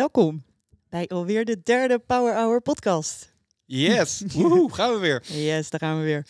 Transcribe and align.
Welkom 0.00 0.44
bij 0.88 1.08
alweer 1.08 1.44
de 1.44 1.60
derde 1.62 1.98
Power 1.98 2.34
Hour 2.34 2.60
podcast. 2.60 3.34
Yes, 3.64 4.22
woehoe, 4.34 4.72
gaan 4.72 4.92
we 4.92 4.98
weer. 4.98 5.22
Yes, 5.22 5.70
daar 5.70 5.80
gaan 5.80 5.98
we 5.98 6.04
weer. 6.04 6.26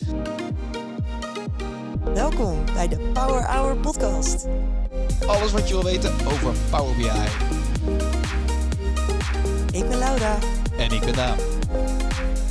Welkom 2.13 2.65
bij 2.65 2.87
de 2.87 2.97
Power 2.97 3.43
Hour 3.43 3.77
podcast. 3.77 4.47
Alles 5.25 5.51
wat 5.51 5.67
je 5.67 5.73
wil 5.73 5.83
weten 5.83 6.13
over 6.13 6.53
Power 6.69 6.95
BI. 6.95 7.03
Ik 9.77 9.89
ben 9.89 9.97
Laura. 9.97 10.39
En 10.77 10.91
ik 10.91 11.01
ben 11.01 11.13
Daan. 11.13 11.37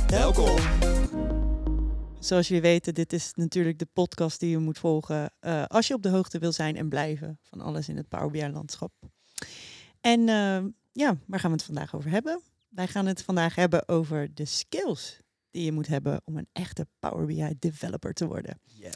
Welkom. 0.07 0.57
Zoals 2.19 2.47
jullie 2.47 2.63
weten, 2.63 2.93
dit 2.93 3.13
is 3.13 3.31
natuurlijk 3.35 3.79
de 3.79 3.87
podcast 3.93 4.39
die 4.39 4.49
je 4.49 4.57
moet 4.57 4.79
volgen 4.79 5.33
eh, 5.39 5.65
als 5.65 5.87
je 5.87 5.93
op 5.93 6.01
de 6.01 6.09
hoogte 6.09 6.39
wil 6.39 6.51
zijn 6.51 6.75
en 6.75 6.89
blijven 6.89 7.39
van 7.41 7.61
alles 7.61 7.89
in 7.89 7.97
het 7.97 8.07
Power 8.07 8.31
BI 8.31 8.49
landschap. 8.49 8.91
En 10.01 10.19
uh, 10.27 10.57
ja, 10.91 11.17
waar 11.27 11.39
gaan 11.39 11.51
we 11.51 11.55
het 11.57 11.65
vandaag 11.65 11.95
over 11.95 12.09
hebben? 12.09 12.41
Wij 12.69 12.87
gaan 12.87 13.05
het 13.05 13.21
vandaag 13.23 13.55
hebben 13.55 13.87
over 13.87 14.33
de 14.33 14.45
skills 14.45 15.17
die 15.51 15.63
je 15.65 15.71
moet 15.71 15.87
hebben 15.87 16.21
om 16.25 16.37
een 16.37 16.47
echte 16.53 16.87
Power 16.99 17.25
BI 17.25 17.55
developer 17.59 18.13
te 18.13 18.27
worden. 18.27 18.59
Yes. 18.63 18.93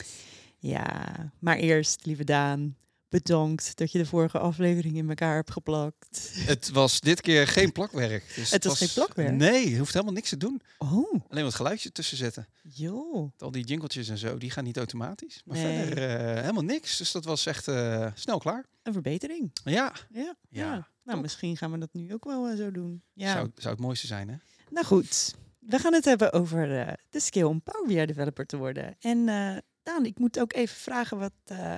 Ja, 0.57 1.15
maar 1.39 1.55
eerst, 1.57 2.05
lieve 2.05 2.23
Daan, 2.23 2.75
bedankt 3.09 3.77
dat 3.77 3.91
je 3.91 3.97
de 3.97 4.05
vorige 4.05 4.39
aflevering 4.39 4.95
in 4.97 5.09
elkaar 5.09 5.35
hebt 5.35 5.51
geplakt. 5.51 6.31
Het 6.35 6.69
was 6.69 6.99
dit 6.99 7.21
keer 7.21 7.47
geen 7.47 7.71
plakwerk. 7.71 8.31
Dus 8.35 8.51
het, 8.51 8.63
was 8.65 8.77
geen 8.77 8.93
plakwerk? 8.93 9.31
Nee, 9.31 9.69
je 9.69 9.77
hoeft 9.77 9.93
helemaal 9.93 10.13
niks 10.13 10.29
te 10.29 10.37
doen. 10.37 10.61
Oh. 10.77 11.13
Alleen 11.27 11.43
wat 11.43 11.53
geluidjes 11.53 11.91
tussen 11.91 12.17
zetten. 12.17 12.47
Jo. 12.63 13.31
Al 13.37 13.51
die 13.51 13.63
jingletjes 13.65 14.09
en 14.09 14.17
zo, 14.17 14.37
die 14.37 14.51
gaan 14.51 14.63
niet 14.63 14.77
automatisch. 14.77 15.41
Maar 15.45 15.57
Nee. 15.57 15.85
verder 15.85 16.09
eh, 16.19 16.39
helemaal 16.41 16.63
niks. 16.63 16.97
Dus 16.97 17.11
dat 17.11 17.25
was 17.25 17.45
echt 17.45 17.67
eh, 17.67 18.07
snel 18.13 18.37
klaar. 18.39 18.65
Een 18.83 18.93
verbetering. 18.93 19.51
Ja, 19.63 19.71
Ja. 19.73 19.93
Ja, 20.09 20.35
ja. 20.49 20.87
Nou, 21.05 21.21
misschien 21.21 21.57
gaan 21.57 21.71
we 21.71 21.77
dat 21.77 21.93
nu 21.93 22.13
ook 22.13 22.23
wel 22.23 22.47
eh, 22.47 22.57
zo 22.57 22.71
doen. 22.71 23.03
Ja. 23.13 23.33
Zou, 23.33 23.51
zou 23.55 23.73
het 23.73 23.83
mooiste 23.83 24.07
zijn, 24.07 24.29
hè? 24.29 24.35
Nou 24.69 24.85
goed, 24.85 25.35
we 25.59 25.79
gaan 25.79 25.93
het 25.93 26.05
hebben 26.05 26.33
over 26.33 26.79
eh, 26.79 26.93
de 27.09 27.19
skill 27.19 27.43
om 27.43 27.61
Power 27.61 27.87
BI 27.87 28.05
developer 28.05 28.45
te 28.45 28.57
worden. 28.57 28.95
En 28.99 29.29
eh, 29.29 29.57
Daan, 29.83 30.05
ik 30.05 30.19
moet 30.19 30.39
ook 30.39 30.53
even 30.53 30.75
vragen 30.75 31.17
wat, 31.17 31.33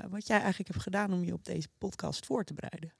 wat 0.10 0.28
jij 0.28 0.38
eigenlijk 0.38 0.68
hebt 0.70 0.84
gedaan 0.84 1.14
om 1.14 1.24
je 1.24 1.34
op 1.34 1.46
deze 1.46 1.68
podcast 1.78 2.26
voor 2.26 2.44
te 2.44 2.54
bereiden. 2.54 2.94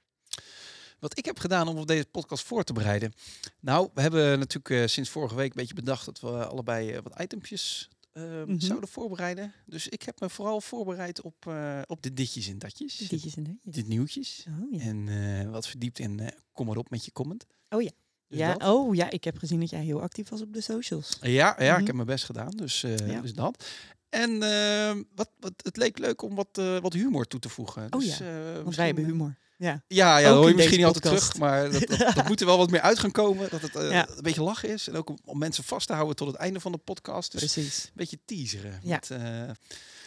Wat 0.98 1.18
ik 1.18 1.24
heb 1.24 1.38
gedaan 1.38 1.68
om 1.68 1.78
op 1.78 1.86
deze 1.86 2.06
podcast 2.06 2.46
voor 2.46 2.64
te 2.64 2.72
bereiden. 2.72 3.12
Nou, 3.60 3.88
we 3.94 4.00
hebben 4.00 4.38
natuurlijk 4.38 4.88
sinds 4.88 5.10
vorige 5.10 5.34
week 5.34 5.48
een 5.48 5.56
beetje 5.56 5.74
bedacht 5.74 6.04
dat 6.04 6.20
we 6.20 6.46
allebei 6.46 7.00
wat 7.00 7.20
itempjes 7.20 7.88
eh, 8.18 8.44
Mhm. 8.46 8.58
zouden 8.60 8.88
voorbereiden. 8.88 9.52
Dus 9.66 9.88
ik 9.88 10.02
heb 10.02 10.20
me 10.20 10.30
vooral 10.30 10.60
voorbereid 10.60 11.20
op, 11.22 11.46
eh, 11.46 11.80
op 11.86 12.02
de 12.02 12.12
ditjes 12.12 12.48
en 12.48 12.58
datjes. 12.58 12.96
Ditjes 12.96 13.36
en 13.36 13.42
datjes. 13.44 13.74
Dit 13.74 13.88
nieuwtjes. 13.88 14.46
Oh 14.48 14.72
ja. 14.72 14.80
En 14.80 15.08
eh, 15.08 15.50
wat 15.50 15.66
verdiept 15.68 15.98
in 15.98 16.20
eh, 16.20 16.28
kom 16.52 16.66
maar 16.66 16.76
op 16.76 16.90
met 16.90 17.04
je 17.04 17.12
comment. 17.12 17.46
Oh 17.68 17.82
ja. 17.82 17.90
Dus 18.28 18.38
ja. 18.38 18.52
dat. 18.54 18.68
Oh 18.68 18.94
ja, 18.94 19.10
ik 19.10 19.24
heb 19.24 19.38
gezien 19.38 19.60
dat 19.60 19.70
jij 19.70 19.82
heel 19.84 20.00
actief 20.02 20.28
was 20.28 20.40
op 20.42 20.52
de 20.52 20.60
socials. 20.60 21.18
Ja, 21.20 21.54
ja 21.58 21.70
Mhm. 21.72 21.80
ik 21.80 21.86
heb 21.86 21.94
mijn 21.94 22.06
best 22.06 22.24
gedaan. 22.24 22.50
Dus, 22.50 22.80
Ja. 22.80 23.20
dus 23.20 23.32
dat. 23.34 23.64
En 24.08 24.42
eh, 24.42 24.96
wat, 25.14 25.30
wat, 25.40 25.52
het 25.56 25.76
leek 25.76 25.98
leuk 25.98 26.22
om 26.22 26.34
wat, 26.34 26.60
wat 26.80 26.92
humor 26.92 27.26
toe 27.26 27.40
te 27.40 27.48
voegen. 27.48 27.82
Oh 27.92 28.00
dus, 28.00 28.18
ja, 28.18 28.62
Want 28.62 28.76
wij 28.76 28.86
hebben 28.86 29.04
humor. 29.04 29.36
Ja. 29.58 29.82
Ja, 29.86 30.18
ja 30.18 30.28
dat 30.28 30.36
hoor 30.36 30.48
je 30.48 30.54
misschien 30.54 30.76
niet 30.76 30.86
altijd 30.86 31.04
terug. 31.04 31.36
Maar 31.38 31.70
dat, 31.70 31.86
dat, 31.86 32.14
dat 32.14 32.28
moet 32.28 32.40
er 32.40 32.46
wel 32.46 32.58
wat 32.58 32.70
meer 32.70 32.80
uit 32.80 32.98
gaan 32.98 33.10
komen. 33.10 33.50
Dat 33.50 33.60
het 33.62 33.76
eh, 33.76 33.90
Ja. 33.90 34.08
een 34.08 34.22
beetje 34.22 34.42
lachen 34.42 34.68
is. 34.68 34.88
En 34.88 34.94
ook 34.96 35.08
om, 35.08 35.18
om 35.24 35.38
mensen 35.38 35.64
vast 35.64 35.86
te 35.86 35.92
houden 35.92 36.16
tot 36.16 36.26
het 36.26 36.36
einde 36.36 36.60
van 36.60 36.72
de 36.72 36.78
podcast. 36.78 37.32
Dus 37.32 37.40
Precies. 37.52 37.84
een 37.84 37.90
beetje 37.94 38.18
teaseren. 38.24 38.80
Ja. 38.82 38.94
Met, 38.94 39.10
eh, 39.10 39.42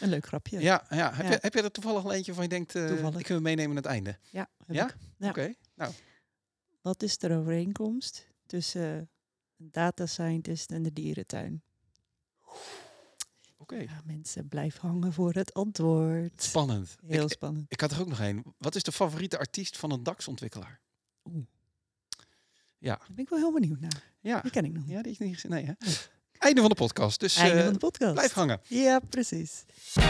Een 0.00 0.08
leuk 0.08 0.26
grapje. 0.26 0.60
ja, 0.60 0.86
ja. 0.90 1.12
Heb. 1.14 1.26
Je, 1.32 1.38
heb 1.40 1.54
je 1.54 1.62
er 1.62 1.70
toevallig 1.70 2.04
al 2.04 2.12
eentje 2.12 2.34
van 2.34 2.42
je 2.42 2.48
denkt, 2.48 2.74
eh 2.74 2.86
Toevallig. 2.86 3.20
ik 3.20 3.26
hem 3.26 3.42
meenemen 3.42 3.70
aan 3.70 3.76
het 3.76 3.86
einde? 3.86 4.18
Ja, 4.30 4.48
Ja? 4.66 4.90
Oké. 5.20 5.54
Wat 6.82 7.02
is 7.02 7.18
de 7.18 7.36
overeenkomst 7.36 8.26
tussen 8.46 8.82
een 9.58 9.68
data 9.70 10.06
scientist 10.06 10.70
en 10.70 10.82
de 10.82 10.92
dierentuin? 10.92 11.62
Ja, 13.80 14.00
mensen, 14.04 14.48
blijf 14.48 14.76
hangen 14.78 15.12
voor 15.12 15.32
het 15.32 15.54
antwoord. 15.54 16.42
Spannend. 16.42 16.96
Heel 17.06 17.24
Ik, 17.24 17.30
spannend. 17.30 17.64
ik 17.68 17.80
had 17.80 17.90
er 17.90 18.00
ook 18.00 18.08
nog 18.08 18.20
een. 18.20 18.44
Wat 18.58 18.74
is 18.74 18.82
de 18.82 18.92
favoriete 18.92 19.38
artiest 19.38 19.76
van 19.76 19.90
een 19.92 20.02
DAX-ontwikkelaar? 20.02 20.80
Oeh. 21.24 21.44
Ja. 22.78 22.96
Daar 22.96 23.08
ben 23.14 23.24
ik 23.24 23.28
wel 23.30 23.38
heel 23.38 23.52
benieuwd 23.52 23.80
naar. 23.80 24.02
Ja. 24.20 24.40
Die 24.40 24.50
ken 24.50 24.64
ik 24.64 24.72
nog 24.72 24.82
niet. 24.82 24.92
Ja, 24.92 25.02
die 25.02 25.12
is 25.12 25.18
niet 25.18 25.34
gezien. 25.34 25.50
Nee, 25.50 25.64
hè? 25.64 25.72
Nee. 25.78 25.94
Einde 26.38 26.60
van 26.60 26.70
de 26.70 26.76
podcast. 26.76 27.20
Dus 27.20 27.36
Einde 27.36 27.56
eh, 27.58 27.64
van 27.64 27.72
de 27.72 27.78
podcast. 27.78 28.12
blijf 28.12 28.32
hangen. 28.32 28.60
Ja, 28.68 28.98
precies. 29.08 29.64
Wat 29.94 30.04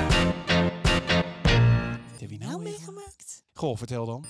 heb 2.20 2.30
je 2.30 2.38
Nou 2.38 2.52
weer? 2.62 2.70
meegemaakt? 2.72 3.42
Goh, 3.54 3.76
vertel 3.76 4.06
dan. 4.06 4.24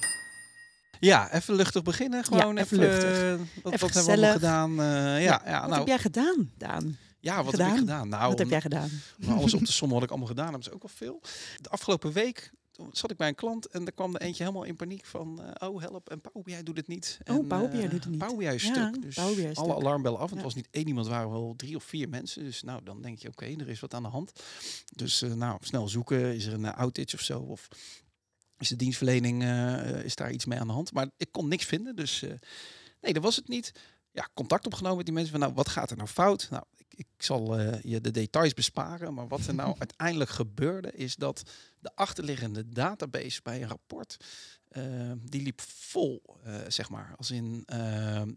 Ja, 1.00 1.32
even 1.32 1.54
luchtig 1.54 1.82
beginnen. 1.82 2.25
Gewoon 2.25 2.56
even 2.59 2.78
even, 2.78 2.78
luchtig. 2.78 3.22
eh, 3.22 3.62
wat, 3.62 3.72
Even 3.72 3.87
wat 3.87 4.06
hebben 4.06 4.26
we 4.26 4.32
gedaan? 4.32 4.71
Eh, 4.81 5.22
ja, 5.25 5.42
ja, 5.44 5.60
Wat 5.60 5.69
nou, 5.69 5.75
heb 5.78 5.87
jij 5.87 5.98
gedaan, 5.98 6.50
Daan? 6.56 6.97
Ja, 7.22 7.37
wat 7.44 7.44
heb 7.44 7.60
gedaan? 7.60 7.72
ik 7.72 7.78
gedaan? 7.78 8.09
Nou, 8.09 8.28
Wat 8.28 8.38
heb 8.38 8.49
jij 8.49 8.60
gedaan? 8.60 8.91
om 9.27 9.33
alles 9.33 9.55
op 9.55 9.65
te 9.65 9.72
sommen 9.72 9.94
wat 9.94 10.05
ik 10.05 10.10
allemaal 10.10 10.28
gedaan 10.28 10.53
heb, 10.53 10.60
is 10.60 10.71
ook 10.71 10.83
wel 10.83 10.93
veel. 10.94 11.21
De 11.60 11.69
afgelopen 11.69 12.12
week 12.12 12.50
zat 12.93 13.10
ik 13.10 13.16
bij 13.16 13.28
een 13.28 13.34
klant 13.34 13.66
en 13.66 13.87
er 13.87 13.93
kwam 13.93 14.15
er 14.15 14.21
eentje 14.21 14.43
helemaal 14.43 14.65
in 14.65 14.77
paniek 14.77 15.05
van, 15.05 15.43
eh, 15.43 15.69
oh 15.69 15.81
help, 15.81 16.10
en 16.10 16.21
Power 16.21 16.43
BI 16.43 16.62
doet 16.62 16.77
het 16.77 16.88
niet. 16.88 17.19
Oh, 17.25 17.37
En, 17.37 17.47
Power 17.47 17.69
BI 17.69 17.77
eh, 17.83 17.91
doet 17.91 18.05
het 18.05 18.12
niet. 18.12 18.22
Is 18.41 18.62
Ja, 18.62 18.72
stuk. 18.72 19.03
Dus 19.03 19.19
alle 19.19 19.50
stuk. 19.53 19.69
alarmbellen 19.69 20.19
af. 20.19 20.28
Ja. 20.28 20.34
Het 20.34 20.44
was 20.44 20.55
niet 20.55 20.69
één 20.71 20.87
iemand, 20.87 21.06
het 21.06 21.15
waren 21.15 21.31
wel 21.31 21.55
drie 21.56 21.77
of 21.77 21.84
vier 21.84 22.09
mensen. 22.09 22.44
Dus 22.44 22.62
nou, 22.62 22.84
dan 22.84 23.03
denk 23.03 23.19
je, 23.19 23.28
oké, 23.28 23.44
er 23.44 23.69
is 23.69 23.81
wat 23.81 23.94
aan 23.94 24.03
de 24.03 24.09
hand. 24.09 24.33
Dus 24.94 25.22
eh, 25.22 25.33
nou, 25.33 25.59
snel 25.60 25.89
zoeken. 25.89 26.34
Is 26.34 26.47
er 26.47 26.53
een 26.53 26.75
outage 26.75 27.16
of 27.16 27.21
zo? 27.22 27.41
Of 27.41 27.69
is 28.59 28.69
de 28.69 28.77
dienstverlening, 28.77 29.44
is 30.04 30.15
daar 30.15 30.33
iets 30.33 30.44
mee 30.44 30.59
aan 30.60 30.66
de 30.66 30.72
hand? 30.72 30.93
Maar 30.93 31.10
ik 31.16 31.33
kon 31.33 31.49
niks 31.49 31.65
vinden, 31.65 31.97
dus 31.97 32.25
nee, 33.00 33.12
dat 33.12 33.22
was 33.22 33.37
het 33.37 33.49
niet. 33.49 33.72
Ja, 34.10 34.28
contact 34.34 34.66
opgenomen 34.66 34.97
met 34.97 35.06
die 35.06 35.15
mensen 35.15 35.33
van, 35.33 35.41
nou, 35.41 35.53
wat 35.54 35.69
gaat 35.69 35.91
er 35.91 35.97
nou 35.97 36.09
fout? 36.09 36.47
Nou, 36.50 36.65
ik, 36.97 37.06
zal 37.19 37.58
eh, 37.58 37.82
je 37.82 38.00
de 38.00 38.10
details 38.10 38.54
besparen, 38.54 39.14
maar 39.14 39.28
wat 39.28 39.47
er 39.47 39.54
nou 39.54 39.75
uiteindelijk 39.78 40.30
gebeurde, 40.30 40.92
is 40.92 41.16
dat 41.16 41.42
de 41.78 41.91
achterliggende 41.94 42.69
database 42.69 43.41
bij 43.42 43.62
een 43.62 43.69
rapport, 43.69 44.16
eh, 44.69 44.82
die 45.25 45.42
liep 45.42 45.60
vol, 45.60 46.22
eh, 46.44 46.54
zeg 46.69 46.91
maar. 46.91 47.14
Als 47.16 47.30
in, 47.30 47.62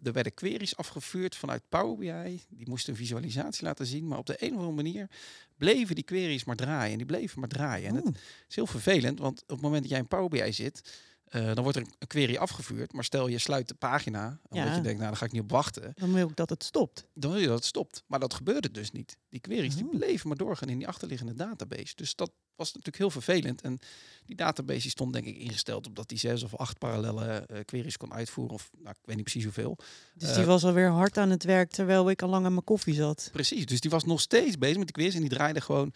er 0.03 0.13
werden 0.13 0.33
queries 0.33 0.77
afgevuurd 0.77 1.35
vanuit 1.35 1.69
Power 1.69 1.97
BI, 1.97 2.43
die 2.49 2.69
moesten 2.69 2.93
een 2.93 2.99
visualisatie 2.99 3.63
laten 3.63 3.85
zien, 3.85 4.07
maar 4.07 4.17
op 4.17 4.25
de 4.25 4.43
een 4.43 4.51
of 4.51 4.57
andere 4.57 4.75
manier 4.75 5.09
bleven 5.57 5.95
die 5.95 6.03
queries 6.03 6.43
maar 6.43 6.55
draaien 6.55 6.91
en 6.91 6.97
die 6.97 7.05
bleven 7.05 7.39
maar 7.39 7.49
draaien. 7.49 7.89
En 7.89 7.95
het 7.95 8.05
Oeh. 8.05 8.15
is 8.47 8.55
heel 8.55 8.67
vervelend, 8.67 9.19
want 9.19 9.41
op 9.41 9.49
het 9.49 9.61
moment 9.61 9.81
dat 9.81 9.91
jij 9.91 9.99
in 9.99 10.07
Power 10.07 10.29
BI 10.29 10.53
zit, 10.53 10.81
eh, 11.25 11.45
dan 11.53 11.63
wordt 11.63 11.77
er 11.77 11.85
een 11.99 12.07
query 12.07 12.35
afgevuurd. 12.35 12.93
Maar 12.93 13.03
stel 13.03 13.27
je 13.27 13.37
sluit 13.37 13.67
de 13.67 13.73
pagina, 13.73 14.39
omdat 14.49 14.67
Ja. 14.67 14.75
je 14.75 14.81
denkt, 14.81 14.97
nou 14.99 15.09
dan 15.09 15.17
ga 15.17 15.25
ik 15.25 15.31
niet 15.31 15.41
op 15.41 15.51
wachten. 15.51 15.91
Dan 15.95 16.13
wil 16.13 16.29
ik 16.29 16.35
dat 16.35 16.49
het 16.49 16.63
stopt. 16.63 17.05
Dan 17.13 17.31
wil 17.31 17.39
je 17.39 17.47
dat 17.47 17.55
het 17.55 17.65
stopt. 17.65 18.03
Maar 18.07 18.19
dat 18.19 18.33
gebeurde 18.33 18.71
dus 18.71 18.91
niet. 18.91 19.17
Die 19.29 19.39
queries 19.39 19.75
die 19.75 19.85
Oh. 19.85 19.95
bleven 19.97 20.27
maar 20.27 20.37
doorgaan 20.37 20.69
in 20.69 20.77
die 20.77 20.87
achterliggende 20.87 21.33
database. 21.33 21.95
Dus 21.95 22.15
dat 22.15 22.31
was 22.55 22.67
natuurlijk 22.67 22.97
heel 22.97 23.09
vervelend. 23.09 23.61
En 23.61 23.79
die 24.25 24.35
database 24.35 24.81
die 24.81 24.89
stond 24.89 25.13
denk 25.13 25.25
ik 25.25 25.37
ingesteld 25.37 25.87
op 25.87 25.95
dat 25.95 26.09
die 26.09 26.17
zes 26.17 26.43
of 26.43 26.55
acht 26.55 26.77
parallele 26.79 27.25
eh, 27.25 27.59
queries 27.65 27.97
kon 27.97 28.13
uitvoeren. 28.13 28.53
Of 28.53 28.69
nou, 28.77 28.89
ik 28.89 29.05
weet 29.05 29.15
niet 29.15 29.23
precies 29.25 29.43
hoeveel. 29.43 29.77
Dus 30.15 30.29
Eh, 30.29 30.35
die 30.35 30.45
was 30.45 30.63
alweer 30.63 30.89
hard 30.89 31.17
aan 31.17 31.29
het 31.29 31.43
werk 31.43 31.71
terwijl 31.71 32.09
ik 32.09 32.21
al 32.21 32.29
lang 32.29 32.45
aan 32.45 32.51
mijn 32.53 32.63
koffie 32.63 32.93
zat. 32.93 33.29
Precies. 33.31 33.65
Dus 33.65 33.79
die 33.79 33.91
was 33.91 34.03
nog 34.03 34.21
steeds 34.21 34.57
bezig 34.57 34.77
met 34.77 34.85
die 34.85 34.95
queries. 34.95 35.13
En 35.15 35.21
die 35.21 35.29
draaide 35.29 35.61
gewoon, 35.61 35.93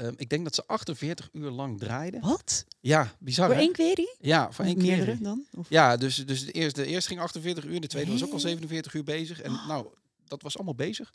ehm, 0.00 0.12
ik 0.16 0.28
denk 0.28 0.44
dat 0.44 0.54
ze 0.54 0.66
48 0.66 1.28
uur 1.32 1.50
lang 1.50 1.78
draaiden. 1.78 2.20
Wat? 2.20 2.64
Ja, 2.80 3.12
bizar 3.18 3.46
Voor 3.46 3.54
hè? 3.54 3.60
één 3.60 3.72
query? 3.72 4.14
Ja, 4.20 4.52
voor 4.52 4.64
één 4.64 4.78
query. 4.78 5.18
dan? 5.20 5.44
Of? 5.56 5.66
Ja, 5.68 5.96
dus, 5.96 6.16
dus 6.26 6.44
de, 6.44 6.52
eerste, 6.52 6.80
de 6.80 6.86
eerste 6.86 7.08
ging 7.08 7.20
48 7.20 7.64
uur, 7.64 7.80
de 7.80 7.86
tweede 7.86 8.10
was 8.10 8.22
ook 8.22 8.28
al 8.32 8.34
Hé? 8.34 8.40
47 8.40 8.94
uur 8.94 9.04
bezig. 9.04 9.40
En 9.40 9.52
nou, 9.52 9.86
dat 10.28 10.42
was 10.42 10.56
allemaal 10.56 10.74
bezig. 10.74 11.12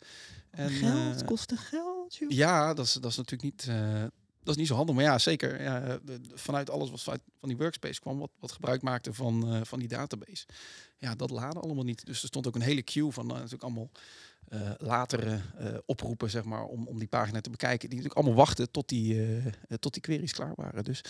En, 0.50 0.70
geld, 0.70 1.20
eh, 1.20 1.26
kostte 1.26 1.56
geld. 1.56 2.16
joh. 2.16 2.30
ja, 2.30 2.74
dat 2.74 2.86
is, 2.86 2.92
dat 2.92 3.10
is 3.10 3.16
natuurlijk 3.16 3.42
niet, 3.52 3.66
eh, 3.68 4.00
dat 4.42 4.54
is 4.54 4.56
niet 4.56 4.66
zo 4.66 4.74
handig. 4.74 4.94
Maar 4.94 5.04
ja, 5.04 5.18
zeker. 5.18 5.62
Ja, 5.62 5.80
de- 5.80 6.00
de- 6.04 6.20
vanuit 6.34 6.70
alles 6.70 6.90
wat 6.90 7.02
vanuit- 7.02 7.22
van 7.40 7.48
die 7.48 7.58
workspace 7.58 8.00
kwam, 8.00 8.18
wat, 8.18 8.30
wat 8.38 8.52
gebruik 8.52 8.82
maakte 8.82 9.12
van, 9.12 9.52
eh, 9.54 9.60
van 9.62 9.78
die 9.78 9.88
database. 9.88 10.46
Ja, 10.98 11.14
dat 11.14 11.30
laden 11.30 11.62
allemaal 11.62 11.84
niet. 11.84 12.06
Dus 12.06 12.22
er 12.22 12.28
stond 12.28 12.46
ook 12.46 12.54
een 12.54 12.60
hele 12.60 12.82
queue 12.82 13.10
van 13.12 13.26
natuurlijk 13.26 13.62
allemaal 13.62 13.90
eh, 14.48 14.70
latere 14.78 15.40
eh, 15.58 15.74
oproepen, 15.86 16.30
zeg 16.30 16.44
maar, 16.44 16.64
om, 16.64 16.86
om 16.86 16.98
die 16.98 17.08
pagina 17.08 17.40
te 17.40 17.50
bekijken. 17.50 17.88
Die 17.88 17.98
natuurlijk 17.98 18.14
allemaal 18.14 18.44
wachten 18.44 18.70
tot 18.70 18.88
die, 18.88 19.36
eh, 19.38 19.76
tot 19.80 19.92
die 19.92 20.02
queries 20.02 20.32
klaar 20.32 20.52
waren. 20.56 20.84
Dus 20.84 21.00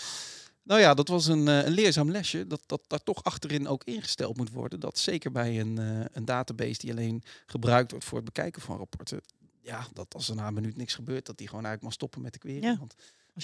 nou 0.63 0.79
ja, 0.79 0.93
dat 0.93 1.07
was 1.07 1.27
een, 1.27 1.47
een 1.47 1.71
leerzaam 1.71 2.11
lesje. 2.11 2.47
Dat, 2.47 2.61
dat 2.65 2.81
daar 2.87 3.03
toch 3.03 3.23
achterin 3.23 3.67
ook 3.67 3.83
ingesteld 3.83 4.37
moet 4.37 4.51
worden. 4.51 4.79
Dat 4.79 4.97
zeker 4.97 5.31
bij 5.31 5.59
een, 5.59 5.77
een 6.11 6.25
database 6.25 6.79
die 6.79 6.91
alleen 6.91 7.23
gebruikt 7.45 7.91
wordt 7.91 8.05
voor 8.05 8.17
het 8.17 8.25
bekijken 8.25 8.61
van 8.61 8.77
rapporten. 8.77 9.21
Ja, 9.61 9.87
dat 9.93 10.13
als 10.13 10.29
er 10.29 10.35
na 10.35 10.47
een 10.47 10.53
minuut 10.53 10.77
niks 10.77 10.95
gebeurt, 10.95 11.25
dat 11.25 11.37
die 11.37 11.47
gewoon 11.47 11.65
eigenlijk 11.65 11.83
maar 11.83 11.93
stoppen 11.93 12.21
met 12.21 12.33
de 12.33 12.39
query. 12.39 12.63
Ja. 12.63 12.77
Want 12.79 12.95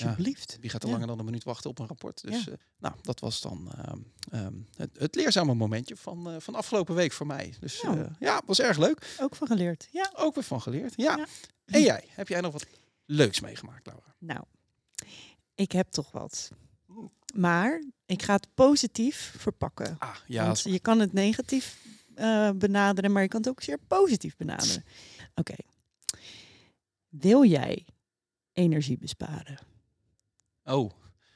Alsjeblieft. 0.01 0.57
wie 0.61 0.69
gaat 0.69 0.81
er 0.81 0.87
Ja. 0.87 0.93
langer 0.93 1.09
dan 1.09 1.19
een 1.19 1.25
minuut 1.25 1.43
wachten 1.43 1.69
op 1.69 1.79
een 1.79 1.87
rapport? 1.87 2.21
Dus 2.21 2.43
Ja. 2.43 2.51
eh, 2.51 2.57
nou, 2.77 2.95
dat 3.01 3.19
was 3.19 3.41
dan 3.41 3.71
ehm, 3.77 3.97
ehm, 4.29 4.53
het, 4.77 4.89
het 4.99 5.15
leerzame 5.15 5.53
momentje 5.53 5.95
van, 5.95 6.29
eh, 6.29 6.35
van 6.39 6.55
afgelopen 6.55 6.95
week 6.95 7.11
voor 7.11 7.25
mij. 7.27 7.53
Dus 7.59 7.81
Nou. 7.81 7.97
ja, 7.97 8.15
ja 8.19 8.41
was 8.45 8.59
erg 8.59 8.77
leuk. 8.77 9.15
Ook 9.21 9.35
van 9.35 9.47
geleerd. 9.47 9.87
Ja. 9.91 10.11
Ook 10.15 10.35
weer 10.35 10.43
van 10.43 10.61
geleerd. 10.61 10.93
Ja. 10.95 11.17
Ja. 11.17 11.25
En 11.65 11.81
jij, 11.81 12.03
heb 12.09 12.27
jij 12.27 12.41
nog 12.41 12.51
wat 12.53 12.65
leuks 13.05 13.39
meegemaakt, 13.39 13.85
Laura? 13.85 14.15
Nou, 14.19 14.43
ik 15.55 15.71
heb 15.71 15.87
toch 15.91 16.11
wat. 16.11 16.49
Maar 17.35 17.83
ik 18.05 18.23
ga 18.23 18.33
het 18.35 18.47
positief 18.53 19.33
verpakken. 19.37 19.95
Ah, 19.99 20.15
ja, 20.27 20.45
Want 20.45 20.61
je 20.61 20.79
kan 20.79 20.99
het 20.99 21.13
negatief 21.13 21.85
eh, 22.15 22.49
benaderen, 22.51 23.11
maar 23.11 23.21
je 23.21 23.27
kan 23.27 23.39
het 23.39 23.49
ook 23.49 23.61
zeer 23.61 23.77
positief 23.87 24.35
benaderen. 24.37 24.83
Oké. 25.35 25.55
Wil 27.09 27.45
jij 27.45 27.85
energie 28.53 28.97
besparen? 28.97 29.57
Oh, 30.63 30.91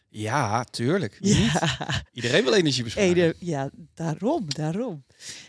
ja, 0.10 0.64
tuurlijk. 0.64 1.18
Ja, 1.22 2.04
Iedereen 2.12 2.44
wil 2.44 2.54
energie 2.54 2.84
besparen. 2.84 3.10
Ede- 3.10 3.34
ja, 3.40 3.70
daarom, 3.94 4.46
daarom. 4.50 5.06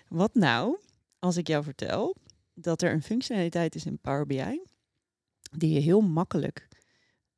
Wat 0.09 0.35
nou 0.35 0.79
als 1.19 1.37
ik 1.37 1.47
jou 1.47 1.65
vertel 1.65 2.17
dat 2.55 2.83
er 2.83 2.93
een 2.93 3.03
functionaliteit 3.03 3.75
is 3.75 3.85
in 3.85 3.99
Power 3.99 4.27
BI 4.27 4.63
die 5.53 5.73
je 5.73 5.81
heel 5.81 6.01
makkelijk 6.01 6.69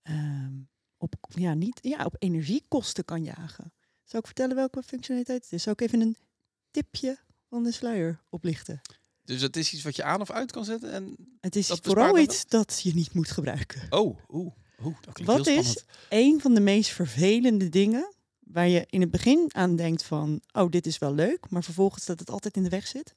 ehm, 0.03 0.53
op, 0.97 1.15
ja, 1.29 1.55
niet, 1.55 1.79
ja, 1.83 2.05
op 2.05 2.17
energiekosten 2.19 3.05
kan 3.05 3.25
jagen. 3.25 3.73
Zal 4.05 4.21
ik 4.21 4.27
vertellen 4.27 4.57
welke 4.57 4.83
functionaliteit 4.83 5.43
het 5.43 5.53
is? 5.53 5.63
Zal 5.63 5.73
ik 5.73 5.81
even 5.81 6.01
een 6.01 6.17
tipje 6.71 7.19
van 7.49 7.63
de 7.63 7.73
sluier 7.73 8.21
oplichten? 8.29 8.81
Dus 9.25 9.43
het 9.43 9.57
is 9.57 9.73
iets 9.73 9.83
wat 9.83 9.97
je 9.97 10.03
aan 10.03 10.21
of 10.21 10.31
uit 10.31 10.53
kan 10.53 10.65
zetten. 10.65 10.93
En... 10.93 11.17
Het 11.41 11.57
is 11.57 11.67
Dat 11.67 11.81
vooral 11.83 12.19
iets 12.19 12.47
dat 12.47 12.81
je 12.83 12.95
niet 12.95 13.15
moet 13.15 13.31
gebruiken. 13.31 13.87
Oh, 13.91 14.19
oeh, 14.29 14.53
oeh, 14.85 14.97
dat 15.01 15.21
Wat 15.25 15.47
is 15.47 15.85
een 16.09 16.41
van 16.41 16.55
de 16.55 16.61
meest 16.61 16.91
vervelende 16.91 17.69
dingen 17.69 18.15
waar 18.39 18.69
je 18.69 18.87
in 18.91 19.01
het 19.01 19.11
begin 19.11 19.51
aan 19.53 19.77
denkt 19.77 20.03
van, 20.03 20.41
oh, 20.53 20.71
dit 20.71 20.87
is 20.87 20.99
wel 20.99 21.15
leuk, 21.15 21.51
maar 21.51 21.65
vervolgens 21.65 22.07
dat 22.07 22.19
het 22.19 22.31
altijd 22.31 22.57
in 22.57 22.63
de 22.63 22.69
weg 22.69 22.87
zit? 22.87 23.15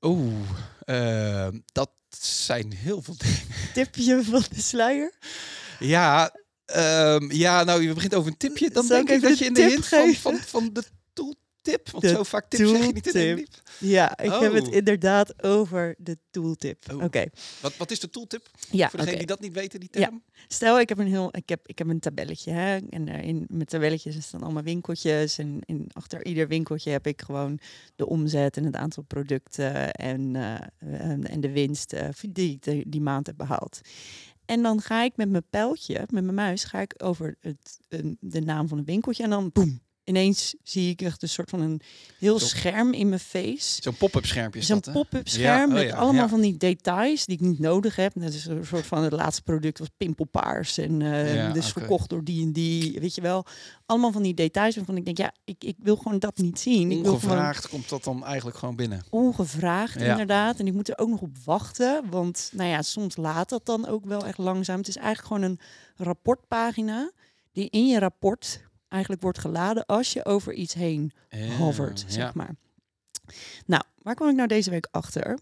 Oeh, 0.00 0.50
eh, 0.84 1.48
dat 1.72 1.90
zijn 2.18 2.72
heel 2.72 3.02
veel 3.02 3.16
dingen. 3.24 3.46
Tipje 3.72 4.22
van 4.24 4.44
de 4.50 4.60
sluier? 4.60 5.12
Ja, 5.78 6.34
ehm, 6.64 7.32
ja, 7.32 7.64
nou, 7.64 7.82
je 7.82 7.94
begint 7.94 8.14
over 8.14 8.30
een 8.30 8.36
tipje. 8.36 8.70
Dan 8.70 8.84
Zal 8.84 8.96
denk 8.96 9.10
ik 9.10 9.28
dat 9.28 9.38
je 9.38 9.44
in 9.44 9.54
de 9.54 9.62
hint 9.62 9.86
van, 9.86 10.14
van, 10.14 10.36
van 10.36 10.72
de 10.72 10.84
tooltip. 11.62 11.90
Want 11.90 12.02
De 12.04 12.08
zo 12.10 12.22
vaak 12.22 12.48
tip 12.48 12.66
zeg 12.66 12.86
je 12.86 12.92
niet 12.92 13.06
in 13.06 13.36
tip. 13.36 13.48
Ja, 13.78 14.18
ik 14.18 14.30
heb 14.32 14.52
het 14.52 14.66
Oh. 14.68 14.74
inderdaad 14.74 15.42
over 15.42 15.94
de 15.98 16.18
tooltip. 16.30 16.92
Oh. 16.92 17.02
Oké, 17.02 17.24
Wat, 17.60 17.76
wat 17.76 17.90
is 17.90 18.00
de 18.00 18.10
tooltip? 18.10 18.50
ja, 18.70 18.88
Voor 18.88 18.98
degene 18.98 19.16
oké. 19.16 19.26
die 19.26 19.26
dat 19.36 19.40
niet 19.40 19.52
weten, 19.52 19.80
die 19.80 19.88
Ja. 19.92 20.00
term. 20.06 20.22
Stel, 20.48 20.80
ik 20.80 20.88
heb 20.88 20.98
een 20.98 21.06
heel, 21.06 21.28
ik 21.36 21.48
heb, 21.48 21.60
ik 21.68 21.78
heb 21.78 21.88
een 21.88 22.00
tabelletje, 22.00 22.50
hè, 22.50 22.76
en 22.90 23.08
in 23.08 23.44
mijn 23.48 23.64
tabelletjes 23.66 24.22
staan 24.22 24.42
allemaal 24.42 24.62
winkeltjes, 24.62 25.38
en 25.38 25.58
in, 25.64 25.86
achter 25.92 26.24
ieder 26.26 26.48
winkeltje 26.48 26.90
heb 26.90 27.06
ik 27.06 27.22
gewoon 27.22 27.58
de 27.96 28.06
omzet 28.06 28.56
en 28.56 28.64
het 28.64 28.76
aantal 28.76 29.02
producten 29.02 29.92
en, 29.92 30.36
eh, 30.36 31.10
en, 31.10 31.28
en 31.28 31.40
de 31.40 31.50
winst 31.52 31.92
eh, 31.92 32.08
die 32.30 32.58
ik 32.62 32.92
die 32.92 33.00
maand 33.00 33.26
heb 33.26 33.36
behaald. 33.36 33.80
En 34.44 34.62
dan 34.62 34.80
ga 34.80 35.02
ik 35.02 35.16
met 35.16 35.30
mijn 35.30 35.44
pijltje, 35.50 35.94
met 35.98 36.22
mijn 36.24 36.34
muis, 36.34 36.64
ga 36.64 36.80
ik 36.80 36.94
over 36.96 37.36
het, 37.40 37.78
een- 37.88 38.16
de 38.20 38.40
naam 38.40 38.68
van 38.68 38.78
een 38.78 38.84
winkeltje 38.84 39.22
en 39.22 39.30
dan 39.30 39.50
boem. 39.52 39.80
Ineens 40.04 40.54
zie 40.62 40.90
ik 40.90 41.02
echt 41.02 41.22
een 41.22 41.28
soort 41.28 41.50
van 41.50 41.60
een 41.60 41.80
heel 42.18 42.38
scherm 42.38 42.92
in 42.92 43.08
mijn 43.08 43.20
face. 43.20 43.82
Zo'n 43.82 43.96
pop-up 43.96 44.26
schermpje 44.26 44.60
is 44.60 44.66
Zo'n 44.66 44.80
pop-up 44.80 45.28
scherm 45.28 45.74
Ja, 45.74 45.78
oh 45.78 45.84
met 45.84 45.92
allemaal 45.92 46.22
ja. 46.22 46.28
van 46.28 46.40
die 46.40 46.56
details 46.56 47.26
die 47.26 47.34
ik 47.36 47.40
niet 47.40 47.58
nodig 47.58 47.96
heb. 47.96 48.12
Dat 48.14 48.32
is 48.32 48.46
een 48.46 48.66
soort 48.66 48.86
van 48.86 49.02
het 49.02 49.12
laatste 49.12 49.42
product 49.42 49.78
was 49.78 49.88
pimpelpaars 49.96 50.78
en 50.78 51.02
eh 51.02 51.52
dus 51.52 51.72
verkocht 51.72 52.08
door 52.08 52.24
die 52.24 52.42
en 52.42 52.52
die, 52.52 53.00
weet 53.00 53.14
je 53.14 53.20
wel. 53.20 53.46
Allemaal 53.86 54.12
van 54.12 54.22
die 54.22 54.34
details 54.34 54.76
waarvan 54.76 54.96
ik 54.96 55.04
denk, 55.04 55.18
ja, 55.18 55.32
ik, 55.44 55.64
ik 55.64 55.76
wil 55.78 55.96
gewoon 55.96 56.18
dat 56.18 56.36
niet 56.36 56.58
zien. 56.58 56.90
Ik 56.90 57.02
wil 57.02 57.18
gewoon 57.18 57.36
Ongevraagd 57.36 57.68
komt 57.68 57.88
dat 57.88 58.04
dan 58.04 58.24
eigenlijk 58.24 58.56
gewoon 58.56 58.76
binnen. 58.76 59.04
ongevraagd 59.10 59.96
inderdaad. 59.96 60.58
En 60.58 60.66
ik 60.66 60.72
moet 60.72 60.88
er 60.88 60.98
ook 60.98 61.08
nog 61.08 61.20
op 61.20 61.36
wachten, 61.44 62.10
want 62.10 62.50
nou 62.52 62.68
ja, 62.68 62.82
soms 62.82 63.16
laat 63.16 63.48
dat 63.48 63.66
dan 63.66 63.86
ook 63.86 64.04
wel 64.04 64.26
echt 64.26 64.38
langzaam. 64.38 64.78
Het 64.78 64.88
is 64.88 64.96
eigenlijk 64.96 65.26
gewoon 65.26 65.42
een 65.42 65.60
rapportpagina 65.96 67.10
die 67.52 67.70
in 67.70 67.86
je 67.86 67.98
rapport 67.98 68.70
eigenlijk 68.92 69.22
wordt 69.22 69.38
geladen 69.38 69.86
als 69.86 70.12
je 70.12 70.24
over 70.24 70.52
iets 70.52 70.74
heen 70.74 71.12
hovert, 71.58 72.04
zeg 72.08 72.24
ja. 72.24 72.32
maar. 72.34 72.54
Nou, 73.66 73.82
waar 73.98 74.14
kwam 74.14 74.28
ik 74.28 74.36
nou 74.36 74.48
deze 74.48 74.70
week 74.70 74.88
achter? 74.90 75.38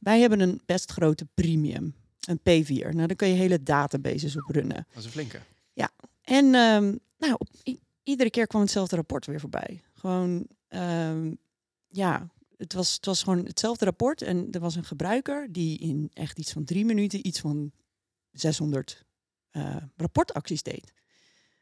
Wij 0.00 0.20
hebben 0.20 0.40
een 0.40 0.60
best 0.66 0.90
grote 0.90 1.26
premium, 1.34 1.94
een 2.20 2.38
P4. 2.38 2.88
Nou, 2.88 3.06
daar 3.06 3.16
kun 3.16 3.28
je 3.28 3.34
hele 3.34 3.62
databases 3.62 4.36
op 4.36 4.54
runnen. 4.54 4.86
Dat 4.88 4.98
is 4.98 5.04
een 5.04 5.10
flinke. 5.10 5.40
En 6.28 6.54
ehm, 6.54 6.94
nou, 7.18 7.34
op, 7.38 7.48
iedere 8.02 8.30
keer 8.30 8.46
kwam 8.46 8.60
hetzelfde 8.60 8.96
rapport 8.96 9.26
weer 9.26 9.40
voorbij. 9.40 9.82
Gewoon, 9.92 10.46
ehm, 10.68 11.34
ja, 11.88 12.28
het 12.56 12.72
was, 12.72 12.94
het 12.94 13.06
was 13.06 13.22
gewoon 13.22 13.44
hetzelfde 13.44 13.84
rapport. 13.84 14.22
En 14.22 14.48
er 14.50 14.60
was 14.60 14.74
een 14.74 14.84
gebruiker 14.84 15.52
die 15.52 15.78
in 15.78 16.10
echt 16.12 16.38
iets 16.38 16.52
van 16.52 16.64
drie 16.64 16.84
minuten 16.84 17.26
iets 17.26 17.40
van 17.40 17.72
600 18.32 19.04
eh, 19.50 19.76
rapportacties 19.96 20.62
deed. 20.62 20.92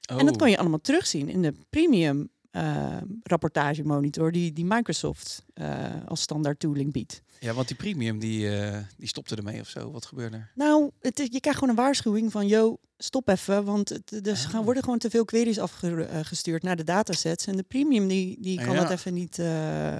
En 0.07 0.17
dat 0.19 0.31
Oh. 0.35 0.37
kon 0.37 0.51
je 0.51 0.59
allemaal 0.59 0.81
terugzien 0.81 1.29
in 1.29 1.43
de 1.43 1.55
premium 1.71 2.29
eh 2.51 2.97
rapportage 3.23 3.83
monitor 3.83 4.33
die, 4.33 4.53
die 4.53 4.65
Microsoft 4.65 5.45
eh, 5.55 5.85
als 6.07 6.21
standaard 6.21 6.59
tooling 6.61 6.93
biedt. 6.93 7.23
Ja, 7.41 7.53
want 7.55 7.69
die 7.69 7.77
premium 7.77 8.19
die, 8.19 8.57
eh, 8.59 8.79
die 8.97 9.09
stopte 9.09 9.37
ermee 9.37 9.61
of 9.61 9.69
zo. 9.69 9.91
Wat 9.91 10.05
gebeurde 10.07 10.37
er? 10.37 10.51
Nou, 10.55 10.91
het 11.01 11.19
is, 11.21 11.29
je 11.31 11.41
krijgt 11.41 11.59
gewoon 11.59 11.75
een 11.77 11.83
waarschuwing 11.83 12.33
van, 12.33 12.47
yo, 12.47 12.79
stop 12.99 13.29
even, 13.29 13.65
want 13.65 13.91
er 14.27 14.37
gaan, 14.37 14.59
Ah. 14.59 14.65
worden 14.65 14.83
gewoon 14.83 14.99
te 14.99 15.11
veel 15.11 15.25
queries 15.25 15.59
afgestuurd 15.59 16.63
naar 16.63 16.77
de 16.77 16.85
datasets. 16.85 17.47
En 17.47 17.57
de 17.57 17.63
premium 17.63 18.09
die, 18.09 18.41
die 18.41 18.57
kan 18.65 18.75
Ja. 18.75 18.83
dat 18.83 18.91
even 18.91 19.15
niet, 19.15 19.37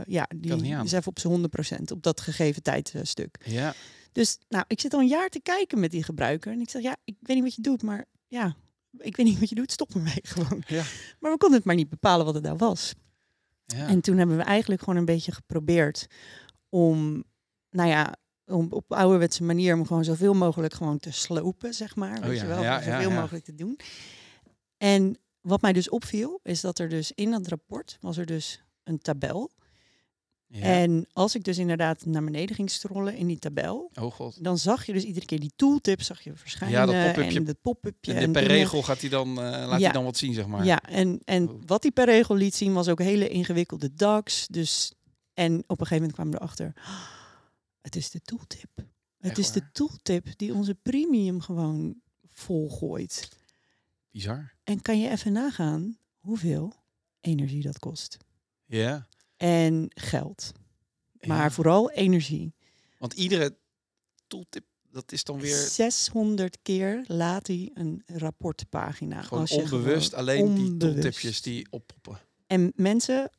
ja, 0.07 0.29
die 0.37 0.55
niet 0.55 0.85
is 0.85 0.93
even 0.93 1.07
op 1.07 1.19
zijn 1.19 1.33
100% 1.33 1.91
op 1.93 2.03
dat 2.03 2.21
gegeven 2.21 2.63
tijdstuk. 2.63 3.39
Ja. 3.45 3.75
Dus 4.13 4.39
nou, 4.49 4.65
ik 4.69 4.81
zit 4.81 4.95
al 4.95 5.01
een 5.01 5.09
jaar 5.09 5.29
te 5.29 5.41
kijken 5.41 5.81
met 5.81 5.91
die 5.91 6.03
gebruiker 6.03 6.53
en 6.53 6.61
ik 6.61 6.71
zeg, 6.71 6.83
ja, 6.83 6.97
ik 7.05 7.15
weet 7.21 7.37
niet 7.37 7.45
wat 7.45 7.55
je 7.55 7.63
doet, 7.63 7.83
maar 7.83 8.05
ja, 8.29 8.57
ik 8.99 9.17
weet 9.17 9.27
niet 9.27 9.39
wat 9.39 9.49
je 9.49 9.55
doet, 9.55 9.73
stop 9.73 9.95
ermee 9.95 10.21
gewoon. 10.35 10.63
Ja. 10.67 10.83
Maar 11.21 11.33
we 11.33 11.39
konden 11.39 11.59
het 11.59 11.67
maar 11.67 11.75
niet 11.75 11.89
bepalen 11.89 12.25
wat 12.25 12.35
het 12.35 12.45
nou 12.45 12.57
was. 12.57 12.95
ja. 13.65 13.89
En 13.89 14.01
toen 14.01 14.17
hebben 14.19 14.37
we 14.37 14.43
eigenlijk 14.43 14.81
gewoon 14.81 14.99
een 14.99 15.05
beetje 15.05 15.33
geprobeerd 15.33 16.07
om, 16.69 17.25
nou 17.71 17.89
ja, 17.89 18.17
om 18.47 18.73
op 18.73 18.93
ouderwetse 18.93 19.43
manier 19.43 19.75
om 19.75 19.87
gewoon 19.87 20.05
zoveel 20.05 20.35
mogelijk 20.35 20.75
gewoon 20.75 20.99
te 20.99 21.11
slopen, 21.11 21.75
zeg 21.75 21.97
maar. 21.97 22.19
Oh 22.19 22.25
weet 22.25 22.37
ja, 22.37 22.43
je 22.43 22.49
wel, 22.49 22.63
ja, 22.63 22.83
zoveel 22.83 23.11
mogelijk 23.11 23.45
te 23.45 23.55
doen. 23.55 23.79
En 24.77 25.19
wat 25.41 25.61
mij 25.61 25.73
dus 25.73 25.89
opviel, 25.89 26.41
is 26.43 26.61
dat 26.61 26.79
er 26.79 26.89
dus 26.89 27.13
in 27.13 27.31
dat 27.31 27.47
rapport 27.47 27.97
was 28.01 28.17
er 28.17 28.27
dus 28.27 28.63
een 28.83 28.99
tabel. 28.99 29.51
Ja. 30.49 30.61
En 30.63 31.07
als 31.13 31.35
ik 31.35 31.45
dus 31.45 31.59
inderdaad 31.59 32.05
naar 32.07 32.25
beneden 32.25 32.57
ging 32.57 32.71
scrollen 32.71 33.17
in 33.17 33.27
die 33.27 33.39
tabel, 33.39 33.91
Oh 33.95 34.13
god. 34.13 34.45
dan 34.45 34.59
zag 34.59 34.87
je 34.87 34.93
dus 34.93 35.03
iedere 35.05 35.27
keer 35.27 35.41
die 35.41 35.53
tooltip 35.57 36.03
zag 36.03 36.23
je 36.23 36.33
verschijnen 36.35 36.79
Ja, 36.79 36.87
dat 36.87 37.15
pop-upje. 37.15 37.39
en 37.45 37.59
pop-upje. 37.63 38.13
En, 38.13 38.23
en 38.23 38.33
per 38.33 38.41
dingen. 38.43 38.57
regel 38.57 38.83
gaat 38.83 39.01
hij 39.01 39.11
dan, 39.11 39.29
eh, 39.29 39.35
laat 39.37 39.79
Ja. 39.79 39.85
hij 39.85 39.93
dan 39.93 40.05
wat 40.05 40.17
zien, 40.17 40.35
zeg 40.35 40.47
maar. 40.47 40.65
Ja, 40.65 40.83
en, 40.83 41.21
en 41.25 41.49
Oh. 41.49 41.61
wat 41.67 41.83
hij 41.83 41.93
per 41.93 42.05
regel 42.05 42.35
liet 42.35 42.55
zien 42.55 42.73
was 42.73 42.89
ook 42.89 42.99
hele 42.99 43.29
ingewikkelde 43.29 43.95
DAX. 43.95 44.47
Dus, 44.47 44.93
en 45.35 45.59
op 45.67 45.81
een 45.81 45.87
gegeven 45.87 45.97
moment 45.97 46.13
kwamen 46.13 46.33
we 46.33 46.39
erachter, 46.39 46.73
"Ah, 46.75 47.01
het 47.81 47.97
is 47.97 48.11
de 48.11 48.21
tooltip. 48.21 48.71
Het 48.77 48.87
Echt 49.19 49.39
is 49.39 49.51
de 49.53 49.71
tooltip 49.73 50.27
die 50.37 50.55
onze 50.55 50.75
premium 50.75 51.41
gewoon 51.41 51.95
volgooit. 52.29 53.29
Bizar. 54.11 54.55
En 54.65 54.83
kan 54.83 55.01
je 55.01 55.11
even 55.11 55.33
nagaan 55.33 55.99
hoeveel 56.19 56.75
energie 57.21 57.63
dat 57.63 57.79
kost? 57.79 58.17
Ja. 58.65 59.07
En 59.37 59.87
geld. 59.95 60.53
Maar 61.21 61.43
Ja. 61.43 61.51
vooral 61.51 61.91
energie. 61.91 62.55
Want 62.99 63.13
iedere 63.13 63.57
tooltip, 64.27 64.65
dat 64.91 65.13
is 65.13 65.25
dan 65.25 65.41
weer 65.41 65.57
600 65.57 66.59
keer 66.63 67.05
laat 67.07 67.47
hij 67.47 67.71
een 67.75 68.03
rapportpagina. 68.07 69.23
gewoon 69.23 69.41
als 69.41 69.51
onbewust 69.51 70.09
gewoon 70.15 70.29
alleen 70.29 70.55
die 70.55 70.77
tooltipjes 70.77 71.43
die 71.43 71.67
oppoppen. 71.71 72.21
En 72.47 72.73
mensen, 72.75 73.31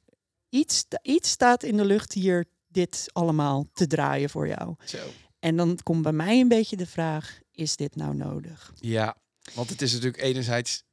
iets, 0.49 0.85
iets 1.01 1.29
staat 1.29 1.63
in 1.63 1.77
de 1.77 1.85
lucht 1.85 2.13
hier 2.13 2.45
dit 2.67 3.05
allemaal 3.13 3.65
te 3.73 3.87
draaien 3.87 4.29
voor 4.29 4.47
jou. 4.47 4.75
Zo. 4.85 5.07
En 5.39 5.55
dan 5.55 5.77
komt 5.83 6.01
bij 6.01 6.11
mij 6.11 6.39
een 6.39 6.47
beetje 6.47 6.77
de 6.77 6.87
vraag, 6.87 7.39
is 7.51 7.75
dit 7.75 7.95
nou 7.95 8.15
nodig? 8.15 8.73
Ja, 8.75 9.17
want 9.53 9.69
het 9.69 9.81
is 9.81 9.93
natuurlijk 9.93 10.23
enerzijds 10.23 10.83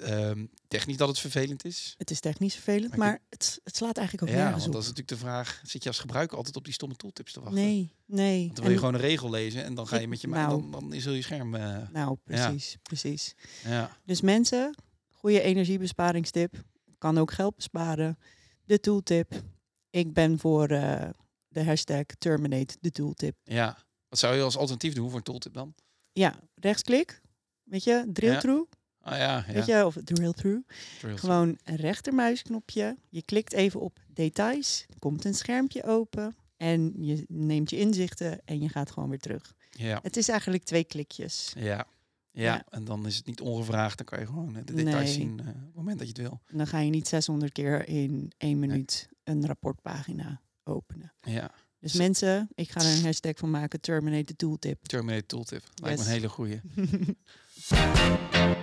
ehm, 0.00 0.46
technisch 0.68 0.96
dat 0.96 1.08
het 1.08 1.18
vervelend 1.18 1.64
is. 1.64 1.94
Het 1.98 2.10
is 2.10 2.20
technisch 2.20 2.54
vervelend, 2.54 2.90
Maar 2.96 2.98
maar, 2.98 3.20
het, 3.28 3.60
het 3.64 3.76
slaat 3.76 3.96
eigenlijk 3.96 4.28
ook 4.28 4.34
Ja, 4.36 4.42
nergens 4.42 4.62
want 4.64 4.66
op. 4.66 4.72
dat 4.72 4.82
is 4.82 4.88
natuurlijk 4.88 5.20
de 5.20 5.26
vraag, 5.26 5.60
zit 5.64 5.82
je 5.82 5.88
als 5.88 5.98
gebruiker 5.98 6.36
altijd 6.36 6.56
op 6.56 6.64
die 6.64 6.72
stomme 6.72 6.94
tooltips 6.96 7.32
te 7.32 7.40
wachten? 7.40 7.58
Nee, 7.62 7.94
nee. 8.06 8.42
Want 8.44 8.54
dan 8.54 8.64
wil 8.64 8.72
je 8.74 8.78
gewoon 8.78 8.94
een 8.94 9.00
regel 9.00 9.30
lezen 9.30 9.64
en 9.64 9.74
dan 9.74 9.86
ga 9.88 9.98
je 9.98 10.08
met 10.08 10.20
je 10.20 10.28
nou. 10.28 10.48
dan, 10.48 10.70
dan 10.70 10.92
is 10.92 11.04
heel 11.04 11.12
je 11.14 11.22
scherm. 11.22 11.54
eh, 11.54 11.88
Nou, 11.92 12.16
precies, 12.24 12.76
precies. 12.82 13.34
ja. 13.64 13.96
Dus 14.04 14.20
mensen, 14.20 14.74
goede 15.10 15.40
energiebesparingstip. 15.40 16.62
Kan 16.98 17.18
ook 17.18 17.30
geld 17.32 17.56
besparen. 17.56 18.18
De 18.64 18.80
tooltip. 18.80 19.42
Ik 19.90 20.12
ben 20.12 20.38
voor 20.38 20.68
eh, 20.68 21.08
de 21.48 21.64
hashtag 21.64 22.04
terminate 22.18 22.76
de 22.80 22.90
tooltip. 22.90 23.36
ja. 23.44 23.88
Wat 24.08 24.18
zou 24.18 24.36
je 24.36 24.42
als 24.42 24.56
alternatief 24.56 24.94
doen 24.94 25.08
voor 25.08 25.18
een 25.18 25.24
tooltip 25.24 25.54
dan? 25.54 25.74
Ja, 26.12 26.34
rechtsklik. 26.54 27.20
Weet 27.62 27.84
je, 27.84 28.04
drill 28.12 28.38
through. 28.38 28.70
Ah 29.10 29.18
ja, 29.18 29.44
ja. 29.46 29.52
Weet 29.52 29.66
je, 29.66 29.86
of 29.86 29.96
drill 30.04 30.32
through. 30.32 30.60
Gewoon 31.00 31.58
een 31.64 31.76
rechtermuisknopje. 31.76 32.96
Je 33.08 33.22
klikt 33.22 33.52
even 33.52 33.80
op 33.80 33.98
details. 34.14 34.84
Er 34.88 34.98
komt 34.98 35.24
een 35.24 35.34
schermpje 35.34 35.84
open. 35.84 36.34
En 36.56 36.92
je 37.04 37.24
neemt 37.28 37.70
je 37.70 37.78
inzichten 37.78 38.40
en 38.44 38.60
je 38.60 38.68
gaat 38.68 38.90
gewoon 38.90 39.08
weer 39.08 39.18
terug. 39.18 39.54
Ja, 39.70 39.98
Het 40.02 40.16
is 40.16 40.28
eigenlijk 40.28 40.64
twee 40.64 40.84
klikjes. 40.84 41.52
ja. 41.58 41.86
Ja, 42.32 42.42
Ja. 42.54 42.64
en 42.68 42.84
dan 42.84 43.06
is 43.06 43.16
het 43.16 43.26
niet 43.26 43.40
ongevraagd. 43.40 43.96
Dan 43.96 44.06
kan 44.06 44.18
je 44.20 44.26
gewoon 44.26 44.56
eh, 44.56 44.62
de 44.64 44.74
details 44.74 45.04
Nee. 45.04 45.12
zien 45.12 45.40
eh, 45.40 45.46
op 45.48 45.54
het 45.54 45.74
moment 45.74 45.98
dat 45.98 46.06
je 46.08 46.12
het 46.12 46.22
wil. 46.22 46.40
Dan 46.58 46.66
ga 46.66 46.78
je 46.78 46.90
niet 46.90 47.08
600 47.08 47.52
keer 47.52 47.88
in 47.88 48.32
één 48.38 48.58
minuut 48.58 49.08
een 49.24 49.46
rapportpagina 49.46 50.40
openen. 50.64 51.12
Ja, 51.20 51.50
Dus 51.78 51.92
mensen, 51.92 52.48
ik 52.54 52.70
ga 52.70 52.80
er 52.80 52.96
een 52.96 53.04
hashtag 53.04 53.32
van 53.36 53.50
maken, 53.50 53.80
Terminate 53.80 54.24
the 54.24 54.36
Tooltip. 54.36 54.84
Terminator 54.86 55.26
Tooltip. 55.26 55.62
Lijkt 55.74 55.98
me 55.98 56.04
een 56.04 56.10
hele 56.10 56.28
goeie. 56.28 56.60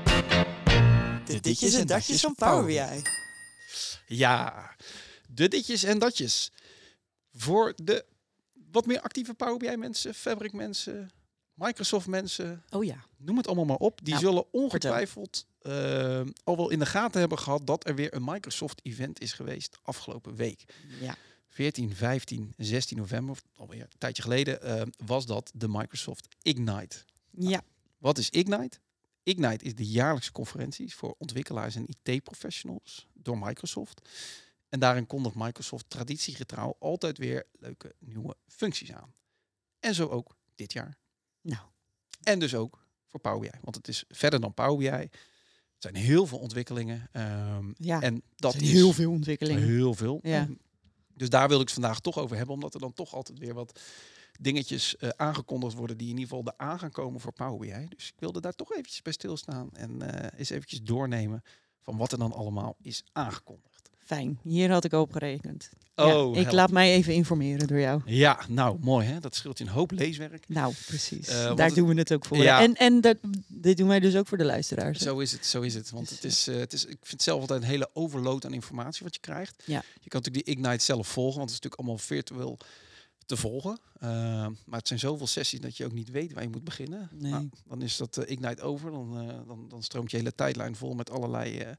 De 1.28 1.40
ditjes 1.40 1.74
en 1.74 1.88
datjes 1.88 2.22
van 2.22 2.36
Power 2.36 2.66
BI. 2.66 3.02
Ja, 4.08 4.76
de 5.30 5.48
ditjes 5.48 5.84
en 5.84 6.00
datjes. 6.00 6.52
Voor 7.34 7.74
de 7.84 8.06
wat 8.72 8.86
meer 8.86 9.02
actieve 9.02 9.34
Power 9.34 9.58
BI 9.58 9.76
mensen, 9.76 10.14
Fabric 10.14 10.54
mensen, 10.54 11.10
Microsoft 11.54 12.08
mensen, 12.08 12.64
Oh 12.70 12.84
ja. 12.84 13.06
noem 13.18 13.38
het 13.38 13.48
allemaal 13.48 13.66
maar 13.66 13.78
op. 13.78 14.00
Die 14.04 14.14
Nou, 14.14 14.26
zullen 14.26 14.46
ongetwijfeld 14.54 15.46
eh, 15.62 16.22
al 16.44 16.58
wel 16.58 16.70
in 16.70 16.80
de 16.80 16.86
gaten 16.86 17.20
hebben 17.20 17.40
gehad 17.40 17.68
dat 17.68 17.88
er 17.88 17.96
weer 17.96 18.14
een 18.14 18.24
Microsoft 18.24 18.80
event 18.84 19.22
is 19.22 19.34
geweest 19.34 19.78
afgelopen 19.84 20.36
week. 20.36 20.64
Ja. 21.00 21.16
14, 21.48 21.96
15, 21.96 22.54
16 22.58 22.98
november, 22.98 23.38
alweer 23.56 23.82
een 23.82 23.98
tijdje 23.98 24.22
geleden, 24.22 24.62
eh, 24.62 24.82
was 25.06 25.26
dat 25.26 25.52
de 25.56 25.68
Microsoft 25.68 26.28
Ignite. 26.42 26.98
Ja. 27.32 27.62
Wat 27.98 28.18
is 28.18 28.30
Ignite? 28.30 28.78
Ignite 29.28 29.66
is 29.66 29.76
de 29.76 29.86
jaarlijkse 29.88 30.32
conferentie 30.32 30.96
voor 30.96 31.16
ontwikkelaars 31.18 31.76
en 31.76 31.86
IT-professionals 32.04 33.08
door 33.14 33.38
Microsoft. 33.38 34.02
En 34.70 34.80
daarin 34.80 35.08
kondigt 35.08 35.36
Microsoft 35.36 35.90
traditiegetrouw 35.90 36.76
altijd 36.80 37.18
weer 37.18 37.46
leuke 37.60 37.96
nieuwe 38.00 38.36
functies 38.48 38.92
aan. 38.92 39.14
En 39.80 39.96
zo 39.96 40.08
ook 40.08 40.36
dit 40.56 40.74
jaar. 40.74 40.98
Nou. 41.42 41.62
En 42.24 42.40
dus 42.40 42.56
ook 42.56 42.86
voor 43.06 43.20
Power 43.20 43.40
BI. 43.40 43.58
Want 43.62 43.76
het 43.76 43.88
is 43.88 44.04
verder 44.10 44.40
dan 44.42 44.54
Power 44.54 44.78
BI. 44.78 44.86
Het 44.90 45.12
zijn 45.78 45.96
heel 45.96 46.26
veel 46.28 46.40
ontwikkelingen. 46.40 47.10
ehm, 47.12 47.72
Ja. 47.78 48.02
en 48.02 48.22
dat 48.36 48.56
is 48.56 48.72
heel 48.72 48.94
veel 48.94 49.12
ontwikkelingen. 49.12 49.64
Heel 49.64 49.94
veel. 49.94 50.20
Ja. 50.24 50.48
Dus 51.14 51.30
daar 51.30 51.48
wil 51.48 51.58
ik 51.60 51.64
het 51.66 51.74
vandaag 51.74 52.00
toch 52.00 52.18
over 52.18 52.38
hebben. 52.38 52.56
Omdat 52.56 52.74
er 52.74 52.80
dan 52.80 52.94
toch 52.94 53.14
altijd 53.14 53.40
weer 53.40 53.54
wat 53.54 53.80
dingetjes 54.38 54.98
eh, 54.98 55.10
aangekondigd 55.16 55.76
worden 55.76 55.98
die 55.98 56.10
in 56.10 56.18
ieder 56.18 56.38
geval 56.38 56.54
aan 56.58 56.80
gaan 56.80 56.92
komen 56.92 57.20
voor 57.20 57.34
Power 57.34 57.58
BI. 57.58 57.88
Dus 57.96 58.08
ik 58.08 58.20
wilde 58.20 58.42
daar 58.42 58.54
toch 58.56 58.72
eventjes 58.72 59.02
bij 59.02 59.14
stilstaan 59.14 59.70
en 59.74 60.02
eh, 60.02 60.40
eens 60.40 60.50
eventjes 60.50 60.82
doornemen 60.82 61.44
van 61.82 61.98
wat 61.98 62.12
er 62.12 62.18
dan 62.18 62.34
allemaal 62.34 62.76
is 62.82 63.04
aangekondigd. 63.12 63.90
Fijn, 63.98 64.40
hier 64.44 64.72
had 64.72 64.84
ik 64.84 64.94
op 64.94 65.12
gerekend. 65.12 65.70
Oh, 65.96 66.34
ja, 66.34 66.40
ik 66.40 66.44
help. 66.44 66.56
laat 66.56 66.72
mij 66.72 66.94
even 66.94 67.14
informeren 67.14 67.68
door 67.68 67.80
jou. 67.80 68.02
Ja, 68.06 68.40
nou 68.48 68.78
mooi 68.82 69.08
hè. 69.08 69.20
Dat 69.20 69.36
scheelt 69.36 69.58
je 69.58 69.64
een 69.64 69.70
hoop 69.70 69.92
leeswerk. 69.92 70.48
Nou, 70.48 70.74
precies. 70.86 71.28
Eh, 71.28 71.56
Daar 71.56 71.74
doen 71.74 71.88
we 71.88 71.96
het 71.96 72.14
ook 72.14 72.26
voor. 72.26 72.38
Ja. 72.38 72.62
En, 72.62 72.74
en 72.76 73.02
dat, 73.02 73.18
dit 73.48 73.78
doen 73.78 73.88
wij 73.88 74.00
dus 74.00 74.16
ook 74.16 74.28
voor 74.28 74.38
de 74.38 74.46
luisteraars. 74.46 75.00
Zo 75.00 75.20
is 75.20 75.32
het, 75.32 75.46
zo 75.46 75.62
is 75.62 75.74
het. 75.74 75.90
Want 75.90 76.08
Dus, 76.10 76.16
het 76.18 76.24
is, 76.26 76.46
het 76.46 76.74
is, 76.74 76.84
ik 76.84 76.98
vind 77.00 77.12
het 77.12 77.22
zelf 77.22 77.42
altijd 77.42 77.62
een 77.62 77.68
hele 77.68 77.90
overload 77.94 78.46
aan 78.46 78.54
informatie 78.54 79.04
wat 79.04 79.14
je 79.16 79.22
krijgt. 79.22 79.64
Ja. 79.66 79.84
Je 80.02 80.10
kan 80.10 80.22
natuurlijk 80.22 80.46
die 80.46 80.56
Ignite 80.56 80.84
zelf 80.84 81.08
volgen, 81.08 81.38
want 81.38 81.50
het 81.50 81.60
is 81.60 81.64
natuurlijk 81.66 81.82
allemaal 81.82 81.98
virtueel 82.06 82.58
te 83.28 83.38
volgen. 83.38 83.80
Uh, 84.04 84.10
maar 84.66 84.80
het 84.80 84.88
zijn 84.88 85.00
zoveel 85.00 85.28
sessies 85.28 85.60
dat 85.60 85.78
je 85.78 85.86
ook 85.86 85.92
niet 85.92 86.12
weet 86.12 86.34
waar 86.34 86.44
je 86.44 86.50
moet 86.50 86.64
beginnen. 86.64 87.10
Nee. 87.14 87.32
Nou, 87.32 87.50
dan 87.66 87.82
is 87.82 87.98
dat 87.98 88.18
eh, 88.18 88.32
Ignite 88.32 88.62
over. 88.62 88.92
Dan, 88.92 89.20
eh, 89.20 89.48
dan, 89.48 89.66
dan 89.70 89.84
stroomt 89.84 90.12
je 90.12 90.18
hele 90.18 90.36
tijdlijn 90.36 90.76
vol 90.76 90.94
met 90.94 91.10
allerlei 91.10 91.60
eh, 91.60 91.72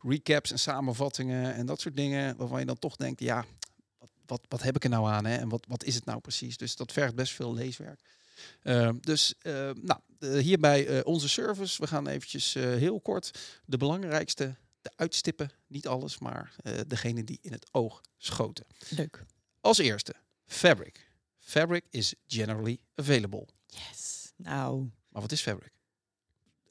recaps 0.00 0.50
en 0.50 0.58
samenvattingen 0.58 1.54
en 1.54 1.66
dat 1.66 1.80
soort 1.80 1.96
dingen. 1.96 2.36
Waarvan 2.36 2.60
je 2.60 2.66
dan 2.66 2.78
toch 2.78 2.96
denkt, 2.96 3.20
ja, 3.20 3.44
wat, 3.98 4.10
wat, 4.26 4.40
wat 4.48 4.62
heb 4.62 4.76
ik 4.76 4.84
er 4.84 4.90
nou 4.90 5.08
aan? 5.08 5.24
Hè? 5.24 5.36
En 5.36 5.48
wat, 5.48 5.64
wat 5.68 5.84
is 5.84 5.94
het 5.94 6.04
nou 6.04 6.20
precies? 6.20 6.56
Dus 6.56 6.76
dat 6.76 6.92
vergt 6.92 7.14
best 7.14 7.32
veel 7.32 7.54
leeswerk. 7.54 8.00
Uh, 8.62 8.90
dus 9.00 9.34
uh, 9.42 9.70
nou, 9.80 10.00
uh, 10.18 10.38
hierbij 10.38 10.88
uh, 10.88 11.00
onze 11.04 11.28
service. 11.28 11.80
We 11.80 11.86
gaan 11.86 12.06
eventjes 12.06 12.54
uh, 12.54 12.62
heel 12.62 13.00
kort 13.00 13.38
de 13.64 13.76
belangrijkste 13.76 14.56
de 14.80 14.92
uitstippen. 14.96 15.50
Niet 15.66 15.86
alles, 15.86 16.18
maar 16.18 16.54
uh, 16.62 16.72
degene 16.86 17.24
die 17.24 17.38
in 17.40 17.52
het 17.52 17.68
oog 17.70 18.00
schoten. 18.18 18.66
Leuk. 18.88 19.24
Als 19.60 19.78
eerste, 19.78 20.14
Fabric. 20.46 21.10
Fabric 21.38 21.84
is 21.90 22.14
generally 22.26 22.78
available. 22.94 23.46
Yes. 23.66 24.32
Nou. 24.36 24.90
Maar 25.08 25.22
wat 25.22 25.32
is 25.32 25.40
Fabric? 25.40 25.74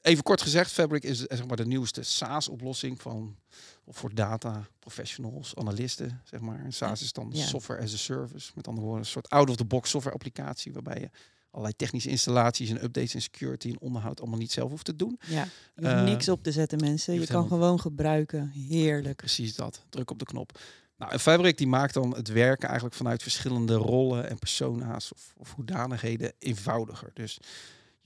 Even 0.02 0.22
kort 0.22 0.40
gezegd, 0.42 0.72
Fabric 0.72 1.02
is 1.02 1.18
zeg 1.18 1.46
maar 1.46 1.56
de 1.56 1.66
nieuwste 1.66 2.02
SaaS-oplossing 2.02 3.02
van 3.02 3.36
of 3.84 3.96
voor 3.96 4.14
data 4.14 4.66
professionals, 4.78 5.54
analisten, 5.54 6.20
zeg 6.24 6.40
maar. 6.40 6.64
En 6.64 6.72
SaaS 6.72 7.02
is 7.02 7.12
dan 7.12 7.30
Ja. 7.32 7.44
software 7.46 7.82
as 7.82 7.92
a 7.92 7.96
service, 7.96 8.50
met 8.54 8.66
andere 8.68 8.86
woorden, 8.86 9.04
een 9.04 9.10
soort 9.10 9.28
out-of-the-box 9.30 9.90
software 9.90 10.14
applicatie 10.16 10.72
waarbij 10.72 11.00
je 11.00 11.10
allerlei 11.50 11.76
technische 11.76 12.08
installaties 12.08 12.70
en 12.70 12.84
updates 12.84 13.14
en 13.14 13.22
security 13.22 13.68
en 13.68 13.80
onderhoud 13.80 14.20
allemaal 14.20 14.38
niet 14.38 14.52
zelf 14.52 14.70
hoeft 14.70 14.84
te 14.84 14.96
doen. 14.96 15.18
Ja, 15.26 15.42
je 15.44 15.50
hoeft 15.74 15.92
Eh, 15.92 16.02
niks 16.04 16.28
op 16.28 16.42
te 16.42 16.52
zetten, 16.52 16.80
mensen. 16.80 17.14
je 17.14 17.18
kan 17.26 17.26
helemaal- 17.28 17.48
gewoon 17.58 17.80
gebruiken. 17.80 18.48
Heerlijk. 18.48 19.16
Precies 19.16 19.54
dat. 19.54 19.84
Druk 19.88 20.10
op 20.10 20.18
de 20.18 20.24
knop. 20.24 20.58
Nou, 20.96 21.12
en 21.12 21.20
Fabric 21.20 21.58
die 21.58 21.66
maakt 21.66 21.94
dan 21.94 22.14
het 22.14 22.28
werken 22.28 22.66
eigenlijk 22.66 22.96
vanuit 22.96 23.22
verschillende 23.22 23.74
rollen 23.74 24.28
en 24.28 24.38
persona's 24.38 25.12
of, 25.12 25.34
of 25.36 25.54
hoedanigheden 25.54 26.32
eenvoudiger. 26.38 27.10
Dus 27.14 27.38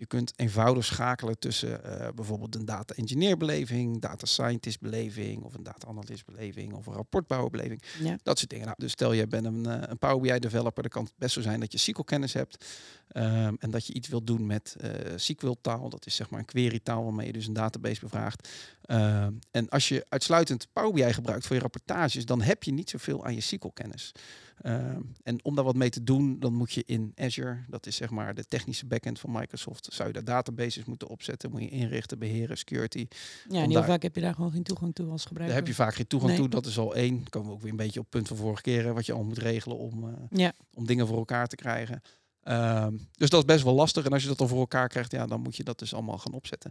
je 0.00 0.06
kunt 0.06 0.32
eenvoudig 0.36 0.84
schakelen 0.84 1.38
tussen 1.38 1.84
eh, 1.84 2.08
bijvoorbeeld 2.14 2.54
een 2.54 2.64
data 2.64 2.94
engineer 2.94 3.36
beleving, 3.36 4.00
data 4.00 4.26
scientist 4.26 4.80
beleving 4.80 5.42
of 5.42 5.54
een 5.54 5.62
data 5.62 5.88
analyst 5.88 6.26
beleving 6.26 6.72
of 6.72 6.86
een 6.86 6.92
rapportbouwer 6.92 7.50
beleving. 7.50 7.82
Ja. 7.98 8.18
Dat 8.22 8.38
soort 8.38 8.50
dingen. 8.50 8.64
Nou, 8.64 8.76
dus 8.80 8.92
stel 8.92 9.12
je 9.12 9.26
bent 9.26 9.46
een, 9.46 9.66
eh, 9.66 9.88
een 9.88 9.98
Power 9.98 10.20
BI 10.20 10.38
developer, 10.38 10.82
dan 10.82 10.90
kan 10.90 11.04
het 11.04 11.12
best 11.16 11.34
zo 11.34 11.40
zijn 11.40 11.60
dat 11.60 11.72
je 11.72 11.78
SQL 11.78 12.02
kennis 12.02 12.32
hebt 12.32 12.64
ehm, 13.08 13.54
en 13.58 13.70
dat 13.70 13.86
je 13.86 13.92
iets 13.92 14.08
wilt 14.08 14.26
doen 14.26 14.46
met 14.46 14.76
eh 14.80 14.90
SQL 15.16 15.56
taal. 15.60 15.88
Dat 15.88 16.06
is 16.06 16.14
zeg 16.14 16.30
maar 16.30 16.40
een 16.40 16.46
query 16.46 16.80
taal 16.82 17.04
waarmee 17.04 17.26
je 17.26 17.32
dus 17.32 17.46
een 17.46 17.52
database 17.52 18.00
bevraagt. 18.00 18.48
Ehm, 18.82 19.32
en 19.50 19.68
als 19.68 19.88
je 19.88 20.06
uitsluitend 20.08 20.66
Power 20.72 20.92
BI 20.92 21.12
gebruikt 21.12 21.46
voor 21.46 21.56
je 21.56 21.62
rapportages, 21.62 22.24
dan 22.24 22.42
heb 22.42 22.62
je 22.62 22.72
niet 22.72 22.90
zoveel 22.90 23.24
aan 23.24 23.34
je 23.34 23.40
SQL 23.40 23.70
kennis. 23.74 24.12
Ehm, 24.60 25.00
en 25.22 25.44
om 25.44 25.54
daar 25.54 25.64
wat 25.64 25.74
mee 25.76 25.90
te 25.90 26.02
doen, 26.04 26.38
dan 26.40 26.54
moet 26.54 26.72
je 26.72 26.82
in 26.86 27.12
Azure, 27.16 27.64
dat 27.68 27.86
is 27.86 27.96
zeg 27.96 28.10
maar 28.10 28.34
de 28.34 28.44
technische 28.44 28.86
backend 28.86 29.20
van 29.20 29.30
Microsoft, 29.32 29.88
zou 29.92 30.08
je 30.08 30.14
daar 30.14 30.24
databases 30.24 30.84
moeten 30.84 31.08
opzetten, 31.08 31.50
moet 31.50 31.60
je 31.60 31.68
inrichten, 31.68 32.18
beheren, 32.18 32.58
security. 32.58 33.06
Ja, 33.48 33.54
en 33.56 33.64
heel 33.64 33.72
daar- 33.72 33.84
vaak 33.84 34.02
heb 34.02 34.14
je 34.14 34.20
daar 34.20 34.34
gewoon 34.34 34.50
geen 34.52 34.62
toegang 34.62 34.94
toe 34.94 35.10
als 35.10 35.24
gebruiker. 35.24 35.54
Daar 35.56 35.66
heb 35.66 35.76
je 35.76 35.82
vaak 35.82 35.94
geen 35.94 36.06
toegang 36.06 36.32
Nee. 36.32 36.40
toe, 36.40 36.50
dat 36.50 36.66
is 36.66 36.78
al 36.78 36.94
één. 36.94 37.14
Dan 37.16 37.28
komen 37.28 37.48
we 37.48 37.54
ook 37.54 37.60
weer 37.62 37.70
een 37.70 37.76
beetje 37.76 37.98
op 38.00 38.04
het 38.04 38.14
punt 38.14 38.28
van 38.28 38.36
vorige 38.36 38.62
keer, 38.62 38.84
hè, 38.84 38.92
wat 38.92 39.06
je 39.06 39.12
al 39.12 39.24
moet 39.24 39.38
regelen 39.38 39.76
om, 39.78 40.08
eh, 40.08 40.14
Ja. 40.30 40.52
om 40.74 40.86
dingen 40.86 41.06
voor 41.06 41.18
elkaar 41.18 41.46
te 41.46 41.56
krijgen. 41.56 42.00
Ehm, 42.42 42.96
dus 43.12 43.30
dat 43.30 43.40
is 43.40 43.44
best 43.54 43.64
wel 43.64 43.74
lastig. 43.74 44.04
En 44.04 44.12
als 44.12 44.22
je 44.22 44.28
dat 44.28 44.38
dan 44.38 44.48
voor 44.48 44.58
elkaar 44.60 44.88
krijgt, 44.88 45.12
ja, 45.12 45.26
dan 45.26 45.40
moet 45.40 45.56
je 45.56 45.64
dat 45.64 45.78
dus 45.78 45.94
allemaal 45.94 46.18
gaan 46.18 46.32
opzetten. 46.32 46.70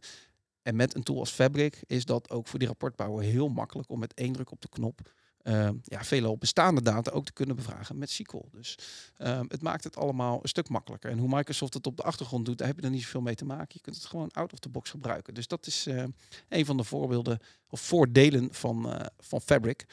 En 0.61 0.75
met 0.75 0.95
een 0.95 1.03
tool 1.03 1.19
als 1.19 1.31
Fabric 1.31 1.81
is 1.85 2.05
dat 2.05 2.29
ook 2.29 2.47
voor 2.47 2.59
die 2.59 2.67
rapportbouwer 2.67 3.23
heel 3.23 3.47
makkelijk 3.47 3.89
om 3.89 3.99
met 3.99 4.13
één 4.13 4.31
druk 4.33 4.51
op 4.51 4.61
de 4.61 4.69
knop 4.69 5.11
ehm, 5.49 5.75
ja, 5.83 6.03
veelal 6.03 6.37
bestaande 6.37 6.81
data 6.81 7.11
ook 7.11 7.25
te 7.25 7.33
kunnen 7.33 7.55
bevragen 7.55 7.97
met 7.97 8.09
SQL. 8.09 8.49
Dus 8.51 8.77
ehm, 9.17 9.45
het 9.47 9.61
maakt 9.61 9.83
het 9.83 9.95
allemaal 9.95 10.39
een 10.41 10.49
stuk 10.49 10.69
makkelijker. 10.69 11.11
En 11.11 11.17
hoe 11.17 11.35
Microsoft 11.35 11.73
het 11.73 11.87
op 11.87 11.97
de 11.97 12.03
achtergrond 12.03 12.45
doet, 12.45 12.57
daar 12.57 12.67
heb 12.67 12.79
je 12.79 12.83
er 12.83 12.89
niet 12.89 13.03
zoveel 13.03 13.21
mee 13.21 13.35
te 13.35 13.45
maken. 13.45 13.67
Je 13.69 13.81
kunt 13.81 13.95
het 13.95 14.05
gewoon 14.05 14.31
out 14.31 14.53
of 14.53 14.59
the 14.59 14.69
box 14.69 14.89
gebruiken. 14.89 15.33
Dus 15.33 15.47
dat 15.47 15.67
is 15.67 15.85
eh, 15.85 16.03
een 16.49 16.65
van 16.65 16.77
de 16.77 16.83
voorbeelden 16.83 17.39
of 17.69 17.81
voordelen 17.81 18.53
van, 18.53 18.93
eh, 18.93 19.05
van 19.17 19.41
Fabric. 19.41 19.85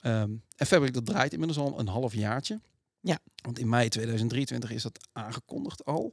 Ehm, 0.00 0.30
en 0.56 0.66
Fabric 0.66 0.92
dat 0.92 1.06
draait 1.06 1.32
inmiddels 1.32 1.58
al 1.58 1.78
een 1.78 1.88
half 1.88 2.14
jaartje. 2.14 2.60
Ja. 3.00 3.18
Want 3.42 3.58
in 3.58 3.68
mei 3.68 3.88
2023 3.88 4.70
is 4.70 4.82
dat 4.82 5.08
aangekondigd 5.12 5.84
al. 5.84 6.12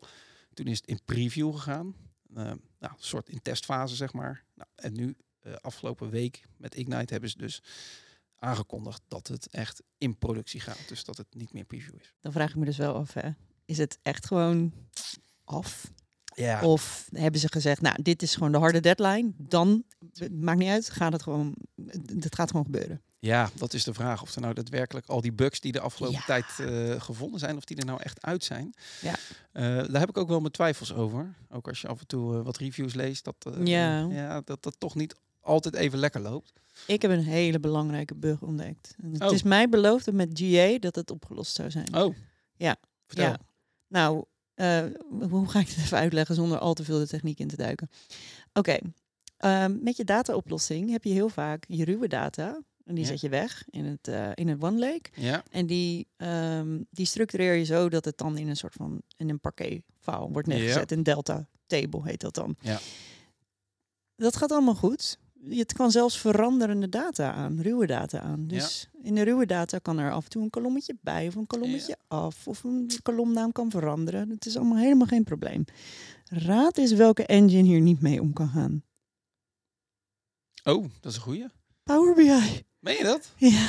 Toen 0.54 0.66
is 0.66 0.78
het 0.78 0.88
in 0.88 1.00
preview 1.06 1.54
gegaan. 1.54 1.96
Nou, 2.34 2.58
een 2.80 2.90
soort 2.98 3.30
in 3.30 3.42
testfase, 3.42 3.96
zeg 3.96 4.14
maar. 4.14 4.44
Nou, 4.54 4.70
en 4.76 4.94
nu, 4.94 5.16
eh, 5.40 5.54
afgelopen 5.54 6.10
week 6.10 6.44
met 6.58 6.76
Ignite, 6.76 7.12
hebben 7.12 7.30
ze 7.30 7.38
dus 7.38 7.62
aangekondigd 8.44 9.02
dat 9.08 9.28
het 9.28 9.48
echt 9.48 9.82
in 9.98 10.18
productie 10.18 10.60
gaat. 10.60 10.88
Dus 10.88 11.04
dat 11.04 11.18
het 11.18 11.28
niet 11.30 11.54
meer 11.54 11.64
preview 11.66 11.96
is. 12.00 12.14
Dan 12.22 12.32
vraag 12.32 12.50
ik 12.50 12.56
me 12.56 12.66
dus 12.66 12.78
wel 12.78 12.94
af, 12.94 13.14
hè. 13.14 13.30
Is 13.66 13.78
het 13.78 14.00
echt 14.02 14.26
gewoon 14.28 14.74
af? 15.44 15.92
Ja, 16.36 16.62
Of 16.62 17.08
hebben 17.12 17.40
ze 17.40 17.48
gezegd, 17.52 17.82
nou, 17.82 18.02
dit 18.02 18.22
is 18.22 18.34
gewoon 18.36 18.52
de 18.52 18.58
harde 18.58 18.80
deadline. 18.80 19.32
Dan, 19.38 19.84
maakt 20.32 20.60
niet 20.60 20.70
uit, 20.70 20.90
gaat 20.90 21.12
het 21.14 21.24
gewoon, 21.24 21.56
het 22.20 22.36
gaat 22.36 22.50
gewoon 22.50 22.66
gebeuren. 22.66 23.02
ja, 23.20 23.50
dat 23.56 23.74
is 23.74 23.84
de 23.84 23.94
vraag. 23.94 24.22
Of 24.22 24.36
er 24.36 24.42
nou 24.42 24.54
daadwerkelijk 24.54 25.06
al 25.08 25.22
die 25.22 25.34
bugs 25.34 25.60
die 25.60 25.72
de 25.72 25.80
afgelopen 25.80 26.18
Ja. 26.18 26.26
tijd 26.26 26.46
eh, 26.60 27.02
gevonden 27.02 27.40
zijn, 27.40 27.58
of 27.58 27.64
die 27.66 27.78
er 27.78 27.86
nou 27.86 28.02
echt 28.02 28.22
uit 28.26 28.44
zijn. 28.44 28.74
Ja. 29.02 29.16
Eh, 29.52 29.64
daar 29.92 30.00
heb 30.00 30.10
ik 30.10 30.18
ook 30.18 30.28
wel 30.28 30.40
mijn 30.40 30.52
twijfels 30.52 30.94
over. 30.94 31.36
Ook 31.50 31.68
als 31.68 31.82
je 31.82 31.88
af 31.88 32.00
en 32.00 32.08
toe 32.08 32.38
eh, 32.38 32.44
wat 32.44 32.58
reviews 32.58 32.94
leest, 32.94 33.24
dat, 33.24 33.36
Ja. 33.64 34.00
ja, 34.10 34.42
dat 34.42 34.64
dat 34.64 34.76
toch 34.80 34.96
niet 34.96 35.16
altijd 35.44 35.76
even 35.76 36.00
lekker 36.00 36.22
loopt. 36.22 36.54
Ik 36.88 37.02
heb 37.02 37.12
een 37.12 37.24
hele 37.24 37.60
belangrijke 37.60 38.16
bug 38.16 38.42
ontdekt. 38.42 38.96
En 39.04 39.12
het 39.14 39.22
Oh. 39.24 39.34
is 39.34 39.44
mij 39.44 39.70
beloofd 39.70 40.12
met 40.12 40.30
GA 40.34 40.78
dat 40.80 40.96
het 40.96 41.12
opgelost 41.12 41.56
zou 41.56 41.72
zijn. 41.72 41.96
Oh, 41.98 42.16
Ja. 42.56 42.76
Vertel. 43.06 43.26
Ja. 43.30 43.40
Nou, 43.88 44.24
eh, 44.54 44.84
hoe 45.30 45.48
ga 45.50 45.60
ik 45.60 45.68
het 45.68 45.78
even 45.78 45.98
uitleggen 45.98 46.36
zonder 46.36 46.58
al 46.58 46.74
te 46.74 46.84
veel 46.84 47.00
de 47.00 47.08
techniek 47.08 47.40
in 47.40 47.48
te 47.48 47.56
duiken? 47.56 47.90
Oké, 48.54 48.78
ehm, 49.38 49.78
met 49.84 49.98
je 49.98 50.04
dataoplossing 50.04 50.90
heb 50.92 51.04
je 51.04 51.14
heel 51.14 51.30
vaak 51.30 51.64
je 51.68 51.84
ruwe 51.86 52.08
data. 52.08 52.62
En 52.86 52.96
die 52.96 53.04
Ja. 53.04 53.10
zet 53.10 53.22
je 53.22 53.30
weg 53.30 53.64
in 53.70 53.86
het, 53.86 54.08
eh, 54.08 54.30
in 54.34 54.48
het 54.48 54.64
OneLake. 54.64 55.10
Ja, 55.16 55.44
En 55.52 55.66
die, 55.66 56.08
ehm, 56.18 56.82
die 56.90 57.06
structureer 57.06 57.54
je 57.54 57.64
zo 57.64 57.90
dat 57.90 58.06
het 58.06 58.18
dan 58.18 58.38
in 58.38 58.48
een 58.48 58.58
soort 58.58 58.74
van 58.74 59.02
in 59.18 59.30
een 59.30 59.40
parquet 59.40 59.82
file 60.00 60.30
wordt 60.32 60.48
Ja. 60.48 60.54
neergezet. 60.54 60.92
Een 60.92 61.04
delta 61.04 61.48
table 61.68 62.02
heet 62.04 62.22
dat 62.22 62.34
dan. 62.36 62.56
Ja. 62.62 62.80
Dat 64.16 64.36
gaat 64.36 64.52
allemaal 64.52 64.76
goed. 64.76 65.18
Het 65.50 65.74
kan 65.74 65.92
zelfs 65.92 66.18
veranderende 66.20 66.90
data 66.90 67.34
aan, 67.34 67.62
ruwe 67.62 67.86
data 67.88 68.20
aan. 68.20 68.48
Dus 68.48 68.90
in 69.02 69.16
de 69.16 69.22
ruwe 69.22 69.46
data 69.46 69.78
kan 69.80 69.98
er 70.00 70.12
af 70.12 70.24
en 70.24 70.30
toe 70.30 70.44
een 70.44 70.50
kolommetje 70.50 70.98
bij 71.02 71.28
of 71.28 71.36
een 71.36 71.48
kolommetje 71.48 71.98
af. 72.08 72.48
Of 72.48 72.64
een 72.64 72.92
kolomnaam 73.04 73.52
kan 73.52 73.72
veranderen. 73.72 74.30
Het 74.30 74.46
is 74.46 74.58
allemaal 74.58 74.78
helemaal 74.78 75.08
geen 75.08 75.24
probleem. 75.24 75.66
Raad 76.26 76.78
is 76.78 76.92
welke 76.94 77.26
engine 77.26 77.64
hier 77.68 77.82
niet 77.82 78.02
mee 78.02 78.22
om 78.22 78.34
kan 78.34 78.48
gaan. 78.50 78.84
Oh, 80.64 80.86
dat 81.00 81.12
is 81.12 81.18
een 81.18 81.24
goeie. 81.24 81.46
Power 81.84 82.16
BI. 82.16 82.64
Meen 82.80 82.98
je 82.98 83.04
dat? 83.04 83.32
Ja, 83.36 83.68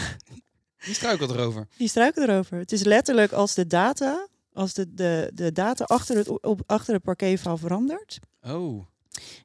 Die 0.85 0.95
struikelt 0.95 1.31
erover. 1.31 1.69
die 1.77 1.89
struiken 1.89 2.23
erover. 2.29 2.59
Het 2.59 2.73
is 2.73 2.83
letterlijk 2.83 3.33
als 3.33 3.55
de 3.55 3.67
data, 3.67 4.29
als 4.53 4.75
de, 4.75 4.95
de, 4.95 5.31
de 5.35 5.53
data 5.53 5.85
achter 5.85 6.17
het, 6.17 6.43
op, 6.43 6.63
achter 6.67 6.95
het 6.95 7.03
parquetverhaal 7.03 7.57
verandert. 7.59 8.19
Oh, 8.43 8.85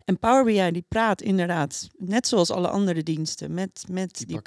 En 0.05 0.19
Power 0.19 0.43
BI 0.43 0.71
die 0.71 0.85
praat 0.87 1.21
inderdaad, 1.21 1.89
net 1.97 2.27
zoals 2.27 2.51
alle 2.51 2.67
andere 2.67 3.03
diensten, 3.03 3.53
met, 3.53 3.83
met 3.89 4.17
Die 4.17 4.25
die. 4.27 4.41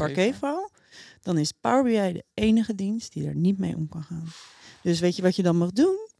Dan 1.22 1.38
is 1.38 1.52
Power 1.60 1.82
BI 1.82 2.12
de 2.12 2.24
enige 2.34 2.74
dienst 2.74 3.12
die 3.12 3.26
er 3.26 3.34
niet 3.34 3.58
mee 3.58 3.76
om 3.76 3.88
kan 3.88 4.02
gaan. 4.02 4.28
Dus 4.82 5.00
weet 5.00 5.16
je 5.16 5.22
wat 5.22 5.36
je 5.36 5.42
dan 5.42 5.56
mag 5.56 5.72
doen? 5.72 6.10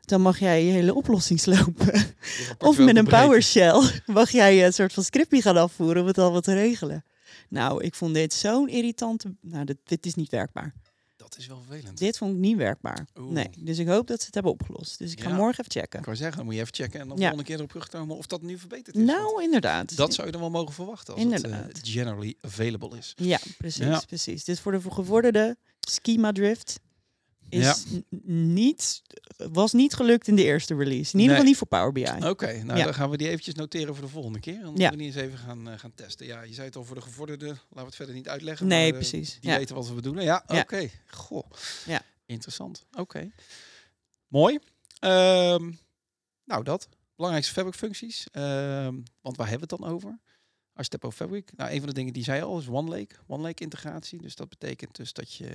Dan 0.00 0.20
mag 0.20 0.38
jij 0.38 0.64
je 0.64 0.72
hele 0.72 0.94
oplossing 0.94 1.40
slopen. 1.40 2.04
Of 2.58 2.78
met 2.78 2.96
een 2.96 3.06
PowerShell 3.06 3.90
mag 4.06 4.30
jij 4.30 4.66
een 4.66 4.72
soort 4.72 4.92
van 4.92 5.02
scriptje 5.02 5.42
gaan 5.42 5.56
afvoeren 5.56 6.02
om 6.02 6.08
het 6.08 6.18
allemaal 6.18 6.40
te 6.40 6.54
regelen. 6.54 7.04
Nou, 7.48 7.84
ik 7.84 7.94
vond 7.94 8.14
dit 8.14 8.32
zo'n 8.32 8.68
irritante... 8.68 9.34
Nou, 9.40 9.64
dit, 9.64 9.76
dit 9.84 10.06
is 10.06 10.14
niet 10.14 10.30
werkbaar. 10.30 10.74
Dat 11.28 11.38
is 11.38 11.46
wel 11.46 11.62
vervelend. 11.66 11.98
Dit 11.98 12.18
vond 12.18 12.32
ik 12.34 12.38
niet 12.38 12.56
werkbaar. 12.56 13.06
Oeh. 13.18 13.32
Nee, 13.32 13.48
dus 13.58 13.78
ik 13.78 13.86
hoop 13.86 14.06
dat 14.06 14.18
ze 14.20 14.24
het 14.26 14.34
hebben 14.34 14.52
opgelost. 14.52 14.98
Dus 14.98 15.12
ik 15.12 15.20
ga 15.20 15.28
Ja. 15.28 15.34
morgen 15.36 15.58
even 15.64 15.80
checken. 15.80 15.98
Ik 15.98 16.04
wou 16.04 16.16
zeggen, 16.16 16.36
dan 16.36 16.44
moet 16.46 16.54
je 16.54 16.60
even 16.60 16.74
checken 16.74 17.00
en 17.00 17.08
dan 17.08 17.16
Ja. 17.16 17.22
volgende 17.22 17.44
keer 17.44 17.56
erop 17.56 17.68
terugkomen 17.70 18.16
of 18.16 18.26
dat 18.26 18.42
nu 18.42 18.58
verbeterd 18.58 18.96
is. 18.96 19.02
Nou, 19.04 19.42
inderdaad. 19.42 19.96
dat 19.96 20.14
zou 20.14 20.26
je 20.26 20.32
dan 20.32 20.40
wel 20.40 20.50
mogen 20.50 20.74
verwachten 20.74 21.14
als 21.14 21.22
het 21.24 21.44
eh, 21.44 21.58
generally 21.82 22.34
available 22.40 22.98
is. 22.98 23.12
Ja, 23.16 23.38
precies, 23.58 23.84
Ja. 23.84 24.02
precies. 24.06 24.44
Dit 24.44 24.60
voor 24.60 24.72
de 24.72 24.80
gevorderde 24.90 25.56
schema 25.80 26.32
drift 26.32 26.80
is 27.48 27.64
Ja. 27.64 27.74
niet, 28.32 29.02
was 29.36 29.72
niet 29.72 29.94
gelukt 29.94 30.28
in 30.28 30.36
de 30.36 30.44
eerste 30.44 30.74
release. 30.76 31.12
In 31.14 31.20
ieder 31.20 31.20
Nee. 31.20 31.28
geval 31.28 31.44
niet 31.44 31.56
voor 31.56 31.66
Power 31.66 31.92
BI. 31.92 32.26
Oké, 32.28 32.62
nou 32.64 32.78
Ja. 32.78 32.84
dan 32.84 32.94
gaan 32.94 33.10
we 33.10 33.16
die 33.16 33.28
eventjes 33.28 33.54
noteren 33.54 33.94
voor 33.94 34.04
de 34.04 34.10
volgende 34.10 34.40
keer. 34.40 34.54
Dan 34.54 34.64
moeten 34.64 34.82
Ja. 34.84 34.90
we 34.90 34.96
die 34.96 35.06
eens 35.06 35.14
even 35.16 35.38
gaan, 35.38 35.68
eh, 35.68 35.78
gaan 35.78 35.94
testen. 35.94 36.26
Ja, 36.26 36.42
je 36.42 36.54
zei 36.54 36.66
het 36.66 36.76
al 36.76 36.84
voor 36.84 36.94
de 36.96 37.02
gevorderde, 37.02 37.46
laten 37.46 37.62
we 37.72 37.80
het 37.80 37.94
verder 37.96 38.14
niet 38.14 38.28
uitleggen. 38.28 38.66
Nee, 38.66 38.92
maar, 38.92 39.00
eh, 39.00 39.08
precies. 39.08 39.38
Die 39.40 39.50
weten 39.52 39.74
wat 39.74 39.88
we 39.88 39.94
bedoelen. 39.94 40.24
Ja, 40.24 40.44
oké. 40.46 40.88
Goh. 41.06 41.50
Ja. 41.86 42.02
Interessant. 42.26 42.86
Oké. 42.96 43.30
Mooi. 44.26 44.58
Ehm, 44.98 45.70
nou, 46.44 46.62
dat. 46.64 46.88
Belangrijkste 47.16 47.54
fabric 47.54 47.74
functies. 47.74 48.26
Ehm, 48.32 48.94
want 49.20 49.36
waar 49.36 49.48
hebben 49.48 49.68
we 49.68 49.74
het 49.74 49.82
dan 49.84 49.92
over? 49.94 50.18
Als 50.78 50.86
je 50.86 50.92
het 50.92 51.02
hebt 51.02 51.04
over 51.04 51.26
fabric. 51.26 51.56
Nou, 51.56 51.70
een 51.70 51.78
van 51.78 51.88
de 51.88 51.94
dingen 51.94 52.12
die 52.12 52.22
zei 52.22 52.42
al 52.42 52.58
is 52.58 52.68
One 52.68 52.90
Lake. 52.90 53.14
One 53.26 53.42
Lake 53.42 53.62
integratie. 53.62 54.22
Dus 54.22 54.34
dat 54.34 54.48
betekent 54.48 54.96
dus 54.96 55.12
dat 55.12 55.34
je 55.34 55.46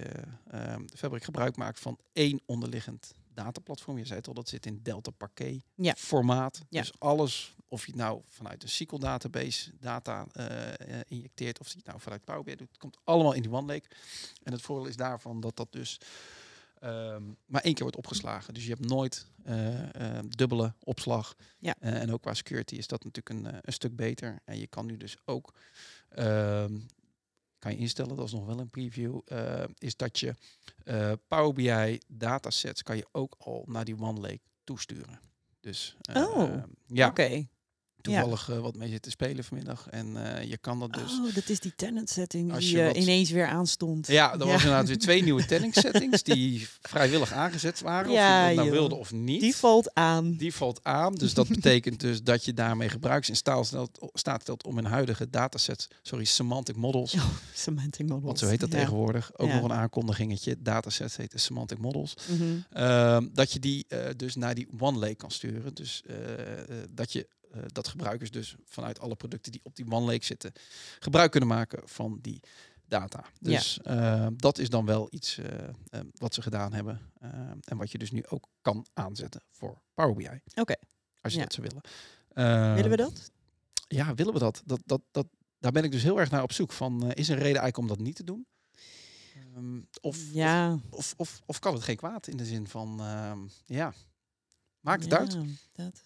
ehm 0.52 0.86
de 0.86 0.98
fabric 0.98 1.24
gebruik 1.24 1.56
maakt 1.56 1.80
van 1.80 1.98
één 2.14 2.42
onderliggend 2.46 3.14
dataplatform. 3.34 3.98
Je 3.98 4.06
zei 4.06 4.20
het 4.20 4.28
al, 4.28 4.34
dat 4.34 4.50
zit 4.50 4.66
in 4.66 4.80
Delta 4.84 5.12
Parquet 5.12 5.64
Ja. 5.76 5.94
formaat. 5.98 6.62
Ja. 6.70 6.80
Dus 6.82 6.92
alles, 7.00 7.56
of 7.68 7.86
je 7.86 7.92
het 7.92 8.02
nou 8.02 8.22
vanuit 8.30 8.64
een 8.64 8.70
SQL 8.70 8.98
database 8.98 9.72
data 9.80 10.26
eh, 10.32 10.74
eh, 10.74 11.02
injecteert, 11.08 11.60
of 11.60 11.68
je 11.68 11.76
het 11.78 11.86
nou 11.86 12.00
vanuit 12.00 12.24
Power 12.26 12.44
BI 12.44 12.56
doet, 12.56 12.78
komt 12.78 12.98
allemaal 13.04 13.34
in 13.34 13.42
die 13.42 13.52
One 13.52 13.74
Lake. 13.74 13.88
En 14.44 14.52
het 14.52 14.62
voordeel 14.62 14.88
is 14.88 14.96
daarvan 14.96 15.40
dat 15.42 15.56
dat 15.56 15.72
dus 15.72 16.00
ehm, 16.84 17.24
maar 17.46 17.62
één 17.62 17.74
keer 17.74 17.82
wordt 17.84 17.98
opgeslagen. 17.98 18.54
Dus 18.54 18.64
je 18.64 18.70
hebt 18.70 18.86
nooit 18.88 19.28
eh, 19.44 20.18
eh, 20.18 20.26
dubbele 20.28 20.74
opslag. 20.80 21.36
Ja. 21.60 21.76
Eh, 21.80 22.02
en 22.02 22.14
ook 22.14 22.22
qua 22.22 22.34
security 22.34 22.76
is 22.76 22.88
dat 22.88 23.04
natuurlijk 23.04 23.46
een, 23.46 23.60
een 23.62 23.74
stuk 23.74 23.96
beter. 23.96 24.40
En 24.44 24.60
je 24.60 24.68
kan 24.68 24.86
nu 24.86 24.98
dus 24.98 25.18
ook, 25.26 25.54
ehm, 26.10 26.80
kan 27.60 27.72
je 27.72 27.78
instellen, 27.78 28.16
dat 28.16 28.26
is 28.26 28.32
nog 28.32 28.46
wel 28.46 28.60
een 28.60 28.70
preview, 28.70 29.20
is 29.78 29.96
dat 29.96 30.20
je 30.20 30.36
Power 31.28 31.54
BI 31.54 32.00
datasets 32.08 32.84
kan 32.84 32.98
je 32.98 33.08
ook 33.12 33.36
al 33.38 33.64
naar 33.68 33.86
die 33.86 34.00
One 34.00 34.20
Lake 34.20 34.42
toesturen. 34.64 35.20
Dus 35.60 35.96
Oh, 36.14 36.64
ja, 36.88 37.08
Oké. 37.08 37.48
Toevallig 38.04 38.50
eh, 38.50 38.60
wat 38.60 38.76
mee 38.76 38.90
zitten 38.90 39.12
spelen 39.12 39.44
vanmiddag. 39.44 39.88
En 39.90 40.36
eh, 40.38 40.50
je 40.50 40.58
kan 40.58 40.80
dat 40.80 40.94
dus. 40.94 41.12
Oh, 41.20 41.34
dat 41.36 41.50
is 41.50 41.60
die 41.60 41.74
tenant 41.76 42.10
setting 42.10 42.58
die 42.58 42.70
je 42.72 42.80
eh, 42.82 42.88
wat- 42.88 42.96
ineens 42.98 43.30
weer 43.30 43.48
aanstond. 43.48 44.08
Ja, 44.08 44.32
er 44.32 44.38
was 44.38 44.48
Ja. 44.48 44.54
inderdaad 44.54 44.88
weer 44.88 44.98
twee 45.00 45.24
nieuwe 45.24 45.46
telling 45.54 45.74
settings 45.74 46.24
die 46.24 46.68
vrijwillig 46.82 47.32
aangezet 47.34 47.82
waren. 47.82 48.12
Of 48.12 48.18
je 48.18 48.46
dat 48.48 48.56
nou 48.56 48.68
joh. 48.68 48.70
wilde 48.72 48.96
of 48.96 49.12
niet. 49.12 49.42
Die 49.42 49.56
valt 49.56 49.94
aan. 49.94 50.36
Die 50.36 50.54
valt 50.54 50.84
aan. 50.84 51.16
Dus 51.16 51.34
dat 51.34 51.48
betekent 51.48 52.00
dus 52.00 52.24
dat 52.24 52.46
je 52.46 52.54
daarmee 52.54 52.90
gebruiks 52.90 53.30
in 53.30 53.36
staat 53.36 53.76
stelt 54.42 54.64
om 54.66 54.78
een 54.78 54.86
huidige 54.86 55.30
datasets, 55.30 55.88
sorry, 56.02 56.24
semantic 56.26 56.76
models, 56.76 57.14
Oh, 57.14 57.26
semantic 57.54 58.06
models. 58.06 58.24
want 58.26 58.40
zo 58.40 58.48
heet 58.48 58.60
dat 58.60 58.72
tegenwoordig, 58.72 59.32
ook 59.38 59.50
nog 59.50 59.64
een 59.64 59.74
aankondigingetje. 59.74 60.56
Datasets 60.60 61.18
heten 61.18 61.40
semantic 61.40 61.78
models. 61.78 62.14
Mhm. 62.30 62.44
Ehm, 62.72 63.28
dat 63.34 63.52
je 63.52 63.60
die 63.60 63.86
dus 64.16 64.36
naar 64.36 64.56
die 64.56 64.68
One 64.80 64.98
Lake 65.00 65.16
kan 65.16 65.32
sturen. 65.32 65.74
Dus 65.74 66.04
dat 66.90 67.14
je 67.14 67.28
dat 67.68 67.88
gebruikers 67.88 68.32
dus 68.32 68.56
vanuit 68.66 69.00
alle 69.00 69.16
producten 69.16 69.52
die 69.52 69.62
op 69.64 69.76
die 69.76 69.92
One 69.92 70.06
Lake 70.12 70.26
zitten, 70.26 70.52
gebruik 71.00 71.32
kunnen 71.32 71.50
maken 71.50 71.82
van 71.90 72.20
die 72.22 72.40
data. 72.88 73.24
Ja. 73.24 73.30
Dus 73.40 73.80
eh, 73.82 74.28
dat 74.36 74.58
is 74.58 74.70
dan 74.70 74.86
wel 74.86 75.08
iets 75.12 75.38
eh, 75.38 75.68
eh, 75.90 76.00
wat 76.14 76.34
ze 76.34 76.42
gedaan 76.42 76.74
hebben. 76.74 77.12
eh, 77.20 77.30
en 77.64 77.78
wat 77.78 77.92
je 77.92 77.98
dus 77.98 78.12
nu 78.12 78.26
ook 78.28 78.48
kan 78.62 78.86
aanzetten 78.94 79.42
voor 79.50 79.82
Power 79.94 80.16
BI. 80.16 80.42
Oké. 80.56 80.76
Als 81.22 81.34
je 81.34 81.40
Ja. 81.40 81.46
dat 81.46 81.54
zou 81.54 81.68
willen. 81.68 81.82
Eh, 82.30 82.74
Willen 82.74 82.90
we 82.90 82.98
dat? 82.98 83.32
Ja, 83.88 84.14
willen 84.14 84.34
we 84.34 84.40
dat? 84.40 84.62
dat, 84.66 84.82
dat, 84.86 85.02
dat 85.12 85.28
daar 85.60 85.72
ben 85.72 85.84
ik 85.84 85.92
dus 85.92 86.04
heel 86.04 86.20
erg 86.20 86.30
naar 86.30 86.44
op 86.44 86.52
zoek. 86.52 86.72
Van, 86.72 87.04
eh, 87.04 87.10
is 87.14 87.30
er 87.30 87.36
een 87.36 87.44
reden 87.44 87.62
eigenlijk 87.62 87.78
om 87.78 87.88
dat 87.88 88.00
niet 88.06 88.16
te 88.16 88.24
doen? 88.24 88.46
Ehm, 89.56 89.82
of, 90.02 90.18
ja. 90.34 90.80
of, 90.90 91.14
of, 91.18 91.42
of 91.46 91.60
kan 91.60 91.74
het 91.74 91.84
geen 91.84 91.96
kwaad 91.96 92.28
in 92.28 92.38
de 92.38 92.46
zin 92.46 92.68
van, 92.68 93.00
ehm, 93.00 93.40
ja, 93.66 93.94
maakt 94.80 95.04
het 95.04 95.12
ja, 95.12 95.18
uit? 95.18 95.38
Dat, 95.74 96.02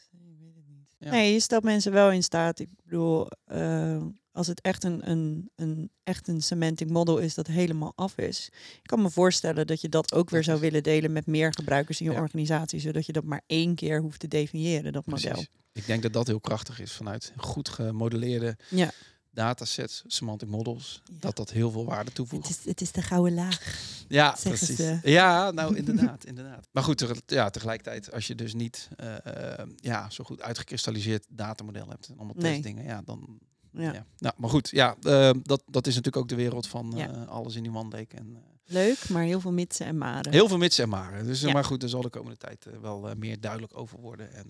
Ja. 0.99 1.10
Nee, 1.12 1.33
je 1.33 1.39
stelt 1.39 1.63
mensen 1.63 1.91
wel 1.91 2.12
in 2.12 2.23
staat. 2.23 2.60
Ik 2.60 2.69
bedoel, 2.83 3.27
eh, 3.45 4.03
als 4.31 4.47
het 4.47 4.62
echt 4.62 4.83
een, 4.83 5.10
een, 5.10 5.49
een, 5.55 5.89
echt 6.03 6.27
een 6.27 6.41
semantic 6.41 6.89
model 6.89 7.17
is 7.17 7.33
dat 7.33 7.47
helemaal 7.47 7.91
af 7.95 8.17
is. 8.17 8.49
Ik 8.53 8.83
kan 8.88 9.01
me 9.01 9.10
voorstellen 9.10 9.67
dat 9.67 9.81
je 9.81 9.89
dat 9.89 10.13
ook 10.13 10.29
weer 10.29 10.43
zou 10.43 10.60
willen 10.60 10.83
delen 10.83 11.12
met 11.12 11.25
meer 11.25 11.53
gebruikers 11.53 11.99
in 11.99 12.05
je 12.05 12.12
Ja. 12.12 12.21
organisatie. 12.21 12.79
Zodat 12.79 13.05
je 13.05 13.12
dat 13.12 13.23
maar 13.23 13.41
één 13.47 13.75
keer 13.75 14.01
hoeft 14.01 14.19
te 14.19 14.27
definiëren, 14.27 14.93
dat 14.93 15.05
model. 15.05 15.31
Precies. 15.31 15.49
Ik 15.73 15.86
denk 15.86 16.01
dat 16.01 16.13
dat 16.13 16.27
heel 16.27 16.39
krachtig 16.39 16.79
is 16.79 16.91
vanuit 16.91 17.33
goed 17.38 17.69
gemodelleerde 17.69 18.57
Ja. 18.69 18.91
Datasets, 19.38 20.04
semantic 20.08 20.50
models. 20.50 21.02
Ja. 21.06 21.13
Dat 21.19 21.36
dat 21.36 21.50
heel 21.52 21.71
veel 21.71 21.86
waarde 21.86 22.06
Het 22.06 22.15
toevoegt. 22.15 22.50
is, 22.50 22.65
het 22.65 22.82
is 22.82 22.91
de 22.91 23.02
gouden 23.02 23.34
laag. 23.34 23.80
Ja, 24.08 24.38
precies. 24.43 24.76
ze. 24.76 25.00
Ja, 25.04 25.52
nou 25.52 25.76
inderdaad, 25.76 26.26
inderdaad. 26.32 26.67
Maar 26.71 26.84
goed, 26.84 27.06
ja, 27.26 27.50
tegelijkertijd, 27.50 28.12
als 28.12 28.28
je 28.28 28.36
dus 28.36 28.54
niet 28.54 28.89
eh, 28.95 29.65
ja, 29.76 30.10
zo 30.10 30.23
goed 30.23 30.41
uitgekristalliseerd 30.41 31.26
datamodel 31.30 31.89
hebt 31.89 32.08
en 32.08 32.17
allemaal 32.17 32.36
Nee. 32.38 32.52
testdingen, 32.52 32.84
ja, 32.84 33.02
dan. 33.06 33.39
Ja. 33.71 33.93
Ja. 33.93 34.06
Nou, 34.17 34.34
maar 34.38 34.50
goed, 34.50 34.69
ja, 34.69 34.95
eh, 35.02 35.30
dat, 35.43 35.63
dat 35.65 35.88
is 35.88 35.95
natuurlijk 35.95 36.23
ook 36.23 36.30
de 36.30 36.36
wereld 36.36 36.67
van 36.67 36.93
Ja. 36.95 37.23
alles 37.23 37.56
in 37.56 37.63
die 37.63 37.71
mandeek. 37.71 38.13
En 38.13 38.38
Leuk, 38.69 39.10
maar 39.10 39.23
heel 39.23 39.39
veel 39.39 39.52
mitsen 39.52 39.86
en 39.86 39.97
maren. 39.97 40.32
heel 40.32 40.47
veel 40.47 40.58
mits 40.58 40.78
en 40.80 40.89
maren. 40.89 41.26
Dus 41.26 41.41
Ja. 41.41 41.52
maar 41.52 41.63
goed, 41.63 41.84
er 41.84 41.89
zal 41.89 42.02
de 42.02 42.10
komende 42.10 42.38
tijd 42.38 42.65
wel 42.82 43.12
meer 43.17 43.39
duidelijk 43.39 43.78
over 43.78 44.00
worden 44.00 44.34
en 44.34 44.47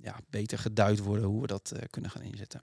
ja, 0.00 0.16
beter 0.30 0.58
geduid 0.58 0.98
worden 0.98 1.24
hoe 1.26 1.40
we 1.40 1.46
dat 1.46 1.72
kunnen 1.90 2.10
gaan 2.10 2.22
inzetten. 2.22 2.62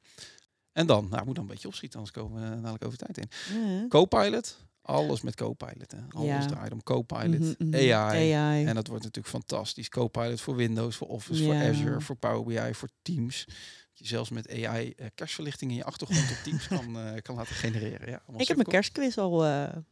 En 0.76 0.86
dan, 0.88 1.08
nou, 1.10 1.26
moet 1.26 1.36
dan 1.36 1.44
een 1.44 1.50
beetje 1.50 1.68
opschieten, 1.68 2.00
anders 2.00 2.18
komen 2.18 2.42
we 2.42 2.46
eh, 2.48 2.62
dadelijk 2.62 2.86
over 2.86 2.98
tijd 2.98 3.18
in. 3.18 3.30
Ja. 3.70 3.88
Copilot, 3.88 4.58
alles 4.82 5.22
met 5.22 5.36
Copilot. 5.36 5.92
Hè. 5.92 5.98
Alles 6.10 6.28
Ja. 6.28 6.46
draait 6.46 6.72
om 6.72 6.84
Copilot, 6.84 7.40
Mhm, 7.40 7.54
mhm. 7.70 7.76
AI. 7.76 8.34
AI. 8.34 8.66
En 8.66 8.76
dat 8.76 8.88
wordt 8.88 9.04
natuurlijk 9.04 9.34
fantastisch. 9.34 9.90
Copilot 9.90 10.42
voor 10.42 10.56
Windows, 10.56 10.96
voor 10.96 11.08
Office, 11.08 11.44
voor. 11.44 11.54
Azure, 11.56 12.02
voor 12.02 12.16
Power 12.16 12.44
BI, 12.68 12.74
voor 12.74 12.90
Teams. 13.02 13.46
Dat 13.46 14.04
je 14.04 14.08
zelfs 14.08 14.30
met 14.30 14.50
AI 14.52 14.92
eh, 14.98 15.08
kerstverlichting 15.16 15.72
in 15.72 15.78
je 15.78 15.84
achtergrond 15.84 16.32
op 16.32 16.38
Teams 16.44 16.68
kan, 16.68 16.98
eh, 17.00 17.22
kan 17.22 17.36
laten 17.36 17.56
genereren. 17.56 18.10
Ja, 18.10 18.22
Ik 18.38 18.48
heb 18.48 18.58
mijn 18.58 18.70
kerstquiz 18.70 19.18
al 19.18 19.40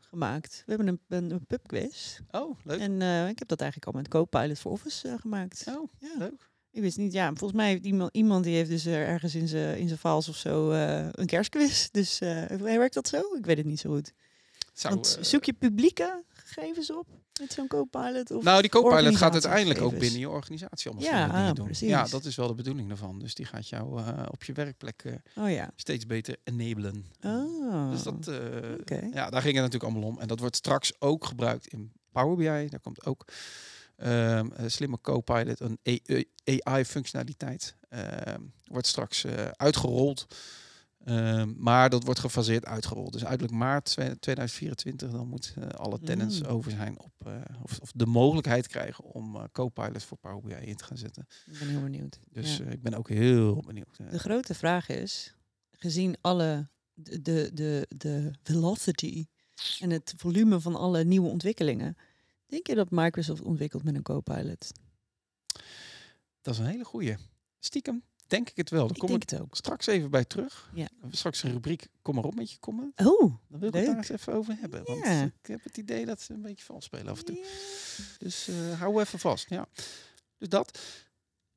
gemaakt. 0.01 0.63
We 0.65 0.73
hebben 0.75 0.87
een, 0.87 0.99
een, 1.23 1.31
een 1.31 1.45
pubquiz. 1.45 2.19
Oh, 2.31 2.57
leuk. 2.63 2.79
En 2.79 3.01
ik 3.29 3.39
heb 3.39 3.47
dat 3.47 3.61
eigenlijk 3.61 3.91
al 3.91 3.99
met 4.01 4.07
Copilot 4.09 4.59
voor 4.59 4.71
Office 4.71 5.17
gemaakt. 5.19 5.65
Oh, 5.67 5.91
Ja. 5.99 6.15
leuk. 6.17 6.51
Ik 6.73 6.81
wist 6.81 6.97
niet, 6.97 7.13
ja, 7.13 7.27
volgens 7.27 7.51
mij 7.53 7.69
heeft 7.69 7.85
iemand, 7.85 8.09
iemand 8.13 8.43
die 8.43 8.55
heeft 8.55 8.69
dus 8.69 8.85
eh, 8.85 9.09
ergens 9.09 9.35
in 9.35 9.47
zijn 9.47 9.77
in 9.77 9.87
zijn 9.87 9.99
files 9.99 10.29
of 10.29 10.35
zo 10.35 10.71
eh, 10.71 11.07
een 11.11 11.25
kerstquiz. 11.25 11.87
Dus 11.91 12.21
eh 12.21 12.45
werkt 12.47 12.93
dat 12.93 13.07
zo? 13.07 13.21
Ik 13.37 13.45
weet 13.45 13.57
het 13.57 13.65
niet 13.65 13.79
zo 13.79 13.89
goed. 13.89 14.13
Zou, 14.73 14.93
Want 14.93 15.17
zoek 15.21 15.43
je 15.43 15.53
publieke 15.53 16.23
gegevens 16.29 16.91
op 16.91 17.07
met 17.39 17.53
zo'n 17.53 17.67
Copilot? 17.67 18.31
Of 18.31 18.43
nou, 18.43 18.61
die 18.61 18.69
Copilot 18.69 19.15
gaat 19.15 19.33
uiteindelijk 19.33 19.81
ook 19.81 19.97
binnen 19.97 20.19
je 20.19 20.29
organisatie 20.29 20.91
allemaal 20.91 21.09
Ja, 21.09 21.25
dingen 21.27 21.49
ah, 21.49 21.55
doen. 21.55 21.65
precies. 21.65 21.89
Ja, 21.89 22.05
dat 22.07 22.25
is 22.25 22.35
wel 22.35 22.47
de 22.47 22.53
bedoeling 22.53 22.87
daarvan. 22.87 23.19
Dus 23.19 23.35
die 23.35 23.45
gaat 23.45 23.69
jou 23.69 24.01
op 24.31 24.43
je 24.43 24.53
werkplek 24.53 25.03
Oh 25.35 25.49
ja. 25.49 25.71
steeds 25.75 26.05
beter 26.05 26.35
enablen. 26.43 27.05
Oh. 27.21 27.91
Dus 27.91 28.03
dat, 28.03 28.31
ja, 29.13 29.29
daar 29.29 29.41
ging 29.41 29.53
het 29.55 29.63
natuurlijk 29.63 29.83
allemaal 29.83 30.09
om. 30.09 30.19
En 30.19 30.27
dat 30.27 30.39
wordt 30.39 30.55
straks 30.55 30.93
ook 30.99 31.25
gebruikt 31.25 31.67
in 31.67 31.91
Power 32.11 32.35
BI. 32.35 32.69
Daar 32.69 32.79
komt 32.79 33.05
ook 33.05 33.25
Een 33.95 34.71
slimme 34.71 35.01
Copilot, 35.01 35.59
een 35.59 35.79
AI-functionaliteit, 36.67 37.75
ehm, 37.89 38.41
wordt 38.63 38.87
straks 38.87 39.23
eh, 39.23 39.47
uitgerold. 39.51 40.27
Ehm, 41.03 41.53
maar 41.57 41.89
dat 41.89 42.03
wordt 42.03 42.19
gefaseerd 42.19 42.65
uitgerold. 42.65 43.13
Dus 43.13 43.25
uiterlijk 43.25 43.57
maart 43.57 43.95
2024 44.19 45.11
dan 45.11 45.27
moet 45.27 45.53
eh, 45.57 45.67
alle 45.67 45.99
tenants 45.99 46.39
Mm. 46.41 46.45
over 46.47 46.71
zijn 46.71 46.99
op 46.99 47.11
eh, 47.25 47.33
of, 47.63 47.79
of 47.79 47.91
de 47.95 48.05
mogelijkheid 48.05 48.67
krijgen 48.67 49.03
om 49.03 49.35
eh, 49.35 49.43
Copilot 49.51 50.03
voor 50.03 50.17
Power 50.17 50.41
BI 50.41 50.53
in 50.67 50.75
te 50.75 50.83
gaan 50.83 50.97
zetten. 50.97 51.27
Ik 51.51 51.59
ben 51.59 51.67
heel 51.67 51.81
benieuwd. 51.81 52.19
Dus 52.31 52.57
Ja. 52.57 52.65
ik 52.65 52.81
ben 52.81 52.93
ook 52.93 53.09
heel 53.09 53.63
benieuwd. 53.67 53.97
De 54.11 54.19
grote 54.19 54.53
vraag 54.53 54.89
is, 54.89 55.35
gezien 55.71 56.15
alle 56.21 56.67
de, 56.93 57.21
de, 57.21 57.49
de, 57.53 57.87
de 57.97 58.31
velocity 58.43 59.25
en 59.79 59.89
het 59.89 60.13
volume 60.17 60.59
van 60.59 60.75
alle 60.75 61.03
nieuwe 61.03 61.29
ontwikkelingen, 61.29 61.97
denk 62.53 62.67
je 62.67 62.75
dat 62.75 62.91
Microsoft 62.91 63.41
ontwikkelt 63.41 63.83
met 63.83 63.95
een 63.95 64.01
Copilot? 64.03 64.71
dat 66.41 66.53
is 66.53 66.59
een 66.59 66.65
hele 66.65 66.83
goeie. 66.85 67.15
Stiekem 67.59 68.03
denk 68.27 68.49
ik 68.49 68.57
het 68.57 68.69
wel. 68.69 68.87
Daar 68.87 68.95
Ik 68.95 69.01
kom 69.01 69.15
ik 69.15 69.29
het 69.29 69.41
ook. 69.41 69.55
straks 69.55 69.85
even 69.87 70.11
bij 70.11 70.25
terug. 70.25 70.69
Ja. 70.73 70.87
Straks 71.11 71.43
een 71.43 71.51
rubriek 71.51 71.87
Kom 72.01 72.15
maar 72.15 72.23
op 72.23 72.35
met 72.35 72.51
je 72.51 72.57
komen. 72.59 72.93
Oh, 72.95 73.19
Dan 73.47 73.59
wil 73.59 73.67
ik 73.67 73.73
het 73.75 73.85
daar 73.85 73.97
eens 73.97 74.09
even 74.09 74.33
over 74.33 74.55
hebben. 74.59 74.83
Want 74.83 75.05
ik 75.05 75.47
heb 75.47 75.63
het 75.63 75.77
idee 75.77 76.05
dat 76.05 76.21
ze 76.21 76.33
een 76.33 76.41
beetje 76.41 76.65
vals 76.65 76.85
spelen 76.85 77.07
af 77.07 77.19
en 77.19 77.25
toe. 77.25 77.45
Dus 78.17 78.47
eh, 78.47 78.79
hou 78.79 79.01
even 79.01 79.19
vast. 79.19 79.49
Ja. 79.49 79.67
Dus 80.37 80.49
dat. 80.49 80.79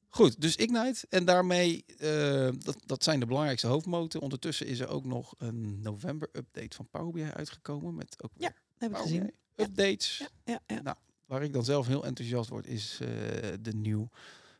Goed, 0.08 0.40
dus 0.40 0.56
Ignite. 0.56 1.06
En 1.08 1.24
daarmee, 1.24 1.84
eh, 1.98 2.48
dat, 2.58 2.76
dat 2.86 3.02
zijn 3.04 3.20
de 3.20 3.26
belangrijkste 3.26 3.66
hoofdmoten. 3.66 4.20
Ondertussen 4.20 4.66
is 4.66 4.80
er 4.80 4.88
ook 4.88 5.04
nog 5.04 5.34
een 5.38 5.80
november-update 5.80 6.76
van 6.76 6.88
Power 6.90 7.12
BI 7.12 7.22
uitgekomen. 7.22 7.94
Met 7.94 8.22
ook 8.22 8.30
Ja, 8.36 8.52
heb 8.76 8.90
ik 8.90 8.96
gezien. 8.96 9.34
Updates. 9.56 10.18
Ja, 10.18 10.28
ja, 10.44 10.60
ja. 10.76 10.82
Nou, 10.82 10.96
waar 11.26 11.42
ik 11.42 11.52
dan 11.52 11.64
zelf 11.64 11.86
heel 11.86 12.04
enthousiast 12.04 12.48
word, 12.48 12.66
is 12.66 12.98
eh, 13.00 13.08
de 13.60 13.72
nieuwe 13.74 14.08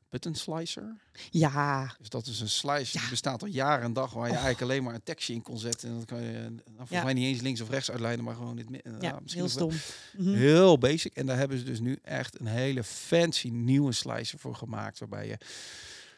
button 0.09 0.35
slicer. 0.35 0.97
ja, 1.31 1.95
Dus 1.99 2.09
dat 2.09 2.27
is 2.27 2.41
een 2.41 2.49
slicer 2.49 3.01
die 3.01 3.11
bestaat 3.11 3.43
al 3.43 3.49
jaren 3.49 3.85
en 3.85 3.93
dag, 3.93 4.13
waar 4.13 4.25
je 4.27 4.33
eigenlijk 4.33 4.63
alleen 4.63 4.83
maar 4.83 4.95
een 4.95 5.03
tekstje 5.03 5.35
in 5.35 5.43
kon 5.43 5.59
zetten. 5.59 5.89
En 5.89 5.95
dan 5.95 6.05
kan 6.05 6.23
je 6.23 6.33
eh, 6.33 6.41
nou, 6.51 6.63
volgens 6.77 7.03
mij 7.03 7.13
niet 7.13 7.25
eens 7.25 7.41
links 7.41 7.61
of 7.61 7.71
rechts 7.71 7.91
uitlijnen, 7.91 8.25
maar 8.25 8.35
gewoon 8.35 8.57
dit 8.57 8.71
midden. 8.71 9.01
ja 9.01 9.21
heel 9.25 9.49
stom. 9.49 9.73
Mhm. 10.17 10.35
Heel 10.35 10.79
basic. 10.79 11.15
En 11.15 11.27
daar 11.27 11.37
hebben 11.37 11.59
ze 11.59 11.65
dus 11.65 11.81
nu 11.81 11.99
echt 12.03 12.41
een 12.41 12.47
hele 12.47 12.85
fancy 12.85 13.49
nieuwe 13.49 13.93
slicer 13.93 14.39
voor 14.39 14.55
gemaakt. 14.55 14.99
Waarbij 14.99 15.27
je 15.27 15.39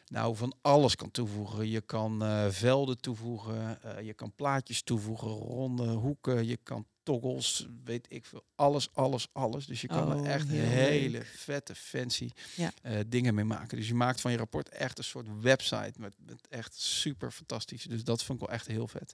nou 0.07 0.35
van 0.35 0.53
alles 0.61 0.95
kan 0.95 1.11
toevoegen. 1.11 1.69
Je 1.69 1.81
kan 1.81 2.23
eh, 2.23 2.45
velden 2.49 2.99
toevoegen. 3.01 3.81
eh, 3.81 4.05
je 4.05 4.13
kan 4.13 4.31
plaatjes 4.35 4.81
toevoegen. 4.81 5.27
Ronde 5.27 5.87
hoeken. 5.87 6.45
Je 6.45 6.57
kan 6.63 6.85
toggles. 7.13 7.67
Weet 7.83 8.05
ik 8.09 8.25
veel. 8.25 8.43
Alles, 8.55 8.89
alles, 8.93 9.27
alles. 9.31 9.65
Dus 9.65 9.81
je 9.81 9.87
kan 9.87 10.13
Oh, 10.13 10.19
er 10.19 10.25
echt 10.31 10.47
heel 10.47 10.63
hele 10.65 11.09
leuk. 11.09 11.25
vette, 11.25 11.75
fancy 11.75 12.29
Ja. 12.55 12.71
eh, 12.81 12.99
dingen 13.07 13.33
mee 13.35 13.45
maken. 13.45 13.77
Dus 13.77 13.87
je 13.87 13.93
maakt 13.93 14.21
van 14.21 14.31
je 14.31 14.37
rapport 14.37 14.69
echt 14.69 14.97
een 14.97 15.03
soort 15.03 15.27
website. 15.41 15.93
Met, 15.99 16.15
met 16.25 16.47
echt 16.49 16.75
super 16.81 17.31
fantastisch. 17.31 17.83
Dus 17.83 18.03
dat 18.03 18.23
vond 18.23 18.41
ik 18.41 18.47
wel 18.47 18.55
echt 18.55 18.67
heel 18.67 18.87
vet. 18.87 19.13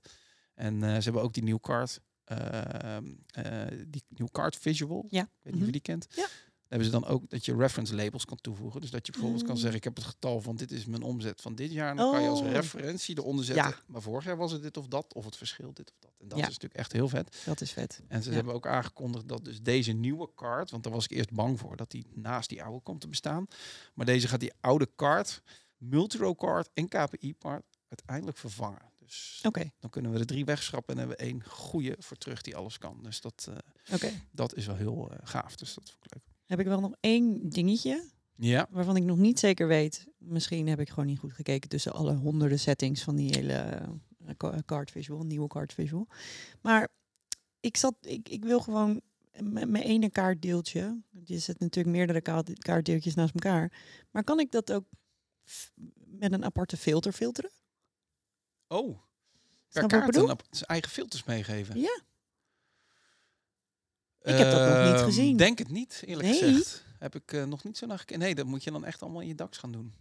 En 0.54 0.84
eh, 0.84 0.96
ze 0.96 1.04
hebben 1.04 1.22
ook 1.22 1.34
die 1.34 1.44
nieuw 1.44 1.60
card. 1.60 2.00
ehm, 2.26 3.14
eh, 3.28 3.62
die 3.88 4.04
nieuw 4.08 4.28
card 4.32 4.56
visual. 4.56 5.06
Ja. 5.10 5.22
Ik 5.22 5.28
weet 5.42 5.44
niet 5.44 5.54
Mhm. 5.54 5.60
of 5.62 5.66
je 5.66 5.72
die 5.72 5.82
kent. 5.82 6.08
Ja. 6.16 6.28
Hebben 6.68 6.86
ze 6.86 6.94
dan 6.94 7.06
ook 7.06 7.30
dat 7.30 7.46
je 7.46 7.56
reference 7.56 7.96
labels 7.96 8.26
kan 8.26 8.38
toevoegen. 8.42 8.82
Dus 8.82 8.90
dat 8.92 9.06
je 9.06 9.12
bijvoorbeeld 9.12 9.44
kan 9.44 9.54
Mm. 9.54 9.58
zeggen, 9.60 9.78
ik 9.78 9.84
heb 9.84 9.96
het 9.96 10.04
getal 10.06 10.42
van 10.42 10.56
dit 10.56 10.72
is 10.72 10.86
mijn 10.86 11.02
omzet 11.04 11.42
van 11.42 11.56
dit 11.56 11.72
jaar. 11.72 11.90
En 11.90 11.96
dan 11.96 12.12
kan 12.12 12.22
je 12.22 12.30
als 12.30 12.40
Oh. 12.42 12.52
referentie 12.52 13.18
eronder 13.18 13.46
zetten. 13.46 13.66
Ja. 13.66 13.76
Maar 13.88 14.02
vorig 14.02 14.26
jaar 14.26 14.38
was 14.38 14.52
het 14.52 14.62
dit 14.62 14.78
of 14.78 14.88
dat, 14.88 15.14
of 15.14 15.26
het 15.26 15.36
verschil 15.36 15.74
dit 15.74 15.92
of 15.92 15.98
dat. 16.00 16.12
En 16.20 16.28
dat 16.28 16.38
Ja. 16.38 16.44
is 16.44 16.50
natuurlijk 16.50 16.80
echt 16.80 16.92
heel 16.92 17.10
vet. 17.10 17.42
Dat 17.46 17.62
is 17.62 17.72
vet. 17.72 18.02
En 18.08 18.24
ze 18.24 18.30
Ja. 18.30 18.36
hebben 18.36 18.54
ook 18.54 18.68
aangekondigd 18.68 19.28
dat 19.28 19.46
dus 19.46 19.62
deze 19.62 19.92
nieuwe 19.92 20.30
kaart, 20.36 20.72
want 20.72 20.84
daar 20.84 20.94
was 20.94 21.04
ik 21.06 21.12
eerst 21.12 21.32
bang 21.32 21.60
voor, 21.60 21.76
dat 21.76 21.92
die 21.92 22.06
naast 22.14 22.50
die 22.50 22.64
oude 22.64 22.80
komt 22.84 23.02
te 23.02 23.08
bestaan. 23.08 23.48
Maar 23.94 24.06
deze 24.06 24.28
gaat 24.28 24.40
die 24.40 24.54
oude 24.60 24.90
kaart, 24.96 25.42
Multiro 25.78 26.34
kaart 26.34 26.70
en 26.74 26.88
KPI 26.88 27.34
kaart 27.38 27.64
uiteindelijk 27.88 28.38
vervangen. 28.38 28.82
Dus 29.00 29.40
dan 29.80 29.90
kunnen 29.90 30.12
we 30.12 30.18
de 30.18 30.26
drie 30.26 30.46
wegschrappen 30.46 30.94
en 30.94 31.00
hebben 31.00 31.18
we 31.18 31.24
één 31.24 31.44
goede 31.44 31.96
voor 32.00 32.18
terug 32.18 32.42
die 32.42 32.56
alles 32.56 32.78
kan. 32.78 33.00
Dus 33.04 33.22
dat, 33.22 33.50
oké. 33.94 34.12
dat 34.32 34.56
is 34.56 34.66
wel 34.66 34.76
heel 34.76 35.12
eh, 35.12 35.18
gaaf. 35.24 35.56
Dus 35.56 35.74
dat 35.74 35.90
vond 35.92 36.06
ik 36.06 36.14
leuk. 36.14 36.24
Heb 36.46 36.60
ik 36.60 36.66
wel 36.66 36.80
nog 36.80 36.94
één 37.00 37.50
dingetje 37.50 38.10
Ja, 38.36 38.68
waarvan 38.70 38.96
ik 38.96 39.04
nog 39.04 39.18
niet 39.18 39.40
zeker 39.40 39.68
weet. 39.68 40.08
Misschien 40.18 40.68
heb 40.68 40.80
ik 40.80 40.90
gewoon 40.90 41.06
niet 41.06 41.20
goed 41.20 41.34
gekeken 41.34 41.70
tussen 41.70 41.94
alle 41.94 42.16
honderden 42.16 42.60
settings 42.60 43.04
van 43.04 43.16
die 43.16 43.36
hele 43.36 43.82
ca- 44.38 44.62
card 44.66 44.92
visual, 44.92 45.24
nieuwe 45.24 45.48
card 45.48 45.74
visual. 45.74 46.08
Maar 46.62 46.88
ik 47.60 47.78
zat, 47.78 47.96
ik, 48.02 48.30
ik 48.30 48.44
wil 48.44 48.60
gewoon 48.60 49.02
met 49.40 49.70
mijn 49.70 49.84
ene 49.84 50.10
kaartdeeltje. 50.10 51.02
Je 51.24 51.40
zet 51.40 51.60
natuurlijk 51.60 51.96
meerdere 51.96 52.22
kaart- 52.22 52.60
kaartdeeltjes 52.60 53.16
naast 53.16 53.34
elkaar. 53.34 53.74
Maar 54.12 54.24
kan 54.24 54.40
ik 54.40 54.52
dat 54.52 54.72
ook 54.72 54.86
met 55.96 56.32
een 56.32 56.46
aparte 56.46 56.78
filter 56.78 57.12
filteren? 57.12 57.52
Oh, 58.68 58.88
per 58.88 58.98
Snap 59.68 59.90
kaart 59.90 60.16
een 60.16 60.38
eigen 60.68 60.92
filters 60.92 61.24
meegeven. 61.24 61.80
Ja. 61.80 62.00
Ik 64.26 64.38
heb 64.38 64.52
dat 64.52 64.70
nog 64.70 64.86
niet 64.86 64.96
Ehm, 64.96 65.04
gezien. 65.04 65.38
Denk 65.38 65.58
het 65.58 65.72
niet, 65.72 66.04
eerlijk 66.06 66.28
Nee? 66.30 66.40
gezegd. 66.40 66.84
Heb 67.00 67.16
ik 67.16 67.34
eh, 67.34 67.44
nog 67.44 67.64
niet 67.64 67.78
zo 67.78 67.86
naar 67.86 67.98
gekeken. 68.00 68.20
Nee, 68.22 68.36
dat 68.36 68.46
moet 68.46 68.64
je 68.64 68.72
dan 68.72 68.86
echt 68.86 69.02
allemaal 69.02 69.22
in 69.22 69.28
je 69.28 69.36
DAX 69.36 69.58
gaan 69.58 69.72
doen. 69.72 69.94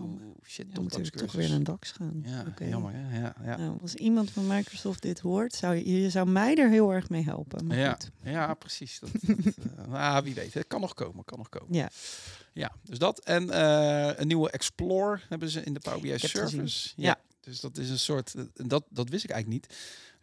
Oeh, 0.00 0.20
shit, 0.46 0.66
Ja, 0.68 0.74
top 0.74 0.82
moet 0.82 1.06
ik 1.06 1.14
toch 1.16 1.32
weer 1.32 1.48
naar 1.50 1.62
DAX 1.62 1.90
gaan. 1.92 2.22
Ja, 2.24 2.44
jammer 2.66 2.92
hè. 2.94 3.20
Ja, 3.20 3.34
ja. 3.44 3.56
Nou, 3.56 3.78
als 3.82 3.94
iemand 3.94 4.30
van 4.30 4.46
Microsoft 4.46 5.02
dit 5.02 5.20
hoort, 5.20 5.54
zou 5.54 5.74
je, 5.74 6.00
je 6.02 6.10
zou 6.10 6.28
mij 6.28 6.54
er 6.56 6.70
heel 6.70 6.92
erg 6.92 7.08
mee 7.08 7.24
helpen. 7.24 7.66
Maar 7.66 7.76
Ja, 7.76 7.92
goed. 7.92 8.10
ja, 8.22 8.54
precies. 8.54 8.98
Dat, 8.98 9.10
dat, 9.22 9.36
eh, 9.76 9.86
nou, 9.88 10.24
wie 10.24 10.34
weet, 10.34 10.54
het 10.54 10.66
kan 10.66 10.80
nog 10.80 10.94
komen, 10.94 11.24
kan 11.24 11.38
nog 11.38 11.48
komen. 11.48 11.74
Ja. 11.74 11.90
Ja, 12.52 12.72
dus 12.82 12.98
dat. 12.98 13.18
En 13.24 13.50
eh, 13.50 14.18
een 14.18 14.26
nieuwe 14.26 14.50
Explore 14.50 15.20
hebben 15.28 15.48
ze 15.48 15.62
in 15.62 15.72
de 15.74 15.80
Power 15.80 16.00
BI. 16.00 16.18
Service. 16.18 16.92
Ja. 16.96 17.20
Dus 17.40 17.60
dat 17.60 17.78
is 17.78 17.90
een 17.90 17.98
soort, 17.98 18.34
dat, 18.54 18.84
dat 18.88 19.08
wist 19.08 19.24
ik 19.24 19.30
eigenlijk 19.30 19.62
niet. 19.68 19.76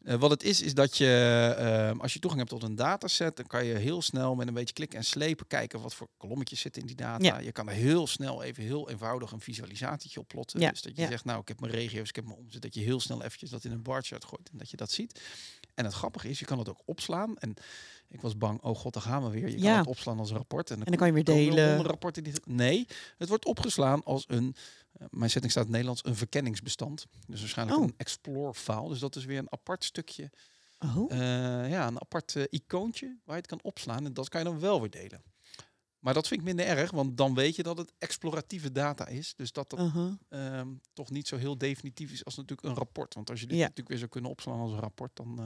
Eh, 0.04 0.16
wat 0.16 0.30
het 0.30 0.44
is, 0.44 0.62
is 0.62 0.74
dat 0.74 0.98
je, 0.98 1.54
eh, 1.58 2.00
als 2.00 2.14
je 2.14 2.20
toegang 2.20 2.42
hebt 2.48 2.54
tot 2.62 2.70
een 2.70 2.76
dataset, 2.76 3.36
dan 3.36 3.48
kan 3.48 3.66
je 3.66 3.74
heel 3.74 4.02
snel 4.02 4.36
met 4.36 4.48
een 4.48 4.54
beetje 4.54 4.74
klikken 4.74 4.98
en 4.98 5.06
slepen 5.06 5.48
kijken 5.48 5.82
wat 5.82 5.94
voor 5.94 6.08
kolommetjes 6.18 6.60
zitten 6.62 6.82
in 6.82 6.88
die 6.88 6.96
data. 6.96 7.24
Ja. 7.26 7.38
Je 7.40 7.52
kan 7.52 7.68
er 7.68 7.74
heel 7.74 8.08
snel 8.08 8.44
even 8.44 8.64
heel 8.64 8.90
eenvoudig 8.90 9.32
een 9.32 9.42
visualisatietje 9.42 10.20
op 10.20 10.28
plotten. 10.28 10.60
Ja, 10.60 10.70
Dus 10.70 10.82
dat 10.82 10.96
je 10.96 11.02
ja. 11.02 11.08
zegt, 11.08 11.26
nou, 11.26 11.42
ik 11.42 11.48
heb 11.48 11.60
mijn 11.60 11.74
regio's, 11.74 12.10
ik 12.10 12.16
heb 12.16 12.26
mijn 12.26 12.38
omzet, 12.38 12.62
dat 12.62 12.74
je 12.74 12.82
heel 12.82 13.00
snel 13.00 13.24
eventjes 13.24 13.50
dat 13.50 13.64
in 13.64 13.72
een 13.72 13.82
bar 13.84 14.02
chart 14.04 14.26
gooit 14.26 14.50
en 14.52 14.58
dat 14.58 14.70
je 14.70 14.78
dat 14.78 14.92
ziet. 14.92 15.22
En 15.74 15.86
het 15.86 15.94
grappige 15.94 16.30
is, 16.30 16.40
je 16.40 16.46
kan 16.46 16.60
het 16.60 16.70
ook 16.70 16.82
opslaan. 16.86 17.38
En 17.38 17.54
ik 18.10 18.22
was 18.22 18.38
bang, 18.38 18.62
oh 18.62 18.76
god, 18.78 18.94
daar 18.94 19.04
gaan 19.04 19.24
we 19.24 19.30
weer. 19.30 19.50
Je 19.50 19.60
Ja. 19.60 19.70
kan 19.70 19.78
het 19.78 19.88
opslaan 19.88 20.20
als 20.20 20.32
rapport. 20.32 20.70
En 20.70 20.76
dan, 20.76 20.86
En 20.86 20.92
dan 20.92 21.00
kan 21.00 21.08
je 21.08 21.14
weer 21.24 21.36
er 21.36 21.40
delen. 21.50 21.68
honderd 21.68 21.90
rapporten 21.90 22.24
die... 22.24 22.34
Nee, 22.46 22.88
het 23.18 23.30
wordt 23.30 23.46
opgeslaan 23.46 24.04
als 24.04 24.26
een, 24.28 24.56
mijn 25.10 25.30
setting 25.30 25.52
staat 25.52 25.66
in 25.66 25.74
het 25.74 25.80
Nederlands, 25.82 26.06
een 26.06 26.16
verkenningsbestand. 26.16 27.06
Dus 27.28 27.40
waarschijnlijk 27.40 27.78
Oh. 27.78 27.84
een 27.84 27.94
explore 27.98 28.54
file. 28.54 28.90
Dus 28.90 29.00
dat 29.00 29.16
is 29.16 29.26
weer 29.26 29.38
een 29.38 29.52
apart 29.52 29.84
stukje, 29.84 30.32
Oh, 30.80 31.12
eh, 31.12 31.70
ja, 31.70 31.88
een 31.88 32.02
apart 32.02 32.36
eh, 32.36 32.44
icoontje 32.50 33.06
waar 33.24 33.36
je 33.36 33.42
het 33.42 33.50
kan 33.50 33.60
opslaan. 33.62 34.06
En 34.06 34.14
dat 34.14 34.30
kan 34.30 34.40
je 34.42 34.48
dan 34.48 34.60
wel 34.60 34.80
weer 34.80 34.90
delen. 34.90 35.24
Maar 36.00 36.14
dat 36.14 36.28
vind 36.28 36.40
ik 36.40 36.46
minder 36.46 36.66
erg, 36.66 36.92
want 36.92 37.18
dan 37.18 37.36
weet 37.36 37.56
je 37.56 37.64
dat 37.64 37.78
het 37.78 37.94
exploratieve 37.98 38.72
data 38.72 39.08
is. 39.08 39.34
Dus 39.36 39.52
dat 39.52 39.70
dat 39.70 39.80
uh-huh. 39.80 40.14
ehm, 40.30 40.68
toch 40.94 41.10
niet 41.10 41.28
zo 41.28 41.38
heel 41.38 41.58
definitief 41.58 42.12
is 42.12 42.26
als 42.26 42.36
natuurlijk 42.36 42.68
een 42.68 42.74
rapport. 42.76 43.14
Want 43.14 43.30
als 43.30 43.40
je 43.40 43.46
dit 43.46 43.56
Ja. 43.56 43.62
natuurlijk 43.62 43.90
weer 43.90 43.98
zou 43.98 44.10
kunnen 44.10 44.32
opslaan 44.32 44.60
als 44.60 44.72
een 44.72 44.80
rapport, 44.80 45.16
dan... 45.16 45.40
eh, 45.40 45.46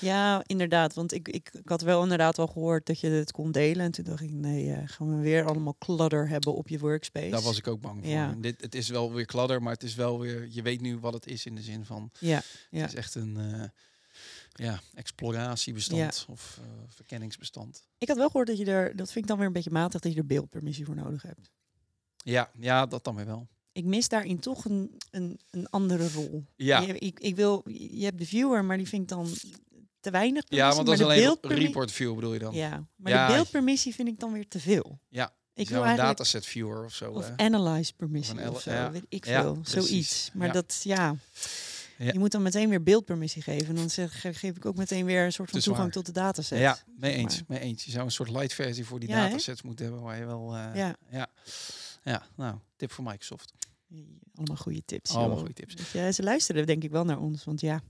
ja, 0.00 0.42
inderdaad. 0.46 0.94
Want 0.94 1.12
ik, 1.12 1.28
ik, 1.28 1.50
ik 1.52 1.68
had 1.68 1.80
wel 1.82 2.02
inderdaad 2.02 2.36
wel 2.36 2.46
gehoord 2.46 2.86
dat 2.86 3.00
je 3.00 3.06
het 3.08 3.32
kon 3.32 3.52
delen. 3.52 3.84
En 3.84 3.90
toen 3.90 4.04
dacht 4.04 4.22
ik, 4.22 4.30
nee, 4.30 4.72
eh, 4.72 4.82
gaan 4.88 5.16
we 5.16 5.22
weer 5.22 5.44
allemaal 5.44 5.76
clutter 5.78 6.28
hebben 6.28 6.54
op 6.54 6.68
je 6.68 6.78
workspace. 6.78 7.30
Daar 7.30 7.42
was 7.42 7.58
ik 7.58 7.66
ook 7.66 7.80
bang 7.80 8.00
voor. 8.04 8.12
Ja. 8.12 8.34
Dit, 8.38 8.60
het 8.60 8.74
is 8.74 8.88
wel 8.88 9.12
weer 9.12 9.26
kladder, 9.26 9.62
maar 9.62 9.72
het 9.72 9.82
is 9.82 9.94
wel 9.94 10.20
weer. 10.20 10.48
Je 10.50 10.62
weet 10.62 10.80
nu 10.80 10.98
wat 10.98 11.12
het 11.12 11.26
is 11.26 11.46
in 11.46 11.54
de 11.54 11.62
zin 11.62 11.84
van. 11.84 12.10
Ja, 12.18 12.42
ja. 12.70 12.80
Het 12.80 12.88
is 12.90 12.94
echt 12.96 13.14
een 13.14 13.36
eh, 13.36 13.62
ja, 14.52 14.80
exploratiebestand 14.94 16.26
of 16.28 16.58
eh, 16.62 16.66
verkenningsbestand. 16.88 17.82
Ik 17.98 18.08
had 18.08 18.16
wel 18.16 18.26
gehoord 18.26 18.46
dat 18.46 18.58
je 18.58 18.64
er, 18.64 18.96
dat 18.96 19.06
vind 19.12 19.24
ik 19.24 19.26
dan 19.30 19.38
weer 19.38 19.46
een 19.46 19.52
beetje 19.52 19.70
matig, 19.70 20.00
dat 20.00 20.12
je 20.12 20.18
er 20.18 20.26
beeldpermissie 20.26 20.84
voor 20.84 20.94
nodig 20.94 21.22
hebt. 21.22 21.50
Ja, 22.16 22.50
ja, 22.58 22.86
dat 22.86 23.04
dan 23.04 23.14
weer 23.16 23.26
wel. 23.26 23.48
Ik 23.72 23.84
mis 23.84 24.08
daarin 24.08 24.38
toch 24.40 24.64
een, 24.64 24.96
een, 25.10 25.40
een 25.50 25.68
andere 25.68 26.08
rol. 26.12 26.44
Ja, 26.56 26.80
Je, 26.80 26.98
ik, 26.98 27.20
ik 27.20 27.36
wil, 27.36 27.62
je 27.68 28.04
hebt 28.04 28.18
de 28.18 28.26
viewer, 28.26 28.64
maar 28.64 28.76
die 28.76 28.88
vind 28.88 29.02
ik 29.02 29.08
dan 29.08 29.26
te 30.00 30.10
weinig 30.10 30.42
ja 30.42 30.48
permissie. 30.48 30.74
want 30.74 30.86
dat 30.86 30.94
is 30.98 31.40
alleen 31.42 31.58
report 31.64 31.92
view 31.92 32.14
bedoel 32.14 32.32
je 32.32 32.38
dan? 32.38 32.54
Ja, 32.54 32.86
maar 32.96 33.12
Ja. 33.12 33.26
de 33.26 33.32
beeldpermissie 33.32 33.94
vind 33.94 34.08
ik 34.08 34.20
dan 34.20 34.32
weer 34.32 34.48
te 34.48 34.60
veel. 34.60 34.98
Ja, 35.08 35.32
Ik 35.54 35.68
wil 35.68 35.84
een 35.84 35.96
dataset 35.96 36.46
viewer 36.46 36.84
of 36.84 36.94
zo. 36.94 37.10
of 37.12 37.28
hè? 37.28 37.36
analyze 37.36 37.92
permissie 37.94 38.50
Of 38.50 38.60
zo, 38.62 38.70
ja. 38.70 38.90
weet 38.90 39.04
ik 39.08 39.24
Ja, 39.26 39.40
veel, 39.42 39.58
zoiets. 39.62 40.30
Maar 40.34 40.46
Ja. 40.46 40.52
dat, 40.52 40.80
ja, 40.84 41.16
Ja. 42.06 42.12
je 42.12 42.18
moet 42.18 42.32
dan 42.32 42.42
meteen 42.42 42.68
weer 42.68 42.82
beeldpermissie 42.82 43.42
geven. 43.42 43.68
En 43.68 43.74
dan 43.74 43.90
zeg, 43.90 44.20
ge- 44.20 44.34
geef 44.34 44.56
ik 44.56 44.64
ook 44.66 44.76
meteen 44.76 45.04
weer 45.04 45.24
een 45.24 45.32
soort 45.32 45.50
van 45.50 45.60
toegang 45.60 45.92
tot 45.92 46.06
de 46.06 46.12
dataset. 46.12 46.58
Ja, 46.58 46.78
mee 46.98 47.12
eens, 47.14 47.34
maar. 47.36 47.44
mee 47.58 47.68
eens. 47.68 47.84
Je 47.84 47.90
zou 47.90 48.04
een 48.04 48.10
soort 48.10 48.30
light 48.30 48.52
versie 48.54 48.84
voor 48.84 49.00
die 49.00 49.08
Ja, 49.08 49.26
datasets 49.28 49.62
moeten 49.62 49.84
hebben 49.84 50.02
waar 50.02 50.18
je 50.18 50.24
wel. 50.24 50.54
eh, 50.56 50.70
Ja. 50.74 50.96
ja. 51.10 51.26
Ja, 52.04 52.22
nou, 52.36 52.56
tip 52.76 52.92
voor 52.92 53.04
Microsoft. 53.04 53.52
Allemaal 54.34 54.56
goede 54.56 54.82
tips. 54.84 55.10
Allemaal 55.10 55.28
joh. 55.30 55.38
goede 55.38 55.54
tips. 55.54 55.74
Weet 55.74 55.90
je, 56.04 56.12
ze 56.12 56.22
luisteren 56.22 56.66
denk 56.66 56.82
ik 56.84 56.90
wel 56.90 57.04
naar 57.04 57.18
ons, 57.20 57.44
want 57.44 57.60
ja, 57.60 57.80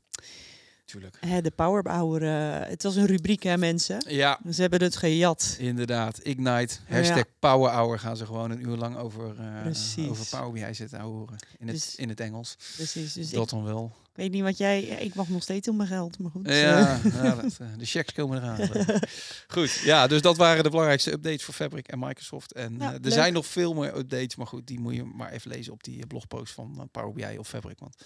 tuurlijk. 0.90 1.16
Hè, 1.26 1.40
de 1.40 1.50
Powerbouwer. 1.50 2.22
eh, 2.22 2.68
het 2.68 2.82
was 2.82 2.96
een 2.96 3.06
rubriek, 3.06 3.42
hè, 3.42 3.56
mensen. 3.58 4.04
Ja, 4.08 4.38
Ze 4.52 4.60
hebben 4.60 4.82
het 4.82 4.96
gejat. 4.96 5.56
inderdaad. 5.58 6.18
Ignite. 6.22 6.74
Hashtag 6.88 7.24
Power 7.38 7.70
Hour 7.72 7.98
gaan 7.98 8.16
ze 8.16 8.26
gewoon 8.26 8.50
een 8.50 8.60
uur 8.68 8.76
lang 8.76 8.96
over, 8.96 9.34
Precies. 9.62 10.08
over 10.08 10.26
Power 10.38 10.52
BI 10.66 10.74
zitten 10.74 11.00
horen. 11.00 11.36
In 11.58 11.66
het, 11.68 11.76
Dus- 11.76 11.94
in 11.94 12.08
het 12.08 12.20
Engels. 12.20 12.56
Precies. 12.76 13.12
Dus 13.12 13.28
ik, 13.28 13.34
dat 13.34 13.50
dan 13.50 13.64
wel. 13.64 13.92
ik 14.10 14.16
weet 14.16 14.30
niet 14.30 14.42
wat 14.42 14.58
jij... 14.58 14.86
ja, 14.86 14.96
Ik 14.96 15.14
wacht 15.14 15.28
nog 15.28 15.42
steeds 15.42 15.68
op 15.68 15.74
mijn 15.74 15.88
geld, 15.88 16.18
maar 16.18 16.30
goed. 16.30 16.48
Ja, 16.48 17.00
ja 17.22 17.34
dat, 17.34 17.56
eh, 17.60 17.66
de 17.78 17.84
checks 17.84 18.12
komen 18.12 18.36
eraan. 18.42 18.68
goed, 19.48 19.72
ja, 19.72 20.06
dus 20.06 20.22
dat 20.22 20.36
waren 20.36 20.62
de 20.62 20.70
belangrijkste 20.70 21.12
updates 21.12 21.44
voor 21.44 21.54
Fabric 21.54 21.88
en 21.88 21.98
Microsoft. 21.98 22.52
En 22.52 22.76
Ja, 22.78 22.92
er 22.92 22.98
leuk. 23.00 23.12
zijn 23.12 23.32
nog 23.32 23.46
veel 23.46 23.74
meer 23.74 23.96
updates, 23.96 24.36
maar 24.36 24.46
goed, 24.46 24.66
die 24.66 24.80
moet 24.80 24.94
je 24.94 25.04
maar 25.04 25.30
even 25.32 25.50
lezen 25.50 25.72
op 25.72 25.82
die 25.84 26.06
blogpost 26.06 26.52
van 26.52 26.88
Power 26.92 27.12
BI 27.12 27.38
of 27.38 27.48
Fabric. 27.48 27.78
Want 27.78 27.96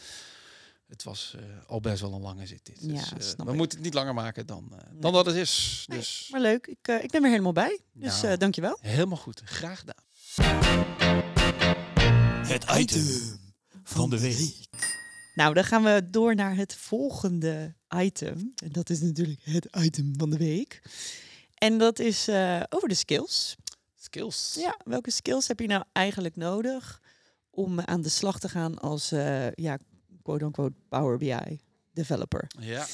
het 0.87 1.03
was 1.03 1.35
eh, 1.38 1.42
al 1.70 1.81
best 1.81 2.01
wel 2.01 2.12
een 2.12 2.20
lange 2.20 2.47
zit 2.47 2.64
dit. 2.66 2.79
Ja, 2.81 2.87
Dus, 2.88 3.12
eh, 3.12 3.18
snap 3.20 3.47
we 3.47 3.53
ik. 3.53 3.59
moeten 3.59 3.77
het 3.77 3.87
niet 3.87 3.94
langer 3.94 4.14
maken 4.14 4.47
dan, 4.47 4.64
eh, 4.73 4.90
Nee. 4.90 5.01
dan 5.01 5.12
dat 5.12 5.27
het 5.27 5.35
is. 5.37 5.85
Nee, 5.88 5.99
Dus 5.99 6.29
Maar 6.31 6.40
leuk, 6.40 6.66
ik, 6.66 6.88
eh, 6.88 7.03
ik 7.03 7.11
ben 7.11 7.20
weer 7.23 7.31
helemaal 7.31 7.53
bij. 7.53 7.81
Dus 7.92 8.20
Nou. 8.20 8.33
eh 8.33 8.38
dankjewel. 8.38 8.79
helemaal 8.81 9.16
goed. 9.18 9.42
Graag 9.44 9.79
gedaan. 9.79 10.03
Het 12.47 12.64
item 12.77 13.38
van 13.83 14.11
de 14.11 14.20
week. 14.20 14.57
Nou, 15.35 15.55
dan 15.55 15.64
gaan 15.64 15.83
we 15.83 16.09
door 16.11 16.35
naar 16.35 16.57
het 16.57 16.75
volgende 16.75 17.75
item. 17.97 18.53
En 18.64 18.73
dat 18.73 18.90
is 18.90 19.01
natuurlijk 19.01 19.40
het 19.44 19.68
item 19.79 20.12
van 20.16 20.31
de 20.31 20.37
week. 20.37 20.83
En 21.55 21.79
dat 21.79 21.99
is 21.99 22.29
eh, 22.29 22.62
over 22.68 22.88
de 22.88 22.94
skills. 22.94 23.57
Skills. 23.97 24.57
Ja, 24.61 24.79
welke 24.85 25.11
skills 25.11 25.49
heb 25.49 25.61
je 25.61 25.66
nou 25.66 25.85
eigenlijk 25.92 26.37
nodig 26.37 27.01
om 27.51 27.81
aan 27.81 28.01
de 28.03 28.09
slag 28.09 28.38
te 28.38 28.49
gaan 28.49 28.79
als, 28.79 29.12
eh, 29.12 29.51
ja, 29.53 29.79
quote-unquote 30.25 30.75
Power 30.89 31.19
BI 31.19 31.61
developer? 31.93 32.47
Ja. 32.59 32.87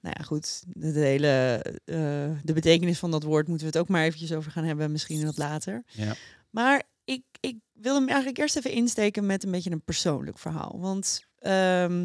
Nou 0.00 0.14
ja, 0.18 0.24
goed. 0.24 0.62
De, 0.66 0.90
hele, 0.98 1.62
eh, 1.84 1.96
de 2.44 2.52
betekenis 2.52 2.98
van 2.98 3.10
dat 3.10 3.22
woord 3.22 3.48
moeten 3.48 3.66
we 3.66 3.72
het 3.72 3.82
ook 3.82 3.88
maar 3.88 4.04
eventjes 4.04 4.32
over 4.32 4.50
gaan 4.52 4.64
hebben, 4.64 4.92
misschien 4.92 5.24
wat 5.24 5.38
later. 5.38 5.82
Ja. 5.86 6.14
Maar 6.50 6.82
ik, 7.04 7.22
ik 7.40 7.56
wil 7.72 7.94
hem 7.94 8.08
eigenlijk 8.08 8.38
eerst 8.38 8.56
even 8.56 8.70
insteken 8.72 9.26
met 9.26 9.44
een 9.44 9.50
beetje 9.50 9.70
een 9.70 9.84
persoonlijk 9.84 10.38
verhaal. 10.38 10.78
Want 10.80 11.24
ehm, 11.38 11.98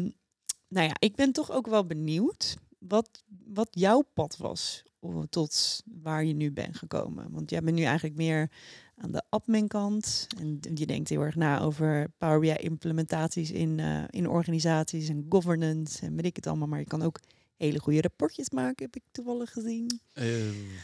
nou 0.68 0.86
ja, 0.86 0.96
ik 0.98 1.14
ben 1.14 1.32
toch 1.32 1.50
ook 1.50 1.66
wel 1.66 1.86
benieuwd 1.86 2.56
wat, 2.78 3.24
wat 3.46 3.68
jouw 3.70 4.02
pad 4.14 4.36
was 4.36 4.82
o- 5.00 5.24
tot 5.30 5.82
waar 6.02 6.24
je 6.24 6.34
nu 6.34 6.52
bent 6.52 6.76
gekomen. 6.76 7.30
Want 7.30 7.50
jij 7.50 7.62
bent 7.62 7.76
nu 7.76 7.82
eigenlijk 7.82 8.16
meer 8.16 8.50
aan 8.96 9.10
de 9.12 9.22
admin 9.28 9.68
kant. 9.68 10.26
En 10.38 10.60
je 10.74 10.86
denkt 10.86 11.08
heel 11.08 11.20
erg 11.22 11.34
na 11.34 11.60
over 11.60 12.08
Power 12.18 12.40
BI 12.40 12.54
implementaties 12.58 13.50
in, 13.50 13.80
eh, 13.80 14.02
in 14.10 14.28
organisaties 14.28 15.08
en 15.08 15.26
governance 15.28 16.06
en 16.06 16.16
weet 16.16 16.24
ik 16.24 16.36
het 16.36 16.46
allemaal. 16.46 16.68
Maar 16.68 16.78
je 16.78 16.84
kan 16.84 17.02
ook 17.02 17.20
hele 17.56 17.78
goede 17.78 18.00
rapportjes 18.00 18.50
maken, 18.50 18.84
heb 18.84 18.96
ik 18.96 19.02
toevallig 19.10 19.52
gezien. 19.52 20.00
Eh, 20.12 20.26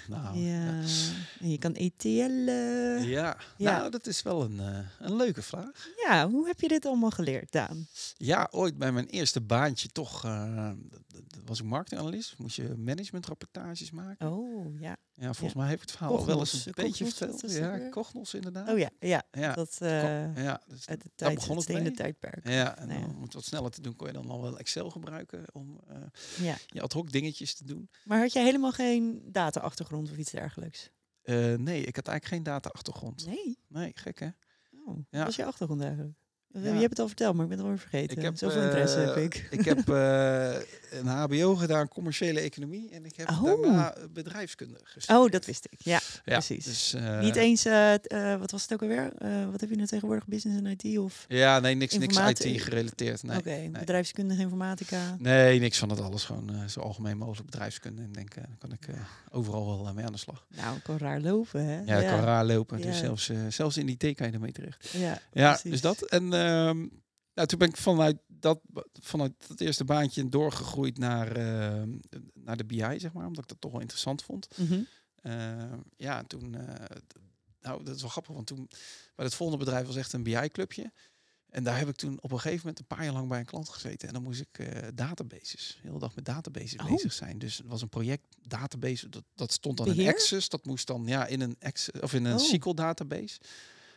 nou, 0.08 0.38
ja. 0.38 0.80
En 1.40 1.50
je 1.50 1.58
kan 1.58 1.74
ETL. 1.74 2.08
eh, 2.48 3.04
Ja. 3.08 3.36
Ja. 3.56 3.78
nou, 3.78 3.90
dat 3.90 4.06
is 4.06 4.22
wel 4.22 4.42
een, 4.42 4.60
eh, 4.60 4.78
een 5.00 5.16
leuke 5.16 5.42
vraag. 5.42 5.88
Ja, 6.06 6.28
hoe 6.30 6.46
heb 6.46 6.60
je 6.60 6.68
dit 6.68 6.86
allemaal 6.86 7.10
geleerd, 7.10 7.52
Daan? 7.52 7.86
Ja, 8.16 8.48
ooit 8.50 8.78
bij 8.78 8.92
mijn 8.92 9.06
eerste 9.06 9.40
baantje 9.40 9.88
toch 9.88 10.22
was 11.44 11.58
ik 11.60 11.64
marketinganalist. 11.66 12.38
Moest 12.38 12.56
je 12.56 12.74
managementrapportages 12.76 13.90
maken. 13.90 14.32
Oh, 14.32 14.80
ja. 14.80 14.96
Ja, 15.14 15.32
volgens 15.34 15.52
ja. 15.52 15.64
mij 15.64 15.72
ik 15.74 15.80
het 15.80 15.90
verhaal 15.90 16.16
al 16.18 16.26
wel 16.26 16.38
eens 16.38 16.66
een 16.66 16.72
beetje 16.76 17.04
verteld. 17.06 17.52
Ja? 17.52 17.88
Kognos 17.88 18.34
inderdaad. 18.34 18.68
Oh 18.68 18.78
ja, 18.78 18.90
ja. 18.98 19.22
Ja, 19.30 19.52
Dat 19.54 19.76
eh 19.80 20.36
ja 20.36 20.60
dus 20.66 20.88
uit 20.88 21.02
de 21.02 21.10
tijd, 21.14 21.34
begon 21.34 21.54
het 21.56 21.64
stenen 21.64 21.94
tijdperk. 21.94 22.48
ja, 22.48 22.76
en 22.78 22.88
Nou 22.88 23.00
ja. 23.00 23.06
om 23.06 23.22
het 23.22 23.34
wat 23.34 23.44
sneller 23.44 23.70
te 23.70 23.80
doen, 23.80 23.96
kon 23.96 24.06
je 24.06 24.12
dan 24.12 24.30
al 24.30 24.42
wel 24.42 24.58
Excel 24.58 24.90
gebruiken 24.90 25.44
om 25.52 25.80
Ja. 26.40 26.56
je 26.66 26.80
ad 26.80 26.92
hoc 26.92 27.12
dingetjes 27.12 27.54
te 27.54 27.64
doen. 27.64 27.90
Maar 28.04 28.18
had 28.20 28.32
jij 28.32 28.44
helemaal 28.44 28.72
geen 28.72 29.22
data-achtergrond 29.32 30.10
of 30.10 30.16
iets 30.16 30.30
dergelijks? 30.30 30.90
Eh, 31.22 31.34
nee, 31.54 31.84
ik 31.84 31.96
had 31.96 32.08
eigenlijk 32.08 32.24
geen 32.24 32.42
data-achtergrond. 32.42 33.26
Nee. 33.26 33.58
Nee, 33.68 33.90
gek 33.94 34.18
hè? 34.20 34.28
Oh. 34.86 34.98
Wat 35.10 35.28
is 35.28 35.36
je 35.36 35.44
achtergrond 35.44 35.80
eigenlijk? 35.80 36.16
Eh, 36.54 36.64
Ja. 36.64 36.72
Je 36.72 36.78
hebt 36.78 36.90
het 36.90 36.98
al 36.98 37.06
verteld, 37.06 37.34
maar 37.34 37.42
ik 37.42 37.48
ben 37.48 37.58
het 37.58 37.66
alweer 37.66 37.80
vergeten. 37.82 38.16
Ik 38.16 38.22
heb, 38.22 38.36
Zoveel 38.36 38.62
interesse 38.62 39.00
eh, 39.00 39.06
heb 39.06 39.16
ik. 39.16 39.46
Ik 39.50 39.64
heb 39.64 39.88
eh, 39.90 40.50
een 41.00 41.06
HBO 41.06 41.54
gedaan, 41.56 41.88
commerciële 41.88 42.40
economie. 42.40 42.90
En 42.90 43.04
ik 43.04 43.16
heb 43.16 43.28
Oh. 43.28 43.42
daarna 43.44 43.94
bedrijfskunde 44.12 44.78
gestudeerd. 44.84 45.24
Oh, 45.24 45.30
dat 45.30 45.44
wist 45.46 45.66
ik. 45.70 45.78
Ja, 45.82 46.00
precies. 46.24 46.64
Dus, 46.64 46.94
eh, 46.94 47.20
Niet 47.20 47.36
eens, 47.36 47.64
eh, 47.64 47.94
eh, 47.94 48.38
wat 48.40 48.50
was 48.50 48.62
het 48.62 48.72
ook 48.72 48.82
alweer? 48.82 49.12
Eh, 49.18 49.30
wat 49.50 49.60
heb 49.60 49.70
je 49.70 49.76
nou 49.76 49.88
tegenwoordig? 49.88 50.26
Business 50.26 50.60
en 50.60 50.76
IT 50.78 50.98
of? 50.98 51.24
Ja, 51.28 51.58
nee, 51.60 51.74
niks, 51.74 51.98
niks 51.98 52.16
IT 52.16 52.60
gerelateerd. 52.62 53.22
Nee. 53.22 53.38
Oké, 53.38 53.68
bedrijfskundige 53.78 54.40
informatica. 54.40 55.16
nee, 55.18 55.60
niks 55.60 55.78
van 55.78 55.88
het 55.90 56.00
alles. 56.00 56.24
Gewoon 56.24 56.50
eh, 56.54 56.64
zo 56.66 56.80
algemeen 56.80 57.16
mogelijk 57.18 57.50
bedrijfskunde. 57.50 58.02
En 58.02 58.08
ik 58.08 58.14
denk, 58.14 58.34
eh, 58.34 58.42
dan 58.44 58.56
kan 58.58 58.72
ik 58.72 58.88
eh, 58.88 59.00
overal 59.30 59.66
wel 59.66 59.86
eh, 59.86 59.94
mee 59.94 60.04
aan 60.06 60.12
de 60.12 60.18
slag. 60.18 60.44
Nou, 60.56 60.78
kan 60.78 60.98
raar 60.98 61.20
lopen, 61.20 61.64
hè? 61.66 61.80
Ja, 61.86 61.98
ik 62.00 62.06
kan 62.08 62.20
raar 62.24 62.44
lopen. 62.44 62.80
Dus 62.80 62.98
zelfs, 62.98 63.28
eh, 63.28 63.36
zelfs 63.48 63.76
in 63.76 63.88
IT 63.88 64.14
kan 64.14 64.26
je 64.26 64.32
ermee 64.32 64.52
terecht. 64.52 64.88
Ja, 64.90 65.20
Ja, 65.32 65.58
dus 65.62 65.80
dat. 65.80 66.02
En 66.02 66.32
nou, 67.34 67.48
toen 67.48 67.58
ben 67.58 67.68
ik 67.68 67.76
vanuit 67.76 68.18
dat, 68.26 68.60
vanuit 68.92 69.32
dat 69.48 69.60
eerste 69.60 69.84
baantje 69.84 70.28
doorgegroeid 70.28 70.98
naar, 70.98 71.36
eh, 71.36 71.82
naar 72.34 72.56
de 72.56 72.64
BI, 72.64 72.94
zeg 72.98 73.12
maar. 73.12 73.26
Omdat 73.26 73.42
ik 73.42 73.48
dat 73.48 73.60
toch 73.60 73.72
wel 73.72 73.80
interessant 73.80 74.22
vond. 74.22 74.48
Mhm. 74.56 74.80
Eh, 75.14 75.72
ja, 75.96 76.18
en 76.18 76.26
toen, 76.26 76.54
eh, 76.54 76.96
nou, 77.60 77.84
dat 77.84 77.94
is 77.94 78.00
wel 78.00 78.10
grappig, 78.10 78.34
want 78.34 78.46
toen 78.46 78.68
bij 79.14 79.24
het 79.24 79.34
volgende 79.34 79.64
bedrijf 79.64 79.86
was 79.86 79.96
echt 79.96 80.12
een 80.12 80.22
BI-clubje. 80.22 80.92
En 81.48 81.64
daar 81.64 81.78
heb 81.78 81.88
ik 81.88 81.96
toen 81.96 82.18
op 82.20 82.32
een 82.32 82.40
gegeven 82.40 82.58
moment 82.58 82.78
een 82.78 82.96
paar 82.96 83.04
jaar 83.04 83.12
lang 83.12 83.28
bij 83.28 83.38
een 83.38 83.44
klant 83.44 83.68
gezeten. 83.68 84.08
En 84.08 84.14
dan 84.14 84.22
moest 84.22 84.40
ik 84.40 84.58
eh, 84.58 84.88
databases, 84.94 85.78
de 85.82 85.88
hele 85.88 85.98
dag 85.98 86.14
met 86.14 86.24
databases 86.24 86.76
Oh. 86.80 86.90
bezig 86.90 87.12
zijn. 87.12 87.38
Dus 87.38 87.56
het 87.56 87.66
was 87.66 87.82
een 87.82 87.88
project 87.88 88.26
database, 88.48 89.08
dat, 89.08 89.24
dat 89.34 89.52
stond 89.52 89.76
dan 89.76 89.86
in? 89.94 90.08
Access. 90.08 90.48
Dat 90.48 90.64
moest 90.64 90.86
dan 90.86 91.06
ja, 91.06 91.26
in 91.26 91.40
een, 91.40 91.56
Access, 91.60 92.00
of 92.00 92.14
in 92.14 92.24
een 92.24 92.38
Oh. 92.38 92.44
SQL 92.44 92.74
database. 92.74 93.38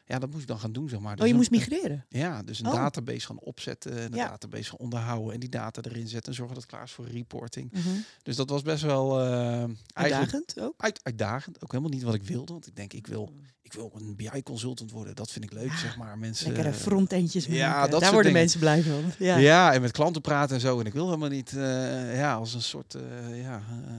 Ja, 0.08 0.20
dat 0.20 0.30
moest 0.30 0.42
ik 0.42 0.48
dan 0.48 0.60
gaan 0.60 0.72
doen, 0.72 0.90
zeg 0.90 1.00
maar. 1.00 1.12
Oh, 1.12 1.18
Dus 1.18 1.26
je 1.26 1.32
een- 1.32 1.38
moest 1.38 1.52
migreren? 1.52 2.06
ja, 2.10 2.44
dus 2.44 2.60
een 2.60 2.66
Oh. 2.68 2.74
database 2.74 3.26
gaan 3.26 3.40
opzetten, 3.40 4.04
een 4.04 4.14
Ja. 4.16 4.28
database 4.30 4.70
gaan 4.70 4.80
onderhouden 4.80 5.34
en 5.34 5.40
die 5.40 5.50
data 5.50 5.82
erin 5.82 6.08
zetten 6.08 6.30
en 6.32 6.38
zorgen 6.38 6.54
dat 6.56 6.64
het 6.64 6.72
klaar 6.74 6.84
is 6.84 6.92
voor 6.92 7.08
reporting. 7.08 7.72
Mhm. 7.72 7.88
Dus 8.24 8.36
dat 8.36 8.50
was 8.50 8.62
best 8.62 8.84
wel 8.84 9.22
eh, 9.22 9.64
Uitdagend 9.94 10.60
ook? 10.60 10.74
uit, 10.78 11.00
uitdagend. 11.04 11.64
Ook 11.64 11.72
helemaal 11.72 11.92
niet 11.94 12.04
wat 12.04 12.14
ik 12.14 12.24
wilde. 12.24 12.52
Want 12.54 12.68
ik 12.68 12.76
denk, 12.76 12.94
ik 12.94 13.08
wil, 13.08 13.34
ik 13.62 13.74
wil 13.74 13.92
een 13.96 14.16
BI-consultant 14.16 14.92
worden. 14.92 15.16
Dat 15.16 15.32
vind 15.32 15.46
ik 15.46 15.54
leuk, 15.54 15.70
Ja, 15.72 15.78
zeg 15.78 15.98
maar. 15.98 16.18
Mensen, 16.18 16.52
Lekkere 16.52 16.74
frontendjes 16.74 17.46
ja, 17.46 17.70
maken. 17.70 17.92
dat 17.92 18.02
Daar 18.02 18.12
worden 18.14 18.32
dingen. 18.34 18.40
mensen 18.40 18.60
blij 18.60 18.84
van. 18.84 19.04
Ja. 19.20 19.38
ja. 19.38 19.74
en 19.74 19.82
met 19.82 19.92
klanten 19.92 20.22
praten 20.22 20.56
en 20.56 20.62
zo. 20.62 20.80
En 20.80 20.86
ik 20.86 20.94
wil 20.94 21.06
helemaal 21.06 21.30
niet 21.30 21.54
eh, 21.56 22.18
ja, 22.18 22.34
als 22.34 22.54
een 22.54 22.62
soort 22.62 22.96
eh, 22.96 23.42
ja, 23.42 23.56
eh, 23.56 23.94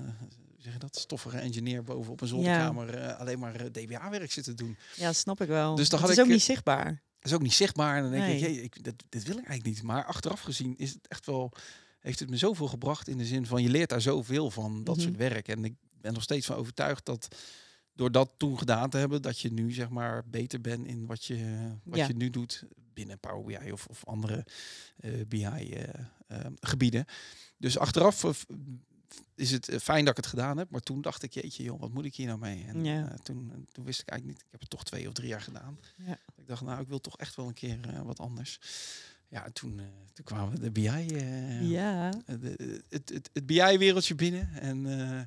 zeg 0.73 0.75
je 0.75 0.87
dat, 0.87 0.97
stoffige 0.99 1.39
engineer 1.39 1.83
boven 1.83 2.13
op 2.13 2.21
een 2.21 2.29
zolderkamer 2.29 2.95
eh, 2.95 3.19
alleen 3.19 3.39
maar 3.39 3.55
eh, 3.55 3.67
DBA-werk 3.67 4.33
zitten 4.33 4.57
doen. 4.57 4.77
Ja, 4.97 5.13
snap 5.13 5.41
ik 5.41 5.49
wel. 5.49 5.75
Dus 5.75 5.89
dan 5.89 5.99
het 5.99 6.09
had 6.09 6.17
is 6.17 6.23
ook 6.23 6.29
ik, 6.29 6.33
niet 6.37 6.43
zichtbaar. 6.43 6.85
Dat 7.19 7.25
is 7.31 7.33
ook 7.33 7.43
niet 7.43 7.53
zichtbaar. 7.53 7.97
En 7.97 8.03
dan 8.03 8.11
denk 8.11 8.25
ik, 8.25 8.41
Nee. 8.41 8.53
jee, 8.55 8.63
ik 8.63 8.85
dit, 8.85 9.05
dit 9.09 9.23
wil 9.23 9.37
ik 9.39 9.45
eigenlijk 9.47 9.77
niet. 9.77 9.83
Maar 9.83 10.05
achteraf 10.05 10.41
gezien 10.41 10.75
is 10.79 10.91
het 10.93 11.09
echt 11.09 11.27
wel, 11.27 11.53
heeft 12.01 12.19
het 12.19 12.31
me 12.31 12.37
zoveel 12.37 12.69
gebracht 12.69 13.09
in 13.09 13.19
de 13.19 13.25
zin 13.25 13.47
van 13.47 13.63
je 13.63 13.69
leert 13.69 13.89
daar 13.91 14.01
zoveel 14.01 14.51
van 14.51 14.85
dat 14.85 14.97
Mhm. 14.97 15.05
soort 15.05 15.17
werk. 15.17 15.49
En 15.49 15.65
ik 15.65 15.75
ben 16.01 16.13
nog 16.13 16.23
steeds 16.23 16.47
van 16.47 16.57
overtuigd 16.57 17.05
dat 17.05 17.29
door 17.95 18.13
dat 18.13 18.31
toen 18.37 18.59
gedaan 18.59 18.91
te 18.91 18.97
hebben, 18.99 19.23
dat 19.23 19.39
je 19.41 19.53
nu 19.53 19.73
zeg 19.73 19.89
maar 19.89 20.23
beter 20.29 20.61
bent 20.61 20.87
in 20.87 21.07
wat 21.07 21.25
je, 21.25 21.69
wat 21.85 21.99
Ja. 21.99 22.07
je 22.07 22.15
nu 22.17 22.31
doet 22.31 22.65
binnen 22.95 23.19
Power 23.19 23.45
BI 23.61 23.73
of, 23.73 23.87
of 23.87 24.05
andere 24.07 24.47
eh, 24.97 25.11
BI-gebieden. 25.29 27.05
dus 27.59 27.79
achteraf 27.79 28.25
eh, 28.25 28.31
is 29.35 29.51
het 29.51 29.69
eh, 29.69 29.79
fijn 29.79 30.01
dat 30.05 30.11
ik 30.19 30.25
het 30.25 30.33
gedaan 30.33 30.59
heb. 30.59 30.71
Maar 30.71 30.81
toen 30.81 31.01
dacht 31.03 31.23
ik, 31.23 31.33
jeetje 31.33 31.63
joh, 31.63 31.81
wat 31.81 31.93
moet 31.93 32.05
ik 32.05 32.15
hier 32.15 32.27
nou 32.27 32.39
mee? 32.39 32.65
En 32.67 32.85
Ja. 32.85 33.09
eh, 33.11 33.15
toen, 33.19 33.67
toen 33.73 33.85
wist 33.85 34.01
ik 34.01 34.09
eigenlijk 34.09 34.39
niet. 34.39 34.47
Ik 34.47 34.53
heb 34.53 34.61
het 34.61 34.71
toch 34.71 34.85
twee 34.85 35.07
of 35.07 35.13
drie 35.13 35.29
jaar 35.29 35.41
gedaan. 35.41 35.79
Ja. 36.07 36.19
Ik 36.37 36.47
dacht, 36.47 36.63
nou, 36.63 36.81
ik 36.81 36.89
wil 36.89 37.01
toch 37.01 37.19
echt 37.19 37.35
wel 37.37 37.47
een 37.47 37.55
keer 37.55 37.79
eh, 37.89 38.01
wat 38.01 38.19
anders. 38.21 38.59
Ja, 39.29 39.45
en 39.45 39.53
toen, 39.53 39.79
eh, 39.79 39.85
toen 40.13 40.25
kwamen 40.25 40.51
we 40.53 40.61
de 40.61 40.71
BI, 40.71 40.87
eh, 40.87 41.71
Ja. 41.71 42.11
eh, 42.27 42.37
de- 42.41 42.83
het, 42.89 43.09
het, 43.09 43.31
het 43.33 43.47
BI-wereldje 43.47 44.15
binnen. 44.15 44.49
En 44.61 44.87
eh, 45.01 45.21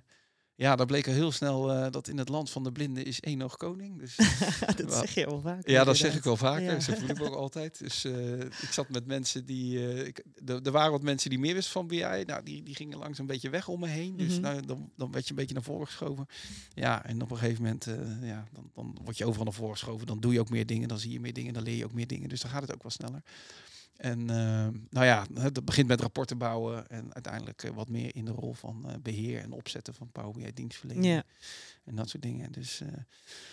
ja, 0.60 0.76
daar 0.76 0.86
bleek 0.86 1.08
al 1.08 1.14
heel 1.14 1.32
snel 1.32 1.72
eh, 1.72 1.92
dat 1.92 2.08
in 2.08 2.18
het 2.18 2.30
land 2.30 2.50
van 2.50 2.64
de 2.64 2.72
blinden 2.72 3.06
is 3.06 3.20
één 3.20 3.42
oog 3.42 3.58
koning. 3.58 4.00
Dus 4.00 4.16
dat 4.86 4.94
zeg 4.94 5.14
je 5.14 5.26
wel 5.26 5.42
vaak. 5.42 5.68
ja, 5.68 5.84
dat 5.84 5.98
zeg 5.98 6.16
ik 6.16 6.24
wel 6.24 6.38
vaker. 6.38 6.64
Ja. 6.72 6.80
Zo 6.80 6.94
voel 6.96 7.10
ik 7.10 7.22
ook 7.22 7.36
altijd. 7.36 7.80
Dus 7.80 8.04
eh, 8.06 8.40
ik 8.40 8.70
zat 8.72 8.90
met 8.90 9.06
mensen 9.06 9.46
die... 9.46 9.88
eh, 9.94 10.06
ik, 10.08 10.24
er 10.64 10.72
waren 10.72 10.92
wat 10.92 11.02
mensen 11.04 11.30
die 11.30 11.40
meer 11.40 11.54
wisten 11.54 11.72
van 11.74 11.88
BI. 11.88 12.24
Nou, 12.26 12.44
die, 12.44 12.64
die 12.64 12.76
gingen 12.76 12.98
langs 12.98 13.20
een 13.20 13.26
beetje 13.26 13.50
weg 13.50 13.68
om 13.68 13.80
me 13.80 13.88
heen. 13.88 14.18
Dus 14.18 14.32
Mhm. 14.34 14.42
nou, 14.42 14.66
dan, 14.66 14.90
dan 14.96 15.12
werd 15.12 15.24
je 15.26 15.30
een 15.30 15.36
beetje 15.36 15.54
naar 15.54 15.64
voren 15.64 15.86
geschoven. 15.88 16.28
Ja, 16.74 17.06
en 17.06 17.22
op 17.22 17.32
een 17.32 17.38
gegeven 17.38 17.64
moment... 17.64 17.88
ja, 18.22 18.48
dan, 18.54 18.70
dan 18.76 18.98
word 19.04 19.18
je 19.18 19.26
overal 19.26 19.44
naar 19.46 19.54
voren 19.54 19.74
geschoven. 19.78 20.08
Dan 20.08 20.20
doe 20.20 20.34
je 20.34 20.40
ook 20.40 20.50
meer 20.50 20.66
dingen. 20.66 20.88
Dan 20.88 21.00
zie 21.00 21.12
je 21.12 21.20
meer 21.20 21.34
dingen. 21.34 21.54
Dan 21.54 21.64
leer 21.64 21.76
je 21.76 21.86
ook 21.86 21.94
meer 21.94 22.08
dingen. 22.08 22.30
Dus 22.30 22.42
dan 22.42 22.52
gaat 22.52 22.62
het 22.62 22.74
ook 22.74 22.82
wel 22.82 22.92
sneller. 22.92 23.22
En 24.00 24.30
eh, 24.30 24.68
nou 24.90 25.06
ja, 25.06 25.26
het 25.34 25.66
begint 25.66 25.88
met 25.88 26.02
rapporten 26.02 26.38
bouwen. 26.38 26.88
En 26.88 27.14
uiteindelijk 27.14 27.64
eh, 27.64 27.72
wat 27.72 27.90
meer 27.90 28.16
in 28.16 28.26
de 28.26 28.32
rol 28.32 28.54
van 28.54 28.90
eh, 28.90 28.96
beheer 29.02 29.42
en 29.42 29.52
opzetten 29.52 29.94
van 29.94 30.12
Power 30.12 30.32
BI 30.32 30.54
dienstverlening. 30.54 31.06
Ja. 31.06 31.24
En 31.84 31.96
dat 31.96 32.10
soort 32.10 32.24
dingen. 32.24 32.52
Dus... 32.52 32.82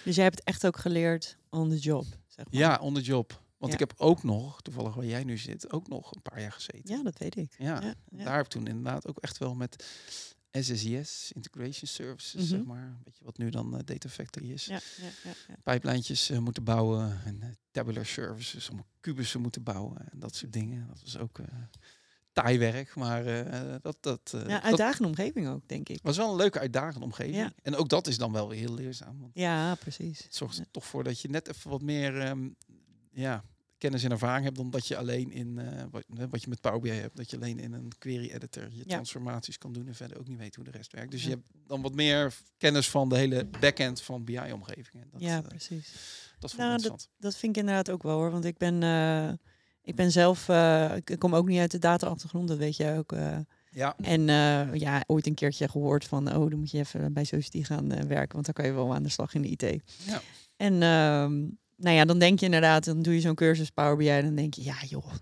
Dus 0.04 0.14
jij 0.14 0.24
hebt 0.24 0.42
echt 0.42 0.66
ook 0.66 0.76
geleerd 0.76 1.36
on 1.50 1.68
the 1.68 1.78
job. 1.78 2.04
Zeg 2.26 2.44
maar. 2.44 2.60
ja, 2.60 2.78
on 2.80 2.94
the 2.94 3.00
job. 3.00 3.42
Want 3.58 3.72
Ja. 3.72 3.78
ik 3.78 3.88
heb 3.88 4.00
ook 4.00 4.22
nog, 4.22 4.62
toevallig 4.62 4.94
waar 4.94 5.04
jij 5.04 5.24
nu 5.24 5.38
zit, 5.38 5.72
ook 5.72 5.88
nog 5.88 6.14
een 6.14 6.22
paar 6.22 6.40
jaar 6.40 6.52
gezeten. 6.52 6.96
Ja, 6.96 7.02
dat 7.02 7.18
weet 7.18 7.36
ik. 7.36 7.54
Ja, 7.58 7.80
Ja, 7.82 7.94
ja. 8.10 8.24
daar 8.24 8.36
heb 8.36 8.44
ik 8.44 8.50
toen 8.50 8.66
inderdaad 8.66 9.06
ook 9.06 9.18
echt 9.18 9.38
wel 9.38 9.54
met 9.54 9.84
SSIS, 10.64 11.32
Integration 11.34 11.88
Services, 11.88 12.34
Mhm. 12.34 12.44
zeg 12.44 12.64
maar. 12.64 12.82
Een 12.86 13.00
beetje 13.04 13.24
wat 13.24 13.38
nu 13.38 13.50
dan 13.50 13.76
eh, 13.76 13.80
Data 13.84 14.08
Factory 14.08 14.52
is. 14.52 14.64
Ja, 14.64 14.80
ja, 14.96 15.08
ja, 15.24 15.30
ja. 15.48 15.54
Pijplijntjes 15.62 16.30
eh, 16.30 16.38
moeten 16.38 16.64
bouwen 16.64 17.20
en 17.24 17.42
eh, 17.42 17.48
tabular 17.70 18.06
services, 18.06 18.70
om 18.70 18.84
kubussen 19.00 19.40
moeten 19.40 19.62
bouwen 19.62 20.10
en 20.10 20.18
dat 20.18 20.34
soort 20.34 20.52
dingen. 20.52 20.86
Dat 20.88 21.00
was 21.02 21.18
ook 21.18 21.40
taai 22.32 22.58
werk, 22.58 22.94
maar 22.94 23.24
dat, 23.82 23.96
dat, 24.00 24.20
ja, 24.32 24.38
dat 24.42 24.62
uitdagende 24.62 25.08
omgeving 25.08 25.48
ook, 25.48 25.68
denk 25.68 25.88
ik. 25.88 25.98
was 26.02 26.16
wel 26.16 26.30
een 26.30 26.36
leuke 26.36 26.58
uitdagende 26.58 27.04
omgeving. 27.04 27.52
En 27.62 27.76
ook 27.76 27.88
dat 27.88 28.06
is 28.06 28.18
dan 28.18 28.32
wel 28.32 28.48
weer 28.48 28.58
heel 28.58 28.74
leerzaam. 28.74 29.20
Want 29.20 29.30
Ja, 29.34 29.74
precies. 29.74 30.22
het 30.22 30.34
zorgt 30.34 30.58
er 30.58 30.70
toch 30.70 30.84
voor 30.86 31.04
dat 31.04 31.20
je 31.20 31.28
net 31.28 31.48
even 31.48 31.70
wat 31.70 31.82
meer 31.82 32.20
ehm, 32.20 32.48
ja, 33.12 33.44
kennis 33.78 34.04
en 34.04 34.10
ervaring 34.10 34.44
hebt 34.44 34.56
dan 34.56 34.70
dat 34.70 34.86
je 34.86 34.96
alleen 34.96 35.30
in 35.32 35.58
eh, 35.58 35.82
wat, 35.90 36.04
wat 36.30 36.42
je 36.42 36.48
met 36.48 36.60
Power 36.60 36.80
BI 36.80 36.90
hebt, 36.90 37.16
dat 37.16 37.30
je 37.30 37.36
alleen 37.36 37.58
in 37.58 37.72
een 37.72 37.92
query 37.98 38.30
editor 38.30 38.62
je 38.70 38.76
Ja. 38.76 38.82
transformaties 38.84 39.58
kan 39.58 39.72
doen 39.72 39.86
en 39.86 39.94
verder 39.94 40.18
ook 40.18 40.28
niet 40.28 40.38
weet 40.38 40.54
hoe 40.54 40.64
de 40.64 40.70
rest 40.70 40.92
werkt. 40.92 41.10
Dus 41.10 41.22
Ja. 41.22 41.28
je 41.28 41.34
hebt 41.34 41.46
dan 41.68 41.82
wat 41.82 41.94
meer 41.94 42.34
kennis 42.56 42.90
van 42.90 43.08
de 43.08 43.16
hele 43.16 43.44
backend 43.60 44.00
van 44.02 44.24
BI-omgevingen. 44.24 45.08
Dat, 45.10 45.20
ja, 45.20 45.36
eh, 45.42 45.48
precies. 45.48 45.92
dat 46.38 46.50
vond 46.50 46.52
ik 46.52 46.58
Nou, 46.58 46.72
interessant. 46.72 47.08
Dat 47.18 47.36
vind 47.36 47.56
ik 47.56 47.62
inderdaad 47.62 47.90
ook 47.90 48.02
wel 48.02 48.16
hoor. 48.16 48.30
Want 48.30 48.44
ik 48.44 48.56
ben, 48.58 48.82
eh, 48.82 49.32
ik 49.82 49.94
ben 49.94 50.12
zelf, 50.12 50.48
ik 51.04 51.18
kom 51.18 51.34
ook 51.34 51.46
niet 51.48 51.58
uit 51.60 51.70
de 51.70 51.78
data-achtergrond, 51.78 52.48
dat 52.48 52.58
weet 52.58 52.76
jij 52.76 52.98
ook. 52.98 53.14
Ja, 53.70 53.96
En 53.96 54.22
ja, 54.78 55.04
ooit 55.06 55.26
een 55.26 55.34
keertje 55.34 55.68
gehoord 55.68 56.04
van, 56.04 56.34
oh, 56.36 56.50
dan 56.50 56.58
moet 56.58 56.70
je 56.70 56.78
even 56.78 57.12
bij 57.12 57.24
Society 57.24 57.62
gaan 57.62 57.88
werken, 58.08 58.32
want 58.32 58.44
dan 58.44 58.54
kan 58.54 58.66
je 58.66 58.72
wel 58.72 58.94
aan 58.94 59.02
de 59.02 59.08
slag 59.08 59.34
in 59.34 59.42
de 59.42 59.48
IT. 59.48 59.82
Ja. 60.06 60.20
En 60.56 60.82
ehm, 60.82 61.44
nou 61.76 61.96
ja, 61.96 62.04
dan 62.04 62.18
denk 62.18 62.38
je 62.38 62.44
inderdaad, 62.44 62.84
dan 62.84 63.02
doe 63.02 63.14
je 63.14 63.20
zo'n 63.20 63.34
cursus 63.34 63.70
Power 63.70 63.96
BI, 63.96 64.22
dan 64.22 64.34
denk 64.34 64.54
je, 64.54 64.62
ja 64.62 64.76
joh, 64.88 65.12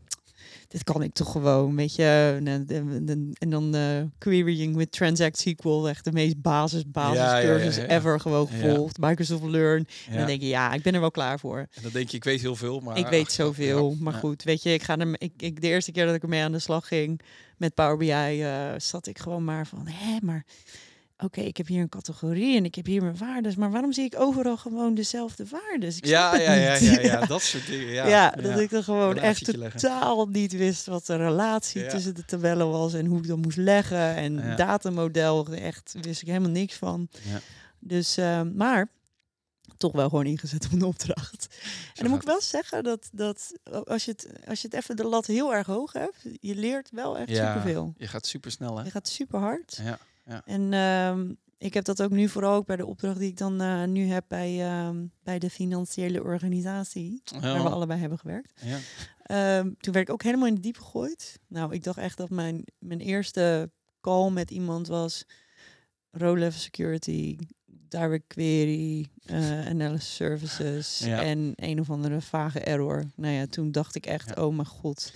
dit 0.68 0.84
kan 0.84 1.02
ik 1.02 1.12
toch 1.12 1.32
gewoon, 1.32 1.76
weet 1.76 1.94
je. 1.94 2.34
En, 2.44 2.48
en, 2.48 2.68
en- 3.08 3.30
en 3.38 3.50
dan 3.50 3.74
eh, 3.74 4.02
querying 4.18 4.76
with 4.76 4.92
Transact 4.92 5.38
SQL, 5.38 5.86
echt 5.88 6.04
de 6.04 6.12
meest 6.12 6.40
basis, 6.42 6.82
basis 6.90 7.18
Ja, 7.18 7.40
cursus 7.40 7.76
ja, 7.76 7.82
ja. 7.82 7.88
ever 7.88 8.20
gewoon 8.20 8.48
gevolgd. 8.48 8.98
Microsoft 8.98 9.42
Learn. 9.44 9.86
En 10.08 10.16
dan 10.16 10.26
denk 10.26 10.40
je, 10.40 10.46
ja, 10.48 10.72
ik 10.72 10.82
ben 10.82 10.94
er 10.94 11.00
wel 11.00 11.10
klaar 11.10 11.38
voor. 11.38 11.58
en 11.58 11.82
dan 11.82 11.92
denk 11.92 12.08
je, 12.08 12.16
ik 12.16 12.24
weet 12.24 12.40
heel 12.40 12.56
veel, 12.56 12.80
maar... 12.80 12.98
Ik 12.98 13.06
weet 13.06 13.32
zoveel, 13.42 13.96
maar 14.00 14.12
goed, 14.12 14.42
weet 14.42 14.62
je, 14.62 14.72
ik 14.72 14.82
ga 14.82 14.98
er, 14.98 15.14
ik, 15.18 15.32
ik, 15.36 15.60
de 15.60 15.68
eerste 15.68 15.92
keer 15.92 16.06
dat 16.06 16.14
ik 16.14 16.22
ermee 16.22 16.42
aan 16.42 16.52
de 16.52 16.58
slag 16.58 16.88
ging 16.88 17.20
met 17.56 17.74
Power 17.74 17.96
BI, 17.96 18.10
eh, 18.42 18.72
zat 18.76 19.06
ik 19.06 19.18
gewoon 19.18 19.44
maar 19.44 19.66
van, 19.66 19.86
hé, 19.86 20.16
maar 20.22 20.44
oké, 21.18 21.40
ik 21.40 21.56
heb 21.56 21.66
hier 21.66 21.80
een 21.80 21.88
categorie 21.88 22.56
en 22.56 22.64
ik 22.64 22.74
heb 22.74 22.86
hier 22.86 23.02
mijn 23.02 23.16
waardes, 23.16 23.54
maar 23.56 23.70
waarom 23.70 23.92
zie 23.92 24.04
ik 24.04 24.20
overal 24.20 24.56
gewoon 24.56 24.94
dezelfde 24.94 25.44
waardes? 25.50 25.96
Ik 25.96 26.06
Ja, 26.06 26.36
ja, 26.36 26.52
ja, 26.52 26.74
ja, 26.74 27.00
ja, 27.00 27.26
dat 27.34 27.42
soort 27.42 27.66
dingen. 27.66 27.86
Ja, 27.92 28.06
Ja, 28.08 28.30
dat 28.30 28.60
ik 28.60 28.72
er 28.72 28.82
gewoon 28.84 29.18
echt 29.18 29.56
leggen. 29.56 29.80
totaal 29.80 30.26
niet 30.26 30.52
wist 30.52 30.86
wat 30.86 31.06
de 31.06 31.16
relatie 31.16 31.86
tussen 31.86 32.14
de 32.14 32.24
tabellen 32.24 32.70
was 32.70 32.94
en 32.94 33.06
hoe 33.06 33.18
ik 33.18 33.26
dat 33.26 33.36
moest 33.38 33.56
leggen. 33.56 34.14
En 34.14 34.56
datamodel, 34.56 35.46
echt 35.48 35.94
wist 36.00 36.20
ik 36.22 36.26
helemaal 36.28 36.50
niks 36.50 36.74
van. 36.74 37.08
Ja. 37.22 37.40
Dus, 37.78 38.16
eh, 38.16 38.40
maar 38.54 38.88
toch 39.76 39.92
wel 39.92 40.08
gewoon 40.08 40.26
ingezet 40.26 40.64
op 40.64 40.72
een 40.72 40.82
opdracht. 40.82 41.46
En 41.94 42.02
dan 42.02 42.10
moet 42.10 42.20
ik 42.20 42.26
wel 42.28 42.40
zeggen 42.40 42.84
dat, 42.84 43.08
dat 43.12 43.52
als, 43.84 44.04
je 44.04 44.10
het, 44.10 44.28
als 44.48 44.60
je 44.60 44.68
het 44.70 44.76
even 44.76 44.96
de 44.96 45.04
lat 45.04 45.26
heel 45.26 45.54
erg 45.54 45.66
hoog 45.66 45.92
hebt, 45.92 46.16
je 46.40 46.54
leert 46.54 46.90
wel 46.90 47.18
echt 47.18 47.28
Ja. 47.28 47.48
superveel. 47.54 47.94
Je 47.96 48.06
gaat 48.06 48.26
super 48.26 48.50
snel, 48.50 48.78
hè? 48.78 48.84
Je 48.84 48.90
gaat 48.90 49.08
super 49.08 49.38
hard. 49.40 49.80
Ja. 49.82 49.98
En 50.44 50.72
ehm, 50.72 51.32
ik 51.58 51.74
heb 51.74 51.84
dat 51.84 52.02
ook 52.02 52.10
nu 52.10 52.28
vooral 52.28 52.54
ook 52.54 52.66
bij 52.66 52.76
de 52.76 52.86
opdracht 52.86 53.18
die 53.18 53.28
ik 53.28 53.36
dan 53.36 53.60
eh, 53.60 53.84
nu 53.84 54.06
heb 54.06 54.24
bij, 54.28 54.60
ehm, 54.60 55.06
bij 55.22 55.38
de 55.38 55.50
financiële 55.50 56.22
organisatie, 56.22 57.22
waar 57.40 57.62
we 57.62 57.68
allebei 57.68 58.00
hebben 58.00 58.18
gewerkt. 58.18 58.52
Ja. 58.64 58.78
Ehm, 59.22 59.70
toen 59.78 59.92
werd 59.92 60.08
ik 60.08 60.12
ook 60.14 60.22
helemaal 60.22 60.46
in 60.46 60.54
de 60.54 60.60
diep 60.60 60.76
gegooid. 60.76 61.38
Nou, 61.48 61.72
ik 61.74 61.84
dacht 61.84 61.98
echt 61.98 62.16
dat 62.16 62.30
mijn, 62.30 62.64
mijn 62.78 63.00
eerste 63.00 63.70
call 64.00 64.30
met 64.30 64.50
iemand 64.50 64.86
was 64.86 65.24
row-level 66.10 66.60
security, 66.60 67.36
direct 67.66 68.26
query, 68.26 69.06
eh, 69.24 69.66
analysis 69.66 70.14
services 70.14 70.98
Ja. 70.98 71.22
en 71.22 71.52
een 71.56 71.80
of 71.80 71.90
andere 71.90 72.20
vage 72.20 72.60
error. 72.60 73.04
Nou 73.16 73.34
ja, 73.34 73.46
toen 73.46 73.72
dacht 73.72 73.94
ik 73.94 74.06
echt, 74.06 74.28
Ja. 74.36 74.42
oh 74.44 74.54
mijn 74.54 74.66
god, 74.68 75.12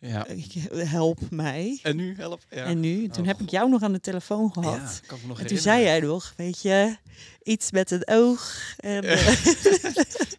ja. 0.00 0.26
ik- 0.26 0.52
help 0.72 1.30
mij. 1.30 1.78
En 1.82 1.96
nu, 1.96 2.14
help. 2.16 2.40
Ja. 2.50 2.64
En 2.64 2.80
nu, 2.80 3.08
toen 3.08 3.20
Oh, 3.22 3.26
heb 3.26 3.36
ik 3.36 3.42
God. 3.42 3.50
jou 3.50 3.70
nog 3.70 3.82
aan 3.82 3.92
de 3.92 4.00
telefoon 4.00 4.52
gehad. 4.52 4.74
Ja, 5.02 5.06
kan 5.06 5.16
ik 5.16 5.22
me 5.22 5.28
nog 5.28 5.40
En 5.40 5.46
toen 5.46 5.56
herinneren. 5.56 5.62
zei 5.62 5.82
jij 5.82 6.00
nog, 6.00 6.32
weet 6.36 6.62
je, 6.62 6.96
iets 7.42 7.70
met 7.70 7.90
het 7.90 8.08
oog. 8.08 8.56
En, 8.76 9.04
eh, 9.04 9.44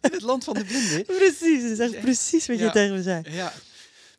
In 0.02 0.12
het 0.12 0.22
land 0.22 0.44
van 0.44 0.54
de 0.54 0.64
blinden. 0.64 1.04
precies, 1.18 1.62
dat 1.62 1.70
is 1.70 1.78
echt 1.78 2.00
precies 2.00 2.46
wat 2.46 2.58
je 2.58 2.70
tegen 2.70 2.94
me 2.94 3.02
zei. 3.02 3.22
Ja. 3.30 3.52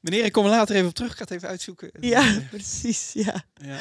Meneer, 0.01 0.25
ik 0.25 0.31
kom 0.31 0.43
er 0.43 0.49
later 0.49 0.75
even 0.75 0.87
op 0.87 0.93
terug. 0.93 1.11
Ik 1.11 1.17
ga 1.17 1.23
het 1.23 1.31
even 1.33 1.47
uitzoeken. 1.47 1.91
Ja, 1.99 2.39
precies, 2.49 3.11
ja. 3.13 3.43
Ja. 3.53 3.79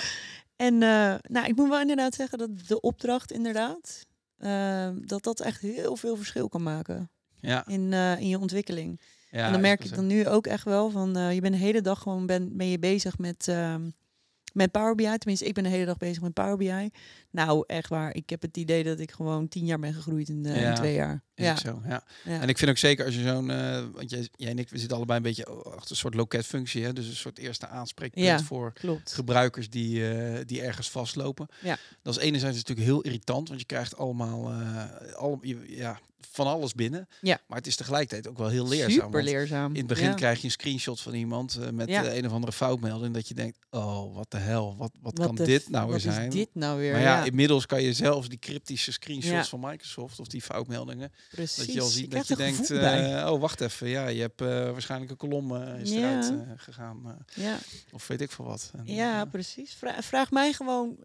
En 0.56 0.74
eh, 0.82 1.14
nou, 1.22 1.46
ik 1.46 1.56
moet 1.56 1.68
wel 1.68 1.80
inderdaad 1.80 2.14
zeggen 2.14 2.38
dat 2.38 2.50
de 2.66 2.80
opdracht 2.80 3.32
inderdaad, 3.32 4.06
eh, 4.36 4.88
dat 5.00 5.22
dat 5.22 5.40
echt 5.40 5.60
heel 5.60 5.96
veel 5.96 6.16
verschil 6.16 6.48
kan 6.48 6.62
maken 6.62 7.10
Ja. 7.40 7.66
in, 7.66 7.92
eh, 7.92 8.20
in 8.20 8.28
je 8.28 8.38
ontwikkeling. 8.38 9.00
Ja. 9.32 9.46
en 9.46 9.52
dan 9.52 9.60
merk 9.60 9.84
ik 9.84 9.94
dan 9.94 10.06
nu 10.06 10.28
ook 10.28 10.46
echt 10.46 10.64
wel 10.64 10.90
van, 10.90 11.16
eh, 11.16 11.32
je 11.32 11.40
bent 11.40 11.54
de 11.54 11.60
hele 11.60 11.80
dag 11.80 12.02
gewoon 12.02 12.26
ben, 12.26 12.56
ben 12.56 12.68
je 12.68 12.78
bezig 12.78 13.18
met, 13.18 13.48
ehm, 13.48 13.90
met 14.52 14.70
Power 14.70 14.94
BI. 14.94 15.18
Tenminste, 15.18 15.46
ik 15.46 15.54
ben 15.54 15.64
de 15.64 15.70
hele 15.70 15.84
dag 15.84 15.96
bezig 15.96 16.22
met 16.22 16.32
Power 16.32 16.56
BI. 16.56 16.90
Nou, 17.32 17.64
echt 17.66 17.88
waar. 17.88 18.14
Ik 18.14 18.30
heb 18.30 18.42
het 18.42 18.56
idee 18.56 18.84
dat 18.84 18.98
ik 18.98 19.10
gewoon 19.12 19.48
tien 19.48 19.64
jaar 19.64 19.78
ben 19.78 19.94
gegroeid 19.94 20.28
in, 20.28 20.46
in 20.46 20.60
Ja, 20.60 20.74
twee 20.74 20.94
jaar. 20.94 21.22
Ja, 21.34 21.56
zo, 21.56 21.82
ja. 21.86 22.04
ja. 22.24 22.40
En 22.40 22.48
ik 22.48 22.58
vind 22.58 22.70
ook 22.70 22.76
zeker 22.76 23.04
als 23.04 23.14
je 23.14 23.22
zo'n, 23.22 23.50
eh, 23.50 23.84
want 23.94 24.10
jij, 24.10 24.28
jij 24.36 24.50
en 24.50 24.58
ik, 24.58 24.68
we 24.68 24.78
zitten 24.78 24.96
allebei 24.96 25.18
een 25.18 25.24
beetje 25.24 25.46
achter 25.46 25.90
een 25.90 25.96
soort 25.96 26.14
loketfunctie, 26.14 26.84
hè? 26.84 26.92
dus 26.92 27.06
een 27.06 27.16
soort 27.16 27.38
eerste 27.38 27.66
aanspreekpunt 27.66 28.24
Ja. 28.26 28.40
voor 28.42 28.72
klopt. 28.72 29.12
gebruikers 29.12 29.70
die, 29.70 30.10
eh, 30.10 30.40
die 30.46 30.62
ergens 30.62 30.90
vastlopen. 30.90 31.46
Ja. 31.62 31.78
Dat 32.02 32.16
is 32.16 32.22
enerzijds 32.22 32.56
natuurlijk 32.56 32.86
heel 32.86 33.00
irritant, 33.00 33.48
want 33.48 33.60
je 33.60 33.66
krijgt 33.66 33.96
allemaal 33.96 34.52
al, 35.16 35.38
je- 35.42 35.64
ja, 35.76 36.00
van 36.30 36.46
alles 36.46 36.74
binnen. 36.74 37.08
Ja. 37.20 37.38
Maar 37.46 37.58
het 37.58 37.66
is 37.66 37.76
tegelijkertijd 37.76 38.28
ook 38.28 38.38
wel 38.38 38.48
heel 38.48 38.68
leerzaam. 38.68 38.90
Super 39.04 39.22
leerzaam. 39.22 39.70
In 39.72 39.78
het 39.78 39.86
begin 39.86 40.08
ja. 40.08 40.14
krijg 40.14 40.38
je 40.38 40.44
een 40.44 40.50
screenshot 40.50 41.00
van 41.00 41.14
iemand 41.14 41.58
met 41.72 41.88
Ja. 41.88 42.12
een 42.12 42.26
of 42.26 42.32
andere 42.32 42.52
foutmelding 42.52 43.14
dat 43.14 43.28
je 43.28 43.34
denkt, 43.34 43.58
oh, 43.70 44.14
wat 44.14 44.30
de 44.30 44.36
hel, 44.38 44.76
wat, 44.78 44.90
wat, 45.00 45.18
Wat 45.18 45.26
kan 45.26 45.34
dit 45.34 45.68
nou 45.70 45.84
weer 45.84 45.92
wat 45.92 46.02
zijn? 46.14 46.28
is 46.28 46.34
dit 46.34 46.48
nou 46.52 46.78
weer? 46.78 46.92
Maar 46.92 47.00
ja, 47.00 47.21
ja, 47.24 47.30
inmiddels 47.30 47.66
kan 47.66 47.82
je 47.82 47.92
zelfs 47.92 48.28
die 48.28 48.38
cryptische 48.38 48.92
screenshots 48.92 49.34
Ja. 49.34 49.44
van 49.44 49.60
Microsoft 49.60 50.20
of 50.20 50.26
die 50.26 50.42
foutmeldingen, 50.42 51.12
precies. 51.30 51.56
dat 51.56 51.72
je 51.74 51.80
al 51.80 51.86
Ik 51.86 51.92
ziet 51.92 52.10
dat 52.10 52.28
je 52.28 52.36
denkt, 52.36 52.70
eh, 52.70 53.30
oh 53.32 53.40
wacht 53.40 53.60
even, 53.60 53.88
ja, 53.88 54.08
je 54.08 54.20
hebt 54.20 54.40
eh, 54.40 54.48
waarschijnlijk 54.48 55.10
een 55.10 55.16
kolom 55.16 55.56
eh, 55.56 55.80
is 55.80 55.90
Ja. 55.90 55.96
eruit 55.98 56.32
gegaan 56.56 57.24
ja. 57.34 57.58
of 57.92 58.06
weet 58.06 58.20
ik 58.20 58.30
veel 58.30 58.44
wat. 58.44 58.70
En, 58.76 58.94
ja, 58.94 59.24
precies. 59.24 59.72
Vra- 59.74 60.02
vraag 60.02 60.30
mij 60.30 60.52
gewoon, 60.52 60.96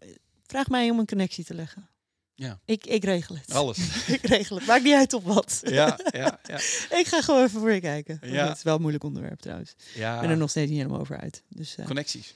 vraag 0.46 0.68
mij 0.68 0.90
om 0.90 0.98
een 0.98 1.06
connectie 1.06 1.44
te 1.44 1.54
leggen. 1.54 1.88
Ja. 2.34 2.60
Ik, 2.64 2.86
ik 2.86 3.04
regel 3.04 3.36
het. 3.36 3.52
alles. 3.54 3.78
ik 4.16 4.22
regel 4.26 4.56
het. 4.56 4.66
Maakt 4.66 4.84
niet 4.84 4.94
uit 4.94 5.12
op 5.12 5.24
wat. 5.24 5.60
ja, 5.64 5.98
ja, 6.10 6.40
ja. 6.42 6.56
ik 7.00 7.04
ga 7.06 7.22
gewoon 7.22 7.44
even 7.44 7.60
voor 7.60 7.72
je 7.72 7.80
kijken. 7.80 8.18
Ja. 8.22 8.48
Het 8.48 8.56
is 8.56 8.62
wel 8.62 8.74
een 8.74 8.80
moeilijk 8.80 9.04
onderwerp 9.04 9.40
trouwens. 9.40 9.70
Ik 9.70 9.94
ja. 9.94 10.20
ben 10.20 10.30
er 10.30 10.36
nog 10.36 10.50
steeds 10.50 10.70
niet 10.70 10.78
helemaal 10.80 11.00
over 11.00 11.18
uit. 11.20 11.42
Dus 11.48 11.76
Connecties. 11.84 12.34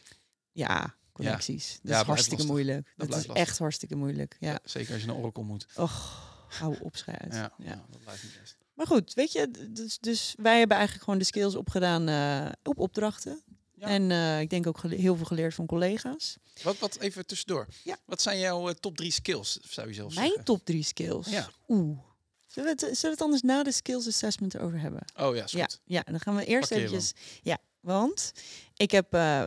ja, 0.53 0.95
connecties. 1.13 1.69
Dat 1.73 1.81
blijft 1.83 2.01
is 2.03 2.07
hartstikke 2.07 2.43
lastig. 2.47 2.65
moeilijk. 2.65 2.93
Dat, 2.97 3.09
is 3.09 3.15
lastig. 3.15 3.35
echt 3.35 3.59
hartstikke 3.59 3.97
moeilijk. 3.97 4.37
Ja. 4.41 4.59
Zeker 4.65 4.93
als 4.93 5.01
je 5.01 5.07
naar 5.07 5.17
Oracle 5.17 5.43
moet. 5.45 5.67
Och, 5.77 6.31
hou 6.59 6.77
op, 6.81 6.97
schei 6.97 7.17
uit. 7.21 7.33
Ja, 7.33 7.53
Ja. 7.59 7.65
ja. 7.67 7.85
dat 7.91 8.01
blijft 8.01 8.23
niet 8.23 8.39
best. 8.41 8.57
Maar 8.75 8.87
goed, 8.87 9.15
weet 9.15 9.33
je, 9.33 9.51
dus, 9.71 9.99
dus 9.99 10.35
wij 10.37 10.59
hebben 10.59 10.77
eigenlijk 10.77 11.05
gewoon 11.05 11.19
de 11.21 11.27
skills 11.27 11.55
opgedaan 11.55 12.09
eh, 12.09 12.53
op 12.63 12.79
opdrachten. 12.79 13.43
Ja. 13.75 13.87
En 13.87 14.11
eh, 14.11 14.41
ik 14.41 14.51
denk 14.51 14.67
ook 14.67 14.83
heel 14.83 15.17
veel 15.17 15.25
geleerd 15.27 15.55
van 15.55 15.67
collega's. 15.67 16.37
Wat, 16.63 16.79
wat 16.79 16.97
even 16.99 17.27
tussendoor. 17.27 17.67
Ja. 17.85 17.97
Wat 18.05 18.23
zijn 18.23 18.39
jouw 18.39 18.69
eh, 18.69 18.75
top 18.75 18.97
drie 18.97 19.11
skills, 19.11 19.59
zou 19.63 19.89
je 19.89 19.95
zelf 19.95 20.15
Mijn 20.15 20.27
zeggen? 20.27 20.45
top 20.45 20.65
drie 20.65 20.83
skills. 20.83 21.29
Ja. 21.29 21.49
Oeh. 21.69 21.99
Zullen 22.47 22.77
we, 22.77 22.87
het, 22.87 22.97
zullen 22.99 23.01
we 23.01 23.09
het 23.09 23.21
anders 23.21 23.43
na 23.43 23.63
de 23.63 23.73
skills 23.73 24.07
assessment 24.07 24.55
erover 24.55 24.81
hebben? 24.81 25.03
Oh 25.21 25.35
ja, 25.37 25.45
is 25.45 25.53
Ja, 25.53 25.65
goed. 25.65 25.81
ja, 25.85 26.03
dan 26.03 26.21
gaan 26.21 26.37
we 26.37 26.45
eerst 26.45 26.71
eventjes... 26.71 27.13
Ja, 27.43 27.59
want 27.83 28.33
ik 28.77 28.91
heb, 28.91 29.15
eh, 29.15 29.45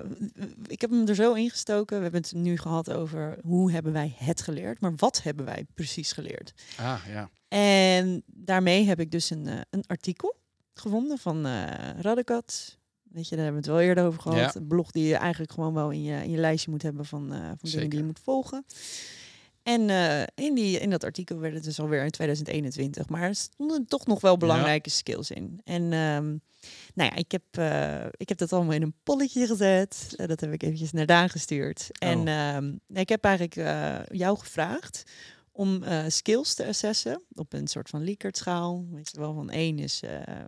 ik 0.68 0.82
heb 0.82 0.90
hem 0.90 1.08
er 1.08 1.16
zo 1.16 1.34
ingestoken. 1.34 1.98
We 1.98 2.04
hebben 2.04 2.22
het 2.22 2.34
nu 2.34 2.58
gehad 2.58 2.92
over 2.92 3.38
hoe 3.44 3.72
hebben 3.72 3.94
wij 3.94 4.16
het 4.18 4.42
geleerd. 4.42 4.80
Maar 4.80 4.94
wat 4.96 5.24
hebben 5.24 5.46
wij 5.46 5.66
precies 5.74 6.12
geleerd? 6.12 6.54
Ah, 6.78 7.02
ja. 7.08 7.30
En 7.48 8.24
daarmee 8.26 8.86
heb 8.86 9.00
ik 9.00 9.12
dus 9.12 9.30
een, 9.30 9.48
eh, 9.48 9.60
een 9.70 9.84
artikel 9.88 10.36
gevonden 10.74 11.18
van 11.18 11.46
eh 11.46 11.90
Raddekat. 12.00 12.78
Weet 13.04 13.30
je, 13.30 13.36
daar 13.36 13.44
hebben 13.44 13.64
we 13.64 13.68
het 13.70 13.78
wel 13.78 13.88
eerder 13.88 14.06
over 14.06 14.22
gehad. 14.22 14.54
Ja. 14.54 14.60
Een 14.60 14.68
blog 14.68 14.92
die 14.92 15.08
je 15.08 15.16
eigenlijk 15.16 15.52
gewoon 15.52 15.74
wel 15.74 15.92
in 15.92 16.04
je, 16.04 16.24
in 16.24 16.30
je 16.30 16.38
lijstje 16.38 16.72
moet 16.72 16.82
hebben 16.82 17.06
van, 17.06 17.34
eh, 17.34 17.40
van 17.40 17.70
dingen 17.70 17.90
die 17.90 18.00
je 18.00 18.06
moet 18.06 18.20
volgen. 18.20 18.66
En 19.66 19.90
eh, 19.90 20.46
in, 20.46 20.56
die, 20.56 20.80
in 20.80 20.90
dat 20.90 21.04
artikel 21.04 21.38
werd 21.40 21.54
het 21.54 21.64
dus 21.64 21.80
alweer 21.80 22.04
in 22.04 22.12
2021. 22.12 23.10
Maar 23.10 23.22
er 23.22 23.36
stonden 23.36 23.86
toch 23.86 24.06
nog 24.06 24.22
wel 24.22 24.38
belangrijke 24.38 24.90
skills 24.90 25.32
in. 25.32 25.62
En 25.64 25.82
ehm, 25.82 26.26
nou 26.94 27.10
ja, 27.10 27.16
ik 27.16 27.32
heb, 27.32 27.44
eh, 27.52 28.06
ik 28.12 28.30
heb 28.30 28.38
dat 28.38 28.54
allemaal 28.54 28.74
in 28.74 28.82
een 28.82 28.94
polletje 29.04 29.48
gezet. 29.48 30.14
Eh, 30.16 30.28
dat 30.28 30.40
heb 30.40 30.52
ik 30.54 30.64
eventjes 30.64 30.92
naar 30.92 31.06
Daan 31.06 31.30
gestuurd. 31.30 31.88
En 31.92 32.20
Oh. 32.20 32.30
ehm, 32.30 32.74
ik 32.88 33.10
heb 33.10 33.24
eigenlijk 33.24 33.70
jou 34.12 34.38
gevraagd 34.40 35.04
om 35.52 35.84
skills 36.08 36.54
te 36.54 36.66
assessen 36.66 37.24
op 37.34 37.54
een 37.54 37.68
soort 37.68 37.90
van 37.90 38.02
Likert-schaal. 38.04 38.86
Weet 38.92 39.10
je 39.12 39.20
wel, 39.20 39.34
van 39.34 39.50
één 39.50 39.80
is 39.80 40.02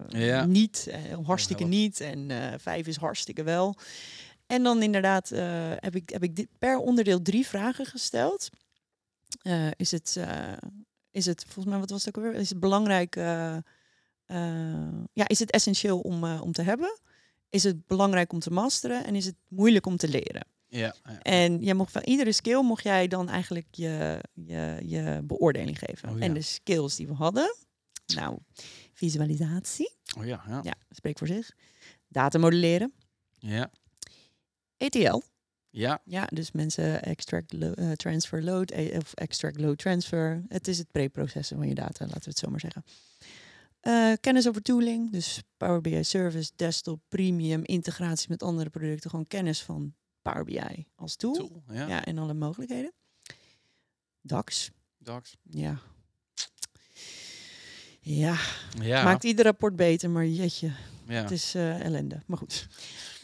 Ja. 0.07 0.45
niet, 0.45 0.87
hartstikke 1.23 1.63
niet 1.63 1.99
en 1.99 2.31
vijf 2.59 2.87
is 2.87 2.95
hartstikke 2.97 3.43
wel. 3.43 3.75
En 4.47 4.63
dan 4.63 4.81
inderdaad 4.83 5.29
heb, 5.79 5.95
ik, 5.95 6.09
heb 6.09 6.23
ik 6.23 6.35
dit 6.35 6.47
per 6.59 6.77
onderdeel 6.77 7.21
drie 7.21 7.47
vragen 7.47 7.85
gesteld. 7.85 8.49
Eh, 9.47 9.67
is, 9.75 9.91
het, 9.91 10.15
eh, 10.17 10.53
is 11.11 11.25
het, 11.25 11.43
volgens 11.43 11.65
mij, 11.65 11.79
wat 11.79 11.89
was 11.89 12.05
het 12.05 12.17
ook 12.17 12.23
alweer? 12.23 12.39
Is 12.39 12.49
het 12.49 12.59
belangrijk, 12.59 13.15
eh, 13.15 13.57
ja, 15.13 15.27
is 15.27 15.39
het 15.39 15.51
essentieel 15.51 15.99
om, 15.99 16.23
om 16.23 16.51
te 16.51 16.61
hebben? 16.61 16.99
Is 17.49 17.63
het 17.63 17.87
belangrijk 17.87 18.33
om 18.33 18.39
te 18.39 18.51
masteren? 18.51 19.05
En 19.05 19.15
is 19.15 19.25
het 19.25 19.35
moeilijk 19.47 19.85
om 19.85 19.97
te 19.97 20.07
leren? 20.07 20.47
Ja, 20.67 20.95
ja. 21.03 21.21
En 21.21 21.59
jij 21.59 21.73
mocht 21.73 21.91
van 21.91 22.01
iedere 22.01 22.31
skill 22.31 22.61
mocht 22.61 22.83
jij 22.83 23.07
dan 23.07 23.29
eigenlijk 23.29 23.67
je, 23.71 24.23
je, 24.33 24.77
je 24.85 25.21
beoordeling 25.23 25.79
geven. 25.79 26.09
Oh 26.09 26.17
ja. 26.17 26.23
En 26.23 26.33
de 26.33 26.41
skills 26.41 26.95
die 26.95 27.07
we 27.07 27.13
hadden, 27.13 27.55
nou, 28.05 28.37
visualisatie, 28.93 29.95
Oh 30.17 30.25
ja, 30.25 30.43
ja. 30.47 30.59
ja, 30.63 30.73
spreek 30.89 31.17
voor 31.17 31.27
zich. 31.27 31.51
Data 32.07 32.39
modelleren, 32.39 32.93
Ja, 33.39 33.71
ETL, 34.77 35.21
ja. 35.69 36.01
ja, 36.05 36.27
dus 36.33 36.51
mensen 36.51 37.03
extract 37.03 37.53
lo- 37.53 37.71
eh, 37.73 37.91
transfer 37.91 38.43
load 38.43 38.71
eh, 38.71 38.97
of 38.97 39.13
extract 39.13 39.59
load 39.59 39.77
transfer. 39.77 40.43
Het 40.47 40.67
is 40.67 40.77
het 40.77 40.91
preprocessen 40.91 41.57
van 41.57 41.67
je 41.67 41.75
data, 41.75 42.05
laten 42.05 42.23
we 42.23 42.29
het 42.29 42.37
zo 42.39 42.49
maar 42.49 42.59
zeggen. 42.59 42.83
Eh, 43.79 44.13
kennis 44.21 44.47
over 44.47 44.61
tooling, 44.61 45.11
dus 45.11 45.41
Power 45.57 45.81
BI 45.81 46.03
Service, 46.03 46.51
desktop, 46.55 46.99
premium, 47.07 47.61
integratie 47.63 48.29
met 48.29 48.43
andere 48.43 48.69
producten, 48.69 49.09
gewoon 49.09 49.27
kennis 49.27 49.61
van 49.63 49.93
Power 50.21 50.43
BI 50.43 50.85
als 50.95 51.15
tool. 51.15 51.33
Tool, 51.33 51.63
ja. 51.71 51.87
Ja, 51.87 52.05
en 52.05 52.17
alle 52.17 52.33
mogelijkheden. 52.33 52.93
DAX, 54.21 54.71
Dax. 54.97 55.35
ja. 55.43 55.79
Ja, 57.99 58.37
Ja, 58.81 59.03
maakt 59.03 59.23
ieder 59.23 59.45
rapport 59.45 59.75
beter, 59.75 60.09
maar 60.09 60.25
jetje, 60.25 60.71
ja. 61.07 61.21
het 61.21 61.31
is 61.31 61.55
ellende. 61.55 62.21
Maar 62.25 62.37
goed. 62.37 62.67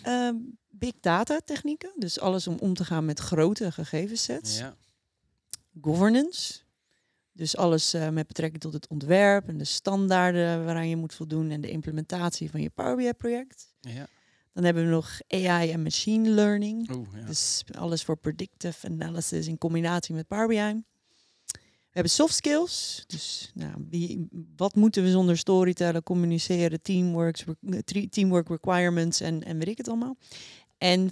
Ehm, 0.03 0.35
big 0.69 0.93
data 0.99 1.39
technieken, 1.45 1.91
dus 1.95 2.19
alles 2.19 2.47
om 2.47 2.57
om 2.59 2.73
te 2.73 2.85
gaan 2.85 3.05
met 3.05 3.19
grote 3.19 3.71
gegevenssets. 3.71 4.57
ja. 4.57 4.75
Governance, 5.81 6.59
dus 7.31 7.57
alles 7.57 7.93
eh, 7.93 8.09
met 8.09 8.27
betrekking 8.27 8.61
tot 8.61 8.73
het 8.73 8.87
ontwerp 8.87 9.47
en 9.47 9.57
de 9.57 9.63
standaarden 9.63 10.65
waaraan 10.65 10.89
je 10.89 10.95
moet 10.95 11.13
voldoen 11.13 11.51
en 11.51 11.61
de 11.61 11.69
implementatie 11.69 12.49
van 12.51 12.61
je 12.61 12.69
Power 12.69 12.95
BI 12.95 13.13
project. 13.13 13.73
ja. 13.79 14.07
Dan 14.53 14.63
hebben 14.63 14.83
we 14.85 14.89
nog 14.89 15.19
AI 15.27 15.71
en 15.71 15.83
machine 15.83 16.29
learning. 16.29 16.89
Oeh, 16.95 17.07
ja. 17.15 17.25
Dus 17.25 17.63
alles 17.77 18.03
voor 18.03 18.17
predictive 18.17 18.87
analysis 18.87 19.47
in 19.47 19.57
combinatie 19.57 20.15
met 20.15 20.27
Power 20.27 20.47
BI. 20.47 20.83
We 21.93 21.99
hebben 21.99 22.11
soft 22.11 22.33
skills. 22.33 23.03
Dus 23.07 23.51
nou, 23.53 23.73
wie, 23.89 24.27
wat 24.55 24.75
moeten 24.75 25.03
we 25.03 25.11
zonder 25.11 25.37
storytellen, 25.37 26.03
communiceren, 26.03 26.81
teamworks, 26.81 27.43
teamwork 28.09 28.49
requirements 28.49 29.21
en, 29.21 29.43
en 29.43 29.57
weet 29.57 29.67
ik 29.67 29.77
het 29.77 29.87
allemaal. 29.87 30.15
En 30.77 31.11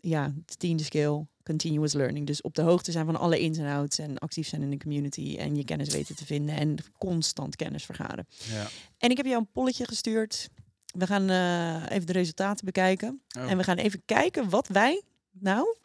ja, 0.00 0.32
de 0.46 0.54
tiende 0.56 0.82
skill, 0.82 1.26
continuous 1.42 1.92
learning. 1.92 2.26
Dus 2.26 2.40
op 2.40 2.54
de 2.54 2.62
hoogte 2.62 2.92
zijn 2.92 3.06
van 3.06 3.16
alle 3.16 3.40
ins 3.40 3.58
en 3.58 3.66
outs 3.66 3.98
en 3.98 4.18
actief 4.18 4.48
zijn 4.48 4.62
in 4.62 4.70
de 4.70 4.76
community 4.76 5.36
en 5.38 5.56
je 5.56 5.64
kennis 5.64 5.88
weten 5.88 6.16
te 6.16 6.26
vinden 6.26 6.56
en 6.56 6.76
constant 6.98 7.56
kennis 7.56 7.84
vergaren. 7.84 8.26
ja. 8.50 8.68
En 8.98 9.10
ik 9.10 9.16
heb 9.16 9.26
jou 9.26 9.38
een 9.38 9.50
polletje 9.52 9.86
gestuurd. 9.86 10.48
We 10.84 11.06
gaan 11.06 11.30
eh, 11.30 11.96
even 11.96 12.06
de 12.06 12.12
resultaten 12.12 12.64
bekijken. 12.64 13.22
Oh. 13.38 13.50
En 13.50 13.56
we 13.56 13.64
gaan 13.64 13.76
even 13.76 14.02
kijken 14.04 14.48
wat 14.48 14.68
wij 14.68 15.02
nou 15.30 15.76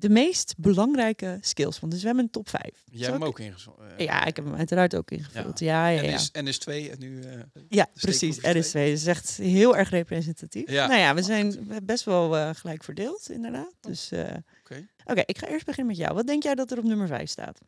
de 0.00 0.08
meest 0.08 0.54
belangrijke 0.56 1.38
skills 1.40 1.76
van. 1.78 1.88
Dus 1.88 2.00
we 2.00 2.06
hebben 2.06 2.24
een 2.24 2.30
top 2.30 2.48
5. 2.48 2.62
Jij 2.90 3.06
hebt 3.06 3.12
hem 3.18 3.28
ook 3.28 3.38
ingezongen. 3.40 3.86
Ja, 3.98 4.24
ik 4.24 4.36
heb 4.36 4.44
hem 4.44 4.54
uiteraard 4.54 4.96
ook 4.96 5.10
ingevuld. 5.10 5.58
Ja, 5.58 5.88
ja, 5.88 5.98
En 6.02 6.04
ja. 6.08 6.14
is, 6.14 6.30
en 6.30 6.46
is 6.46 6.58
twee 6.58 6.90
en 6.90 6.98
nu... 6.98 7.22
eh, 7.22 7.40
ja 7.68 7.86
precies. 8.00 8.36
steekproef 8.36 8.66
RS2 8.66 8.78
is 8.92 9.06
echt 9.06 9.36
heel 9.36 9.76
erg 9.76 9.90
representatief. 9.90 10.70
Ja. 10.70 10.86
Nou 10.86 11.00
ja, 11.00 11.14
we 11.14 11.20
Oh, 11.20 11.26
zijn 11.26 11.68
best 11.82 12.04
wel 12.04 12.36
eh, 12.36 12.50
gelijk 12.54 12.84
verdeeld, 12.84 13.30
inderdaad. 13.30 13.72
Dus 13.80 14.10
eh, 14.10 14.34
Oké. 14.64 14.86
oké, 15.04 15.22
ik 15.24 15.38
ga 15.38 15.46
eerst 15.46 15.66
beginnen 15.66 15.92
met 15.96 16.02
jou. 16.04 16.14
Wat 16.14 16.26
denk 16.26 16.42
jij 16.42 16.54
dat 16.54 16.70
er 16.70 16.78
op 16.78 16.84
nummer 16.84 17.06
5 17.06 17.30
staat? 17.30 17.58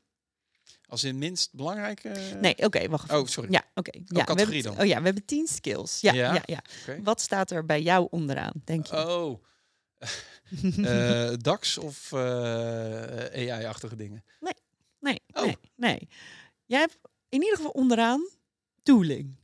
Als 0.87 1.05
in 1.05 1.19
minst 1.19 1.55
belangrijk? 1.55 2.05
eh, 2.05 2.41
Nee, 2.41 2.55
oké, 2.59 2.89
wacht. 2.89 3.05
even. 3.11 3.19
Oh, 3.21 3.27
sorry. 3.27 3.53
Ja, 3.53 3.63
oké. 3.75 3.91
Ja, 3.99 4.03
we 4.05 4.25
categorie 4.25 4.55
hebben, 4.55 4.73
dan? 4.73 4.81
Oh 4.85 4.87
ja, 4.91 4.99
we 4.99 5.05
hebben 5.05 5.25
10 5.25 5.47
skills. 5.47 6.01
Ja, 6.01 6.13
Ja? 6.13 6.35
ja, 6.35 6.43
ja. 6.45 6.63
Wat 7.03 7.21
staat 7.21 7.51
er 7.51 7.67
bij 7.67 7.83
jou 7.83 8.07
onderaan, 8.11 8.53
denk 8.65 8.87
je? 8.87 8.97
Oh. 9.09 9.43
Eh, 10.85 11.33
DAX 11.39 11.79
of 11.79 12.13
eh, 12.13 12.21
AI-achtige 13.53 13.97
dingen? 13.97 14.25
Nee, 15.01 15.23
Oh. 15.33 15.43
nee, 15.43 15.57
nee. 15.77 16.09
Jij 16.67 16.79
hebt 16.81 16.99
in 17.29 17.41
ieder 17.43 17.57
geval 17.57 17.71
onderaan 17.71 18.29
tooling. 18.83 19.37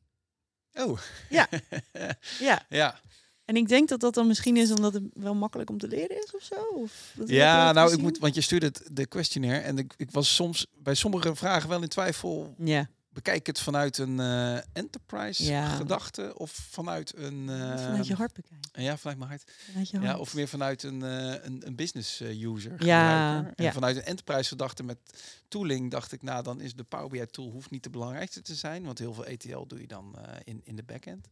Oh. 0.75 0.99
Ja. 1.31 1.49
Ja, 2.39 2.67
ja. 2.69 3.01
en 3.45 3.57
ik 3.57 3.69
denk 3.69 3.89
dat 3.89 4.01
dat 4.01 4.15
dan 4.15 4.27
misschien 4.27 4.57
is 4.57 4.71
omdat 4.71 4.95
het 4.95 5.03
wel 5.13 5.35
makkelijk 5.35 5.71
om 5.71 5.79
te 5.79 5.89
leren 5.89 6.23
is 6.25 6.31
of 6.35 6.43
zo. 6.43 6.55
Of 6.75 7.15
Ja, 7.27 7.73
nou, 7.73 7.93
ik 7.93 7.99
moet, 8.01 8.19
want 8.19 8.35
je 8.35 8.41
stuurde 8.41 8.67
het, 8.67 8.83
de 8.93 9.07
questionnaire 9.07 9.65
en 9.65 9.79
ik, 9.79 9.95
ik 9.97 10.11
was 10.11 10.35
soms 10.35 10.67
bij 10.79 10.95
sommige 10.95 11.35
vragen 11.35 11.69
wel 11.69 11.83
in 11.83 11.89
twijfel. 11.89 12.55
Ja, 12.59 12.89
Bekijk 13.19 13.47
het 13.47 13.61
vanuit 13.61 13.99
een 13.99 14.21
eh, 14.21 14.57
enterprise 14.73 15.45
Ja. 15.45 15.69
gedachte 15.69 16.39
of 16.39 16.51
vanuit 16.51 17.17
een... 17.17 17.49
eh, 17.49 17.85
vanuit 17.85 18.07
je 18.07 18.15
hart 18.15 18.33
bekijken. 18.33 18.83
Ja, 18.83 18.97
vanuit 18.97 19.19
mijn 19.19 19.31
hart. 19.31 19.53
Vanuit 19.71 19.91
je 19.91 20.01
Ja, 20.01 20.19
of 20.19 20.35
meer 20.35 20.49
vanuit 20.49 20.83
een, 20.83 21.03
eh, 21.03 21.45
een, 21.45 21.67
een 21.67 21.77
business 21.77 22.21
eh, 22.21 22.43
user. 22.43 22.85
Ja. 22.85 23.45
En 23.57 23.65
ja. 23.65 23.73
vanuit 23.73 23.97
een 23.97 24.03
enterprise 24.03 24.49
gedachte 24.49 24.83
met 24.83 24.99
tooling 25.49 25.91
dacht 25.91 26.13
ik, 26.13 26.23
nou 26.23 26.43
dan 26.43 26.61
is 26.61 26.75
de 26.75 26.85
Power 26.85 27.09
BI 27.09 27.27
tool 27.27 27.51
hoeft 27.51 27.71
niet 27.71 27.83
de 27.83 27.91
belangrijkste 27.91 28.43
te 28.43 28.55
zijn, 28.55 28.85
want 28.85 28.99
heel 28.99 29.13
veel 29.15 29.27
ETL 29.27 29.67
doe 29.67 29.81
je 29.81 29.87
dan 29.87 30.19
eh, 30.19 30.37
in, 30.45 30.61
in 30.65 30.77
de 30.77 30.83
backend. 30.83 31.29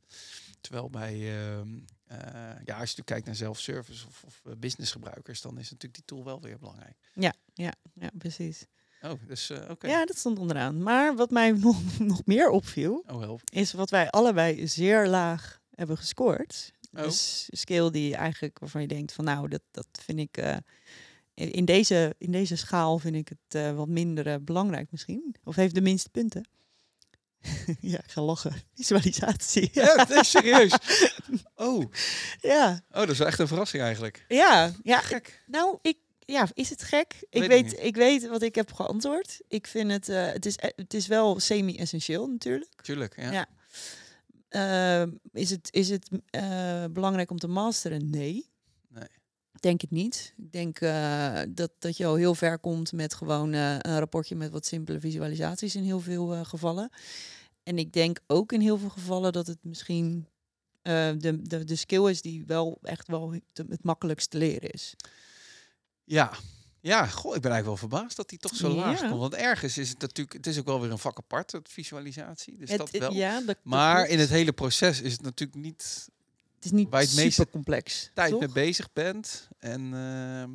Terwijl 0.60 0.90
bij, 0.90 1.38
ehm, 1.38 1.68
eh, 2.06 2.18
ja, 2.64 2.78
als 2.78 2.92
je 2.92 3.02
kijkt 3.02 3.26
naar 3.26 3.36
self-service 3.36 4.06
of, 4.06 4.22
of 4.26 4.40
eh, 4.44 4.52
business 4.58 4.92
gebruikers, 4.92 5.40
dan 5.40 5.58
is 5.58 5.70
natuurlijk 5.70 5.94
die 5.94 6.04
tool 6.04 6.24
wel 6.24 6.40
weer 6.40 6.58
belangrijk. 6.58 6.96
Ja, 7.14 7.34
ja, 7.54 7.72
ja, 7.94 8.10
precies. 8.18 8.66
Oh, 9.10 9.20
dus 9.26 9.50
eh. 9.50 9.70
Ja, 9.80 10.04
dat 10.04 10.16
stond 10.16 10.38
onderaan. 10.38 10.82
Maar 10.82 11.16
wat 11.16 11.30
mij 11.30 11.50
nog, 11.66 11.98
nog 11.98 12.22
meer 12.24 12.50
opviel, 12.50 13.04
Oh, 13.06 13.38
is 13.52 13.72
wat 13.72 13.90
wij 13.90 14.10
allebei 14.10 14.68
zeer 14.68 15.08
laag 15.08 15.60
hebben 15.74 15.96
gescoord. 15.96 16.72
Oh. 16.92 17.02
Dus 17.02 17.48
skill 17.50 17.90
die 17.90 18.16
eigenlijk 18.16 18.58
waarvan 18.58 18.80
je 18.80 18.88
denkt 18.88 19.12
van 19.12 19.24
nou, 19.24 19.48
dat, 19.48 19.62
dat 19.70 19.88
vind 20.04 20.18
ik 20.18 20.36
eh, 20.36 20.56
in, 21.34 21.64
deze, 21.64 22.14
in 22.18 22.32
deze 22.32 22.56
schaal 22.56 22.98
vind 22.98 23.14
ik 23.14 23.28
het 23.28 23.54
eh, 23.54 23.76
wat 23.76 23.88
minder 23.88 24.44
belangrijk 24.44 24.90
misschien. 24.90 25.36
Of 25.44 25.56
heeft 25.56 25.74
de 25.74 25.80
minste 25.80 26.10
punten. 26.10 26.48
ja, 27.80 27.98
ik 27.98 28.10
ga 28.10 28.22
lachen. 28.22 28.52
Visualisatie. 28.74 29.70
Ja, 29.72 30.06
nee, 30.08 30.24
serieus. 30.24 30.72
Oh. 31.58 31.84
ja, 32.40 32.80
oh, 32.90 32.96
dat 32.96 33.08
is 33.08 33.20
echt 33.20 33.38
een 33.38 33.48
verrassing 33.48 33.82
eigenlijk. 33.82 34.24
ja, 34.28 34.72
ja. 34.82 35.00
Gek. 35.00 35.42
Nou, 35.46 35.78
ik, 35.82 35.98
ja, 36.26 36.48
is 36.54 36.70
het 36.70 36.82
gek? 36.82 37.14
Ik 37.20 37.26
Weet 37.30 37.42
ik 37.42 37.48
weet, 37.48 37.64
niet. 37.64 37.78
ik 37.80 37.96
weet 37.96 38.28
wat 38.28 38.42
ik 38.42 38.54
heb 38.54 38.72
geantwoord. 38.72 39.40
Ik 39.48 39.66
vind 39.66 39.90
het, 39.90 40.08
eh, 40.08 40.26
het, 40.32 40.46
is, 40.46 40.56
eh, 40.56 40.70
het 40.76 40.94
is 40.94 41.06
wel 41.06 41.40
semi-essentieel 41.40 42.26
natuurlijk. 42.26 42.82
Tuurlijk, 42.82 43.16
ja. 43.16 43.30
Ja. 43.32 43.46
Ehm, 44.48 45.10
is 45.32 45.50
het, 45.50 45.68
is 45.72 45.88
het 45.88 46.08
eh, 46.30 46.84
belangrijk 46.90 47.30
om 47.30 47.38
te 47.38 47.48
masteren? 47.48 48.10
Nee. 48.10 48.50
Nee. 48.88 49.08
Denk 49.60 49.80
het 49.80 49.90
niet. 49.90 50.34
Ik 50.36 50.52
denk 50.52 50.80
eh, 50.80 51.40
dat, 51.48 51.70
dat 51.78 51.96
je 51.96 52.06
al 52.06 52.14
heel 52.14 52.34
ver 52.34 52.58
komt 52.58 52.92
met 52.92 53.14
gewoon 53.14 53.52
eh, 53.52 53.72
een 53.78 53.98
rapportje 53.98 54.34
met 54.36 54.50
wat 54.50 54.66
simpele 54.66 55.00
visualisaties 55.00 55.74
in 55.76 55.82
heel 55.82 56.00
veel 56.00 56.34
eh, 56.34 56.44
gevallen. 56.44 56.90
En 57.62 57.78
ik 57.78 57.92
denk 57.92 58.18
ook 58.26 58.52
in 58.52 58.60
heel 58.60 58.78
veel 58.78 58.88
gevallen 58.88 59.32
dat 59.32 59.46
het 59.46 59.58
misschien 59.62 60.26
eh, 60.82 61.10
de, 61.18 61.42
de, 61.42 61.64
de 61.64 61.76
skill 61.76 62.08
is 62.10 62.22
die 62.22 62.44
wel 62.46 62.78
echt 62.82 63.08
wel 63.08 63.34
te- 63.52 63.66
het 63.68 63.84
makkelijkst 63.84 64.30
te 64.30 64.38
leren 64.38 64.70
is. 64.70 64.94
Ja. 66.06 66.32
Ja, 66.80 67.06
goh, 67.06 67.34
ik 67.36 67.40
ben 67.42 67.50
eigenlijk 67.50 67.80
wel 67.80 67.88
verbaasd 67.90 68.16
dat 68.16 68.28
die 68.28 68.38
toch 68.38 68.54
zo 68.54 68.68
laag 68.74 69.00
Ja. 69.00 69.08
komt. 69.08 69.20
Want 69.20 69.34
ergens 69.34 69.78
is 69.78 69.88
het 69.88 69.98
natuurlijk, 70.00 70.36
het 70.36 70.46
is 70.46 70.58
ook 70.58 70.64
wel 70.66 70.80
weer 70.80 70.90
een 70.90 70.98
vak 70.98 71.18
apart, 71.18 71.52
het 71.52 71.68
visualisatie. 71.68 72.56
Dus 72.56 72.68
Het- 72.70 72.78
dat 72.78 72.90
wel. 72.90 73.12
ja, 73.12 73.36
dat- 73.36 73.46
dat 73.46 73.56
maar 73.62 74.06
in 74.06 74.18
het 74.18 74.28
hele 74.28 74.52
proces 74.52 75.00
is 75.00 75.12
het 75.12 75.22
natuurlijk 75.22 75.58
niet 75.58 76.08
het 76.54 76.64
is 76.64 76.70
niet 76.70 76.88
waar 76.90 77.00
je 77.00 77.06
het 77.06 77.16
meeste 77.16 77.48
complex. 77.50 78.10
tijd 78.14 78.30
toch? 78.30 78.40
mee 78.40 78.48
bezig 78.48 78.92
bent. 78.92 79.48
En 79.58 79.80
ehm, 79.94 80.50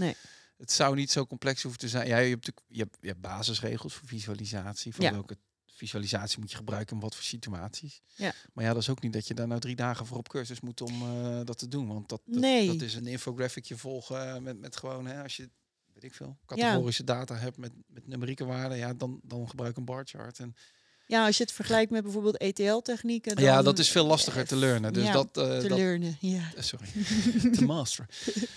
Nee. 0.00 0.16
het 0.56 0.72
zou 0.72 0.94
niet 0.96 1.10
zo 1.10 1.26
complex 1.26 1.62
hoeven 1.62 1.80
te 1.80 1.88
zijn. 1.88 2.06
Ja, 2.06 2.18
je 2.18 2.28
hebt 2.30 2.46
natuurlijk 2.46 2.66
je 2.68 2.78
hebt, 2.82 2.96
je 3.00 3.08
hebt 3.08 3.20
basisregels 3.20 3.94
voor 3.94 4.08
visualisatie. 4.08 4.94
Voor 4.94 5.04
Ja. 5.04 5.12
welke 5.12 5.36
visualisatie 5.80 6.40
moet 6.40 6.50
je 6.50 6.56
gebruiken 6.56 6.96
in 6.96 7.02
wat 7.02 7.14
voor 7.14 7.24
situaties. 7.24 8.00
Ja. 8.14 8.32
Maar 8.52 8.64
ja, 8.64 8.72
dat 8.72 8.82
is 8.82 8.88
ook 8.88 9.02
niet 9.02 9.12
dat 9.12 9.26
je 9.26 9.34
daar 9.34 9.46
nou 9.46 9.60
drie 9.60 9.76
dagen 9.76 10.06
voor 10.06 10.18
op 10.18 10.28
cursus 10.28 10.60
moet 10.60 10.80
om 10.80 11.02
eh, 11.02 11.40
dat 11.44 11.58
te 11.58 11.68
doen. 11.68 11.86
Want 11.86 12.08
dat, 12.08 12.20
dat, 12.24 12.40
Nee. 12.40 12.66
dat 12.66 12.80
is 12.82 12.94
een 12.94 13.06
infographicje 13.06 13.76
volgen 13.76 14.34
eh, 14.34 14.40
met, 14.40 14.60
met 14.60 14.76
gewoon, 14.76 15.06
hè, 15.06 15.22
als 15.22 15.36
je, 15.36 15.50
weet 15.94 16.04
ik 16.04 16.14
veel, 16.14 16.36
categorische 16.46 17.04
data 17.04 17.34
hebt 17.36 17.56
met, 17.56 17.72
met 17.86 18.06
numerieke 18.06 18.44
waarden, 18.44 18.78
ja, 18.78 18.94
dan, 18.94 19.20
dan 19.22 19.48
gebruik 19.48 19.76
een 19.76 19.84
bar 19.84 20.04
chart. 20.04 20.38
En, 20.38 20.54
Ja, 21.06 21.26
als 21.26 21.36
je 21.36 21.42
het 21.42 21.52
vergelijkt 21.52 21.90
met 21.90 22.02
bijvoorbeeld 22.02 22.36
ETL-technieken. 22.36 23.42
ja, 23.42 23.62
dat 23.62 23.78
is 23.78 23.90
veel 23.90 24.06
lastiger 24.06 24.46
te 24.46 24.56
leren. 24.56 24.92
Dus 24.92 25.04
ja, 25.04 25.12
dat, 25.12 25.26
eh, 25.36 25.58
te 25.58 25.68
dat 25.68 25.78
leren, 25.78 26.16
ja. 26.20 26.50
eh, 26.56 26.62
sorry, 26.62 26.86
te 27.56 27.64
masteren. 27.64 28.08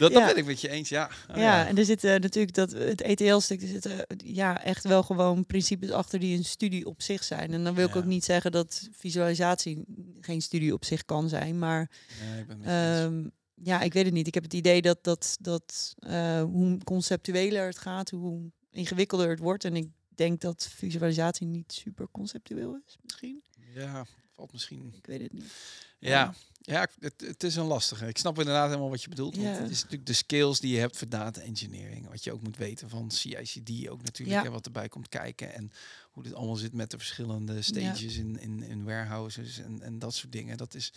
Dat, 0.00 0.12
dat 0.12 0.24
ben 0.24 0.36
ik 0.36 0.46
met 0.46 0.60
je 0.60 0.68
eens, 0.68 0.88
ja. 0.88 1.10
Oh, 1.30 1.36
ja, 1.36 1.66
en 1.66 1.78
er 1.78 1.84
zit 1.84 2.02
natuurlijk 2.02 2.54
dat 2.54 2.70
het 2.70 3.02
ETL-stuk, 3.02 3.62
er 3.62 3.68
zitten 3.68 4.06
ja, 4.24 4.64
echt 4.64 4.84
wel 4.84 5.02
gewoon 5.02 5.46
principes 5.46 5.90
achter 5.90 6.18
die 6.18 6.36
een 6.36 6.44
studie 6.44 6.86
op 6.86 7.02
zich 7.02 7.24
zijn. 7.24 7.52
En 7.52 7.64
dan 7.64 7.74
wil 7.74 7.88
ik 7.88 7.96
ook 7.96 8.04
niet 8.04 8.24
zeggen 8.24 8.52
dat 8.52 8.88
visualisatie 8.92 9.84
geen 10.20 10.42
studie 10.42 10.72
op 10.72 10.84
zich 10.84 11.04
kan 11.04 11.28
zijn, 11.28 11.58
maar 11.58 11.90
Nee, 12.30 12.40
ik 12.40 12.46
ben. 12.46 12.64
Ehm, 12.64 13.28
ja, 13.54 13.80
ik 13.80 13.92
weet 13.92 14.04
het 14.04 14.14
niet. 14.14 14.26
Ik 14.26 14.34
heb 14.34 14.42
het 14.42 14.54
idee 14.54 14.82
dat, 14.82 15.04
dat, 15.04 15.36
dat 15.40 15.94
eh, 15.98 16.42
hoe 16.42 16.78
conceptueler 16.84 17.66
het 17.66 17.78
gaat, 17.78 18.10
hoe 18.10 18.50
ingewikkelder 18.70 19.28
het 19.28 19.38
wordt. 19.38 19.64
En 19.64 19.76
ik 19.76 19.88
denk 20.20 20.40
dat 20.40 20.68
visualisatie 20.74 21.46
niet 21.46 21.72
super 21.72 22.08
conceptueel 22.10 22.80
is, 22.86 22.98
misschien. 23.02 23.42
Ja, 23.74 24.06
valt 24.34 24.52
misschien... 24.52 24.94
Ik 24.96 25.06
weet 25.06 25.20
het 25.20 25.32
niet. 25.32 25.52
Ja, 25.98 26.34
ja 26.60 26.88
het, 27.00 27.14
het 27.20 27.42
is 27.42 27.56
een 27.56 27.64
lastige. 27.64 28.06
Ik 28.06 28.18
snap 28.18 28.38
inderdaad 28.38 28.68
helemaal 28.68 28.90
wat 28.90 29.02
je 29.02 29.08
bedoelt. 29.08 29.36
Want 29.36 29.46
Ja. 29.48 29.62
het 29.62 29.70
is 29.70 29.76
natuurlijk 29.82 30.06
de 30.06 30.12
skills 30.12 30.60
die 30.60 30.72
je 30.74 30.78
hebt 30.78 30.96
voor 30.96 31.08
data 31.08 31.40
engineering. 31.40 32.08
Wat 32.08 32.24
je 32.24 32.32
ook 32.32 32.42
moet 32.42 32.56
weten 32.56 32.88
van 32.88 33.10
CICD 33.10 33.88
ook 33.88 34.02
natuurlijk. 34.02 34.38
Ja. 34.40 34.44
En 34.44 34.52
wat 34.52 34.66
erbij 34.66 34.88
komt 34.88 35.08
kijken. 35.08 35.54
En 35.54 35.72
hoe 36.10 36.22
dit 36.22 36.34
allemaal 36.34 36.56
zit 36.56 36.72
met 36.72 36.90
de 36.90 36.98
verschillende 36.98 37.62
stages 37.62 38.16
in, 38.16 38.38
in, 38.40 38.62
in 38.62 38.84
warehouses 38.84 39.58
en, 39.58 39.82
en 39.82 39.98
dat 39.98 40.14
soort 40.14 40.32
dingen. 40.32 40.56
Dat 40.56 40.74
is, 40.74 40.92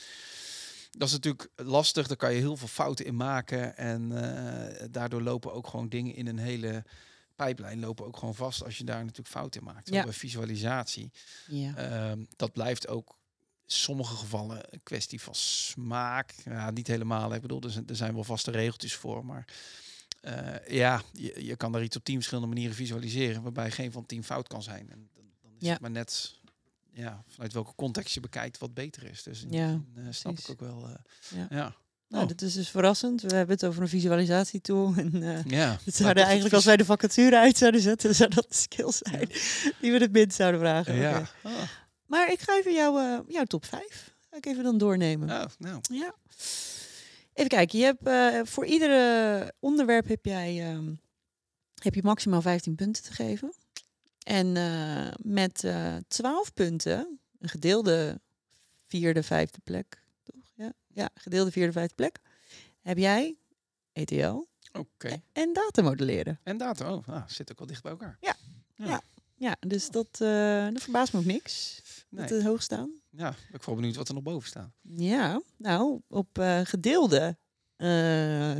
dat 0.91 1.07
is 1.07 1.13
natuurlijk 1.13 1.49
lastig. 1.55 2.07
Daar 2.07 2.17
kan 2.17 2.33
je 2.33 2.39
heel 2.39 2.57
veel 2.57 2.67
fouten 2.67 3.05
in 3.05 3.15
maken. 3.15 3.77
En 3.77 4.11
eh, 4.11 4.87
daardoor 4.91 5.21
lopen 5.21 5.53
ook 5.53 5.67
gewoon 5.67 5.89
dingen 5.89 6.15
in 6.15 6.27
een 6.27 6.39
hele 6.39 6.83
pijplijn 7.35 7.79
lopen 7.79 8.05
ook 8.05 8.17
gewoon 8.17 8.35
vast 8.35 8.63
als 8.63 8.77
je 8.77 8.83
daar 8.83 8.99
natuurlijk 9.01 9.29
fout 9.29 9.55
in 9.55 9.63
maakt. 9.63 9.89
Ja. 9.89 10.03
Bij 10.03 10.13
visualisatie. 10.13 11.11
Ja. 11.47 11.75
Ehm, 11.75 12.23
dat 12.35 12.51
blijft 12.51 12.87
ook 12.87 13.09
in 13.65 13.71
sommige 13.79 14.15
gevallen 14.15 14.73
een 14.73 14.83
kwestie 14.83 15.21
van 15.21 15.35
smaak. 15.35 16.33
Ja, 16.45 16.71
niet 16.71 16.87
helemaal. 16.87 17.33
Ik 17.33 17.41
bedoel, 17.41 17.61
er 17.61 17.69
zijn, 17.71 17.87
er 17.87 17.95
zijn 17.95 18.13
wel 18.13 18.23
vaste 18.23 18.51
regeltjes 18.51 18.93
voor. 18.95 19.25
Maar 19.25 19.47
eh, 20.21 20.67
ja, 20.67 21.01
je, 21.11 21.45
je 21.45 21.55
kan 21.55 21.71
daar 21.71 21.83
iets 21.83 21.95
op 21.97 22.03
tien 22.03 22.15
verschillende 22.15 22.49
manieren 22.49 22.75
visualiseren. 22.75 23.41
Waarbij 23.41 23.71
geen 23.71 23.91
van 23.91 24.05
tien 24.05 24.23
fout 24.23 24.47
kan 24.47 24.63
zijn. 24.63 24.89
En 24.91 25.09
dan, 25.13 25.23
dan 25.41 25.51
is 25.59 25.65
Ja. 25.67 25.71
het 25.71 25.81
maar 25.81 25.91
net 25.91 26.39
ja, 26.91 27.23
vanuit 27.27 27.53
welke 27.53 27.75
context 27.75 28.13
je 28.13 28.19
bekijkt 28.19 28.57
wat 28.57 28.73
beter 28.73 29.03
is. 29.03 29.23
Dus 29.23 29.41
in 29.41 29.49
die 29.49 29.59
Ja, 29.59 29.81
eh, 29.95 30.03
snap 30.09 30.37
ik 30.37 30.49
ook 30.49 30.59
wel. 30.59 30.87
eh, 30.89 30.95
Ja. 31.37 31.47
ja. 31.49 31.75
Nou, 32.13 32.25
Oh. 32.25 32.31
dat 32.31 32.41
is 32.41 32.53
dus 32.53 32.69
verrassend. 32.69 33.21
We 33.21 33.35
hebben 33.35 33.55
het 33.55 33.65
over 33.65 33.81
een 33.81 33.87
visualisatietool. 33.89 34.93
En 34.97 35.23
eh 35.23 35.43
ja. 35.45 35.77
het 35.85 35.95
zouden 35.95 36.23
eigenlijk, 36.23 36.55
als 36.55 36.65
wij 36.65 36.77
de 36.77 36.85
vacature 36.85 37.37
uit 37.37 37.57
zouden 37.57 37.81
zetten, 37.81 38.15
zou 38.21 38.29
dat 38.29 38.45
de 38.49 38.55
skills 38.55 38.97
zijn 38.97 39.27
die 39.81 39.91
we 39.91 39.97
het 39.97 40.11
minst 40.11 40.35
zouden 40.37 40.59
vragen. 40.59 40.95
Ja. 40.95 41.29
Oh, 41.43 41.51
Maar 42.05 42.31
ik 42.31 42.39
ga 42.41 42.57
even 42.57 42.73
jouw, 42.73 42.97
eh, 42.97 43.19
jouw 43.27 43.43
top 43.43 43.65
5. 43.65 44.13
Ga 44.29 44.37
ik 44.37 44.45
even 44.45 44.63
dan 44.63 44.77
doornemen. 44.77 45.27
nou, 45.27 45.49
nou. 45.57 45.79
Ja. 45.91 46.15
Even 47.33 47.49
kijken. 47.49 47.79
Je 47.79 47.85
hebt, 47.85 48.07
eh, 48.07 48.39
voor 48.43 48.65
iedere 48.65 49.53
onderwerp 49.59 50.07
heb 50.07 50.25
jij 50.25 50.61
ehm, 50.71 50.93
heb 51.81 51.95
je 51.95 52.03
maximaal 52.03 52.41
15 52.41 52.75
punten 52.75 53.03
te 53.03 53.13
geven. 53.13 53.53
En 54.23 54.51
met 55.21 55.63
eh 55.63 55.95
12 56.07 56.53
punten, 56.53 57.19
een 57.39 57.49
gedeelde 57.49 58.21
vierde, 58.87 59.23
vijfde 59.23 59.59
plek? 59.63 60.02
Ja, 60.93 61.01
ja 61.01 61.09
gedeelde 61.13 61.51
vierde, 61.51 61.71
vijfde 61.71 61.95
plek, 61.95 62.19
heb 62.81 62.97
jij 62.97 63.37
ETL 63.91 64.45
Oké. 64.71 65.21
en 65.31 65.53
datamodelleren. 65.53 66.39
En 66.43 66.57
data. 66.57 66.93
Oh, 66.93 67.07
ah, 67.07 67.27
zit 67.27 67.51
ook 67.51 67.57
wel 67.57 67.67
dicht 67.67 67.81
bij 67.81 67.91
elkaar. 67.91 68.17
Ja, 69.43 69.55
dus 69.59 69.89
dat, 69.89 70.07
eh, 70.21 70.67
dat 70.73 70.81
verbaast 70.81 71.13
me 71.13 71.19
ook 71.19 71.25
niks. 71.25 71.81
Nee. 72.09 72.21
Dat 72.21 72.29
het 72.37 72.45
hoog 72.45 72.61
staan. 72.61 73.01
Ja, 73.09 73.29
ben 73.29 73.53
ik 73.53 73.63
vooral 73.63 73.75
benieuwd 73.75 73.95
wat 73.95 74.07
er 74.07 74.13
nog 74.13 74.23
boven 74.23 74.47
staat. 74.47 74.71
Ja, 74.81 75.41
nou, 75.57 76.01
op 76.07 76.37
eh, 76.37 76.59
gedeelde 76.63 77.37
eh, 77.75 78.57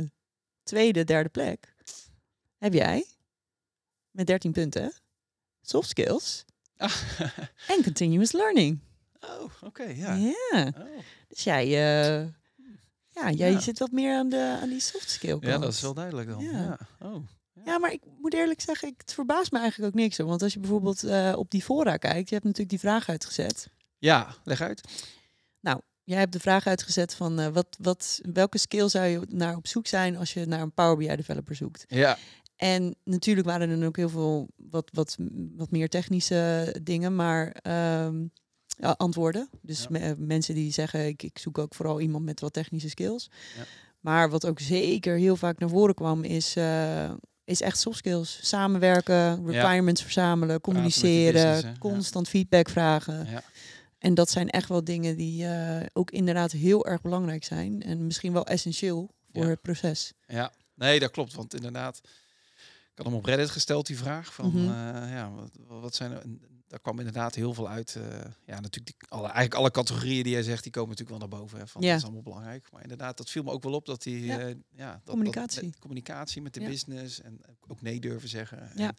tweede, 0.62 1.04
derde 1.04 1.28
plek 1.28 1.74
heb 2.58 2.72
jij 2.72 3.06
met 4.10 4.26
13 4.26 4.52
punten 4.52 4.92
soft 5.62 5.88
skills 5.88 6.44
Ah, 6.76 7.18
en 7.76 7.82
continuous 7.82 8.32
learning. 8.32 8.80
Oh, 9.40 9.50
oké, 9.62 9.82
ja. 9.82 10.14
Ja. 10.14 10.72
Oh. 10.78 10.84
Dus 11.28 11.44
jij, 11.44 11.64
eh, 11.64 12.28
ja, 13.08 13.30
jij 13.30 13.50
Ja. 13.52 13.60
zit 13.60 13.78
wat 13.78 13.90
meer 13.90 14.16
aan, 14.16 14.28
de, 14.28 14.58
aan 14.62 14.68
die 14.68 14.80
soft 14.80 15.10
skill 15.10 15.36
Ja, 15.40 15.58
dat 15.58 15.72
is 15.72 15.80
wel 15.80 15.94
duidelijk 15.94 16.28
dan. 16.28 16.42
Ja. 16.42 16.50
Ja. 16.50 16.78
Oh. 17.08 17.26
Ja, 17.64 17.78
maar 17.78 17.92
ik 17.92 18.02
moet 18.20 18.34
eerlijk 18.34 18.60
zeggen, 18.60 18.88
ik, 18.88 18.94
het 18.96 19.14
verbaast 19.14 19.52
me 19.52 19.58
eigenlijk 19.58 19.94
ook 19.94 20.00
niks. 20.00 20.18
Hoor. 20.18 20.26
Want 20.26 20.42
als 20.42 20.52
je 20.52 20.58
bijvoorbeeld 20.60 21.02
eh, 21.04 21.32
op 21.36 21.50
die 21.50 21.62
fora 21.62 21.96
kijkt, 21.96 22.28
je 22.28 22.34
hebt 22.34 22.46
natuurlijk 22.46 22.70
die 22.70 22.78
vraag 22.88 23.08
uitgezet. 23.08 23.68
ja, 23.98 24.34
leg 24.44 24.60
uit. 24.60 24.80
Jij 26.06 26.18
hebt 26.18 26.32
de 26.32 26.40
vraag 26.40 26.66
uitgezet 26.66 27.14
van 27.14 27.38
eh, 27.40 27.46
wat, 27.48 27.76
wat, 27.80 28.20
welke 28.32 28.58
skill 28.58 28.88
zou 28.88 29.06
je 29.06 29.20
naar 29.28 29.56
op 29.56 29.66
zoek 29.66 29.86
zijn 29.86 30.16
als 30.16 30.32
je 30.34 30.46
naar 30.46 30.60
een 30.60 30.72
Power 30.72 30.96
BI 30.96 31.16
developer 31.16 31.54
zoekt. 31.54 31.84
Ja, 31.88 32.18
En 32.56 32.94
natuurlijk 33.04 33.46
waren 33.46 33.70
er 33.70 33.78
dan 33.78 33.86
ook 33.86 33.96
heel 33.96 34.08
veel 34.08 34.48
wat, 34.56 34.90
wat, 34.92 35.16
wat 35.56 35.70
meer 35.70 35.88
technische 35.88 36.74
dingen, 36.82 37.14
maar 37.16 37.50
ehm, 37.52 38.24
antwoorden. 38.80 39.48
Dus 39.62 39.88
me- 39.88 39.98
eh, 39.98 40.12
mensen 40.16 40.54
die 40.54 40.72
zeggen, 40.72 41.06
ik, 41.06 41.22
ik 41.22 41.38
zoek 41.38 41.58
ook 41.58 41.74
vooral 41.74 42.00
iemand 42.00 42.24
met 42.24 42.40
wat 42.40 42.52
technische 42.52 42.88
skills. 42.88 43.30
Ja. 43.56 43.64
Maar 44.00 44.30
wat 44.30 44.46
ook 44.46 44.60
zeker 44.60 45.16
heel 45.16 45.36
vaak 45.36 45.58
naar 45.58 45.68
voren 45.68 45.94
kwam, 45.94 46.24
is, 46.24 46.56
eh, 46.56 47.10
is 47.44 47.60
echt 47.60 47.78
soft 47.78 47.98
skills. 47.98 48.38
Samenwerken, 48.42 49.46
requirements 49.46 50.02
verzamelen, 50.02 50.60
communiceren, 50.60 51.52
business, 51.52 51.78
constant 51.78 52.28
feedback 52.28 52.68
vragen. 52.68 53.26
ja. 53.30 53.42
En 53.98 54.14
dat 54.14 54.30
zijn 54.30 54.50
echt 54.50 54.68
wel 54.68 54.84
dingen 54.84 55.16
die 55.16 55.46
eh, 55.46 55.86
ook 55.92 56.10
inderdaad 56.10 56.52
heel 56.52 56.86
erg 56.86 57.00
belangrijk 57.00 57.44
zijn. 57.44 57.82
En 57.82 58.06
misschien 58.06 58.32
wel 58.32 58.46
essentieel 58.46 59.10
voor 59.32 59.44
het 59.44 59.60
proces. 59.62 60.12
ja. 60.26 60.52
Nee, 60.74 60.98
dat 61.00 61.10
klopt. 61.10 61.34
Want 61.34 61.54
inderdaad, 61.54 62.00
ik 62.04 62.92
had 62.96 63.06
hem 63.06 63.14
op 63.14 63.24
Reddit 63.24 63.50
gesteld, 63.50 63.86
die 63.86 63.96
vraag. 63.98 64.34
Van, 64.34 64.48
Mhm. 64.48 64.64
ja, 65.14 65.30
wat, 65.30 65.50
wat 65.80 65.94
zijn 65.94 66.12
er... 66.12 66.22
Daar 66.68 66.80
kwam 66.80 66.98
inderdaad 66.98 67.34
heel 67.34 67.54
veel 67.54 67.68
uit. 67.68 67.94
eh, 67.96 68.02
ja, 68.46 68.60
natuurlijk 68.60 68.86
die, 68.86 69.08
alle, 69.08 69.22
eigenlijk 69.24 69.54
alle 69.54 69.70
categorieën 69.70 70.22
die 70.22 70.32
jij 70.32 70.42
zegt, 70.42 70.62
die 70.62 70.72
komen 70.72 70.90
natuurlijk 70.90 71.18
wel 71.20 71.28
naar 71.28 71.38
boven. 71.38 71.58
Hè, 71.58 71.66
van, 71.66 71.82
Ja. 71.82 71.88
Dat 71.88 71.96
is 71.98 72.04
allemaal 72.04 72.22
belangrijk. 72.22 72.68
Maar 72.72 72.82
inderdaad, 72.82 73.16
dat 73.16 73.30
viel 73.30 73.42
me 73.42 73.50
ook 73.50 73.62
wel 73.62 73.72
op 73.72 73.86
dat 73.86 74.02
die... 74.02 74.24
Ja. 74.24 74.38
eh, 74.38 74.54
ja, 74.76 74.92
dat, 74.92 75.02
Communicatie. 75.14 75.62
Dat, 75.70 75.78
communicatie 75.78 76.42
met 76.42 76.54
de 76.54 76.60
Ja. 76.60 76.68
business 76.68 77.20
en 77.20 77.40
ook 77.66 77.82
nee 77.82 78.00
durven 78.00 78.28
zeggen. 78.28 78.70
Ja. 78.76 78.88
En 78.88 78.96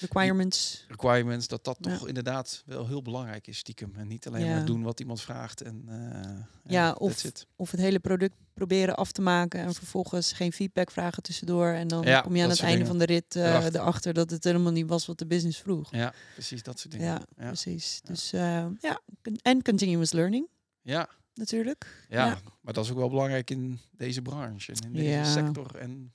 Requirements. 0.00 0.84
requirements, 0.88 1.48
dat 1.48 1.64
dat 1.64 1.76
Ja. 1.80 1.96
toch 1.98 2.08
inderdaad 2.08 2.62
wel 2.66 2.86
heel 2.86 3.02
belangrijk 3.02 3.46
is, 3.46 3.58
stiekem. 3.58 3.92
En 3.96 4.06
niet 4.08 4.26
alleen 4.26 4.44
Ja. 4.44 4.54
maar 4.56 4.64
doen 4.64 4.82
wat 4.82 5.00
iemand 5.00 5.20
vraagt. 5.20 5.60
En, 5.62 5.84
eh, 5.88 6.72
Ja, 6.72 6.92
of- 6.92 7.24
it. 7.24 7.46
Of 7.56 7.70
het 7.70 7.80
hele 7.80 7.98
product 7.98 8.34
proberen 8.54 8.96
af 8.96 9.12
te 9.12 9.20
maken 9.22 9.60
en 9.60 9.74
vervolgens 9.74 10.32
geen 10.32 10.52
feedback 10.52 10.90
vragen 10.90 11.22
tussendoor. 11.22 11.68
En 11.68 11.88
dan 11.88 12.02
Ja, 12.02 12.20
kom 12.20 12.36
je 12.36 12.42
aan 12.42 12.48
het 12.50 12.60
einde 12.60 12.86
van 12.86 12.98
de 12.98 13.04
rit 13.04 13.36
eh, 13.36 13.42
Erachter. 13.48 13.74
erachter 13.80 14.14
dat 14.14 14.30
het 14.30 14.44
helemaal 14.44 14.72
niet 14.72 14.86
was 14.88 15.06
wat 15.06 15.18
de 15.18 15.26
business 15.26 15.58
vroeg. 15.58 15.90
Ja, 15.94 16.12
precies 16.32 16.62
dat 16.62 16.78
soort 16.78 16.92
dingen. 16.92 17.06
Ja, 17.06 17.22
precies. 17.46 18.00
Dus 18.04 18.32
eh, 18.32 18.66
ja, 18.80 19.00
en 19.42 19.62
continuous 19.62 20.12
learning 20.12 20.48
ja, 20.82 21.08
natuurlijk. 21.34 22.06
ja, 22.08 22.26
Ja. 22.26 22.38
maar 22.60 22.72
dat 22.72 22.84
is 22.84 22.90
ook 22.90 22.96
wel 22.98 23.08
belangrijk 23.10 23.50
in 23.50 23.80
deze 23.90 24.22
branche, 24.22 24.72
en 24.72 24.86
in 24.86 24.92
deze 24.92 25.08
Ja. 25.08 25.24
sector 25.24 25.76
en 25.76 26.12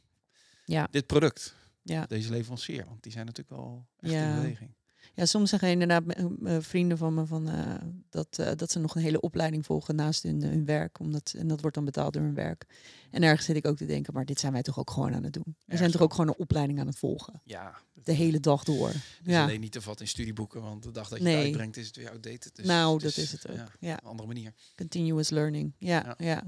Ja. 0.65 0.87
dit 0.91 1.05
product, 1.05 1.55
Ja. 1.83 2.05
deze 2.05 2.29
leverancier. 2.31 2.85
Want 2.85 3.03
die 3.03 3.11
zijn 3.11 3.25
natuurlijk 3.25 3.55
wel 3.61 3.85
echt 3.99 4.13
Ja. 4.13 4.29
in 4.29 4.41
beweging. 4.41 4.69
Ja, 5.13 5.25
soms 5.25 5.49
zeggen 5.49 5.69
inderdaad 5.69 6.03
eh, 6.05 6.57
vrienden 6.59 6.97
van 6.97 7.13
me 7.13 7.25
van, 7.25 7.49
eh, 7.49 7.75
dat, 8.09 8.37
eh, 8.39 8.51
dat 8.55 8.71
ze 8.71 8.79
nog 8.79 8.95
een 8.95 9.01
hele 9.01 9.19
opleiding 9.19 9.65
volgen 9.65 9.95
naast 9.95 10.23
hun, 10.23 10.43
hun 10.43 10.65
werk. 10.65 10.99
Omdat, 10.99 11.33
en 11.37 11.47
dat 11.47 11.61
wordt 11.61 11.75
dan 11.75 11.85
betaald 11.85 12.13
door 12.13 12.21
hun 12.23 12.33
werk. 12.33 12.65
En 13.11 13.23
ergens 13.23 13.45
zit 13.45 13.55
ik 13.55 13.65
ook 13.65 13.77
te 13.77 13.85
denken, 13.85 14.13
maar 14.13 14.25
dit 14.25 14.39
zijn 14.39 14.53
wij 14.53 14.61
toch 14.61 14.79
ook 14.79 14.91
gewoon 14.91 15.13
aan 15.13 15.23
het 15.23 15.33
doen. 15.33 15.55
We 15.65 15.77
zijn 15.77 15.91
toch 15.91 16.01
ook 16.01 16.11
gewoon 16.13 16.27
een 16.27 16.37
opleiding 16.37 16.79
aan 16.79 16.87
het 16.87 16.97
volgen. 16.97 17.41
Ja, 17.43 17.77
De 17.93 18.11
hele 18.13 18.39
dag 18.39 18.63
door. 18.63 18.89
is 18.89 19.01
Ja, 19.23 19.43
alleen 19.43 19.59
niet 19.59 19.71
te 19.71 19.81
vat 19.81 19.99
in 20.01 20.07
studieboeken, 20.07 20.61
want 20.61 20.83
de 20.83 20.91
dag 20.91 21.09
dat 21.09 21.17
je 21.17 21.23
Nee. 21.23 21.35
het 21.35 21.43
uitbrengt 21.43 21.77
is 21.77 21.87
het 21.87 21.95
weer 21.95 22.09
outdated. 22.09 22.55
Dus 22.55 22.65
nou, 22.65 22.99
dat 22.99 23.17
is 23.17 23.31
het 23.31 23.49
ook. 23.49 23.55
Ja, 23.55 23.67
Ja, 23.79 23.91
een 24.01 24.09
andere 24.09 24.27
manier. 24.27 24.53
continuous 24.75 25.29
learning. 25.29 25.73
Ja, 25.77 26.03
Ja. 26.05 26.15
ja. 26.17 26.43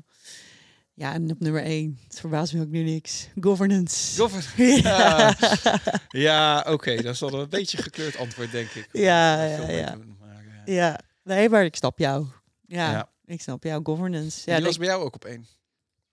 Ja. 0.93 1.13
en 1.13 1.31
op 1.31 1.39
nummer 1.39 1.63
één, 1.63 1.99
het 2.07 2.19
verbaast 2.19 2.53
me 2.53 2.61
ook 2.61 2.67
nu 2.69 2.83
niks. 2.83 3.27
Governance. 3.39 4.21
Govern- 4.21 4.67
ja, 4.81 5.35
Ja, 6.09 6.65
oké, 6.69 6.95
dat 6.95 7.13
is 7.13 7.19
wel 7.19 7.33
een 7.33 7.49
beetje 7.49 7.77
gekleurd 7.77 8.17
antwoord, 8.17 8.51
denk 8.51 8.69
ik. 8.69 8.89
Ja, 8.91 9.43
ja, 9.43 9.69
ja. 9.69 9.91
doen, 9.91 10.17
maar, 10.19 10.61
ja. 10.65 10.99
Nee, 11.23 11.49
maar 11.49 11.65
ik 11.65 11.75
snap 11.75 11.99
jou. 11.99 12.25
Ja, 12.65 12.91
Ja. 12.91 13.09
ik 13.25 13.41
snap 13.41 13.63
jou. 13.63 13.81
Governance. 13.85 14.49
Ja, 14.49 14.55
die 14.57 14.65
was 14.65 14.77
bij 14.77 14.87
jou 14.87 15.03
ook 15.03 15.15
op 15.15 15.25
één. 15.25 15.45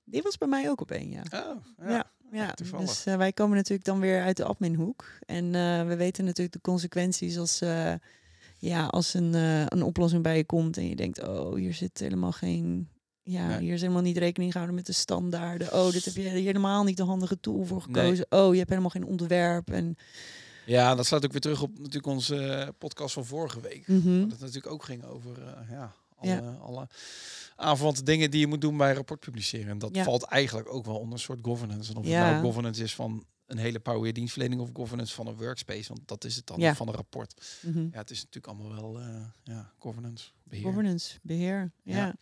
die 0.05 0.23
was 0.23 0.39
bij 0.39 0.49
mij 0.49 0.69
ook 0.71 0.81
op 0.81 0.91
één, 0.91 1.11
ja. 1.11 1.23
Oh, 1.35 1.89
ja. 1.89 2.05
Ja. 2.33 2.53
Toevallig. 2.53 2.87
dus 2.89 3.07
eh, 3.07 3.17
wij 3.17 3.33
komen 3.33 3.57
natuurlijk 3.57 3.85
dan 3.85 4.01
weer 4.01 4.23
uit 4.23 4.37
de 4.37 4.45
adminhoek. 4.45 5.05
En 5.27 5.55
eh, 5.55 5.87
we 5.87 5.97
weten 5.97 6.25
natuurlijk 6.25 6.53
de 6.53 6.61
consequenties 6.61 7.39
als, 7.39 7.61
eh, 7.61 7.93
ja, 8.59 8.87
als 8.87 9.15
een, 9.15 9.35
een 9.75 9.83
oplossing 9.83 10.23
bij 10.23 10.37
je 10.37 10.45
komt 10.45 10.77
en 10.77 10.89
je 10.89 10.97
denkt, 10.97 11.23
oh, 11.29 11.55
hier 11.55 11.75
zit 11.75 11.99
helemaal 11.99 12.33
geen. 12.33 12.89
Ja, 13.23 13.47
Nee. 13.49 13.59
hier 13.61 13.73
is 13.75 13.81
helemaal 13.81 14.03
niet 14.03 14.17
rekening 14.19 14.51
gehouden 14.51 14.77
met 14.77 14.87
de 14.87 14.93
standaarden. 14.93 15.73
Oh, 15.73 15.91
dit 15.91 16.05
heb 16.05 16.15
je 16.15 16.21
helemaal 16.23 16.85
niet 16.85 16.97
de 16.97 17.03
handige 17.03 17.41
tool 17.41 17.65
voor 17.65 17.83
gekozen. 17.83 18.27
Oh, 18.29 18.51
je 18.53 18.59
hebt 18.59 18.69
helemaal 18.71 18.91
geen 18.91 19.05
ontwerp. 19.05 19.71
En, 19.71 19.97
Ja, 20.67 20.95
dat 20.95 21.07
slaat 21.07 21.25
ook 21.25 21.33
weer 21.33 21.41
terug 21.41 21.63
op 21.63 21.79
natuurlijk 21.79 22.07
onze 22.07 22.37
eh, 22.47 22.69
podcast 22.79 23.15
van 23.15 23.25
vorige 23.25 23.61
week. 23.61 23.89
Mhm. 23.89 24.19
Waar 24.21 24.29
het 24.29 24.41
natuurlijk 24.41 24.73
ook 24.73 24.85
ging 24.85 25.05
over 25.05 25.43
eh, 25.43 25.71
ja, 25.71 25.93
Alle, 26.17 26.31
Ja. 26.33 26.57
alle 26.61 26.89
aanverwante 27.57 28.03
dingen 28.03 28.31
die 28.31 28.41
je 28.41 28.47
moet 28.47 28.61
doen 28.61 28.77
bij 28.77 28.93
rapport 28.93 29.21
publiceren. 29.21 29.69
En 29.69 29.79
dat 29.79 29.95
Ja. 29.95 30.05
valt 30.05 30.23
eigenlijk 30.23 30.73
ook 30.73 30.85
wel 30.85 30.97
onder 30.99 31.13
een 31.13 31.19
soort 31.19 31.39
governance. 31.43 31.91
En 31.93 31.97
of 31.99 32.07
Ja. 32.07 32.23
het 32.25 32.31
nou 32.33 32.45
governance 32.45 32.83
is 32.83 32.95
van 32.95 33.25
een 33.47 33.59
hele 33.59 33.81
Power 33.81 34.13
dienstverlening 34.13 34.61
of 34.61 34.69
governance 34.73 35.15
van 35.15 35.27
een 35.27 35.37
workspace. 35.37 35.89
Want 35.89 36.09
dat 36.09 36.25
is 36.25 36.37
het 36.37 36.47
dan 36.47 36.61
Ja. 36.61 36.75
van 36.75 36.89
een 36.89 36.95
rapport. 36.95 37.59
Mhm. 37.63 37.79
Ja, 37.93 37.99
het 37.99 38.11
is 38.11 38.25
natuurlijk 38.25 38.47
allemaal 38.47 38.81
wel 38.81 39.01
eh, 39.01 39.25
ja, 39.43 39.73
governance, 39.79 40.31
beheer. 40.45 40.65
Governance, 40.65 41.19
beheer. 41.23 41.73
Ja. 41.83 42.15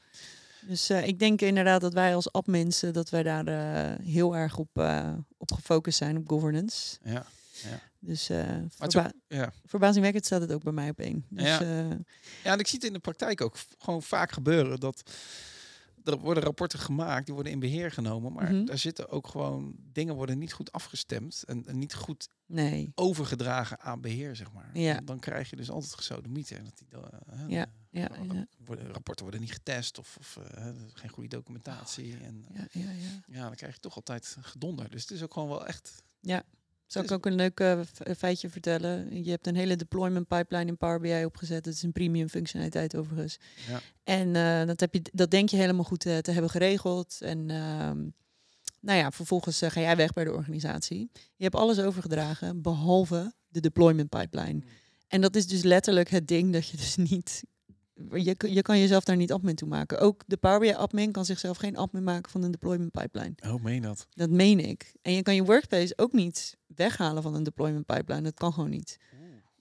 Ja. 0.61 0.67
Dus 0.69 0.89
eh, 0.91 1.07
ik 1.07 1.19
denk 1.19 1.41
inderdaad 1.41 1.81
dat 1.81 1.93
wij 1.93 2.15
als 2.15 2.33
admensen, 2.33 2.93
dat 2.93 3.11
wij 3.11 3.23
daar 3.23 3.47
eh, 3.47 4.07
heel 4.07 4.37
erg 4.37 4.59
op, 4.59 4.69
eh, 4.73 5.13
op 5.37 5.53
gefocust 5.53 5.99
zijn, 5.99 6.17
op 6.17 6.29
governance. 6.29 6.99
Ja. 7.05 7.27
Dus 8.01 8.29
het 8.29 8.73
is 8.79 8.93
verba- 8.93 9.13
ja. 9.29 9.53
verbazingwekkend 9.67 10.25
staat 10.27 10.41
het 10.41 10.53
ook 10.53 10.63
bij 10.63 10.73
mij 10.73 10.89
op 10.89 10.99
één. 10.99 11.27
Dus, 11.29 11.45
Ja. 11.45 11.61
Ja, 12.45 12.53
en 12.53 12.59
ik 12.59 12.67
zie 12.67 12.79
het 12.79 12.87
in 12.87 12.93
de 12.93 12.99
praktijk 12.99 13.41
ook 13.41 13.57
gewoon 13.79 14.03
vaak 14.03 14.33
gebeuren 14.33 14.81
dat 14.81 15.11
er 16.09 16.19
worden 16.19 16.43
rapporten 16.43 16.79
gemaakt, 16.79 17.25
die 17.27 17.35
worden 17.35 17.53
in 17.53 17.59
beheer 17.61 17.91
genomen, 17.91 18.33
maar 18.33 18.53
Mhm. 18.53 18.65
daar 18.65 18.79
zitten 18.79 19.09
ook 19.09 19.27
gewoon 19.27 19.75
dingen 19.93 20.15
worden 20.15 20.39
niet 20.39 20.53
goed 20.53 20.73
afgestemd 20.73 21.43
en, 21.47 21.67
en 21.67 21.79
niet 21.79 21.95
goed 21.95 22.29
nee. 22.47 22.93
overgedragen 22.95 23.81
aan 23.81 24.01
beheer, 24.01 24.37
zeg 24.37 24.53
maar. 24.53 24.71
Ja. 24.73 24.97
En 24.97 25.05
dan 25.05 25.19
krijg 25.19 25.51
je 25.51 25.57
dus 25.57 25.71
altijd 25.71 25.95
gesodemieten. 25.95 26.65
Dat 26.65 26.79
die, 26.79 26.89
eh, 26.91 27.39
Ja, 27.49 27.67
Ja, 27.91 28.09
ja, 28.33 28.47
Worden, 28.65 28.87
rapporten 28.93 29.25
worden 29.25 29.41
niet 29.41 29.53
getest 29.53 29.99
of, 29.99 30.17
of 30.19 30.37
eh, 30.37 30.71
geen 30.95 31.11
goede 31.11 31.29
documentatie. 31.29 32.17
en 32.17 32.45
eh, 32.49 32.57
ja, 32.57 32.67
ja, 32.83 32.91
ja. 32.91 33.23
ja, 33.39 33.43
dan 33.47 33.55
krijg 33.55 33.75
je 33.75 33.81
toch 33.81 33.95
altijd 33.97 34.37
gedonder. 34.41 34.91
Dus 34.91 35.03
het 35.03 35.11
is 35.11 35.23
ook 35.23 35.33
gewoon 35.33 35.49
wel 35.49 35.67
echt. 35.67 36.03
Zal 36.89 37.03
ik 37.03 37.09
is- 37.09 37.14
ook 37.16 37.26
een 37.26 37.34
leuk 37.34 37.61
eh, 37.61 37.80
eh, 37.80 37.86
feitje 38.18 38.49
vertellen? 38.51 39.24
Je 39.24 39.30
hebt 39.30 39.47
een 39.47 39.57
hele 39.57 39.76
deployment 39.76 40.28
pipeline 40.28 40.66
in 40.66 40.76
Power 40.76 41.01
BI 41.01 41.24
opgezet. 41.24 41.64
Het 41.64 41.74
is 41.74 41.82
een 41.82 41.93
premium 41.93 42.28
functionaliteit 42.28 42.97
overigens. 42.97 43.39
Ja. 43.68 43.80
En 44.05 44.36
eh, 44.36 44.66
dat, 44.66 44.80
heb 44.80 44.95
je, 44.95 45.03
dat 45.12 45.30
denk 45.30 45.49
je 45.49 45.57
helemaal 45.57 45.84
goed 45.84 46.01
te 46.01 46.22
hebben 46.30 46.51
geregeld. 46.51 47.18
En 47.20 47.51
ehm, 47.51 47.99
nou 48.80 48.99
ja, 48.99 49.11
vervolgens 49.11 49.59
ga 49.66 49.80
jij 49.80 49.97
weg 49.97 50.12
bij 50.12 50.24
de 50.24 50.32
organisatie. 50.32 51.11
Je 51.36 51.45
hebt 51.45 51.55
alles 51.57 51.78
overgedragen, 51.80 52.62
behalve 52.62 53.32
de 53.49 53.61
deployment 53.61 54.09
pipeline. 54.09 54.62
En 55.09 55.20
dat 55.20 55.36
is 55.36 55.47
dus 55.47 55.62
letterlijk 55.62 56.09
het 56.09 56.28
ding 56.28 56.53
dat 56.53 56.68
je 56.68 56.76
dus 56.76 56.97
niet... 57.11 57.43
Je, 58.13 58.63
kan 58.63 58.79
jezelf 58.79 59.05
daar 59.05 59.17
niet 59.17 59.33
admin 59.33 59.55
toe 59.55 59.69
maken. 59.69 59.99
Ook 59.99 60.23
de 60.27 60.37
Power 60.37 60.59
BI 60.61 60.73
admin 60.73 61.13
kan 61.13 61.25
zichzelf 61.25 61.57
geen 61.57 61.77
admin 61.77 62.05
maken 62.05 62.31
van 62.31 62.43
een 62.43 62.51
deployment 62.51 62.91
pipeline. 62.91 63.35
Oh, 63.47 63.63
meen 63.63 63.83
dat? 63.83 64.07
Dat 64.11 64.31
meen 64.31 64.61
ik. 64.61 64.93
En 65.03 65.13
je 65.13 65.23
kan 65.23 65.35
je 65.35 65.45
workspace 65.45 65.93
ook 65.97 66.13
niet 66.13 66.57
weghalen 66.67 67.23
van 67.23 67.35
een 67.35 67.43
deployment 67.43 67.87
pipeline. 67.87 68.23
Dat 68.23 68.35
kan 68.35 68.53
gewoon 68.53 68.71
niet. 68.71 68.99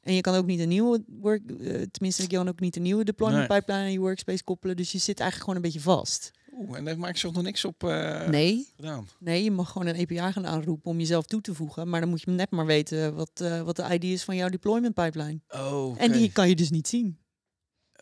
En 0.01 0.13
je 0.13 0.21
kan 0.21 0.35
ook 0.35 0.45
niet 0.45 0.59
een 0.59 0.67
nieuwe 0.69 1.03
work, 1.07 1.51
eh, 1.51 1.81
tenminste, 1.91 2.21
je 2.21 2.27
kan 2.27 2.47
ook 2.47 2.59
niet 2.59 2.75
een 2.75 2.81
nieuwe 2.81 3.03
deployment 3.03 3.49
Nee. 3.49 3.59
pipeline 3.59 3.83
aan 3.83 3.91
je 3.91 3.99
workspace 3.99 4.43
koppelen. 4.43 4.75
Dus 4.75 4.91
je 4.91 4.97
zit 4.97 5.19
eigenlijk 5.19 5.39
gewoon 5.49 5.55
een 5.55 5.71
beetje 5.71 5.89
vast. 5.89 6.31
Oeh, 6.53 6.67
en 6.67 6.73
daar 6.83 6.93
heeft 6.93 6.97
Microsoft 7.05 7.35
nog 7.35 7.43
niks 7.43 7.65
op 7.65 7.83
eh, 7.83 8.27
nee, 8.27 8.67
gedaan. 8.75 9.07
nee, 9.19 9.43
je 9.43 9.51
mag 9.51 9.71
gewoon 9.71 9.87
een 9.87 9.99
API 10.01 10.31
gaan 10.31 10.47
aanroepen 10.47 10.91
om 10.91 10.97
jezelf 10.99 11.25
toe 11.25 11.41
te 11.41 11.53
voegen. 11.53 11.89
Maar 11.89 11.99
dan 11.99 12.09
moet 12.09 12.21
je 12.21 12.31
net 12.31 12.51
maar 12.51 12.65
weten 12.65 13.15
wat, 13.15 13.31
eh, 13.33 13.61
wat 13.61 13.75
de 13.75 13.83
ID 13.93 14.03
is 14.03 14.23
van 14.23 14.35
jouw 14.35 14.49
deployment 14.49 14.93
pipeline. 14.93 15.39
Oh, 15.49 16.01
En 16.01 16.11
die 16.11 16.31
kan 16.31 16.49
je 16.49 16.55
dus 16.55 16.69
niet 16.69 16.87
zien. 16.87 17.17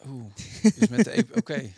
Oeh, 0.08 0.26
dus 0.78 0.88
met 0.88 1.04
de 1.04 1.12
API. 1.12 1.34
Oké. 1.36 1.72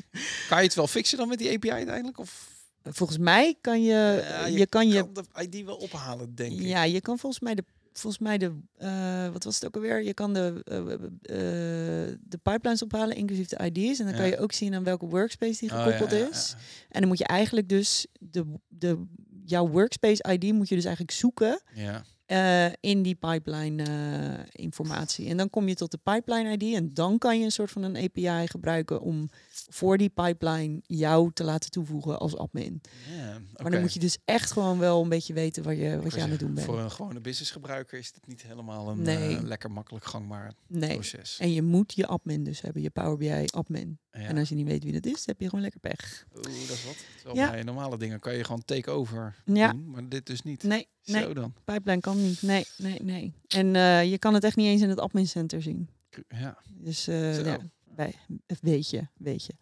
Kan 0.47 0.57
je 0.57 0.63
het 0.63 0.73
wel 0.73 0.87
fixen 0.87 1.17
dan 1.17 1.27
met 1.27 1.37
die 1.37 1.55
API 1.55 1.71
uiteindelijk? 1.71 2.19
Of 2.19 2.55
Volgens 2.91 3.17
mij 3.17 3.55
kan 3.61 3.83
je, 3.83 4.23
Ja, 4.27 4.45
je, 4.45 4.67
kan 4.67 4.87
je, 4.87 5.11
kan 5.11 5.13
de 5.13 5.41
ID 5.41 5.65
wel 5.65 5.75
ophalen, 5.75 6.35
denk 6.35 6.51
ik. 6.51 6.61
ja, 6.61 6.83
je 6.83 7.01
kan 7.01 7.19
volgens 7.19 7.41
mij 7.41 7.55
de, 7.55 7.63
volgens 7.93 8.23
mij 8.23 8.37
de, 8.37 8.51
eh, 8.77 9.29
wat 9.31 9.43
was 9.43 9.55
het 9.55 9.65
ook 9.65 9.75
alweer? 9.75 10.03
Je 10.03 10.13
kan 10.13 10.33
de, 10.33 10.61
eh, 10.63 10.77
eh, 10.77 12.17
de 12.21 12.37
pipelines 12.43 12.81
ophalen, 12.81 13.15
inclusief 13.15 13.47
de 13.47 13.71
ID's. 13.71 13.99
En 13.99 14.05
dan 14.05 14.15
kan 14.15 14.27
je 14.27 14.39
ook 14.39 14.51
zien 14.51 14.73
aan 14.75 14.83
welke 14.83 15.05
workspace 15.05 15.59
die 15.59 15.71
Oh, 15.71 15.83
gekoppeld 15.83 16.11
ja, 16.11 16.29
is. 16.29 16.55
En 16.89 16.99
dan 16.99 17.09
moet 17.09 17.17
je 17.17 17.25
eigenlijk 17.25 17.69
dus 17.69 18.07
de, 18.19 18.45
de, 18.67 19.05
jouw 19.45 19.67
workspace 19.67 20.23
ID 20.31 20.53
moet 20.53 20.69
je 20.69 20.75
dus 20.75 20.85
eigenlijk 20.85 21.15
zoeken 21.15 21.61
Ja. 21.73 22.03
Eh, 22.27 22.65
in 22.79 23.01
die 23.01 23.15
pipeline 23.15 23.83
eh, 23.83 24.43
informatie. 24.51 25.29
En 25.29 25.37
dan 25.37 25.49
kom 25.49 25.67
je 25.67 25.75
tot 25.75 25.91
de 25.91 25.99
pipeline 26.03 26.51
ID 26.57 26.75
en 26.75 26.93
dan 26.93 27.17
kan 27.17 27.39
je 27.39 27.45
een 27.45 27.51
soort 27.51 27.71
van 27.71 27.83
een 27.83 27.97
API 27.97 28.47
gebruiken 28.47 29.01
om 29.01 29.29
voor 29.69 29.97
die 29.97 30.09
pipeline 30.09 30.81
jou 30.85 31.31
te 31.33 31.43
laten 31.43 31.71
toevoegen 31.71 32.19
als 32.19 32.37
admin. 32.37 32.81
Ja, 33.17 33.39
Maar 33.55 33.71
dan 33.71 33.81
moet 33.81 33.93
je 33.93 33.99
dus 33.99 34.17
echt 34.25 34.51
gewoon 34.51 34.79
wel 34.79 35.01
een 35.01 35.09
beetje 35.09 35.33
weten 35.33 35.63
wat 35.63 35.77
je, 35.77 36.01
wat 36.01 36.13
je 36.13 36.21
aan 36.21 36.29
het 36.29 36.39
doen 36.39 36.53
bent. 36.53 36.65
Voor 36.65 36.79
een 36.79 36.91
gewone 36.91 37.19
businessgebruiker 37.21 37.99
is 37.99 38.11
het 38.15 38.27
niet 38.27 38.41
helemaal 38.41 38.89
een 38.89 39.01
Nee. 39.01 39.35
eh, 39.37 39.43
lekker 39.43 39.71
makkelijk 39.71 40.05
gangbaar 40.05 40.53
Nee. 40.67 40.93
proces. 40.93 41.37
En 41.39 41.53
je 41.53 41.61
moet 41.61 41.93
je 41.95 42.07
admin 42.07 42.43
dus 42.43 42.61
hebben, 42.61 42.81
je 42.81 42.89
Power 42.89 43.17
BI 43.17 43.45
admin. 43.45 43.99
Ja. 44.11 44.19
En 44.23 44.37
als 44.37 44.49
je 44.49 44.55
niet 44.55 44.67
weet 44.67 44.83
wie 44.83 44.93
dat 44.93 45.05
is, 45.05 45.25
heb 45.25 45.39
je 45.39 45.45
gewoon 45.45 45.61
lekker 45.61 45.79
pech. 45.79 46.25
Oeh, 46.35 46.43
dat 46.43 46.53
is 46.53 46.85
wat. 46.85 46.95
Terwijl 47.15 47.35
Ja. 47.45 47.51
bij 47.51 47.63
normale 47.63 47.97
dingen 47.97 48.19
kan 48.19 48.35
je 48.35 48.43
gewoon 48.43 48.65
take-over 48.65 49.35
Ja. 49.45 49.71
doen, 49.71 49.89
maar 49.89 50.09
dit 50.09 50.25
dus 50.25 50.41
niet. 50.41 50.63
Nee, 50.63 50.87
nee, 51.07 51.23
Zo 51.23 51.33
dan. 51.33 51.53
pipeline 51.65 52.01
kan 52.01 52.21
niet. 52.21 52.41
Nee, 52.41 52.65
nee, 52.77 52.99
nee. 53.03 53.33
En 53.47 53.75
eh, 53.75 54.11
je 54.11 54.17
kan 54.17 54.33
het 54.33 54.43
echt 54.43 54.55
niet 54.55 54.67
eens 54.67 54.81
in 54.81 54.89
het 54.89 54.99
admin 54.99 55.27
center 55.27 55.61
zien. 55.61 55.89
Ja. 56.27 56.57
Dus 56.67 57.03
Zo. 57.03 57.11
ja, 57.11 57.57
bij, 57.83 58.13
weet 58.61 58.89
je, 58.89 59.07
weet 59.17 59.45
je. 59.45 59.53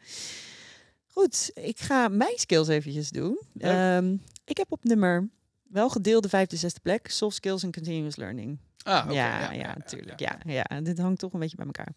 Goed, 1.07 1.51
ik 1.53 1.79
ga 1.79 2.07
mijn 2.07 2.37
skills 2.37 2.67
eventjes 2.67 3.09
doen. 3.09 3.39
Ehm, 3.57 4.15
ik 4.45 4.57
heb 4.57 4.71
op 4.71 4.83
nummer 4.83 5.29
wel 5.63 5.89
gedeelde 5.89 6.29
vijfde, 6.29 6.55
zesde 6.55 6.79
plek. 6.79 7.07
Soft 7.09 7.35
skills 7.35 7.63
en 7.63 7.71
continuous 7.71 8.15
learning. 8.15 8.57
Ah, 8.83 9.03
oké, 9.05 9.13
ja, 9.13 9.51
ja, 9.51 9.73
natuurlijk. 9.77 10.19
Ja, 10.19 10.39
ja, 10.45 10.81
dit 10.81 10.97
hangt 10.97 11.19
toch 11.19 11.33
een 11.33 11.39
beetje 11.39 11.55
bij 11.55 11.65
elkaar. 11.65 11.93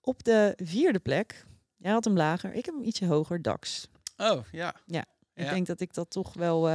Op 0.00 0.24
de 0.24 0.52
vierde 0.56 0.98
plek, 0.98 1.44
jij 1.76 1.92
had 1.92 2.04
hem 2.04 2.16
lager, 2.16 2.54
ik 2.54 2.64
heb 2.64 2.74
hem 2.74 2.84
ietsje 2.84 3.06
hoger, 3.06 3.42
DAX. 3.42 3.88
Oh, 4.16 4.40
ja. 4.52 4.74
Ik 4.86 5.17
Ja. 5.44 5.50
denk 5.52 5.66
dat 5.66 5.80
ik 5.80 5.94
dat 5.94 6.10
toch 6.10 6.32
wel, 6.34 6.68
eh, 6.68 6.74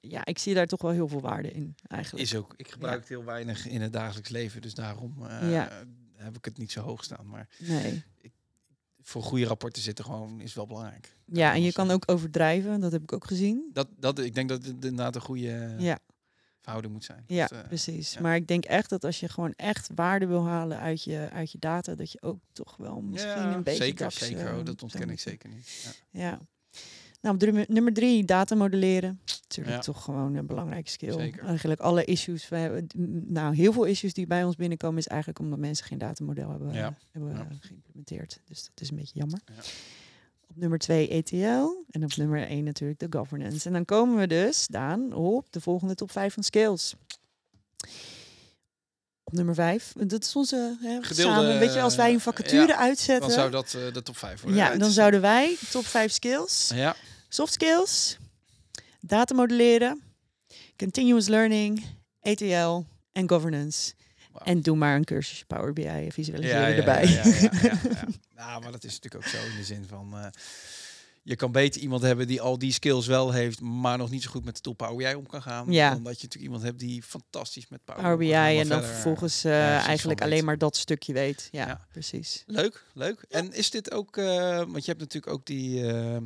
ja, 0.00 0.24
ik 0.24 0.38
zie 0.38 0.54
daar 0.54 0.66
toch 0.66 0.82
wel 0.82 0.90
heel 0.90 1.08
veel 1.08 1.20
waarde 1.20 1.50
in 1.52 1.74
eigenlijk. 1.88 2.24
Is 2.24 2.34
ook. 2.36 2.54
Ik 2.56 2.70
gebruik 2.70 2.98
het 3.00 3.08
heel 3.08 3.24
weinig 3.24 3.66
in 3.66 3.80
het 3.80 3.92
dagelijks 3.92 4.28
leven, 4.30 4.62
dus 4.62 4.74
daarom 4.74 5.26
eh, 5.26 5.52
Ja. 5.52 5.68
heb 6.14 6.36
ik 6.36 6.44
het 6.44 6.58
niet 6.58 6.72
zo 6.72 6.80
hoog 6.80 7.04
staan. 7.04 7.26
Maar 7.28 7.48
Nee. 7.58 8.02
voor 9.02 9.22
goede 9.22 9.44
rapporten 9.46 9.82
zitten 9.82 10.04
gewoon 10.04 10.40
is 10.40 10.54
wel 10.54 10.66
belangrijk. 10.66 11.16
Ja, 11.24 11.54
en 11.54 11.62
je 11.62 11.72
kan 11.72 11.88
eh, 11.88 11.94
ook 11.94 12.10
overdrijven, 12.10 12.80
dat 12.80 12.92
heb 12.92 13.02
ik 13.02 13.12
ook 13.12 13.26
gezien. 13.26 13.70
Dat, 13.72 13.88
dat, 13.98 14.18
ik 14.18 14.34
denk 14.34 14.48
dat 14.48 14.64
het 14.64 14.84
inderdaad 14.84 15.14
een 15.14 15.20
goede 15.20 15.74
Ja. 15.78 15.98
verhouding 16.60 16.92
moet 16.94 17.04
zijn. 17.04 17.24
Ja, 17.26 17.46
Dat, 17.46 17.66
precies. 17.68 18.18
Maar 18.18 18.36
ik 18.36 18.46
denk 18.46 18.64
echt 18.64 18.88
dat 18.90 19.04
als 19.04 19.20
je 19.20 19.28
gewoon 19.28 19.52
echt 19.56 19.88
waarde 19.94 20.26
wil 20.26 20.46
halen 20.46 20.78
uit 20.78 21.02
je, 21.04 21.28
uit 21.32 21.52
je 21.52 21.58
data, 21.58 21.94
dat 21.94 22.12
je 22.12 22.22
ook 22.22 22.40
toch 22.52 22.76
wel 22.76 23.00
misschien 23.00 23.36
een 23.48 23.62
beetje 23.62 23.82
zeker, 23.82 23.98
DAX, 23.98 24.18
zeker. 24.18 24.56
Oh, 24.58 24.64
dat 24.64 24.82
ontken 24.82 25.10
ik 25.10 25.20
zeker 25.20 25.48
niet. 25.48 25.94
Ja. 26.10 26.40
Nou, 27.20 27.34
op 27.34 27.66
nummer- 27.68 27.92
drie, 27.92 28.24
data 28.24 28.54
modelleren. 28.54 29.20
Natuurlijk 29.42 29.76
Ja. 29.76 29.82
toch 29.82 30.04
gewoon 30.04 30.34
een 30.34 30.46
belangrijke 30.46 30.90
skill. 30.90 31.12
Zeker. 31.12 31.42
Eigenlijk 31.44 31.80
alle 31.80 32.04
issues, 32.04 32.48
we 32.48 32.56
hebben, 32.56 32.86
nou 33.26 33.54
heel 33.54 33.72
veel 33.72 33.84
issues 33.84 34.14
die 34.14 34.26
bij 34.26 34.44
ons 34.44 34.56
binnenkomen 34.56 34.98
is 34.98 35.06
eigenlijk 35.06 35.40
omdat 35.40 35.58
mensen 35.58 35.86
geen 35.86 35.98
datamodel 35.98 36.50
hebben, 36.50 36.72
Ja. 36.72 36.96
hebben 37.10 37.30
Ja. 37.30 37.48
geïmplementeerd. 37.60 38.40
Dus 38.44 38.64
dat 38.64 38.80
is 38.80 38.90
een 38.90 38.96
beetje 38.96 39.18
jammer. 39.18 39.40
Ja. 39.46 39.62
Op 40.48 40.56
nummer 40.56 40.78
twee 40.78 41.08
ETL 41.08 41.84
en 41.90 42.04
op 42.04 42.16
nummer 42.16 42.46
één 42.46 42.64
natuurlijk 42.64 43.00
de 43.00 43.06
governance. 43.18 43.66
En 43.66 43.72
dan 43.72 43.84
komen 43.84 44.16
we 44.18 44.26
dus, 44.26 44.66
Daan, 44.66 45.12
op 45.12 45.46
de 45.52 45.60
volgende 45.60 45.94
top 45.94 46.10
5 46.10 46.34
van 46.34 46.42
skills. 46.42 46.94
Op 49.26 49.32
nummer 49.32 49.54
vijf, 49.54 49.92
dat 49.96 50.24
is 50.24 50.36
onze 50.36 50.76
hè, 50.80 51.02
Gedeelde, 51.02 51.34
samen, 51.34 51.58
weet 51.58 51.74
je, 51.74 51.80
als 51.80 51.96
wij 51.96 52.12
een 52.12 52.20
vacature 52.20 52.66
ja, 52.66 52.76
uitzetten, 52.76 53.28
Dan 53.28 53.38
zou 53.38 53.50
dat 53.50 53.74
eh, 53.74 53.92
de 53.92 54.02
top 54.02 54.16
5 54.16 54.40
worden. 54.40 54.60
ja, 54.60 54.76
dan 54.76 54.90
zouden 54.90 55.20
wij 55.20 55.56
top 55.70 55.86
5 55.86 56.12
skills, 56.12 56.70
Ja, 56.74 56.96
soft 57.28 57.52
skills, 57.52 58.16
datamodelleren, 59.00 60.02
continuous 60.76 61.26
learning, 61.28 61.84
ETL 62.20 62.80
en 63.12 63.28
governance. 63.28 63.92
En 64.44 64.60
doe 64.62 64.76
maar 64.76 64.96
een 64.96 65.04
cursusje 65.04 65.44
Power 65.46 65.72
BI 65.72 66.06
visualiseren 66.10 66.70
ja, 66.70 66.76
erbij. 66.76 67.06
Ja, 67.06 67.24
ja, 67.24 67.32
ja, 67.40 67.50
ja, 67.62 67.70
ja. 67.82 68.04
Nou, 68.36 68.62
maar 68.62 68.72
dat 68.72 68.84
is 68.84 68.92
natuurlijk 69.00 69.24
ook 69.24 69.30
zo 69.30 69.46
in 69.50 69.56
de 69.56 69.64
zin 69.64 69.84
van... 69.88 70.12
eh, 70.18 70.26
je 71.26 71.36
kan 71.36 71.52
beter 71.52 71.80
iemand 71.80 72.02
hebben 72.02 72.26
die 72.26 72.40
al 72.40 72.58
die 72.58 72.72
skills 72.72 73.06
wel 73.06 73.32
heeft, 73.32 73.60
maar 73.60 73.98
nog 73.98 74.10
niet 74.10 74.22
zo 74.22 74.30
goed 74.30 74.44
met 74.44 74.54
de 74.54 74.60
tool 74.60 74.72
Power 74.72 74.96
BI 74.96 75.14
om 75.14 75.26
kan 75.26 75.42
gaan. 75.42 75.72
Ja. 75.72 75.90
Dan 75.90 76.02
dat 76.02 76.20
je 76.20 76.22
natuurlijk 76.26 76.42
iemand 76.42 76.62
hebt 76.62 76.78
die 76.78 77.02
fantastisch 77.02 77.68
met 77.68 77.84
Power, 77.84 78.02
Power 78.02 78.16
BI 78.18 78.32
en 78.32 78.68
dan 78.68 78.82
vervolgens 78.82 79.44
eh, 79.44 79.76
iets 79.76 79.86
eigenlijk 79.86 80.20
alleen 80.20 80.34
weet. 80.34 80.44
maar 80.44 80.58
dat 80.58 80.76
stukje 80.76 81.12
weet. 81.12 81.48
Ja, 81.52 81.66
Ja. 81.66 81.86
precies. 81.90 82.42
Leuk, 82.46 82.84
leuk. 82.94 83.24
En 83.28 83.52
is 83.52 83.70
dit 83.70 83.90
ook, 83.92 84.16
eh, 84.16 84.56
want 84.56 84.84
je 84.84 84.90
hebt 84.90 85.00
natuurlijk 85.00 85.32
ook 85.32 85.46
die, 85.46 85.92
eh, 85.92 86.16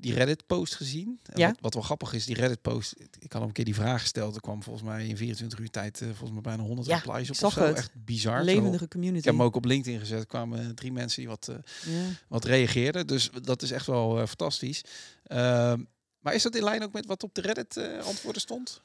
die 0.00 0.14
Reddit-post 0.14 0.74
gezien. 0.74 1.20
En 1.22 1.38
Ja. 1.40 1.46
Wat, 1.48 1.56
wat 1.60 1.74
wel 1.74 1.82
grappig 1.82 2.12
is, 2.12 2.26
die 2.26 2.34
Reddit-post, 2.34 2.94
ik 2.98 3.32
had 3.32 3.40
hem 3.40 3.42
een 3.42 3.52
keer 3.52 3.64
die 3.64 3.74
vraag 3.74 4.00
gesteld. 4.00 4.34
Er 4.34 4.40
kwam 4.40 4.62
volgens 4.62 4.84
mij 4.84 5.06
in 5.06 5.16
24 5.16 5.58
uur 5.58 5.70
tijd, 5.70 6.00
eh, 6.00 6.06
volgens 6.08 6.30
mij 6.30 6.40
bijna 6.40 6.62
100 6.62 6.88
Ja, 6.88 6.96
replies 6.96 7.28
op. 7.30 7.36
zag 7.36 7.48
of 7.56 7.62
zo. 7.62 7.68
het. 7.68 7.76
Echt 7.76 8.04
bizar. 8.04 8.38
Zo- 8.38 8.44
Levendige 8.44 8.88
community. 8.88 9.18
Ik 9.18 9.24
heb 9.24 9.34
hem 9.34 9.42
ook 9.42 9.56
op 9.56 9.64
LinkedIn 9.64 9.98
gezet. 10.00 10.20
Er 10.20 10.26
kwamen 10.26 10.74
drie 10.74 10.92
mensen 10.92 11.20
die 11.20 11.28
wat, 11.28 11.48
eh, 11.48 11.56
ja. 11.94 12.02
wat 12.28 12.44
reageerden. 12.44 13.06
Dus 13.06 13.30
dat 13.42 13.62
is 13.62 13.70
echt 13.70 13.86
wel 13.86 14.20
eh, 14.20 14.26
fantastisch. 14.26 14.82
Ehm, 15.24 15.82
maar 16.18 16.34
is 16.34 16.42
dat 16.42 16.54
in 16.56 16.62
lijn 16.64 16.82
ook 16.82 16.92
met 16.92 17.06
wat 17.06 17.22
op 17.22 17.34
de 17.34 17.40
Reddit 17.40 17.76
eh, 17.76 17.98
antwoorden 18.06 18.40
stond? 18.42 18.82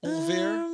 Ongeveer? 0.00 0.46
Ehm, 0.46 0.66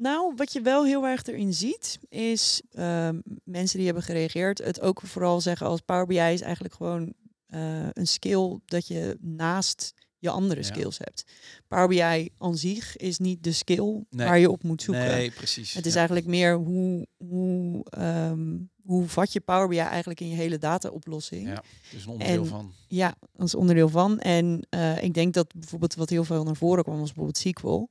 Nou, 0.00 0.32
wat 0.36 0.52
je 0.52 0.60
wel 0.60 0.84
heel 0.84 1.06
erg 1.06 1.22
erin 1.24 1.54
ziet, 1.54 1.98
is 2.08 2.62
ehm, 2.72 3.20
mensen 3.44 3.76
die 3.76 3.86
hebben 3.86 4.04
gereageerd, 4.04 4.58
het 4.58 4.80
ook 4.80 5.00
vooral 5.04 5.40
zeggen 5.40 5.66
als 5.66 5.80
Power 5.80 6.06
BI 6.06 6.18
is 6.18 6.40
eigenlijk 6.40 6.74
gewoon 6.74 7.12
eh, 7.48 7.86
een 7.92 8.06
skill 8.06 8.58
dat 8.66 8.86
je 8.86 9.16
naast 9.20 9.92
je 10.20 10.30
andere 10.30 10.60
Ja. 10.60 10.66
skills 10.66 10.98
hebt. 10.98 11.24
Power 11.68 11.88
BI 11.88 12.28
aan 12.38 12.56
zich 12.56 12.96
is 12.96 13.18
niet 13.18 13.42
de 13.42 13.52
skill 13.52 14.04
Nee. 14.10 14.26
waar 14.26 14.38
je 14.38 14.50
op 14.50 14.62
moet 14.62 14.82
zoeken. 14.82 15.06
Nee, 15.06 15.30
precies. 15.30 15.72
Het 15.74 15.86
is 15.86 15.92
ja. 15.92 15.98
eigenlijk 15.98 16.26
meer 16.26 16.54
hoe, 16.56 17.06
hoe, 17.16 17.84
ehm, 17.90 18.56
hoe 18.82 19.06
vat 19.08 19.32
je 19.32 19.40
Power 19.40 19.68
BI 19.68 19.78
eigenlijk 19.78 20.20
in 20.20 20.28
je 20.28 20.34
hele 20.36 20.58
data-oplossing. 20.58 21.46
Ja, 21.48 21.62
dus 21.92 22.04
een 22.04 22.10
onderdeel 22.10 22.42
En- 22.42 22.46
van. 22.48 22.72
Ja, 22.88 23.14
als 23.36 23.54
onderdeel 23.54 23.88
van. 23.88 24.18
En 24.18 24.66
eh, 24.70 25.02
ik 25.02 25.14
denk 25.14 25.34
dat 25.34 25.52
bijvoorbeeld 25.54 25.94
wat 25.94 26.10
heel 26.10 26.24
veel 26.24 26.44
naar 26.44 26.56
voren 26.56 26.84
kwam, 26.84 26.98
was 26.98 27.12
bijvoorbeeld 27.12 27.38
SQL. 27.38 27.88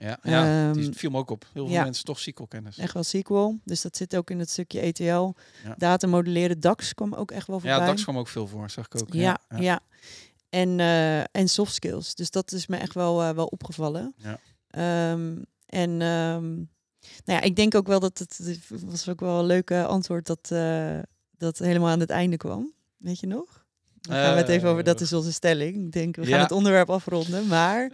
Ja, 0.00 0.18
ja 0.22 0.72
die 0.72 0.84
Ehm, 0.84 0.92
viel 0.92 1.10
me 1.10 1.18
ook 1.18 1.30
op. 1.30 1.46
Heel 1.52 1.66
veel 1.66 1.74
ja. 1.74 1.84
mensen 1.84 2.04
toch 2.04 2.20
SQL-kennis. 2.20 2.78
Echt 2.78 2.92
wel 2.92 3.02
SQL. 3.02 3.54
Dus 3.64 3.80
dat 3.80 3.96
zit 3.96 4.16
ook 4.16 4.30
in 4.30 4.38
het 4.38 4.50
stukje 4.50 4.80
ETL. 4.80 5.02
Ja. 5.02 5.74
Data 5.76 6.06
modelleren, 6.06 6.60
DAX 6.60 6.94
kwam 6.94 7.14
ook 7.14 7.30
echt 7.30 7.46
wel 7.46 7.60
voorbij. 7.60 7.78
Ja, 7.78 7.86
DAX 7.86 8.02
kwam 8.02 8.18
ook 8.18 8.28
veel 8.28 8.46
voor, 8.46 8.70
zag 8.70 8.86
ik 8.86 9.00
ook. 9.00 9.12
Ja, 9.12 9.40
ja. 9.48 9.58
ja. 9.58 9.80
En, 10.48 10.80
eh, 10.80 11.18
en 11.20 11.48
soft 11.48 11.74
skills. 11.74 12.14
Dus 12.14 12.30
dat 12.30 12.52
is 12.52 12.66
me 12.66 12.76
echt 12.76 12.94
wel, 12.94 13.22
eh, 13.22 13.30
wel 13.30 13.46
opgevallen. 13.46 14.14
Ja. 14.16 14.38
Ehm, 14.70 15.36
en 15.66 15.90
ehm, 15.90 16.54
nou 17.24 17.38
ja, 17.38 17.40
ik 17.40 17.56
denk 17.56 17.74
ook 17.74 17.86
wel 17.86 18.00
dat 18.00 18.18
het, 18.18 18.38
het 18.38 18.82
was 18.84 19.08
ook 19.08 19.20
wel 19.20 19.38
een 19.38 19.46
leuke 19.46 19.84
antwoord 19.84 20.26
dat, 20.26 20.50
eh, 20.50 20.98
dat 21.38 21.58
helemaal 21.58 21.88
aan 21.88 22.00
het 22.00 22.10
einde 22.10 22.36
kwam. 22.36 22.72
Weet 22.96 23.20
je 23.20 23.26
nog? 23.26 23.64
Dan 24.00 24.16
gaan 24.16 24.34
we 24.34 24.40
het 24.40 24.48
even 24.48 24.68
over, 24.68 24.84
dat 24.84 25.00
is 25.00 25.12
onze 25.12 25.32
stelling. 25.32 25.76
Ik 25.76 25.92
denk, 25.92 26.16
we 26.16 26.26
gaan 26.26 26.40
het 26.40 26.52
onderwerp 26.52 26.90
afronden, 26.90 27.46
maar 27.46 27.92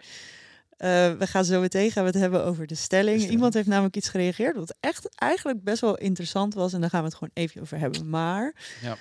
eh, 0.77 1.13
we 1.13 1.27
gaan 1.27 1.45
zo 1.45 1.61
meteen 1.61 1.91
gaan 1.91 2.05
we 2.05 2.11
het 2.11 2.19
hebben 2.19 2.45
over 2.45 2.67
de 2.67 2.75
stelling. 2.75 3.29
Iemand 3.31 3.55
heeft 3.55 3.69
namelijk 3.69 3.97
iets 3.97 4.09
gereageerd 4.09 4.57
wat 4.57 4.75
echt 4.81 5.09
eigenlijk 5.19 5.65
best 5.65 5.81
wel 5.81 5.97
interessant 5.97 6.55
was 6.55 6.73
en 6.73 6.81
daar 6.81 6.91
gaan 6.91 7.01
we 7.01 7.07
het 7.07 7.15
gewoon 7.17 7.35
even 7.35 7.61
over 7.61 7.79
hebben. 7.79 8.09
Maar 8.09 8.55
Ja. 8.83 8.97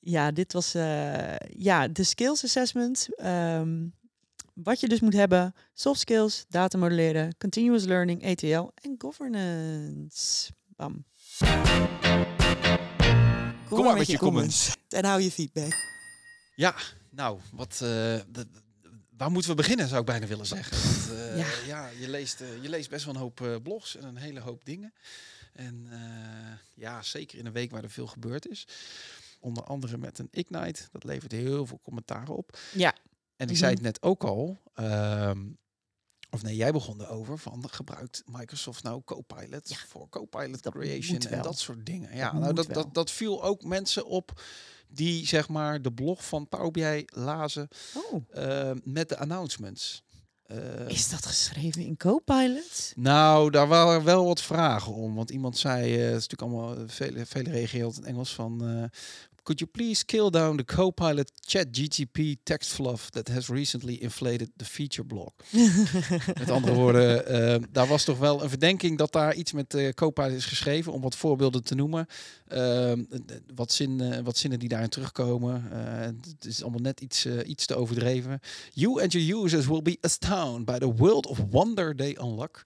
ja, 0.00 0.30
dit 0.30 0.52
was 0.52 0.74
eh, 0.74 1.36
ja, 1.56 1.88
de 1.88 2.04
skills 2.04 2.44
assessment. 2.44 3.08
Ehm, 3.16 3.86
wat 4.54 4.80
je 4.80 4.88
dus 4.88 5.00
moet 5.00 5.14
hebben, 5.14 5.54
soft 5.74 6.00
skills, 6.00 6.44
data 6.48 6.78
modelleren, 6.78 7.36
continuous 7.38 7.84
learning, 7.84 8.22
ETL 8.22 8.64
en 8.74 8.94
governance. 8.98 10.50
Bam. 10.76 11.04
Kom 13.68 13.84
maar 13.84 13.96
met 13.96 14.06
je 14.10 14.18
comments. 14.18 14.76
En 14.88 15.04
hou 15.04 15.20
je 15.22 15.30
feedback. 15.30 15.72
Ja, 16.54 16.74
nou, 17.10 17.38
wat, 17.52 17.80
eh, 17.82 18.14
waar 19.16 19.30
moeten 19.30 19.50
we 19.50 19.56
beginnen, 19.56 19.88
zou 19.88 20.00
ik 20.00 20.06
bijna 20.06 20.26
willen 20.26 20.46
zeggen. 20.46 20.76
Want, 21.08 21.20
eh, 21.20 21.36
Ja. 21.38 21.46
ja. 21.66 21.88
je, 21.98 22.08
leest, 22.08 22.40
eh, 22.40 22.62
je 22.62 22.68
leest 22.68 22.90
best 22.90 23.04
wel 23.04 23.14
een 23.14 23.20
hoop 23.20 23.40
eh, 23.40 23.54
blogs 23.62 23.96
en 23.96 24.04
een 24.04 24.16
hele 24.16 24.40
hoop 24.40 24.64
dingen. 24.64 24.92
En 25.52 25.88
ja, 26.74 27.02
zeker 27.02 27.38
in 27.38 27.46
een 27.46 27.52
week 27.52 27.70
waar 27.70 27.82
er 27.82 27.90
veel 27.90 28.06
gebeurd 28.06 28.48
is. 28.48 28.66
Onder 29.40 29.64
andere 29.64 29.98
met 29.98 30.18
een 30.18 30.28
Ignite. 30.30 30.82
Dat 30.92 31.04
levert 31.04 31.32
heel 31.32 31.66
veel 31.66 31.80
commentaar 31.82 32.28
op. 32.28 32.58
Ja. 32.72 32.94
En 33.36 33.46
ik 33.46 33.48
Mhm. 33.48 33.56
zei 33.56 33.72
het 33.74 33.82
net 33.82 34.02
ook 34.02 34.24
al. 34.24 34.60
ehm, 34.74 35.38
of 36.36 36.42
nee, 36.42 36.56
jij 36.56 36.72
begon 36.72 37.00
erover 37.00 37.38
van 37.38 37.64
gebruikt 37.70 38.22
Microsoft 38.26 38.82
nou 38.82 39.02
Copilot 39.04 39.68
Ja, 39.68 39.76
voor 39.88 40.08
Copilot 40.08 40.62
dat 40.62 40.72
creation 40.72 41.18
en 41.18 41.42
dat 41.42 41.58
soort 41.58 41.86
dingen. 41.86 42.08
Dat 42.08 42.18
Ja, 42.18 42.32
nou 42.32 42.44
moet 42.44 42.56
dat, 42.56 42.66
wel. 42.66 42.82
dat, 42.82 42.94
dat 42.94 43.10
viel 43.10 43.42
ook 43.42 43.62
mensen 43.64 44.06
op 44.06 44.40
die 44.88 45.26
zeg 45.26 45.48
maar 45.48 45.82
de 45.82 45.92
blog 45.92 46.26
van 46.26 46.48
Power 46.48 46.70
BI 46.70 47.04
lazen 47.06 47.68
Oh, 47.94 48.24
eh, 48.30 48.70
met 48.84 49.08
de 49.08 49.18
announcements. 49.18 50.04
Eh, 50.42 50.88
is 50.88 51.08
dat 51.08 51.26
geschreven 51.26 51.82
in 51.82 51.96
Copilot? 51.96 52.92
nou, 52.96 53.50
daar 53.50 53.68
waren 53.68 54.04
wel 54.04 54.26
wat 54.26 54.42
vragen 54.42 54.92
om. 54.92 55.14
Want 55.14 55.30
iemand 55.30 55.58
zei, 55.58 55.94
eh, 55.94 56.04
het 56.04 56.22
is 56.22 56.28
natuurlijk 56.28 56.42
allemaal, 56.42 56.88
vele, 56.88 57.26
vele 57.26 57.50
reageren 57.50 57.88
in 57.88 57.94
het 57.94 58.04
Engels 58.04 58.34
van... 58.34 58.90
Could 59.46 59.60
you 59.60 59.70
please 59.70 59.98
scale 59.98 60.30
down 60.30 60.56
the 60.56 60.64
Copilot 60.64 61.30
ChatGTP 61.48 62.38
text 62.42 62.72
fluff 62.72 63.10
that 63.10 63.28
has 63.28 63.48
recently 63.48 64.02
inflated 64.02 64.50
the 64.56 64.64
feature 64.64 65.04
block? 65.04 65.44
Met 66.38 66.50
andere 66.50 66.74
woorden, 66.74 67.26
eh, 67.26 67.62
daar 67.72 67.86
was 67.86 68.04
toch 68.04 68.18
wel 68.18 68.42
een 68.42 68.48
verdenking 68.48 68.98
dat 68.98 69.12
daar 69.12 69.34
iets 69.34 69.52
met 69.52 69.74
eh 69.74 69.88
Copilot 69.88 70.32
is 70.32 70.44
geschreven. 70.44 70.92
Om 70.92 71.00
wat 71.00 71.16
voorbeelden 71.16 71.64
te 71.64 71.74
noemen. 71.74 72.06
Ehm, 72.48 73.04
wat, 73.54 73.72
zin, 73.72 74.00
eh, 74.00 74.20
wat 74.20 74.36
zinnen 74.36 74.58
die 74.58 74.68
daarin 74.68 74.88
terugkomen. 74.88 75.70
Eh, 75.72 76.00
het 76.00 76.44
is 76.46 76.62
allemaal 76.62 76.80
net 76.80 77.00
iets, 77.00 77.26
iets 77.26 77.66
te 77.66 77.74
overdreven. 77.74 78.40
You 78.72 79.02
and 79.02 79.12
your 79.12 79.42
users 79.42 79.66
will 79.66 79.82
be 79.82 79.98
astounded 80.00 80.64
by 80.64 80.78
the 80.78 80.94
world 80.94 81.26
of 81.26 81.38
wonder 81.50 81.96
they 81.96 82.16
unlock. 82.20 82.62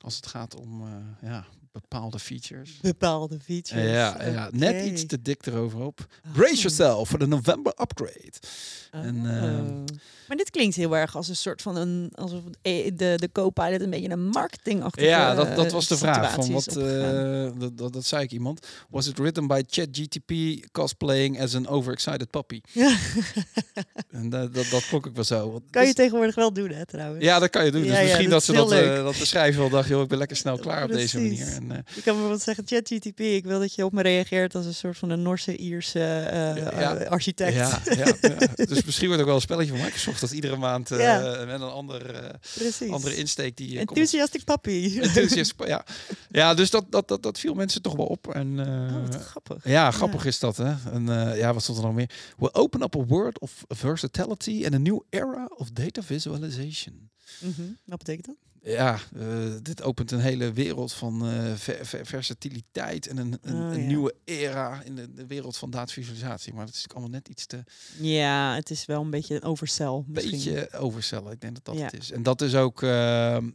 Als 0.00 0.16
het 0.16 0.26
gaat 0.26 0.54
om 0.54 0.82
ja, 1.22 1.46
bepaalde 1.72 2.18
features. 2.18 2.78
Bepaalde 2.80 3.38
features. 3.44 3.90
Ja, 3.90 4.24
ja, 4.24 4.48
net 4.52 4.86
iets 4.86 5.06
te 5.06 5.22
dik 5.22 5.46
erover 5.46 5.80
op. 5.80 6.00
Oh. 6.26 6.32
Brace 6.32 6.54
yourself 6.54 7.08
for 7.08 7.18
the 7.18 7.26
November 7.26 7.72
upgrade. 7.80 8.32
En, 8.90 9.20
Oh. 9.20 9.36
ehm, 9.36 9.84
maar 10.28 10.36
dit 10.36 10.50
klinkt 10.50 10.76
heel 10.76 10.96
erg 10.96 11.16
als 11.16 11.28
een 11.28 11.36
soort 11.36 11.62
van 11.62 11.76
een 11.76 12.10
alsof 12.14 12.42
eh, 12.62 12.90
de, 12.96 13.14
de 13.16 13.28
co-pilot 13.32 13.80
een 13.80 13.90
beetje 13.90 14.10
een 14.10 14.26
marketingachtige 14.28 15.06
Ja, 15.06 15.34
dat, 15.34 15.56
dat 15.56 15.72
was 15.72 15.88
de 15.88 15.96
vraag. 15.96 16.34
Van 16.34 16.52
wat, 16.52 16.76
eh, 16.76 17.48
dat, 17.58 17.78
dat, 17.78 17.92
dat 17.92 18.04
zei 18.04 18.22
ik 18.22 18.32
iemand. 18.32 18.66
Was 18.88 19.06
it 19.06 19.18
written 19.18 19.46
by 19.46 19.62
ChatGTP 19.68 20.32
cosplaying 20.72 21.40
as 21.40 21.54
an 21.54 21.66
overexcited 21.68 22.30
puppy? 22.30 22.60
Ja. 22.72 22.96
En 24.10 24.28
dat, 24.28 24.54
dat, 24.54 24.66
dat 24.70 24.86
klonk 24.88 25.06
ik 25.06 25.14
wel 25.14 25.24
zo. 25.24 25.50
Want 25.50 25.62
kan 25.70 25.80
je 25.82 25.86
dus- 25.88 25.96
tegenwoordig 25.96 26.34
wel 26.34 26.52
doen, 26.52 26.70
hè, 26.70 26.86
trouwens. 26.86 27.24
ja, 27.24 27.38
dat 27.38 27.50
kan 27.50 27.64
je 27.64 27.70
doen. 27.70 27.82
Dus 27.82 27.90
ja, 27.90 28.00
misschien 28.02 28.22
dat 28.30 28.32
dat, 28.32 28.42
ze 28.44 28.52
dat, 28.52 28.72
eh, 28.72 29.04
dat 29.04 29.14
de 29.14 29.24
schrijver 29.26 29.60
wel 29.60 29.70
dacht, 29.70 29.88
joh, 29.88 30.02
ik 30.02 30.08
ben 30.08 30.18
lekker 30.18 30.36
snel 30.36 30.58
klaar 30.58 30.84
op 30.84 30.90
deze 30.90 31.18
manier. 31.20 31.59
En, 31.60 31.70
eh, 31.70 31.94
Je 31.94 32.02
kan 32.02 32.12
bijvoorbeeld 32.12 32.42
zeggen, 32.42 32.66
ChatGTP, 32.66 33.20
ik 33.20 33.44
wil 33.44 33.58
dat 33.58 33.74
je 33.74 33.84
op 33.84 33.92
me 33.92 34.02
reageert 34.02 34.54
als 34.54 34.66
een 34.66 34.74
soort 34.74 34.98
van 34.98 35.10
een 35.10 35.22
Norse, 35.22 35.56
Ierse 35.56 35.98
eh, 36.00 36.56
Ja. 36.56 36.94
eh, 36.94 37.10
architect. 37.10 37.54
ja, 37.54 37.80
ja. 37.84 38.12
Dus 38.70 38.84
misschien 38.84 39.06
wordt 39.06 39.20
ook 39.20 39.26
wel 39.28 39.36
een 39.36 39.40
spelletje 39.42 39.72
van 39.72 39.80
Microsoft 39.80 40.20
dat 40.20 40.30
iedere 40.30 40.56
maand 40.56 40.90
eh, 40.90 41.38
met 41.46 41.60
een 41.60 41.62
ander, 41.62 42.30
andere 42.90 43.16
insteek 43.16 43.56
die 43.56 43.78
eh, 43.78 43.84
komt. 43.84 43.98
Enthusiastic 43.98 44.44
puppy. 44.44 44.98
Enthusiast, 45.00 45.54
ja. 45.66 45.84
ja, 46.30 46.54
dus 46.54 46.70
dat, 46.70 46.84
dat, 46.90 47.08
dat, 47.08 47.22
dat 47.22 47.38
viel 47.38 47.54
mensen 47.54 47.82
toch 47.82 47.96
wel 47.96 48.06
op. 48.06 48.34
En, 48.34 48.58
Oh, 48.60 49.20
grappig. 49.20 49.64
Ja, 49.64 49.90
grappig 49.90 50.24
is 50.24 50.38
dat, 50.38 50.56
hè? 50.56 50.72
En 50.92 51.06
ja, 51.36 51.52
wat 51.52 51.62
stond 51.62 51.78
er 51.78 51.84
nog 51.84 51.94
meer? 51.94 52.10
We 52.38 52.54
open 52.54 52.82
up 52.82 52.96
a 52.96 53.04
world 53.04 53.38
of 53.38 53.64
versatility 53.68 54.62
and 54.64 54.74
a 54.74 54.78
new 54.78 55.00
era 55.10 55.50
of 55.56 55.70
data 55.70 56.02
visualization. 56.02 57.10
Mhm. 57.40 57.62
Wat 57.84 57.98
betekent 57.98 58.26
dat? 58.26 58.34
Ja, 58.62 58.98
eh, 59.18 59.26
dit 59.62 59.82
opent 59.82 60.10
een 60.10 60.20
hele 60.20 60.52
wereld 60.52 60.92
van 60.92 61.26
eh, 61.28 61.52
ver- 61.54 61.86
ver- 61.86 62.06
versatiliteit 62.06 63.06
en 63.06 63.16
een, 63.18 63.38
een, 63.42 63.54
Oh, 63.54 63.72
een 63.72 63.80
ja. 63.80 63.86
nieuwe 63.86 64.14
era 64.24 64.82
in 64.84 64.94
de, 64.96 65.12
de 65.14 65.26
wereld 65.26 65.56
van 65.56 65.70
datavisualisatie. 65.70 66.52
Maar 66.54 66.66
dat 66.66 66.74
is 66.74 66.82
natuurlijk 66.82 66.98
allemaal 67.00 67.20
net 67.20 67.28
iets 67.28 67.46
te 67.46 67.64
Ja, 68.00 68.54
het 68.54 68.70
is 68.70 68.86
wel 68.86 69.00
een 69.00 69.10
beetje 69.10 69.34
een 69.34 69.42
oversell. 69.42 70.02
Misschien. 70.06 70.30
beetje 70.54 70.72
overcellen. 70.72 71.32
Ik 71.32 71.40
denk 71.40 71.54
dat 71.54 71.64
dat 71.64 71.76
Ja. 71.76 71.84
het 71.84 71.92
is. 72.00 72.10
En 72.10 72.22
dat 72.22 72.40
is 72.40 72.54
ook 72.54 72.82
eh, 72.82 72.88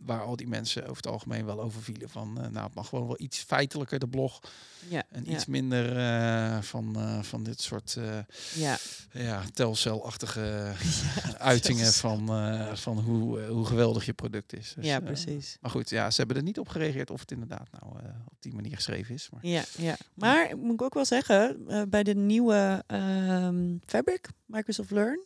waar 0.01 0.21
al 0.21 0.35
die 0.35 0.47
mensen 0.47 0.81
over 0.83 0.95
het 0.95 1.07
algemeen 1.07 1.45
wel 1.45 1.61
over 1.61 1.81
vielen. 1.81 2.09
Van, 2.09 2.41
eh, 2.41 2.49
nou, 2.49 2.65
het 2.65 2.75
mag 2.75 2.87
gewoon 2.89 3.07
wel 3.07 3.19
iets 3.21 3.37
feitelijker, 3.39 3.99
de 3.99 4.07
blog. 4.07 4.39
Ja, 4.87 5.03
En 5.11 5.23
ja, 5.25 5.31
iets 5.31 5.45
minder 5.45 5.97
eh, 5.97 6.61
van, 6.61 6.95
eh, 6.95 7.21
van 7.23 7.43
dit 7.43 7.61
soort 7.61 7.95
eh, 7.95 8.17
ja. 8.61 8.77
ja, 9.11 9.43
telcelachtige 9.53 10.71
uitingen 11.37 11.93
van, 11.93 12.29
eh, 12.29 12.73
van 12.73 12.99
hoe, 12.99 13.41
eh, 13.41 13.47
hoe 13.49 13.65
geweldig 13.65 14.05
je 14.05 14.13
product 14.13 14.53
is. 14.57 14.73
Dus, 14.75 14.85
ja, 14.95 15.01
eh, 15.01 15.05
precies. 15.05 15.57
maar 15.61 15.71
goed, 15.71 15.89
ja, 15.89 16.11
ze 16.11 16.17
hebben 16.17 16.37
er 16.37 16.43
niet 16.43 16.59
op 16.59 16.67
gereageerd 16.67 17.11
of 17.11 17.19
het 17.19 17.31
inderdaad 17.31 17.67
nou 17.71 17.99
eh, 18.03 18.09
op 18.25 18.37
die 18.39 18.53
manier 18.53 18.75
geschreven 18.75 19.15
is. 19.15 19.29
Maar 19.31 19.45
Ja, 19.45 19.63
ja. 19.77 19.95
Maar 20.13 20.57
moet 20.57 20.73
ik 20.73 20.81
ook 20.81 20.93
wel 20.93 21.05
zeggen, 21.05 21.57
eh, 21.67 21.81
bij 21.89 22.03
de 22.03 22.15
nieuwe 22.15 22.83
ehm, 22.87 23.75
Fabric, 23.85 24.27
Microsoft 24.45 24.91
Learn, 24.91 25.25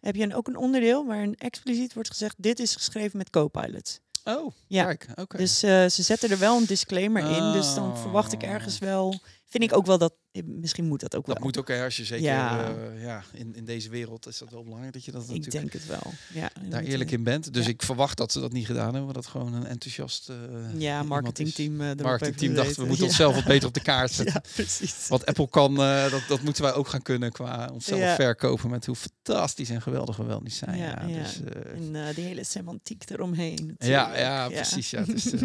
heb 0.00 0.14
je 0.14 0.22
een, 0.22 0.34
ook 0.34 0.48
een 0.48 0.56
onderdeel 0.56 1.06
waarin 1.06 1.34
expliciet 1.34 1.94
wordt 1.94 2.08
gezegd, 2.08 2.34
dit 2.38 2.58
is 2.58 2.74
geschreven 2.74 3.18
met 3.18 3.30
Copilot. 3.30 4.00
oh, 4.24 4.52
Ja. 4.66 4.84
kijk, 4.84 5.08
oké. 5.20 5.36
Dus 5.36 5.58
ze 5.58 5.88
zetten 5.88 6.30
er 6.30 6.38
wel 6.38 6.56
een 6.56 6.66
disclaimer 6.66 7.22
in, 7.36 7.52
dus 7.52 7.74
dan 7.74 7.96
verwacht 7.98 8.32
ik 8.32 8.42
Oh. 8.42 8.48
ergens 8.48 8.78
wel, 8.78 9.20
vind 9.48 9.64
ik 9.64 9.76
ook 9.76 9.86
wel 9.86 9.98
dat, 9.98 10.14
eh, 10.32 10.42
misschien 10.46 10.84
moet 10.84 11.00
dat 11.00 11.16
ook 11.16 11.26
dat 11.26 11.34
wel. 11.36 11.44
moet 11.46 11.58
ook, 11.58 11.68
hè, 11.68 11.84
als 11.84 11.96
je 11.96 12.04
zeker 12.04 12.24
Ja. 12.24 12.74
eh, 12.74 13.02
ja, 13.02 13.22
in, 13.32 13.54
in 13.54 13.64
deze 13.64 13.88
wereld 13.90 14.26
is 14.26 14.38
dat 14.38 14.50
wel 14.50 14.62
belangrijk 14.62 14.92
dat 14.92 15.04
je 15.04 15.10
dat 15.12 15.22
ik 15.22 15.28
natuurlijk 15.28 15.52
denk 15.52 15.72
het 15.72 15.86
wel. 15.86 16.12
Ja, 16.32 16.50
daar 16.68 16.82
eerlijk 16.82 17.10
in 17.10 17.22
bent. 17.22 17.52
Dus 17.52 17.64
Ja. 17.64 17.70
ik 17.70 17.82
verwacht 17.82 18.16
dat 18.16 18.32
ze 18.32 18.40
dat 18.40 18.52
niet 18.52 18.66
gedaan 18.66 18.94
hebben, 18.94 19.14
dat 19.14 19.26
gewoon 19.26 19.54
een 19.54 19.66
enthousiast 19.66 20.28
eh, 20.28 20.36
Ja, 20.80 21.02
marketingteam. 21.02 21.80
erop 21.80 22.00
Marketingteam 22.02 22.54
dacht, 22.54 22.76
we 22.76 22.84
moeten 22.84 23.04
onszelf 23.04 23.34
wat 23.34 23.44
beter 23.44 23.68
op 23.68 23.74
de 23.74 23.82
kaart 23.82 24.12
zetten. 24.20 24.42
Precies. 24.54 25.08
Wat 25.08 25.26
Apple 25.26 25.48
kan, 25.48 25.74
dat, 25.74 26.22
dat 26.28 26.42
moeten 26.42 26.62
wij 26.62 26.72
ook 26.74 26.88
gaan 26.88 27.02
kunnen 27.02 27.32
qua 27.32 27.70
onszelf 27.72 28.14
verkopen 28.14 28.70
met 28.70 28.86
hoe 28.86 28.96
fantastisch 28.96 29.70
en 29.70 29.82
geweldig 29.82 30.16
we 30.16 30.24
wel 30.24 30.40
niet 30.40 30.54
zijn. 30.54 30.78
Ja. 30.78 31.06
Dus, 31.06 31.40
En 31.74 32.14
die 32.14 32.24
hele 32.24 32.44
semantiek 32.44 33.10
eromheen. 33.10 33.74
ja, 33.78 34.00
natuurlijk. 34.06 34.18
ja, 34.18 34.48
precies. 34.48 34.90
Ja. 34.90 35.02
Dus, 35.02 35.32
als 35.32 35.40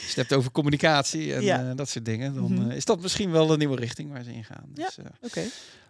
je 0.00 0.06
het 0.06 0.14
hebt 0.16 0.32
over 0.32 0.50
communicatie 0.50 1.34
en 1.34 1.76
dat 1.76 1.88
soort 1.88 2.04
dingen, 2.04 2.34
dan 2.34 2.52
Mhm. 2.52 2.70
is 2.70 2.84
dat 2.84 2.99
dat 3.00 3.02
misschien 3.02 3.30
wel 3.30 3.52
een 3.52 3.58
nieuwe 3.58 3.76
richting 3.76 4.10
waar 4.12 4.22
ze 4.22 4.32
in 4.32 4.44
gaan. 4.44 4.64
Dus, 4.68 4.94
Ja. 4.94 5.02
eh, 5.02 5.10
Oké. 5.20 5.42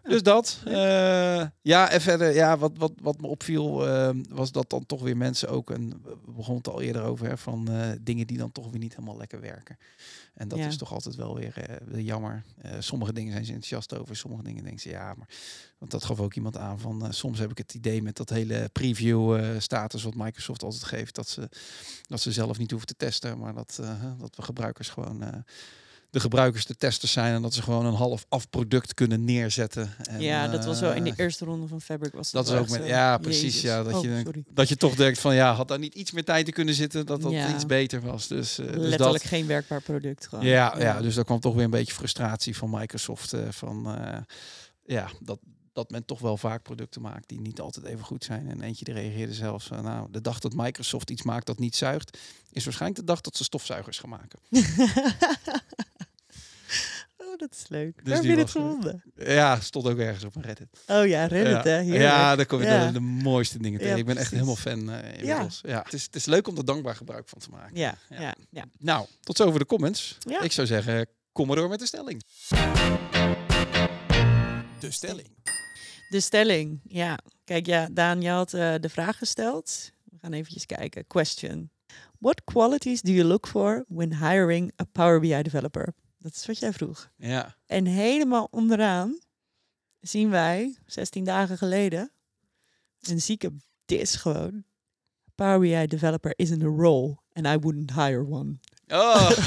dus 0.03 0.23
dat. 0.23 0.61
eh, 0.65 1.47
ja, 1.63 1.91
en 1.91 2.01
verder, 2.01 2.35
ja, 2.35 2.59
wat, 2.59 2.73
wat, 2.77 2.93
wat 3.03 3.21
me 3.21 3.27
opviel, 3.27 3.89
eh, 3.89 4.11
was 4.29 4.53
dat 4.53 4.71
dan 4.71 4.87
toch 4.87 5.03
weer 5.03 5.17
mensen 5.17 5.49
ook, 5.49 5.71
en 5.71 5.89
we 6.03 6.17
begonnen 6.27 6.57
het 6.57 6.69
al 6.69 6.81
eerder 6.81 7.03
over, 7.03 7.27
hè, 7.27 7.39
van 7.39 7.69
eh, 7.71 7.91
dingen 8.01 8.27
die 8.27 8.39
dan 8.39 8.53
toch 8.53 8.71
weer 8.71 8.81
niet 8.81 8.95
helemaal 8.95 9.17
lekker 9.17 9.41
werken. 9.41 9.79
En 10.35 10.49
dat 10.49 10.59
Ja. 10.59 10.67
is 10.67 10.77
toch 10.77 10.93
altijd 10.93 11.15
wel 11.15 11.35
weer 11.35 11.81
jammer. 12.03 12.43
Sommige 12.79 13.13
dingen 13.13 13.33
zijn 13.33 13.45
ze 13.45 13.53
enthousiast 13.53 13.99
over, 13.99 14.17
sommige 14.17 14.43
dingen 14.43 14.63
denken 14.63 14.81
ze, 14.81 14.89
ja, 14.89 15.15
maar... 15.15 15.29
Want 15.79 15.93
dat 15.93 16.05
gaf 16.05 16.21
ook 16.21 16.35
iemand 16.35 16.57
aan 16.57 16.79
van, 16.81 17.07
soms 17.13 17.39
heb 17.39 17.51
ik 17.51 17.59
het 17.59 17.75
idee 17.75 18.03
met 18.03 18.17
dat 18.17 18.29
hele 18.31 18.69
preview 18.73 19.37
eh, 19.37 19.49
status 19.59 20.03
wat 20.03 20.15
Microsoft 20.15 20.63
altijd 20.63 20.85
geeft, 20.85 21.15
dat 21.15 21.29
ze, 21.29 21.49
dat 22.07 22.21
ze 22.21 22.33
zelf 22.33 22.59
niet 22.59 22.71
hoeven 22.71 22.89
te 22.89 22.97
testen, 22.97 23.39
maar 23.39 23.55
dat, 23.55 23.81
dat 24.19 24.37
we 24.37 24.43
gebruikers 24.43 24.89
gewoon... 24.89 25.45
de 26.11 26.21
gebruikers 26.21 26.67
de 26.67 26.77
testers 26.77 27.13
zijn 27.13 27.35
en 27.35 27.43
dat 27.43 27.55
ze 27.55 27.63
gewoon 27.63 27.87
een 27.87 27.95
half 27.95 28.25
af 28.29 28.49
product 28.51 28.95
kunnen 28.95 29.25
neerzetten. 29.25 29.91
En, 30.05 30.21
ja, 30.21 30.49
dat 30.49 30.65
was 30.65 30.81
wel 30.81 30.93
in 30.93 31.05
de 31.05 31.11
eh, 31.11 31.19
eerste 31.19 31.45
ronde 31.45 31.67
van 31.67 31.81
Fabric 31.81 32.13
was 32.13 32.31
dat 32.31 32.45
is 32.47 32.53
wel 32.53 32.61
ook 32.61 32.69
met, 32.69 32.87
ja, 32.87 33.19
precies. 33.19 33.43
Jezus. 33.43 33.61
Ja, 33.61 33.83
dat, 33.83 33.95
Oh, 33.95 34.03
je, 34.03 34.21
sorry. 34.25 34.45
dat 34.51 34.69
je 34.69 34.77
toch 34.77 34.95
denkt 34.95 35.19
van 35.19 35.35
ja, 35.35 35.53
had 35.55 35.69
daar 35.69 35.79
niet 35.79 35.95
iets 35.95 36.11
meer 36.13 36.25
tijd 36.25 36.47
in 36.47 36.53
kunnen 36.53 36.75
zitten, 36.75 37.07
dat 37.07 37.23
dat 37.23 37.33
Ja. 37.33 37.55
iets 37.55 37.67
beter 37.67 38.01
was. 38.01 38.27
Dus, 38.27 38.59
eh, 38.59 38.67
dus 38.67 38.77
Letterlijk 38.77 39.23
dat. 39.23 39.33
geen 39.33 39.47
werkbaar 39.47 39.83
product 39.83 40.27
gewoon. 40.27 40.45
Ja, 40.45 40.75
ja, 40.79 41.01
dus 41.03 41.15
daar 41.15 41.25
kwam 41.25 41.41
toch 41.41 41.55
weer 41.55 41.65
een 41.65 41.71
beetje 41.71 41.95
frustratie 41.95 42.57
van 42.57 42.71
Microsoft. 42.71 43.33
eh, 43.33 43.41
van 43.51 43.99
ja, 44.85 45.09
dat, 45.21 45.39
dat 45.73 45.91
men 45.91 46.05
toch 46.05 46.21
wel 46.21 46.37
vaak 46.37 46.63
producten 46.63 47.03
maakt 47.03 47.29
die 47.29 47.41
niet 47.41 47.61
altijd 47.61 47.87
even 47.87 48.05
goed 48.05 48.25
zijn. 48.25 48.49
En 48.49 48.61
eentje 48.61 48.85
die 48.85 48.95
reageerde 48.95 49.35
zelfs, 49.35 49.69
nou, 49.69 50.09
de 50.11 50.21
dag 50.21 50.39
dat 50.39 50.53
Microsoft 50.55 51.11
iets 51.11 51.23
maakt 51.23 51.47
dat 51.47 51.59
niet 51.59 51.77
zuigt, 51.77 52.19
is 52.53 52.65
waarschijnlijk 52.65 53.01
de 53.01 53.07
dag 53.07 53.21
dat 53.21 53.37
ze 53.37 53.45
stofzuigers 53.45 53.99
gaan 53.99 54.11
maken. 54.11 54.39
oh, 57.21 57.37
dat 57.39 57.53
is 57.55 57.65
leuk. 57.69 57.97
Dus 57.97 58.05
Waar 58.05 58.15
heb 58.15 58.23
je 58.23 58.29
dit 58.29 58.39
leuk. 58.39 58.49
gevonden? 58.51 59.03
Ja, 59.15 59.61
stond 59.61 59.87
ook 59.89 59.99
ergens 59.99 60.25
op 60.25 60.37
een 60.37 60.43
Reddit. 60.43 60.69
Oh 60.87 61.07
ja, 61.07 61.27
Reddit 61.27 61.53
ja. 61.65 61.71
hè? 61.71 61.79
Heerlijk. 61.81 62.03
Ja, 62.03 62.37
daar 62.37 62.47
kom 62.47 62.61
je 62.61 62.67
Ja. 62.67 62.87
de, 62.87 62.93
de 62.93 63.01
mooiste 63.01 63.59
dingen 63.59 63.79
tegen. 63.79 63.95
Ja, 63.95 64.01
ik 64.01 64.07
ben 64.07 64.17
echt 64.17 64.31
helemaal 64.31 64.57
fan 64.57 64.91
eh 64.91 65.19
inmiddels. 65.19 65.61
Ja. 65.67 65.83
Het, 65.85 65.93
is, 65.93 66.03
het 66.05 66.17
is 66.17 66.25
leuk 66.25 66.49
om 66.49 66.57
er 66.57 66.65
dankbaar 66.65 66.97
gebruik 66.97 67.29
van 67.29 67.39
te 67.39 67.51
maken. 67.51 67.77
Ja, 67.77 67.95
Ja. 68.09 68.35
ja. 68.51 68.65
Nou, 68.79 69.07
tot 69.23 69.37
zover 69.37 69.59
de 69.59 69.67
comments. 69.67 70.19
Ik 70.41 70.53
zou 70.53 70.67
zeggen, 70.67 71.07
kom 71.33 71.47
maar 71.47 71.57
door 71.57 71.69
met 71.69 71.79
de 71.79 71.87
stelling. 71.87 72.23
De 74.81 74.91
stelling. 74.91 75.29
De 76.09 76.21
stelling, 76.21 76.81
ja. 76.89 77.19
Kijk, 77.45 77.67
ja, 77.67 77.89
Daan, 77.93 78.21
je 78.23 78.29
had 78.29 78.55
eh, 78.55 78.75
de 78.81 78.89
vraag 78.89 79.19
gesteld. 79.19 79.91
We 80.05 80.17
gaan 80.21 80.33
eventjes 80.33 80.67
kijken. 80.67 81.07
Question. 81.07 81.71
What 82.19 82.45
qualities 82.45 83.01
do 83.03 83.13
you 83.13 83.25
look 83.27 83.47
for 83.47 83.85
when 83.89 84.17
hiring 84.29 84.73
a 84.81 84.85
Power 84.93 85.21
BI 85.21 85.43
developer? 85.43 85.95
Dat 86.23 86.35
is 86.35 86.47
wat 86.47 86.59
jij 86.59 86.73
vroeg. 86.73 87.11
Ja, 87.17 87.57
En 87.67 87.85
helemaal 87.87 88.49
onderaan 88.51 89.19
zien 90.01 90.31
wij, 90.31 90.77
16 90.87 91.25
dagen 91.25 91.59
geleden, 91.59 92.11
een 93.01 93.21
zieke 93.21 93.53
dis 93.85 94.15
gewoon. 94.15 94.65
Power 95.35 95.59
BI 95.61 95.87
developer 95.87 96.33
isn't 96.37 96.63
a 96.63 96.67
role 96.67 97.17
and 97.33 97.47
I 97.47 97.59
wouldn't 97.59 97.91
hire 97.93 98.27
one. 98.29 98.59
Oh. 98.89 99.31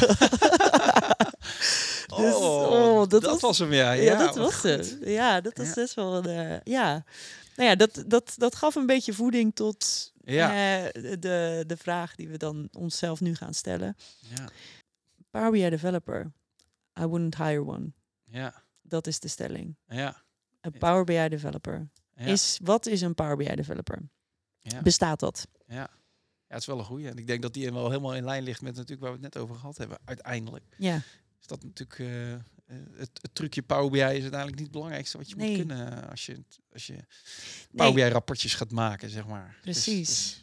Dus, 2.17 2.33
oh, 2.35 2.97
dat 2.99 3.09
dat, 3.09 3.23
was- 3.23 3.41
was, 3.41 3.57
hem, 3.59 3.73
ja. 3.73 3.91
Ja, 3.91 4.01
ja 4.03 4.17
dat 4.17 4.35
was 4.35 4.53
goed. 4.55 4.69
het. 4.69 4.97
Ja, 5.03 5.41
dat 5.41 5.57
was 5.57 5.67
Ja. 5.67 5.73
best 5.73 5.93
wel 5.93 6.15
een... 6.15 6.25
eh, 6.25 6.59
ja, 6.63 7.03
nou 7.55 7.69
ja, 7.69 7.75
dat, 7.75 8.03
dat, 8.07 8.33
dat 8.37 8.55
gaf 8.55 8.75
een 8.75 8.85
beetje 8.85 9.13
voeding 9.13 9.55
tot 9.55 10.11
Ja. 10.23 10.49
eh, 10.49 11.01
de, 11.19 11.63
de 11.67 11.77
vraag 11.77 12.15
die 12.15 12.29
we 12.29 12.37
dan 12.37 12.67
onszelf 12.71 13.21
nu 13.21 13.35
gaan 13.35 13.53
stellen. 13.53 13.95
Ja, 14.19 14.45
Power 15.31 15.51
BI 15.51 15.69
developer, 15.69 16.31
I 16.99 17.05
wouldn't 17.05 17.35
hire 17.37 17.65
one. 17.65 17.91
ja, 18.23 18.63
Dat 18.81 19.07
is 19.07 19.19
de 19.19 19.27
stelling. 19.27 19.75
ja. 19.87 20.21
Een 20.61 20.71
Power 20.77 21.03
BI 21.03 21.27
developer. 21.29 21.89
ja, 22.15 22.25
Is, 22.25 22.59
wat 22.63 22.85
is 22.85 23.01
een 23.01 23.15
Power 23.15 23.35
BI 23.37 23.55
developer? 23.55 24.09
ja, 24.61 24.81
Bestaat 24.81 25.19
dat? 25.19 25.47
ja. 25.67 25.75
ja, 25.75 25.89
het 26.47 26.59
is 26.59 26.65
wel 26.65 26.79
een 26.79 26.85
goeie. 26.85 27.07
En 27.09 27.17
ik 27.17 27.27
denk 27.27 27.41
dat 27.41 27.53
die 27.53 27.71
wel 27.71 27.89
helemaal 27.89 28.15
in 28.15 28.23
lijn 28.23 28.43
ligt 28.43 28.61
met 28.61 28.73
natuurlijk 28.75 29.01
waar 29.01 29.09
we 29.17 29.23
het 29.23 29.33
net 29.33 29.43
over 29.43 29.55
gehad 29.55 29.77
hebben. 29.77 29.97
Uiteindelijk 30.05 30.75
Ja. 30.77 30.95
is 31.39 31.47
dat 31.47 31.63
natuurlijk... 31.63 31.99
eh, 31.99 32.33
eh, 32.33 32.39
het, 32.93 33.09
het 33.21 33.35
trucje 33.35 33.61
Power 33.63 33.89
BI 33.91 33.97
is 33.99 34.03
uiteindelijk 34.21 34.51
niet 34.55 34.59
het 34.63 34.71
belangrijkste 34.71 35.17
wat 35.17 35.29
je 35.29 35.35
Nee. 35.35 35.47
moet 35.49 35.57
kunnen 35.57 36.09
als 36.09 36.25
je, 36.25 36.43
als 36.73 36.87
je 36.87 36.97
Power 37.75 37.93
BI 37.93 38.03
rapportjes 38.07 38.55
gaat 38.55 38.71
maken, 38.71 39.09
zeg 39.09 39.27
maar. 39.27 39.47
Dus- 39.47 39.61
Precies. 39.61 40.07
dus, 40.07 40.42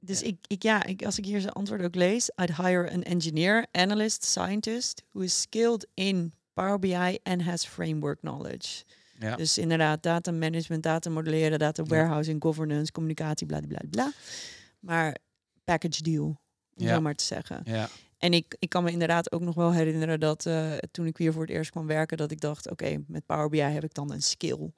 Dus 0.00 0.20
Ja. 0.20 0.26
ik, 0.26 0.36
ik, 0.46 0.62
ja, 0.62 0.84
ik, 0.84 1.04
als 1.04 1.18
ik 1.18 1.24
hier 1.24 1.40
zijn 1.40 1.52
antwoord 1.52 1.82
ook 1.82 1.94
lees, 1.94 2.30
I'd 2.42 2.56
hire 2.56 2.90
an 2.90 3.02
engineer, 3.02 3.66
analyst, 3.72 4.24
scientist 4.24 5.02
who 5.12 5.20
is 5.24 5.40
skilled 5.40 5.86
in 5.94 6.32
Power 6.52 6.78
BI 6.78 7.18
and 7.22 7.42
has 7.42 7.66
framework 7.66 8.20
knowledge. 8.20 8.84
ja. 9.18 9.36
Dus 9.36 9.58
inderdaad, 9.58 10.02
data 10.02 10.32
management, 10.32 10.82
data 10.82 11.10
modelleren, 11.10 11.58
data 11.58 11.82
Ja. 11.82 11.88
warehousing, 11.88 12.42
governance, 12.42 12.92
communicatie, 12.92 13.46
bla 13.46 13.60
bla 13.60 13.78
bla. 13.90 14.12
Maar 14.80 15.16
package 15.64 16.02
deal, 16.02 16.24
om 16.74 16.86
Ja. 16.86 16.94
zo 16.94 17.00
maar 17.00 17.14
te 17.14 17.24
zeggen. 17.24 17.60
ja, 17.64 17.88
En 18.18 18.32
ik, 18.32 18.56
ik 18.58 18.68
kan 18.68 18.82
me 18.84 18.90
inderdaad 18.90 19.32
ook 19.32 19.40
nog 19.40 19.54
wel 19.54 19.72
herinneren 19.72 20.20
dat 20.20 20.46
eh, 20.46 20.72
toen 20.90 21.06
ik 21.06 21.16
hier 21.16 21.32
voor 21.32 21.42
het 21.42 21.50
eerst 21.50 21.70
kwam 21.70 21.86
werken, 21.86 22.16
dat 22.16 22.30
ik 22.30 22.40
dacht, 22.40 22.70
oké, 22.70 23.02
met 23.06 23.26
Power 23.26 23.48
BI 23.48 23.58
heb 23.60 23.84
ik 23.84 23.94
dan 23.94 24.12
een 24.12 24.22
skill 24.22 24.70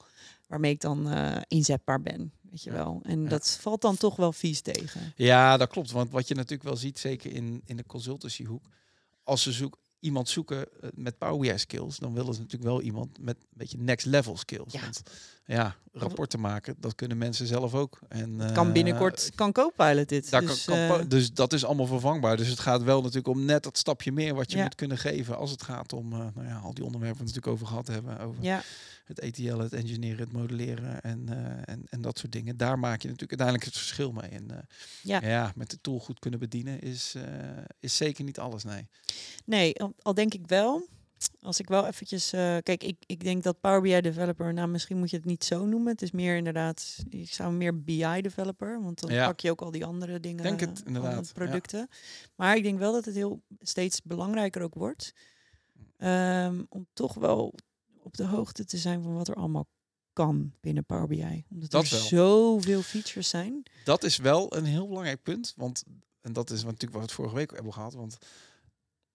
waarmee 0.47 0.73
ik 0.73 0.81
dan 0.81 1.11
eh, 1.11 1.37
inzetbaar 1.49 2.03
ben, 2.03 2.33
weet 2.51 2.63
je 2.63 2.71
wel. 2.73 3.01
En 3.03 3.23
Ja. 3.23 3.29
dat 3.29 3.59
valt 3.61 3.81
dan 3.81 3.97
toch 3.97 4.17
wel 4.17 4.33
vies 4.33 4.61
tegen. 4.61 5.13
Ja, 5.17 5.57
dat 5.57 5.69
klopt. 5.69 5.91
Want 5.91 6.11
wat 6.11 6.29
je 6.29 6.35
natuurlijk 6.35 6.63
wel 6.69 6.77
ziet, 6.77 6.99
zeker 6.99 7.33
in, 7.33 7.63
in 7.65 7.77
de 7.77 7.87
consultancyhoek, 7.87 8.65
als 9.25 9.43
ze 9.43 9.53
zoek, 9.53 9.79
iemand 10.01 10.29
zoeken 10.29 10.67
eh, 10.81 10.89
met 10.95 11.19
Power 11.19 11.39
BI 11.53 11.59
skills, 11.59 11.99
dan 11.99 12.15
willen 12.15 12.35
ze 12.35 12.41
natuurlijk 12.41 12.71
wel 12.71 12.81
iemand 12.83 13.19
met 13.21 13.37
een 13.37 13.47
beetje 13.53 13.79
next 13.79 14.07
level 14.07 14.37
skills. 14.37 14.73
Ja. 14.73 14.81
Want 14.81 15.03
ja, 15.47 15.77
rapporten 15.93 16.41
maken, 16.41 16.75
dat 16.81 16.95
kunnen 16.95 17.19
mensen 17.19 17.47
zelf 17.47 17.75
ook. 17.75 17.99
En, 18.09 18.39
Het 18.39 18.53
kan 18.53 18.67
eh, 18.67 18.73
binnenkort, 18.73 19.31
kan 19.35 19.53
Copilot 19.53 20.09
dit. 20.09 20.31
Dus, 20.31 20.65
kan, 20.65 20.77
kan 20.89 21.01
eh, 21.01 21.09
dus 21.09 21.33
dat 21.33 21.53
is 21.53 21.65
allemaal 21.65 21.87
vervangbaar. 21.87 22.37
Dus 22.37 22.49
het 22.49 22.59
gaat 22.59 22.83
wel 22.83 23.01
natuurlijk 23.01 23.29
om 23.29 23.45
net 23.45 23.63
dat 23.63 23.79
stapje 23.79 24.13
meer 24.13 24.35
wat 24.35 24.51
je 24.51 24.57
Ja. 24.57 24.63
moet 24.63 24.75
kunnen 24.75 24.99
geven 24.99 25.37
als 25.37 25.51
het 25.51 25.63
gaat 25.63 25.93
om 25.93 26.13
eh, 26.13 26.19
nou 26.35 26.47
ja, 26.47 26.57
al 26.57 26.75
die 26.75 26.85
onderwerpen 26.85 27.19
we 27.19 27.25
natuurlijk 27.25 27.53
over 27.53 27.67
gehad 27.67 27.87
hebben. 27.87 28.21
Over 28.21 28.43
ja, 28.43 28.63
het 29.05 29.19
ETL, 29.21 29.57
het 29.57 29.73
engineeren, 29.73 30.19
het 30.19 30.33
modelleren 30.33 31.01
en, 31.01 31.29
en, 31.65 31.87
en 31.91 32.01
dat 32.01 32.19
soort 32.19 32.33
dingen. 32.33 32.57
Daar 32.57 32.79
maak 32.79 33.03
je 33.03 33.09
natuurlijk 33.09 33.41
uiteindelijk 33.41 33.65
het 33.65 33.77
verschil 33.79 34.13
mee. 34.13 34.31
En 34.31 34.69
Ja. 35.03 35.21
ja, 35.23 35.53
met 35.55 35.71
de 35.71 35.79
tool 35.81 35.99
goed 35.99 36.19
kunnen 36.19 36.41
bedienen 36.41 36.81
is, 36.81 37.15
is 37.81 37.97
zeker 37.97 38.25
niet 38.25 38.39
alles, 38.39 38.65
nee. 38.65 38.89
nee, 39.45 39.81
al, 39.81 39.95
al 40.03 40.15
denk 40.15 40.35
ik 40.35 40.47
wel. 40.47 40.89
Als 41.41 41.61
ik 41.61 41.69
wel 41.69 41.87
eventjes... 41.87 42.33
eh, 42.33 42.57
kijk, 42.63 42.83
ik, 42.85 42.97
ik 43.07 43.25
denk 43.25 43.43
dat 43.43 43.61
Power 43.61 43.81
BI 43.81 44.01
developer... 44.01 44.55
Nou, 44.55 44.69
misschien 44.69 44.99
moet 44.99 45.11
je 45.11 45.17
het 45.17 45.25
niet 45.25 45.45
zo 45.45 45.65
noemen. 45.67 45.93
Het 45.93 46.03
is 46.03 46.11
meer 46.11 46.37
inderdaad... 46.37 46.97
Ik 47.09 47.33
zou 47.33 47.53
meer 47.53 47.83
BI 47.83 48.21
developer. 48.21 48.83
Want 48.83 49.01
dan 49.01 49.11
Ja. 49.11 49.27
pak 49.27 49.41
je 49.41 49.51
ook 49.51 49.61
al 49.61 49.71
die 49.71 49.85
andere 49.85 50.21
dingen. 50.21 50.43
Denk 50.43 50.61
het, 50.61 50.69
andere 50.69 50.87
inderdaad, 50.87 51.27
ja. 51.27 51.33
producten. 51.33 51.89
Maar 52.35 52.57
ik 52.57 52.63
denk 52.63 52.79
wel 52.79 52.93
dat 52.93 53.05
het 53.05 53.15
heel 53.15 53.43
steeds 53.61 54.03
belangrijker 54.03 54.63
ook 54.63 54.75
wordt. 54.75 55.13
ehm, 55.97 56.63
om 56.69 56.87
toch 56.93 57.15
wel 57.15 57.55
op 58.03 58.17
de 58.17 58.25
hoogte 58.27 58.65
te 58.65 58.77
zijn 58.79 59.03
van 59.03 59.15
wat 59.15 59.29
er 59.29 59.35
allemaal 59.35 59.67
kan 60.13 60.53
binnen 60.61 60.85
Power 60.85 61.07
BI. 61.07 61.45
Omdat 61.51 61.71
Dat 61.71 61.85
er 61.85 61.91
wel. 61.91 62.01
zoveel 62.01 62.83
features 62.83 63.29
zijn. 63.29 63.63
Dat 63.85 64.05
is 64.05 64.17
wel 64.17 64.57
een 64.57 64.65
heel 64.65 64.89
belangrijk 64.89 65.23
punt. 65.23 65.53
Want, 65.57 65.85
en 66.21 66.33
dat 66.33 66.51
is 66.51 66.65
natuurlijk 66.65 66.93
wat 66.93 67.01
we 67.01 67.07
het 67.07 67.13
vorige 67.17 67.35
week 67.35 67.51
hebben 67.55 67.73
gehad. 67.73 67.95
Want 67.95 68.19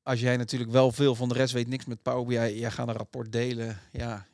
als 0.04 0.20
jij 0.20 0.38
natuurlijk 0.38 0.72
wel 0.72 0.92
veel 0.92 1.16
van 1.16 1.30
de 1.30 1.34
rest 1.36 1.54
weet, 1.54 1.68
niks 1.68 1.86
met 1.86 2.02
Power 2.02 2.26
BI, 2.26 2.60
jij 2.60 2.72
gaat 2.72 2.88
een 2.88 2.94
rapport 2.94 3.32
delen. 3.32 3.80
Ja, 3.92 4.28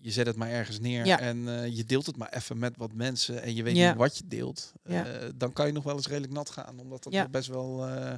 je 0.00 0.10
zet 0.10 0.26
het 0.26 0.36
maar 0.36 0.50
ergens 0.50 0.80
neer 0.80 1.06
Ja. 1.06 1.20
en 1.20 1.48
eh, 1.62 1.76
je 1.76 1.84
deelt 1.84 2.06
het 2.06 2.16
maar 2.16 2.32
even 2.32 2.58
met 2.58 2.76
wat 2.76 2.92
mensen 2.92 3.42
en 3.42 3.54
je 3.54 3.62
weet 3.62 3.76
Ja. 3.76 3.88
niet 3.88 3.98
wat 3.98 4.16
je 4.18 4.24
deelt. 4.26 4.72
Ja. 4.84 5.06
Eh, 5.06 5.28
dan 5.36 5.52
kan 5.52 5.66
je 5.66 5.72
nog 5.72 5.84
wel 5.84 5.96
eens 5.96 6.06
redelijk 6.08 6.32
nat 6.32 6.50
gaan, 6.50 6.78
omdat 6.80 7.02
dat 7.02 7.12
nog 7.12 7.30
best 7.30 7.48
wel... 7.48 7.86
eh, 7.88 8.14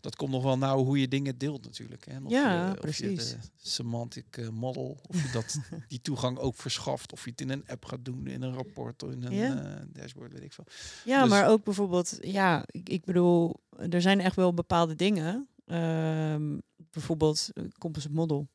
dat 0.00 0.16
komt 0.16 0.30
nog 0.30 0.42
wel 0.42 0.58
nauw 0.58 0.84
hoe 0.84 1.00
je 1.00 1.08
dingen 1.08 1.38
deelt 1.38 1.64
natuurlijk. 1.64 2.04
Hè? 2.06 2.12
En 2.12 2.24
Of 2.24 2.30
Ja, 2.30 2.66
je, 2.66 2.72
Of 2.72 2.78
precies. 2.80 3.30
je 3.30 3.36
de 3.36 3.68
semantic 3.70 4.50
model, 4.52 4.98
of 5.08 5.22
je 5.22 5.30
dat, 5.32 5.58
die 5.88 6.00
toegang 6.02 6.38
ook 6.38 6.56
verschaft. 6.56 7.12
Of 7.12 7.24
je 7.24 7.30
het 7.30 7.40
in 7.40 7.50
een 7.50 7.64
app 7.66 7.84
gaat 7.84 8.04
doen, 8.04 8.26
in 8.26 8.42
een 8.42 8.54
rapport, 8.54 9.02
of 9.02 9.10
in 9.10 9.22
een 9.24 9.34
Ja. 9.34 9.84
dashboard, 9.92 10.32
weet 10.32 10.42
ik 10.42 10.52
veel. 10.52 10.64
Ja, 11.04 11.20
Dus- 11.20 11.30
maar 11.30 11.48
ook 11.48 11.64
bijvoorbeeld, 11.64 12.18
ja, 12.20 12.64
ik, 12.66 12.88
ik 12.88 13.04
bedoel, 13.04 13.60
er 13.90 14.00
zijn 14.02 14.20
echt 14.20 14.36
wel 14.36 14.54
bepaalde 14.54 14.94
dingen. 14.94 15.48
Ehm, 15.70 16.58
bijvoorbeeld 16.90 17.48
eh, 17.54 17.64
composite 17.78 18.12
model 18.14 18.48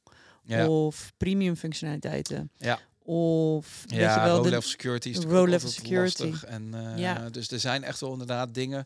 Ja. 0.43 0.69
of 0.69 1.11
premium 1.17 1.55
functionaliteiten. 1.55 2.51
Ja. 2.57 2.79
Of 3.03 3.83
weet 3.87 3.99
Ja, 3.99 4.15
je 4.15 4.21
wel, 4.27 4.35
row 4.35 4.43
de- 4.43 4.49
level 4.49 4.69
security 4.69 5.09
is 5.09 5.17
row-level 5.17 5.51
altijd 5.53 5.71
security. 5.71 6.23
lastig. 6.23 6.43
En, 6.45 6.73
eh, 6.73 6.97
Ja. 6.97 7.29
Dus 7.29 7.51
er 7.51 7.59
zijn 7.59 7.83
echt 7.83 7.99
wel 7.99 8.11
inderdaad 8.11 8.53
dingen. 8.53 8.85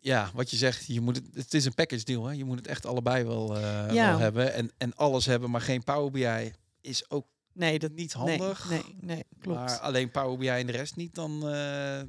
Ja, 0.00 0.30
wat 0.34 0.50
je 0.50 0.56
zegt, 0.56 0.86
je 0.86 1.00
moet 1.00 1.16
het, 1.16 1.26
het 1.34 1.54
is 1.54 1.64
een 1.64 1.74
package 1.74 2.04
deal. 2.04 2.24
Hè? 2.26 2.32
Je 2.32 2.44
moet 2.44 2.58
het 2.58 2.66
echt 2.66 2.86
allebei 2.86 3.24
wel, 3.24 3.56
eh, 3.56 3.62
Ja. 3.92 4.08
wel 4.10 4.18
hebben. 4.18 4.52
En, 4.54 4.70
en 4.78 4.94
alles 4.94 5.26
hebben, 5.26 5.50
maar 5.50 5.60
geen 5.60 5.82
Power 5.84 6.10
BI 6.10 6.52
is 6.80 7.10
ook 7.10 7.26
nee, 7.52 7.78
dat 7.78 7.92
niet 7.92 8.12
handig. 8.12 8.68
Nee, 8.70 8.96
nee, 9.00 9.24
klopt. 9.40 9.58
Maar 9.58 9.78
alleen 9.78 10.10
Power 10.10 10.38
BI 10.38 10.48
en 10.48 10.66
de 10.66 10.72
rest 10.72 10.96
niet, 10.96 11.14
dan 11.14 11.40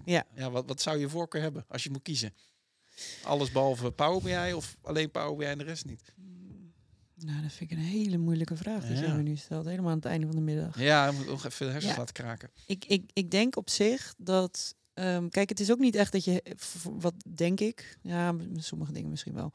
Ja. 0.06 0.26
ja, 0.36 0.52
wat, 0.52 0.64
wat 0.68 0.82
zou 0.82 0.98
je 0.98 1.10
voorkeur 1.10 1.42
hebben 1.42 1.66
als 1.68 1.84
je 1.84 1.90
moet 1.92 2.02
kiezen? 2.02 2.34
Alles 3.24 3.52
behalve 3.52 3.92
Power 3.92 4.22
BI 4.22 4.54
of 4.54 4.78
alleen 4.82 5.12
Power 5.12 5.36
BI 5.36 5.44
en 5.46 5.58
de 5.58 5.64
rest 5.64 5.86
niet? 5.86 6.14
Nou, 7.16 7.42
dat 7.42 7.52
vind 7.52 7.72
ik 7.72 7.78
een 7.78 7.84
hele 7.84 8.18
moeilijke 8.18 8.56
vraag 8.56 8.86
die 8.88 8.96
Ja. 8.96 9.02
je 9.02 9.14
me 9.14 9.22
nu 9.22 9.36
stelt. 9.36 9.66
Helemaal 9.66 9.90
aan 9.90 9.96
het 9.96 10.06
einde 10.06 10.26
van 10.28 10.36
de 10.36 10.42
middag. 10.42 10.80
Ja, 10.80 11.08
ik 11.08 11.14
moet 11.18 11.26
nog 11.28 11.46
even 11.46 11.66
de 11.66 11.72
hersens 11.72 11.94
Ja. 11.94 12.00
laten 12.00 12.14
kraken. 12.14 12.50
Ik, 12.66 12.86
ik, 12.86 13.10
ik 13.14 13.32
denk 13.32 13.56
op 13.56 13.70
zich 13.70 14.14
dat. 14.18 14.76
ehm, 14.94 15.30
kijk, 15.30 15.50
het 15.50 15.60
is 15.60 15.72
ook 15.72 15.80
niet 15.80 15.96
echt 15.96 16.12
dat 16.12 16.24
je. 16.24 16.44
Wat 16.84 17.14
denk 17.36 17.60
ik? 17.60 17.98
Ja, 18.02 18.36
sommige 18.58 18.92
dingen 18.92 19.10
misschien 19.10 19.34
wel. 19.34 19.52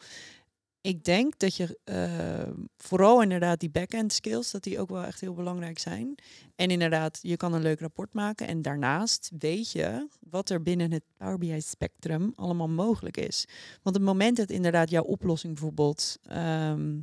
Ik 0.83 1.05
denk 1.05 1.39
dat 1.39 1.57
je 1.57 1.79
ehm, 1.85 2.55
vooral 2.77 3.23
inderdaad 3.23 3.61
die 3.61 3.71
back-end 3.71 4.13
skills, 4.13 4.51
dat 4.51 4.63
die 4.63 4.79
ook 4.79 4.89
wel 4.89 5.05
echt 5.05 5.21
heel 5.21 5.35
belangrijk 5.35 5.79
zijn. 5.79 6.15
En 6.57 6.71
inderdaad, 6.71 7.19
je 7.23 7.37
kan 7.37 7.53
een 7.53 7.63
leuk 7.63 7.81
rapport 7.81 8.15
maken. 8.15 8.47
En 8.47 8.63
daarnaast 8.63 9.31
weet 9.39 9.73
je 9.73 10.09
wat 10.31 10.51
er 10.51 10.63
binnen 10.63 10.93
het 10.93 11.03
Power 11.17 11.39
BI 11.39 11.61
spectrum 11.61 12.33
allemaal 12.35 12.69
mogelijk 12.69 13.17
is. 13.17 13.45
Want 13.83 13.97
het 13.97 14.05
moment 14.05 14.37
dat 14.37 14.51
inderdaad 14.51 14.91
jouw 14.91 15.03
oplossing 15.03 15.53
bijvoorbeeld 15.55 16.19
ehm, 16.23 16.99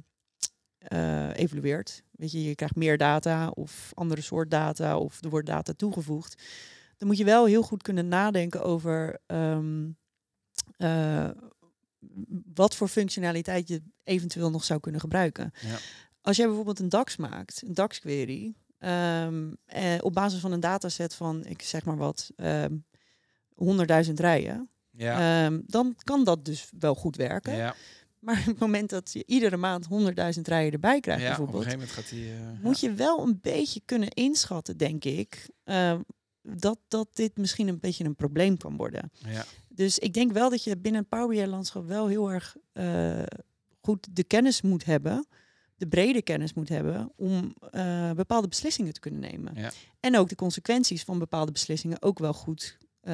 eh, 0.78 1.38
evolueert, 1.38 2.04
weet 2.12 2.32
je, 2.32 2.44
je 2.44 2.56
krijgt 2.56 2.76
meer 2.76 2.98
data 2.98 3.50
of 3.50 3.92
andere 3.94 4.22
soort 4.22 4.52
data 4.52 4.98
of 4.98 5.24
er 5.24 5.30
wordt 5.30 5.48
data 5.48 5.74
toegevoegd, 5.74 6.44
dan 6.98 7.08
moet 7.08 7.18
je 7.18 7.24
wel 7.24 7.46
heel 7.46 7.62
goed 7.62 7.82
kunnen 7.82 8.08
nadenken 8.08 8.64
over 8.64 9.20
ehm, 9.26 9.90
eh, 10.78 11.30
wat 12.54 12.76
voor 12.76 12.88
functionaliteit 12.88 13.68
je 13.68 13.82
eventueel 14.04 14.50
nog 14.50 14.64
zou 14.64 14.80
kunnen 14.80 15.02
gebruiken. 15.02 15.52
Ja. 15.62 15.78
Als 16.22 16.38
jij 16.38 16.46
bijvoorbeeld 16.46 16.80
een 16.80 16.90
DAX 16.90 17.18
maakt, 17.18 17.62
een 17.66 17.74
DAX-query, 17.74 18.54
ehm, 18.78 19.54
eh, 19.66 19.94
op 20.02 20.14
basis 20.14 20.40
van 20.40 20.52
een 20.52 20.60
dataset 20.60 21.14
van, 21.16 21.46
ik 21.46 21.62
zeg 21.62 21.86
maar 21.86 21.98
wat, 21.98 22.32
ehm 22.36 22.76
100.000 23.56 24.20
rijen, 24.20 24.70
Ja. 24.92 25.46
ehm, 25.46 25.60
dan 25.66 25.96
kan 26.04 26.24
dat 26.24 26.46
dus 26.46 26.70
wel 26.80 26.96
goed 26.96 27.16
werken. 27.16 27.56
ja. 27.56 27.76
Maar 28.20 28.40
op 28.40 28.46
het 28.46 28.60
moment 28.60 28.90
dat 28.90 29.14
je 29.14 29.24
iedere 29.26 29.58
maand 29.58 29.86
100.000 29.86 30.48
rijen 30.48 30.72
erbij 30.72 31.00
krijgt, 31.00 31.22
ja, 31.22 31.32
op 31.32 31.38
een 31.40 31.46
bijvoorbeeld, 31.46 31.74
gegeven 31.74 31.88
moment 31.88 32.32
gaat 32.32 32.44
hij... 32.50 32.54
eh, 32.58 32.64
moet 32.64 32.80
je 32.80 32.94
wel 32.94 33.24
een 33.28 33.40
beetje 33.42 33.82
kunnen 33.86 34.10
inschatten, 34.10 34.78
denk 34.78 35.04
ik, 35.04 35.50
dat, 36.56 36.80
dat 36.88 37.08
dit 37.14 37.38
misschien 37.38 37.68
een 37.68 37.80
beetje 37.80 38.04
een 38.04 38.16
probleem 38.16 38.58
kan 38.58 38.78
worden. 38.78 39.12
ja. 39.26 39.46
Dus 39.78 40.00
ik 40.00 40.14
denk 40.14 40.32
wel 40.32 40.50
dat 40.50 40.64
je 40.64 40.78
binnen 40.78 41.02
het 41.02 41.10
Power 41.10 41.28
BI-landschap 41.28 41.88
wel 41.88 42.08
heel 42.08 42.32
erg 42.32 42.56
eh, 42.74 43.24
goed 43.82 44.08
de 44.12 44.24
kennis 44.24 44.62
moet 44.62 44.86
hebben, 44.86 45.28
de 45.76 45.88
brede 45.88 46.22
kennis 46.22 46.54
moet 46.54 46.70
hebben, 46.70 47.12
om 47.16 47.56
eh, 47.72 48.12
bepaalde 48.12 48.48
beslissingen 48.48 48.94
te 48.94 49.00
kunnen 49.00 49.20
nemen. 49.20 49.54
Ja. 49.56 49.72
En 50.00 50.18
ook 50.18 50.30
de 50.30 50.36
consequenties 50.36 51.04
van 51.04 51.20
bepaalde 51.20 51.52
beslissingen 51.52 52.02
ook 52.02 52.20
wel 52.20 52.34
goed 52.34 52.78
eh, 53.02 53.14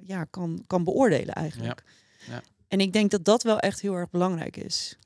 ja, 0.00 0.24
kan, 0.24 0.64
kan 0.66 0.84
beoordelen 0.84 1.34
eigenlijk. 1.34 1.82
Ja. 2.26 2.32
Ja. 2.34 2.42
En 2.68 2.80
ik 2.80 2.92
denk 2.92 3.10
dat 3.10 3.24
dat 3.24 3.42
wel 3.42 3.58
echt 3.58 3.80
heel 3.80 3.94
erg 3.94 4.10
belangrijk 4.10 4.56
is. 4.56 4.98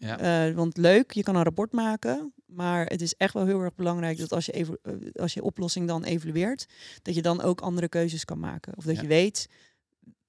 Want 0.54 0.76
leuk, 0.76 1.12
je 1.12 1.22
kan 1.22 1.36
een 1.36 1.42
rapport 1.42 1.72
maken, 1.72 2.32
maar 2.46 2.86
het 2.86 3.00
is 3.02 3.14
echt 3.14 3.32
wel 3.34 3.46
heel 3.46 3.60
erg 3.60 3.74
belangrijk 3.74 4.18
dat 4.18 4.32
als 4.32 4.46
je, 4.46 4.52
eh, 4.82 5.22
als 5.22 5.34
je 5.34 5.42
oplossing 5.42 5.86
dan 5.86 6.04
evalueert, 6.04 6.66
dat 7.02 7.14
je 7.14 7.22
dan 7.22 7.40
ook 7.42 7.60
andere 7.60 7.88
keuzes 7.88 8.24
kan 8.24 8.38
maken. 8.38 8.76
Of 8.76 8.84
dat 8.84 8.94
Ja. 8.94 9.00
je 9.02 9.06
weet 9.08 9.48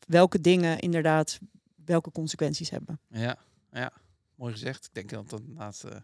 welke 0.08 0.42
dingen 0.42 0.80
inderdaad 0.80 1.40
welke 1.86 2.12
consequenties 2.12 2.70
hebben. 2.70 3.00
Ja, 3.08 3.38
ja, 3.72 3.92
mooi 4.36 4.52
gezegd. 4.54 4.86
Ik 4.86 4.94
denk 4.94 5.10
dat 5.10 5.30
dat 5.30 5.40
inderdaad 5.40 5.84
eh, 5.84 5.98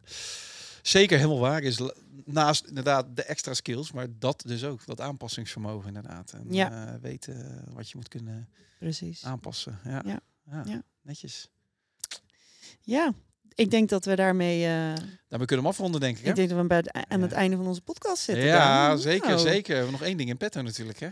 zeker 0.81 1.17
helemaal 1.17 1.39
waar 1.39 1.61
is. 1.61 1.79
Naast 2.25 2.65
inderdaad 2.67 3.15
de 3.15 3.23
extra 3.23 3.53
skills, 3.53 3.91
maar 3.91 4.07
dat 4.19 4.43
dus 4.47 4.63
ook, 4.63 4.85
dat 4.85 5.01
aanpassingsvermogen 5.01 5.87
inderdaad. 5.87 6.31
En 6.33 6.45
Ja. 6.53 6.93
eh, 6.93 7.01
weten 7.01 7.63
wat 7.73 7.89
je 7.89 7.95
moet 7.97 8.07
kunnen 8.07 8.49
Precies. 8.79 9.25
aanpassen. 9.25 9.79
Ja, 9.83 10.01
Ja. 10.05 10.19
ja. 10.51 10.63
Ja. 10.65 10.83
netjes. 11.01 11.47
Ja, 12.81 13.13
ik 13.55 13.71
denk 13.71 13.89
dat 13.89 14.05
we 14.05 14.15
daarmee. 14.15 14.63
eh, 14.65 14.69
Daarmee 14.69 14.97
kunnen 15.27 15.47
we 15.47 15.55
hem 15.55 15.65
afronden, 15.65 16.01
denk 16.01 16.17
ik. 16.17 16.23
Hè? 16.23 16.29
Ik 16.29 16.35
denk 16.35 16.49
dat 16.49 16.57
we 16.61 16.67
bij 16.67 16.77
het, 16.77 16.91
aan 17.09 17.21
het 17.21 17.31
Ja. 17.31 17.37
einde 17.37 17.55
van 17.57 17.67
onze 17.67 17.81
podcast 17.81 18.23
zitten. 18.23 18.45
ja, 18.45 18.87
dan. 18.87 18.99
zeker, 18.99 19.39
zeker. 19.39 19.69
We 19.69 19.73
hebben 19.75 19.91
nog 19.91 20.01
één 20.03 20.17
ding 20.17 20.29
in 20.29 20.37
petto 20.37 20.61
natuurlijk, 20.61 20.99
hè? 20.99 21.07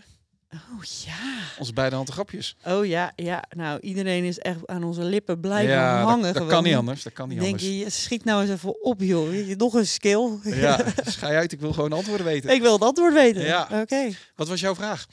Oh 0.54 0.84
ja. 1.06 1.18
Onze 1.60 1.74
beide 1.74 1.96
handen 1.96 2.14
grapjes. 2.14 2.56
Oh 2.66 2.86
ja, 2.86 3.12
ja. 3.16 3.44
Nou, 3.50 3.80
iedereen 3.80 4.24
is 4.24 4.40
echt 4.40 4.68
aan 4.68 4.84
onze 4.84 5.04
lippen 5.04 5.40
blijven 5.40 5.74
ja, 5.74 5.98
dat- 6.00 6.08
hangen. 6.10 6.24
dat, 6.24 6.34
gewoon. 6.34 6.48
kan 6.50 6.64
niet 6.64 6.76
anders. 6.76 7.04
Dat 7.04 7.14
kan 7.14 7.30
niet 7.30 7.40
Denk 7.40 7.52
anders. 7.52 7.70
je, 7.70 7.78
je 7.78 7.90
schiet 7.90 8.24
nou 8.24 8.42
eens 8.42 8.52
even 8.52 8.84
op, 8.84 9.02
joh. 9.02 9.48
Je, 9.48 9.56
nog 9.56 9.74
een 9.74 9.88
skill. 9.88 10.38
Ja, 10.44 10.86
schij 11.04 11.36
uit. 11.38 11.52
Ik 11.52 11.60
wil 11.60 11.74
gewoon 11.74 11.94
antwoorden 11.94 12.26
weten. 12.26 12.50
Ik 12.50 12.62
wil 12.62 12.74
het 12.74 12.82
antwoord 12.82 13.14
weten. 13.14 13.42
Ja. 13.42 13.68
Oké. 13.82 14.10
Wat 14.36 14.48
was 14.48 14.60
jouw 14.60 14.76
vraag? 14.76 15.06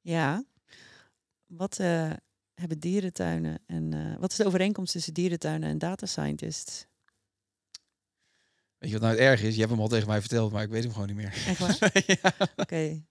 Ja. 0.00 0.44
Wat 1.46 1.76
eh, 1.78 2.10
hebben 2.68 2.80
dierentuinen 2.80 3.58
en 3.66 3.92
eh, 3.92 4.20
wat 4.20 4.30
is 4.30 4.36
de 4.36 4.46
overeenkomst 4.46 4.92
tussen 4.92 5.14
dierentuinen 5.14 5.68
en 5.68 5.78
data 5.78 6.06
scientists? 6.06 6.86
Weet 8.78 8.90
je 8.90 8.98
wat 8.98 9.00
nou 9.08 9.14
het 9.14 9.22
erg 9.30 9.42
is? 9.42 9.52
Je 9.54 9.58
hebt 9.60 9.72
hem 9.72 9.80
al 9.80 9.88
tegen 9.88 10.08
mij 10.08 10.20
verteld, 10.20 10.52
maar 10.52 10.62
ik 10.62 10.68
weet 10.70 10.82
hem 10.82 10.92
gewoon 10.92 11.06
niet 11.06 11.16
meer. 11.16 11.32
Echt 11.46 11.58
waar? 11.58 12.02
ja. 12.22 12.32
Oké. 12.56 13.02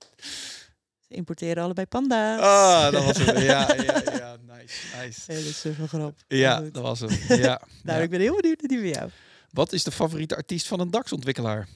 Ze 1.00 1.14
importeren 1.18 1.64
allebei 1.64 1.88
panda's. 1.88 2.40
Ah, 2.42 2.92
dat 2.92 3.04
was 3.04 3.18
hem. 3.18 3.38
Ja, 3.38 3.74
ja, 3.74 4.02
ja. 4.18 4.38
Nice, 4.48 4.98
nice. 5.02 5.32
Hele 5.32 5.54
suffe 5.54 5.88
grap. 5.88 6.18
Ja, 6.28 6.62
dat 6.62 6.84
was 6.84 7.00
hem. 7.00 7.10
Ja. 7.28 7.62
Nou, 7.84 7.98
Ja. 7.98 8.04
ik 8.04 8.10
ben 8.10 8.20
heel 8.20 8.36
benieuwd 8.36 8.60
naar 8.62 8.68
die 8.70 8.80
van 8.80 8.88
jou. 9.02 9.10
Wat 9.52 9.74
is 9.74 9.84
de 9.84 9.92
favoriete 9.92 10.36
artiest 10.36 10.68
van 10.68 10.80
een 10.80 10.92
DAX-ontwikkelaar? 10.92 11.68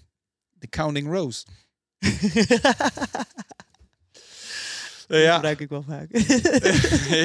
The 0.60 0.68
Counting 0.68 1.08
Rose. 1.12 1.46
Dat 5.08 5.20
Ja. 5.22 5.34
gebruik 5.34 5.60
ik 5.60 5.70
wel 5.70 5.84
vaak. 5.88 6.08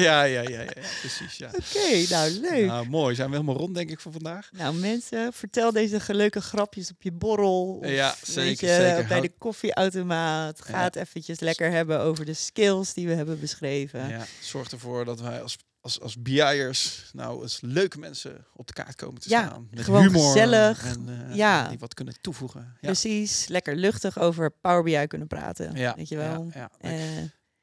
ja, 0.07 0.23
ja, 0.23 0.41
ja, 0.41 0.41
ja, 0.61 0.65
precies. 0.99 1.37
Ja. 1.37 1.47
Oké, 1.47 2.05
nou 2.09 2.31
leuk. 2.31 2.65
Nou, 2.65 2.89
mooi. 2.89 3.15
Zijn 3.15 3.29
we 3.29 3.35
helemaal 3.35 3.57
rond, 3.57 3.75
denk 3.75 3.89
ik, 3.89 3.99
voor 3.99 4.11
vandaag? 4.11 4.49
Nou 4.51 4.75
mensen, 4.75 5.33
vertel 5.33 5.71
deze 5.71 5.99
leuke 6.07 6.41
grapjes 6.41 6.89
op 6.91 7.01
je 7.01 7.11
borrel. 7.11 7.77
Of, 7.83 7.89
Ja, 7.89 8.15
zeker, 8.23 8.67
je, 8.69 8.75
zeker. 8.75 9.07
Bij 9.07 9.21
de 9.21 9.31
koffieautomaat. 9.37 10.61
Ga 10.61 10.83
het 10.83 10.95
eventjes 10.95 11.39
lekker 11.39 11.71
hebben 11.71 11.99
over 11.99 12.25
de 12.25 12.33
skills 12.33 12.93
die 12.93 13.07
we 13.07 13.13
hebben 13.13 13.39
beschreven. 13.39 14.09
Ja, 14.09 14.25
zorg 14.41 14.71
ervoor 14.71 15.05
dat 15.05 15.21
wij 15.21 15.41
als, 15.41 15.57
als, 15.81 15.99
als 16.01 16.21
BI'ers 16.21 17.09
nou 17.13 17.41
als 17.41 17.59
leuke 17.61 17.99
mensen 17.99 18.45
op 18.55 18.67
de 18.67 18.73
kaart 18.73 18.95
komen 18.95 19.21
te 19.21 19.29
Ja, 19.29 19.45
staan. 19.45 19.67
Met 19.71 19.83
gewoon 19.83 20.01
humor 20.01 20.31
gezellig. 20.31 20.85
En, 20.85 21.27
eh, 21.29 21.35
Ja. 21.35 21.67
die 21.67 21.79
wat 21.79 21.93
kunnen 21.93 22.13
toevoegen. 22.21 22.61
Ja. 22.61 22.87
Precies, 22.87 23.47
lekker 23.47 23.75
luchtig 23.75 24.19
over 24.19 24.51
Power 24.51 24.83
BI 24.83 25.07
kunnen 25.07 25.27
praten. 25.27 25.75
Ja, 25.75 25.93
Weet 25.97 26.09
je 26.09 26.17
wel. 26.17 26.49
Ja, 26.53 26.69
ja. 26.81 26.89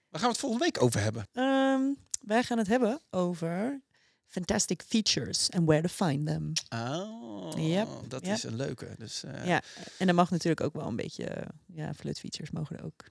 Waar 0.08 0.20
gaan 0.20 0.28
we 0.30 0.36
het 0.36 0.38
volgende 0.38 0.64
week 0.64 0.82
over 0.82 1.00
hebben? 1.00 1.26
ehm, 1.32 1.82
wij 2.20 2.42
gaan 2.42 2.58
het 2.58 2.66
hebben 2.66 3.00
over 3.10 3.82
fantastic 4.26 4.82
features 4.86 5.50
and 5.50 5.66
where 5.66 5.82
to 5.82 6.06
find 6.06 6.26
them. 6.26 6.52
Oh, 6.68 7.52
Yep, 7.56 7.88
dat 8.08 8.24
yep. 8.26 8.34
is 8.36 8.42
een 8.42 8.56
leuke. 8.56 8.94
Dus, 8.98 9.22
eh, 9.24 9.46
Ja, 9.46 9.62
en 9.98 10.06
dan 10.06 10.14
mag 10.14 10.30
natuurlijk 10.30 10.60
ook 10.60 10.74
wel 10.74 10.86
een 10.86 10.96
beetje, 10.96 11.46
ja, 11.66 11.94
flut 11.94 12.18
features 12.18 12.50
mogen 12.50 12.78
er 12.78 12.84
ook. 12.84 13.04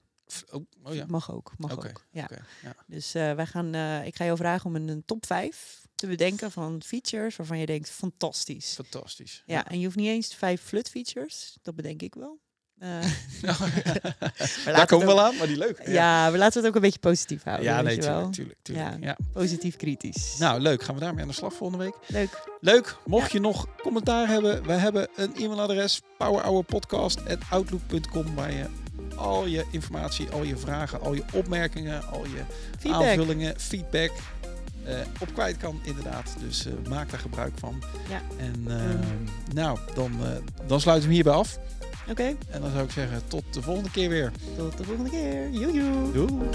Oh, 0.50 0.66
oh 0.82 0.94
ja. 0.94 1.04
Mag 1.08 1.32
ook, 1.32 1.52
mag 1.56 1.72
ook. 1.72 2.06
Ja. 2.10 2.28
Ja. 2.62 2.74
Dus 2.86 3.14
eh, 3.14 3.34
wij 3.34 3.46
gaan, 3.46 3.74
eh, 3.74 4.06
ik 4.06 4.16
ga 4.16 4.24
jou 4.24 4.36
vragen 4.36 4.66
om 4.66 4.76
een, 4.76 4.88
een 4.88 5.04
top 5.04 5.26
5 5.26 5.86
te 5.94 6.06
bedenken 6.06 6.50
van 6.50 6.82
features 6.82 7.36
waarvan 7.36 7.58
je 7.58 7.66
denkt 7.66 7.90
fantastisch. 7.90 8.72
Fantastisch. 8.74 9.42
Ja, 9.46 9.66
en 9.68 9.78
je 9.78 9.84
hoeft 9.84 9.96
niet 9.96 10.08
eens 10.08 10.34
vijf 10.34 10.62
flut 10.62 10.88
features, 10.88 11.56
dat 11.62 11.74
bedenk 11.74 12.02
ik 12.02 12.14
wel. 12.14 12.40
Eh, 12.78 12.88
Daar 14.76 14.86
komen 14.86 15.06
we 15.06 15.12
wel 15.14 15.24
aan, 15.24 15.36
maar 15.36 15.46
die 15.46 15.56
leuk. 15.56 15.80
ja. 15.86 16.30
we 16.32 16.38
laten 16.38 16.58
het 16.60 16.68
ook 16.68 16.74
een 16.74 16.80
beetje 16.80 16.98
positief 16.98 17.42
houden. 17.42 17.64
ja 17.64 17.82
nee, 17.82 17.98
tuurlijk, 17.98 18.32
tuurlijk, 18.32 18.58
tuurlijk. 18.62 18.88
Ja. 19.00 19.06
Ja. 19.06 19.16
Positief 19.32 19.76
kritisch. 19.76 20.36
Nou, 20.38 20.60
leuk. 20.60 20.82
Gaan 20.82 20.94
we 20.94 21.00
daarmee 21.00 21.22
aan 21.22 21.28
de 21.28 21.34
slag 21.34 21.52
volgende 21.54 21.84
week. 21.84 21.94
Leuk. 22.06 22.42
Leuk. 22.60 22.96
Mocht 23.06 23.32
je 23.32 23.40
nog 23.40 23.66
commentaar 23.82 24.28
hebben, 24.28 24.64
we 24.66 24.72
hebben 24.72 25.08
een 25.16 25.36
e-mailadres 25.36 26.00
powerhourpodcast@outlook.com 26.18 28.34
waar 28.34 28.52
je 28.52 28.64
al 29.16 29.46
je 29.46 29.64
informatie, 29.70 30.30
al 30.30 30.42
je 30.42 30.56
vragen, 30.56 31.00
al 31.00 31.14
je 31.14 31.22
opmerkingen, 31.32 32.06
al 32.06 32.24
je 32.24 32.42
Feedback. 32.78 33.02
aanvullingen, 33.02 33.60
feedback 33.60 34.10
eh, 34.84 34.98
op 35.20 35.32
kwijt 35.32 35.56
kan 35.56 35.80
inderdaad. 35.82 36.34
Dus 36.40 36.66
eh, 36.66 36.72
maak 36.88 37.10
daar 37.10 37.20
gebruik 37.20 37.52
van. 37.58 37.82
Ja. 38.08 38.20
En 38.38 38.64
eh, 38.66 38.80
nou, 39.54 39.78
dan, 39.94 40.12
dan 40.66 40.80
sluiten 40.80 41.08
we 41.08 41.14
hierbij 41.14 41.32
af. 41.32 41.58
Oké. 42.10 42.34
En 42.50 42.60
dan 42.60 42.70
zou 42.70 42.84
ik 42.84 42.90
zeggen, 42.90 43.22
tot 43.26 43.44
de 43.50 43.62
volgende 43.62 43.90
keer 43.90 44.08
weer. 44.08 44.32
Tot 44.56 44.78
de 44.78 44.84
volgende 44.84 45.10
keer. 45.10 45.50
Joejoe. 45.50 46.12
Doei. 46.12 46.48